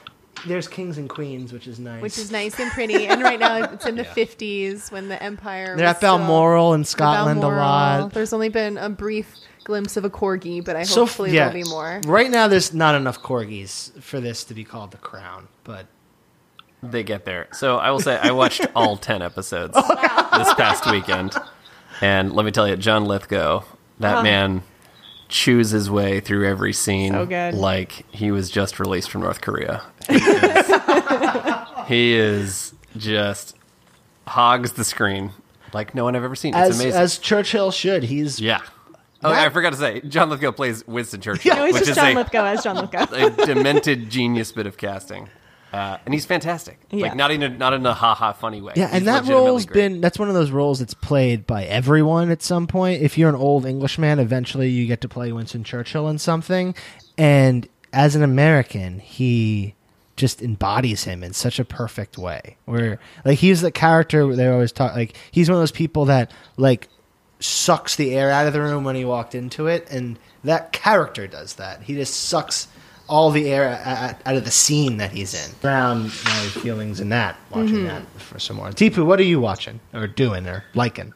there's 0.47 0.69
kings 0.69 0.99
and 0.99 1.09
queens, 1.09 1.53
which 1.53 1.67
is 1.67 1.79
nice. 1.79 2.03
Which 2.03 2.19
is 2.19 2.31
nice 2.33 2.59
and 2.59 2.71
pretty. 2.73 3.07
And 3.07 3.23
right 3.23 3.39
now 3.39 3.63
it's 3.65 3.87
in 3.87 3.97
the 3.97 4.05
50s 4.19 4.91
when 4.91 5.09
the 5.09 5.23
Empire. 5.23 5.77
They're 5.77 5.87
was 5.87 5.97
at 5.97 6.01
Balmoral 6.01 6.75
in 6.75 6.85
still- 6.85 6.99
Scotland 6.99 7.43
a 7.45 7.49
lot. 7.49 8.13
There's 8.13 8.33
only 8.33 8.49
been 8.49 8.77
a 8.79 8.89
brief 8.89 9.35
glimpse 9.65 9.97
of 9.97 10.05
a 10.05 10.11
corgi, 10.11 10.65
but 10.65 10.75
I 10.75 10.83
So 10.83 11.03
hopefully 11.03 11.31
yeah, 11.31 11.49
there'll 11.49 11.65
be 11.65 11.71
more. 11.71 12.01
Right 12.07 12.31
now, 12.31 12.49
there's 12.49 12.75
not 12.75 12.95
enough 12.97 13.21
corgis 13.23 13.93
for 14.03 14.19
this 14.21 14.43
to 14.45 14.55
be 14.55 14.65
called 14.65 14.91
the 14.91 14.97
crown, 14.99 15.47
but 15.65 15.87
They 16.83 17.05
get 17.05 17.25
there. 17.25 17.47
So 17.53 17.77
I 17.79 17.93
will 17.93 18.01
say 18.01 18.19
I 18.19 18.33
watched 18.33 18.67
all 18.75 18.97
ten 18.97 19.23
episodes 19.23 19.75
this 19.75 20.55
past 20.55 20.91
weekend, 20.91 21.35
and 22.01 22.33
let 22.33 22.45
me 22.45 22.51
tell 22.51 22.67
you, 22.67 22.77
John 22.77 23.05
Lithgow, 23.05 23.63
that 24.01 24.15
Uh-huh. 24.15 24.23
man 24.25 24.63
chews 25.29 25.71
his 25.71 25.89
way 25.89 26.19
through 26.21 26.47
every 26.47 26.73
scene 26.75 27.13
So 27.15 27.51
like 27.55 28.05
he 28.13 28.31
was 28.33 28.51
just 28.51 28.79
released 28.81 29.11
from 29.11 29.21
North 29.23 29.41
Korea. 29.41 29.83
He 31.87 32.15
is, 32.15 32.73
just 32.97 33.57
hogs 34.27 34.73
the 34.73 34.85
screen 34.85 35.33
like 35.75 35.95
no 35.95 36.05
one 36.05 36.15
I've 36.15 36.23
ever 36.25 36.37
seen. 36.37 36.55
It's 36.55 36.71
as 36.71 36.81
amazing. 36.81 37.01
as 37.01 37.19
Churchill 37.19 37.71
should, 37.71 38.05
he's 38.05 38.41
yeah. 38.41 38.61
Oh, 39.25 39.31
That- 39.31 39.47
I 39.47 39.51
forgot 39.51 39.73
to 39.73 39.79
say, 39.79 40.01
John 40.01 40.31
Lithgow 40.31 40.53
plays 40.53 40.87
Winston 40.87 41.21
Churchill, 41.21 41.55
No, 41.57 41.65
it's 41.65 41.75
which 41.75 41.81
just 41.87 41.91
is 41.91 41.97
John 41.97 42.13
a, 42.13 42.15
Lithgow 42.17 42.45
as 42.45 42.63
John 42.65 42.77
Lithgow. 42.77 43.07
a 43.13 43.31
demented 43.47 44.11
genius 44.11 44.53
bit 44.53 44.67
of 44.67 44.77
casting. 44.77 45.29
Uh, 45.73 45.97
and 46.05 46.13
he's 46.13 46.27
fantastic. 46.27 46.79
Yeah. 46.91 47.07
Like 47.09 47.17
not 47.17 47.31
in 47.31 47.43
a 47.43 47.49
not 47.49 47.73
in 47.73 47.85
a 47.87 47.95
ha 47.95 48.15
ha 48.15 48.33
funny 48.33 48.61
way. 48.61 48.75
Yeah, 48.77 48.89
He's 48.89 48.99
and 48.99 49.07
that 49.09 49.23
legitimately 49.23 49.47
role's 49.47 49.65
great. 49.67 49.75
been 49.75 50.01
that's 50.03 50.19
one 50.19 50.29
of 50.29 50.35
those 50.35 50.51
roles 50.51 50.81
that's 50.81 50.93
played 50.95 51.47
by 51.47 51.65
everyone 51.65 52.31
at 52.31 52.43
some 52.43 52.67
point. 52.67 53.01
If 53.03 53.17
you're 53.17 53.31
an 53.31 53.35
old 53.35 53.65
Englishman, 53.65 54.19
eventually 54.19 54.69
you 54.69 54.87
get 54.87 55.01
to 55.01 55.09
play 55.09 55.33
Winston 55.33 55.65
Churchill 55.65 56.09
in 56.09 56.19
something. 56.19 56.75
And 57.17 57.67
as 57.95 58.15
an 58.17 58.23
American, 58.23 58.99
he 58.99 59.75
just 60.23 60.41
embodies 60.41 61.03
him 61.03 61.25
in 61.25 61.33
such 61.33 61.59
a 61.59 61.65
perfect 61.65 62.17
way. 62.17 62.57
Where 62.65 63.01
like 63.25 63.41
he's 63.41 63.61
the 63.61 63.73
character 63.73 64.35
they 64.37 64.47
always 64.47 64.71
talk 64.71 64.95
like 64.95 65.17
he's 65.33 65.51
one 65.51 65.57
of 65.57 65.61
those 65.61 65.73
people 65.73 66.05
that 66.05 66.31
like 66.57 66.89
sucks 67.41 67.97
the 67.97 68.15
air 68.15 68.31
out 68.31 68.47
of 68.47 68.53
the 68.53 68.63
room 68.63 68.85
when 68.85 68.95
he 68.95 69.05
walked 69.05 69.35
into 69.35 69.67
it 69.67 69.91
and 69.91 70.17
that 70.45 70.71
character 70.71 71.27
does 71.27 71.57
that. 71.57 71.83
He 71.83 71.95
just 71.95 72.15
sucks 72.15 72.69
all 73.09 73.33
the 73.33 73.51
air 73.51 73.69
out, 73.85 74.15
out 74.25 74.37
of 74.37 74.45
the 74.45 74.53
scene 74.53 74.99
that 74.99 75.11
he's 75.11 75.35
in. 75.35 75.51
Around 75.65 76.05
my 76.05 76.47
feelings 76.63 77.01
in 77.01 77.09
that, 77.09 77.37
watching 77.51 77.85
that 77.85 78.07
for 78.21 78.39
some 78.39 78.57
more. 78.57 78.71
Deepu, 78.71 79.05
what 79.05 79.19
are 79.19 79.25
you 79.25 79.41
watching 79.41 79.81
or 79.93 80.07
doing 80.07 80.47
or 80.47 80.65
liking? 80.73 81.13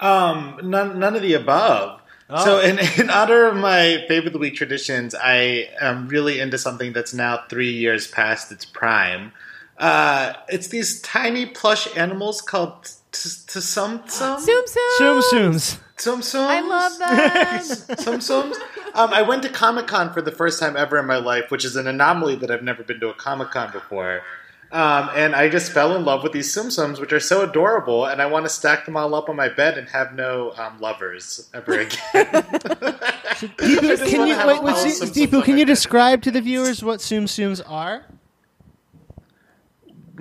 Um, 0.00 0.60
none, 0.62 1.00
none 1.00 1.16
of 1.16 1.22
the 1.22 1.34
above. 1.34 2.00
Oh. 2.30 2.44
So, 2.44 2.60
in, 2.60 2.78
in 2.98 3.10
honor 3.10 3.46
of 3.46 3.56
my 3.56 4.04
favorite 4.08 4.28
of 4.28 4.32
the 4.32 4.38
week 4.38 4.54
traditions, 4.54 5.14
I 5.14 5.68
am 5.80 6.08
really 6.08 6.40
into 6.40 6.58
something 6.58 6.92
that's 6.92 7.12
now 7.12 7.44
three 7.48 7.72
years 7.72 8.06
past 8.06 8.50
its 8.50 8.64
prime. 8.64 9.32
Uh, 9.76 10.32
it's 10.48 10.68
these 10.68 11.00
tiny 11.02 11.46
plush 11.46 11.94
animals 11.96 12.40
called 12.40 12.90
to 13.12 13.60
some 13.60 14.02
some 14.06 14.40
Zoom 14.40 14.66
zoom. 14.66 14.82
Soom 14.98 15.20
Sooms. 15.20 15.78
Tsum 15.96 16.18
Tsums. 16.18 16.46
I 16.48 16.60
love 16.60 16.98
that. 16.98 17.62
Tsum 17.98 18.16
Tsums. 18.16 18.56
Um, 18.94 19.12
I 19.12 19.22
went 19.22 19.42
to 19.44 19.48
Comic 19.48 19.86
Con 19.86 20.12
for 20.12 20.20
the 20.22 20.32
first 20.32 20.58
time 20.58 20.76
ever 20.76 20.98
in 20.98 21.06
my 21.06 21.18
life, 21.18 21.50
which 21.50 21.64
is 21.64 21.76
an 21.76 21.86
anomaly 21.86 22.36
that 22.36 22.50
I've 22.50 22.62
never 22.62 22.82
been 22.82 23.00
to 23.00 23.08
a 23.08 23.14
Comic 23.14 23.50
Con 23.50 23.70
before. 23.72 24.22
Um, 24.74 25.08
and 25.14 25.36
I 25.36 25.48
just 25.48 25.70
fell 25.70 25.94
in 25.94 26.04
love 26.04 26.24
with 26.24 26.32
these 26.32 26.52
Tsum 26.52 26.66
Tsums, 26.66 27.00
which 27.00 27.12
are 27.12 27.20
so 27.20 27.42
adorable, 27.42 28.06
and 28.06 28.20
I 28.20 28.26
want 28.26 28.44
to 28.44 28.48
stack 28.48 28.86
them 28.86 28.96
all 28.96 29.14
up 29.14 29.28
on 29.28 29.36
my 29.36 29.48
bed 29.48 29.78
and 29.78 29.88
have 29.90 30.16
no 30.16 30.52
um, 30.58 30.80
lovers 30.80 31.48
ever 31.54 31.72
again. 31.78 31.92
Deepu, 32.12 34.08
can 34.10 34.26
you 34.26 34.34
have 34.34 34.48
wait? 34.48 34.58
a 34.58 34.62
What's 34.62 34.80
Paul 34.80 34.84
the, 34.84 34.90
Simpson 34.90 35.28
Deepu, 35.28 35.44
can 35.44 35.58
you 35.58 35.64
describe 35.64 36.22
to 36.22 36.32
the 36.32 36.40
viewers 36.40 36.82
what 36.82 37.00
Soom 37.00 37.26
Sooms 37.26 37.62
are? 37.64 38.04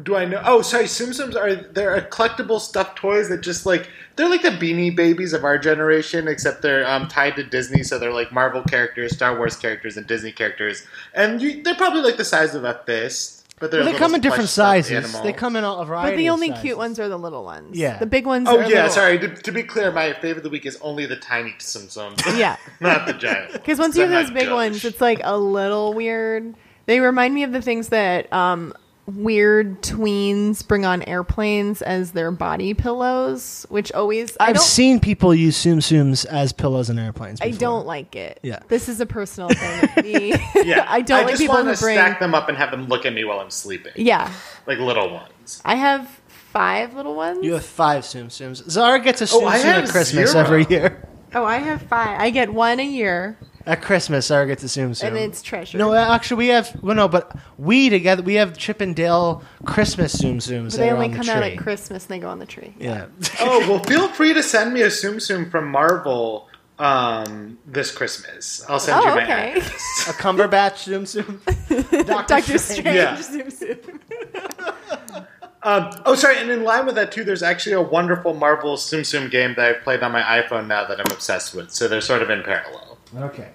Do 0.03 0.15
I 0.15 0.25
know? 0.25 0.39
Oh, 0.45 0.61
sorry. 0.61 0.85
Tsum 0.85 1.09
Tsums 1.09 1.35
are 1.35 1.55
they're 1.55 2.01
collectible 2.01 2.59
stuffed 2.59 2.95
toys 2.95 3.29
that 3.29 3.41
just 3.41 3.65
like 3.65 3.89
they're 4.15 4.29
like 4.29 4.43
the 4.43 4.49
Beanie 4.49 4.95
Babies 4.95 5.33
of 5.33 5.43
our 5.43 5.57
generation, 5.57 6.27
except 6.27 6.61
they're 6.61 6.87
um, 6.87 7.07
tied 7.07 7.35
to 7.37 7.43
Disney, 7.43 7.81
so 7.81 7.97
they're 7.97 8.13
like 8.13 8.31
Marvel 8.31 8.61
characters, 8.61 9.15
Star 9.15 9.35
Wars 9.35 9.55
characters, 9.55 9.97
and 9.97 10.05
Disney 10.05 10.31
characters. 10.31 10.85
And 11.15 11.41
you, 11.41 11.63
they're 11.63 11.73
probably 11.73 12.01
like 12.01 12.17
the 12.17 12.25
size 12.25 12.53
of 12.53 12.63
a 12.63 12.79
fist, 12.85 13.42
but 13.59 13.71
they're 13.71 13.81
Well, 13.83 13.91
they 13.93 13.97
come 13.97 14.13
in 14.15 14.21
different 14.21 14.49
sizes. 14.49 14.91
animal. 14.91 15.23
They 15.23 15.31
come 15.33 15.55
in 15.55 15.63
all 15.63 15.79
a 15.79 15.85
variety. 15.85 16.11
But 16.11 16.17
the 16.17 16.27
of 16.27 16.33
only 16.33 16.47
sizes. 16.49 16.61
cute 16.61 16.77
ones 16.77 16.99
are 16.99 17.07
the 17.07 17.17
little 17.17 17.43
ones. 17.43 17.77
Yeah. 17.77 17.97
The 17.97 18.05
big 18.05 18.25
ones 18.25 18.47
Oh 18.49 18.57
are 18.57 18.61
yeah, 18.63 18.67
little. 18.83 18.89
sorry. 18.89 19.19
To, 19.19 19.29
to 19.29 19.51
be 19.51 19.63
clear, 19.63 19.91
my 19.91 20.13
favorite 20.13 20.37
of 20.37 20.43
the 20.43 20.49
week 20.49 20.65
is 20.65 20.77
only 20.81 21.05
the 21.05 21.15
tiny 21.15 21.51
Tsum 21.59 21.83
Tsums. 21.87 22.19
Yeah. 22.37 22.57
not 22.79 23.05
the 23.07 23.13
giant. 23.13 23.53
Because 23.53 23.79
once 23.79 23.95
you 23.95 24.01
have 24.01 24.11
those 24.11 24.31
big 24.31 24.43
Jewish. 24.45 24.53
ones, 24.53 24.85
it's 24.85 24.99
like 25.01 25.21
a 25.23 25.37
little 25.37 25.93
weird. 25.93 26.53
They 26.85 26.99
remind 26.99 27.33
me 27.33 27.43
of 27.43 27.51
the 27.53 27.61
things 27.61 27.89
that 27.89 28.31
um, 28.33 28.73
weird 29.05 29.81
tweens 29.81 30.65
bring 30.65 30.85
on 30.85 31.01
airplanes 31.03 31.81
as 31.81 32.13
their 32.13 32.31
body 32.31 32.73
pillows, 32.73 33.65
which 33.69 33.91
always 33.91 34.37
I 34.39 34.47
I've 34.49 34.55
don't, 34.55 34.63
seen 34.63 34.99
people 34.99 35.35
use 35.35 35.57
Soom 35.57 35.79
Sooms 35.79 36.25
as 36.25 36.53
pillows 36.53 36.89
in 36.89 36.97
airplanes. 36.97 37.41
I 37.41 37.47
before. 37.47 37.59
don't 37.59 37.85
like 37.85 38.15
it. 38.15 38.39
Yeah. 38.43 38.59
This 38.69 38.87
is 38.87 39.01
a 39.01 39.05
personal 39.05 39.49
thing. 39.49 39.81
with 39.81 40.05
me. 40.05 40.33
Yeah, 40.63 40.85
I 40.89 41.01
don't 41.01 41.23
like 41.23 41.29
just 41.31 41.41
people 41.41 41.55
want 41.55 41.67
who 41.67 41.75
to 41.75 41.81
bring. 41.81 41.97
stack 41.97 42.19
them 42.21 42.33
up 42.33 42.47
and 42.47 42.57
have 42.57 42.71
them 42.71 42.87
look 42.87 43.05
at 43.05 43.13
me 43.13 43.25
while 43.25 43.39
I'm 43.39 43.49
sleeping, 43.49 43.91
Yeah, 43.97 44.31
like 44.65 44.79
little 44.79 45.09
ones. 45.11 45.61
I 45.65 45.75
have 45.75 46.07
five 46.27 46.93
little 46.93 47.15
ones. 47.15 47.43
You 47.43 47.53
have 47.53 47.65
five 47.65 48.05
Soom 48.05 48.29
Sooms. 48.29 48.69
Zara 48.69 48.99
gets 49.01 49.19
a 49.21 49.25
Oh, 49.25 49.39
Soom 49.39 49.45
I 49.47 49.57
Soom 49.59 49.69
at 49.69 49.75
have 49.81 49.89
Christmas 49.89 50.31
zero. 50.31 50.43
every 50.45 50.65
year. 50.69 51.07
oh, 51.35 51.43
I 51.43 51.57
have 51.57 51.81
five. 51.83 52.21
I 52.21 52.29
get 52.29 52.53
one 52.53 52.79
a 52.79 52.85
year. 52.85 53.37
At 53.65 53.81
Christmas, 53.81 54.27
Zara 54.27 54.45
gets 54.45 54.61
a 54.63 54.67
Zoom 54.67 54.93
Zoom. 54.93 55.09
and 55.09 55.17
it's 55.17 55.41
treasure. 55.41 55.77
no, 55.77 55.93
actually, 55.93 56.37
we 56.37 56.47
have 56.49 56.75
well, 56.83 56.95
no, 56.95 57.07
but 57.07 57.33
we 57.57 57.89
together 57.89 58.21
we 58.21 58.33
have 58.35 58.57
Chip 58.57 58.81
and 58.81 58.93
Dale 58.95 59.41
Christmas 59.65 60.11
Zoom 60.11 60.39
Zooms. 60.39 60.71
but 60.71 60.77
they 60.79 60.89
are 60.89 60.95
only 60.95 61.05
on 61.05 61.11
the 61.11 61.17
come 61.17 61.29
out 61.29 61.37
tree. 61.43 61.51
at 61.53 61.57
Christmas 61.57 62.03
and 62.03 62.09
they 62.09 62.19
go 62.19 62.27
on 62.29 62.39
the 62.39 62.45
tree. 62.45 62.73
Yeah. 62.77 63.05
Oh 63.39 63.59
well, 63.69 63.79
feel 63.79 64.09
free 64.09 64.33
to 64.33 64.43
send 64.43 64.73
me 64.73 64.81
a 64.81 64.89
Zoom 64.89 65.19
Zoom 65.21 65.49
from 65.49 65.69
Marvel 65.69 66.49
um, 66.77 67.57
this 67.65 67.89
Christmas. 67.91 68.65
I'll 68.67 68.79
send 68.81 68.99
Oh, 68.99 69.07
you 69.09 69.15
my 69.15 69.23
okay. 69.23 69.51
address. 69.51 70.07
a 70.09 70.13
Cumberbatch 70.13 70.83
Zoom 70.83 71.05
Zoom. 71.05 71.41
Doctor 72.27 72.57
Strange. 72.57 72.85
Yeah. 72.95 73.21
Zoom 73.21 73.49
Zoom. 73.49 73.77
Um, 75.65 75.91
oh, 76.05 76.13
sorry, 76.15 76.39
and 76.39 76.51
in 76.51 76.65
line 76.65 76.85
with 76.85 76.95
that 76.95 77.13
too, 77.13 77.23
there's 77.23 77.41
actually 77.41 77.71
a 77.71 77.81
wonderful 77.81 78.33
Marvel 78.33 78.75
Tsum 78.75 78.99
Tsum 78.99 79.31
game 79.31 79.53
that 79.55 79.65
I've 79.77 79.81
played 79.81 80.03
on 80.03 80.11
my 80.11 80.21
iPhone 80.21 80.67
now 80.67 80.85
that 80.85 80.99
I'm 80.99 81.05
obsessed 81.09 81.55
with. 81.55 81.71
So 81.71 81.87
they're 81.87 82.01
sort 82.01 82.21
of 82.21 82.29
in 82.29 82.43
parallel. 82.43 82.92
Okay. 83.15 83.49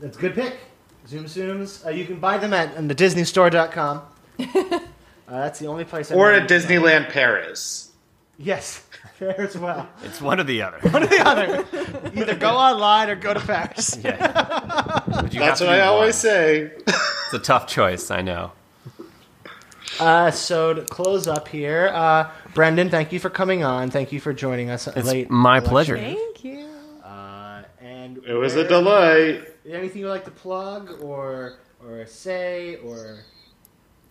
That's 0.00 0.16
a 0.16 0.20
good 0.20 0.34
pick. 0.34 0.56
Zoom 1.06 1.24
Zooms. 1.24 1.84
Uh, 1.84 1.90
you 1.90 2.04
can 2.04 2.16
buy 2.20 2.38
them 2.38 2.52
at 2.52 2.76
on 2.76 2.88
the 2.88 2.94
DisneyStore.com. 2.94 4.02
uh, 4.38 4.80
that's 5.28 5.58
the 5.58 5.66
only 5.66 5.84
place. 5.84 6.10
I 6.10 6.14
Or 6.14 6.32
at 6.32 6.42
you 6.42 6.48
can- 6.48 6.58
Disneyland 6.60 7.10
Paris. 7.10 7.90
Yes, 8.38 8.84
there 9.18 9.40
as 9.40 9.56
well. 9.56 9.88
It's 10.04 10.20
one 10.20 10.40
or 10.40 10.44
the 10.44 10.62
other. 10.62 10.78
One 10.90 11.02
or 11.04 11.06
the 11.06 11.20
other. 11.28 11.64
Either 12.14 12.34
go 12.34 12.50
online 12.56 13.10
or 13.10 13.14
go 13.16 13.34
to 13.34 13.40
Paris. 13.40 13.98
Yeah. 14.02 14.16
That's 14.16 15.06
what 15.06 15.30
to 15.58 15.64
do 15.64 15.70
I 15.70 15.80
always 15.80 16.16
say. 16.16 16.72
It's 16.86 17.32
a 17.34 17.38
tough 17.38 17.66
choice, 17.68 18.10
I 18.10 18.22
know. 18.22 18.52
Uh, 20.00 20.30
so 20.30 20.72
to 20.74 20.82
close 20.82 21.28
up 21.28 21.48
here, 21.48 21.90
uh, 21.92 22.30
Brendan, 22.54 22.88
thank 22.90 23.12
you 23.12 23.20
for 23.20 23.28
coming 23.30 23.62
on. 23.62 23.90
Thank 23.90 24.10
you 24.10 24.18
for 24.20 24.32
joining 24.32 24.70
us 24.70 24.86
It's 24.88 25.06
late. 25.06 25.30
my 25.30 25.58
election 25.58 25.70
pleasure. 25.70 25.96
Thank 25.98 26.44
you. 26.44 26.68
Uh, 28.22 28.28
and 28.28 28.36
It 28.36 28.38
was 28.38 28.54
a 28.54 28.58
where- 28.58 28.68
delight. 28.68 29.48
Anything 29.70 30.02
you'd 30.02 30.08
like 30.08 30.24
to 30.24 30.30
plug 30.30 31.02
or 31.02 31.54
or 31.84 32.04
say 32.06 32.76
or 32.84 33.18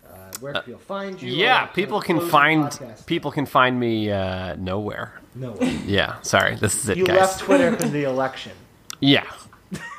uh, 0.10 0.32
where 0.40 0.54
can 0.54 0.62
people 0.64 0.80
find 0.80 1.22
you? 1.22 1.32
Yeah, 1.34 1.66
or 1.66 1.68
people 1.74 2.00
kind 2.00 2.06
can 2.08 2.16
of 2.18 2.22
close 2.24 2.32
find 2.32 3.06
people 3.06 3.32
can 3.32 3.46
find 3.46 3.80
me 3.80 4.12
uh, 4.12 4.56
nowhere. 4.56 5.20
No 5.36 5.52
way. 5.52 5.78
Yeah, 5.86 6.22
sorry, 6.22 6.56
this 6.56 6.76
is 6.76 6.90
it, 6.90 6.98
You 6.98 7.06
guys. 7.06 7.20
left 7.20 7.40
Twitter 7.40 7.76
for 7.76 7.88
the 7.88 8.04
election. 8.04 8.54
Yeah, 9.02 9.26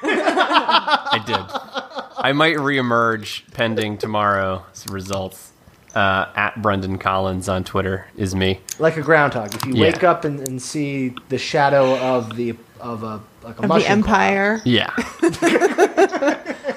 I 0.02 1.22
did. 1.26 2.16
I 2.18 2.32
might 2.32 2.56
reemerge 2.56 3.42
pending 3.52 3.98
tomorrow's 3.98 4.86
results. 4.88 5.50
Uh, 5.94 6.26
at 6.36 6.62
Brendan 6.62 6.96
Collins 6.96 7.50
on 7.50 7.64
Twitter 7.64 8.06
is 8.16 8.34
me. 8.34 8.60
like 8.78 8.96
a 8.96 9.02
groundhog. 9.02 9.54
If 9.54 9.66
you 9.66 9.74
Yeah. 9.74 9.82
wake 9.92 10.02
up 10.02 10.24
and, 10.24 10.40
and 10.48 10.62
see 10.62 11.14
the 11.28 11.36
shadow 11.36 11.98
of 11.98 12.34
the 12.36 12.56
of 12.80 13.02
a 13.02 13.20
like 13.44 13.56
a 13.58 13.58
Of 13.58 13.62
the 13.62 13.68
mushroom 13.68 14.02
cloud. 14.02 14.32
Empire. 14.32 14.60
Yeah. 14.64 14.90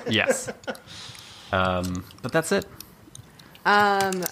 yes. 0.09 0.49
Um, 1.51 2.05
but 2.21 2.31
that's 2.31 2.51
it. 2.51 2.65
Um, 3.65 4.23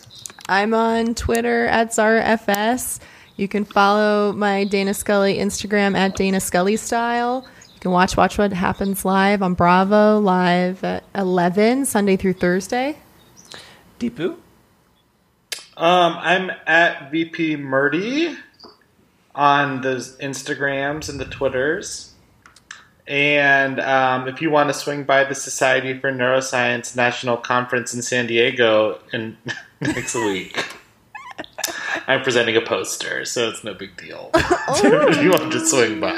I'm 0.48 0.74
on 0.74 1.16
Twitter 1.16 1.66
at 1.68 1.90
ZaraFS. 1.92 3.00
You 3.36 3.48
can 3.48 3.66
follow 3.66 4.32
my 4.34 4.64
Dana 4.66 4.94
Scully 4.94 5.38
Instagram 5.38 5.96
at 5.96 6.16
Dana 6.16 6.40
Scully 6.40 6.76
Style. 6.76 7.48
You 7.74 7.80
can 7.80 7.92
watch 7.92 8.16
Watch 8.16 8.38
What 8.38 8.54
Happens 8.54 9.04
live 9.04 9.42
on 9.42 9.56
Bravo, 9.56 10.20
live 10.20 10.84
at 10.84 11.04
11, 11.16 11.86
Sunday 11.86 12.16
through 12.16 12.34
Thursday. 12.34 12.98
Deepu. 14.00 14.38
Um, 15.76 16.18
I'm 16.20 16.52
at 16.68 17.10
VP 17.12 17.56
Murdy 17.56 18.36
on 19.34 19.82
the 19.82 19.96
Instagrams 20.22 21.10
and 21.10 21.20
the 21.20 21.26
Twitters. 21.26 22.13
And 23.06 23.80
um, 23.80 24.28
if 24.28 24.42
you 24.42 24.50
want 24.50 24.70
to 24.70 24.74
swing 24.74 25.04
by 25.04 25.26
the 25.26 25.36
Society 25.36 26.00
for 26.00 26.12
Neuroscience 26.12 26.96
National 26.96 27.36
Conference 27.36 27.94
in 27.94 28.02
San 28.02 28.28
Diego 28.28 29.00
in 29.12 29.38
next 29.82 30.16
week, 30.16 30.64
I'm 32.08 32.22
presenting 32.22 32.56
a 32.56 32.62
poster, 32.62 33.26
so 33.26 33.50
it's 33.50 33.64
no 33.64 33.74
big 33.74 33.98
deal. 33.98 34.30
if 34.36 35.22
you 35.22 35.32
want 35.32 35.52
to 35.52 35.66
swing 35.66 36.00
by. 36.00 36.14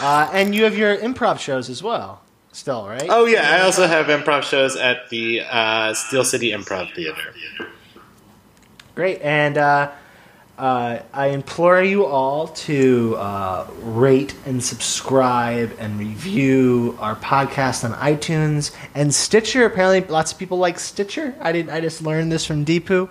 Uh, 0.00 0.30
and 0.32 0.54
you 0.54 0.64
have 0.64 0.76
your 0.76 0.96
improv 0.96 1.38
shows 1.38 1.68
as 1.68 1.82
well, 1.82 2.22
still, 2.52 2.86
right? 2.88 3.06
oh, 3.10 3.26
yeah, 3.26 3.56
I 3.56 3.62
also 3.62 3.86
have 3.86 4.06
improv 4.06 4.42
shows 4.42 4.76
at 4.76 5.10
the 5.10 5.42
uh, 5.42 5.92
Steel 5.94 6.24
City 6.24 6.52
Improv 6.52 6.94
Theater. 6.94 7.34
Great. 8.94 9.20
And 9.22 9.58
uh, 9.58 9.90
uh, 10.60 11.02
I 11.14 11.28
implore 11.28 11.82
you 11.82 12.04
all 12.04 12.48
to 12.48 13.16
uh, 13.16 13.66
rate 13.80 14.34
and 14.44 14.62
subscribe 14.62 15.74
and 15.78 15.98
review 15.98 16.98
our 17.00 17.16
podcast 17.16 17.82
on 17.82 17.96
iTunes 17.98 18.76
and 18.94 19.14
Stitcher. 19.14 19.64
Apparently, 19.64 20.02
lots 20.12 20.32
of 20.32 20.38
people 20.38 20.58
like 20.58 20.78
Stitcher. 20.78 21.34
I 21.40 21.52
didn't. 21.52 21.70
I 21.70 21.80
just 21.80 22.02
learned 22.02 22.30
this 22.30 22.44
from 22.44 22.66
Deepu. 22.66 23.08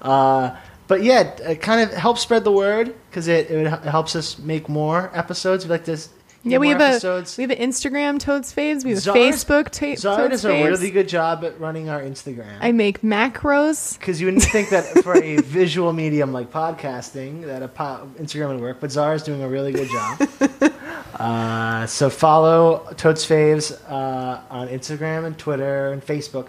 Uh, 0.00 0.56
but 0.86 1.02
yeah, 1.02 1.22
it, 1.22 1.60
kind 1.60 1.80
of 1.80 1.92
helps 1.92 2.20
spread 2.20 2.44
the 2.44 2.52
word 2.52 2.94
because 3.10 3.26
it, 3.26 3.50
it, 3.50 3.66
helps 3.82 4.14
us 4.14 4.38
make 4.38 4.68
more 4.68 5.10
episodes. 5.12 5.64
We 5.64 5.70
like 5.70 5.84
to. 5.86 5.98
Yeah, 6.44 6.58
we 6.58 6.68
have 6.70 6.80
episodes. 6.80 7.38
a 7.38 7.40
we 7.40 7.48
have 7.48 7.58
an 7.58 7.70
Instagram 7.70 8.18
Totes 8.18 8.52
Faves. 8.52 8.84
We 8.84 8.90
have 8.90 9.06
a 9.06 9.10
Facebook 9.10 9.70
ta- 9.70 9.94
Zara 9.94 10.28
Totes 10.28 10.42
does 10.42 10.44
a 10.44 10.48
Faves. 10.48 10.66
really 10.66 10.90
good 10.90 11.08
job 11.08 11.44
at 11.44 11.58
running 11.60 11.88
our 11.88 12.00
Instagram. 12.00 12.58
I 12.60 12.72
make 12.72 13.02
macros. 13.02 13.98
Because 13.98 14.20
you 14.20 14.26
wouldn't 14.26 14.42
think 14.44 14.70
that 14.70 14.84
for 15.04 15.16
a 15.22 15.36
visual 15.42 15.92
medium 15.92 16.32
like 16.32 16.50
podcasting 16.50 17.46
that 17.46 17.62
a 17.62 17.68
po- 17.68 18.08
Instagram 18.18 18.48
would 18.54 18.60
work, 18.60 18.78
but 18.80 18.90
Zara's 18.90 19.22
doing 19.22 19.42
a 19.42 19.48
really 19.48 19.72
good 19.72 19.88
job. 19.88 20.28
uh, 21.20 21.86
so 21.86 22.10
follow 22.10 22.88
Totes 22.96 23.24
Faves 23.24 23.78
uh, 23.88 24.40
on 24.50 24.68
Instagram 24.68 25.26
and 25.26 25.38
Twitter 25.38 25.92
and 25.92 26.04
Facebook. 26.04 26.48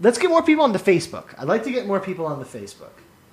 Let's 0.00 0.18
get 0.18 0.28
more 0.28 0.42
people 0.42 0.64
on 0.64 0.72
the 0.72 0.78
Facebook. 0.78 1.34
I'd 1.38 1.48
like 1.48 1.64
to 1.64 1.70
get 1.70 1.86
more 1.86 2.00
people 2.00 2.26
on 2.26 2.38
the 2.38 2.44
Facebook. 2.44 2.90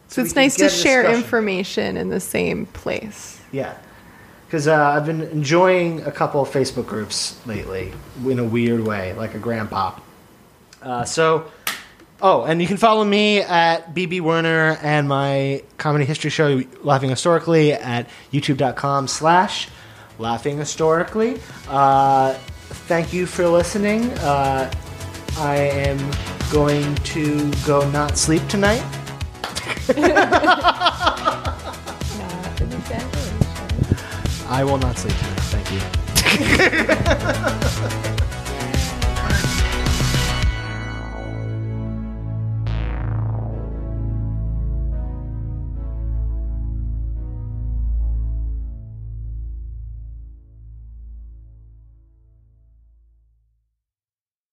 So 0.10 0.22
we 0.22 0.26
it's 0.28 0.36
nice 0.36 0.56
to 0.58 0.70
share 0.70 1.14
information 1.14 1.98
in 1.98 2.10
the 2.10 2.20
same 2.22 2.66
place. 2.68 3.42
Yeah. 3.52 3.78
Because 4.48 4.68
uh, 4.68 4.76
I've 4.76 5.06
been 5.06 5.24
enjoying 5.24 6.02
a 6.04 6.12
couple 6.12 6.42
of 6.42 6.50
Facebook 6.50 6.88
groups 6.88 7.38
lately 7.46 7.92
in 8.26 8.40
a 8.40 8.46
weird 8.46 8.80
way, 8.80 9.12
like 9.14 9.34
a 9.34 9.40
grandpa. 9.40 9.94
Uh, 10.82 11.04
so, 11.04 11.52
oh, 12.22 12.44
and 12.44 12.62
you 12.62 12.68
can 12.68 12.78
follow 12.78 13.04
me 13.04 13.42
at 13.42 13.94
BB 13.94 14.22
Werner 14.22 14.78
and 14.82 15.10
my 15.10 15.64
comedy 15.78 16.06
history 16.06 16.30
show, 16.30 16.62
Laughing 16.82 17.10
Historically, 17.10 17.74
at 17.74 18.08
youtube.com 18.32 19.10
slash 19.10 19.68
laughing 20.18 20.58
historically. 20.58 21.42
Uh, 21.68 22.34
thank 22.88 23.12
you 23.12 23.26
for 23.26 23.48
listening. 23.50 24.10
Uh, 24.20 24.72
I 25.38 25.58
am 25.58 25.98
going 26.52 26.96
to 26.96 27.52
go 27.66 27.90
not 27.92 28.18
sleep 28.18 28.48
tonight. 28.48 28.84
I 34.50 34.64
will 34.64 34.78
not 34.78 34.98
sleep 34.98 35.16
tonight. 35.18 35.40
Thank 35.52 35.72
you. 38.08 38.12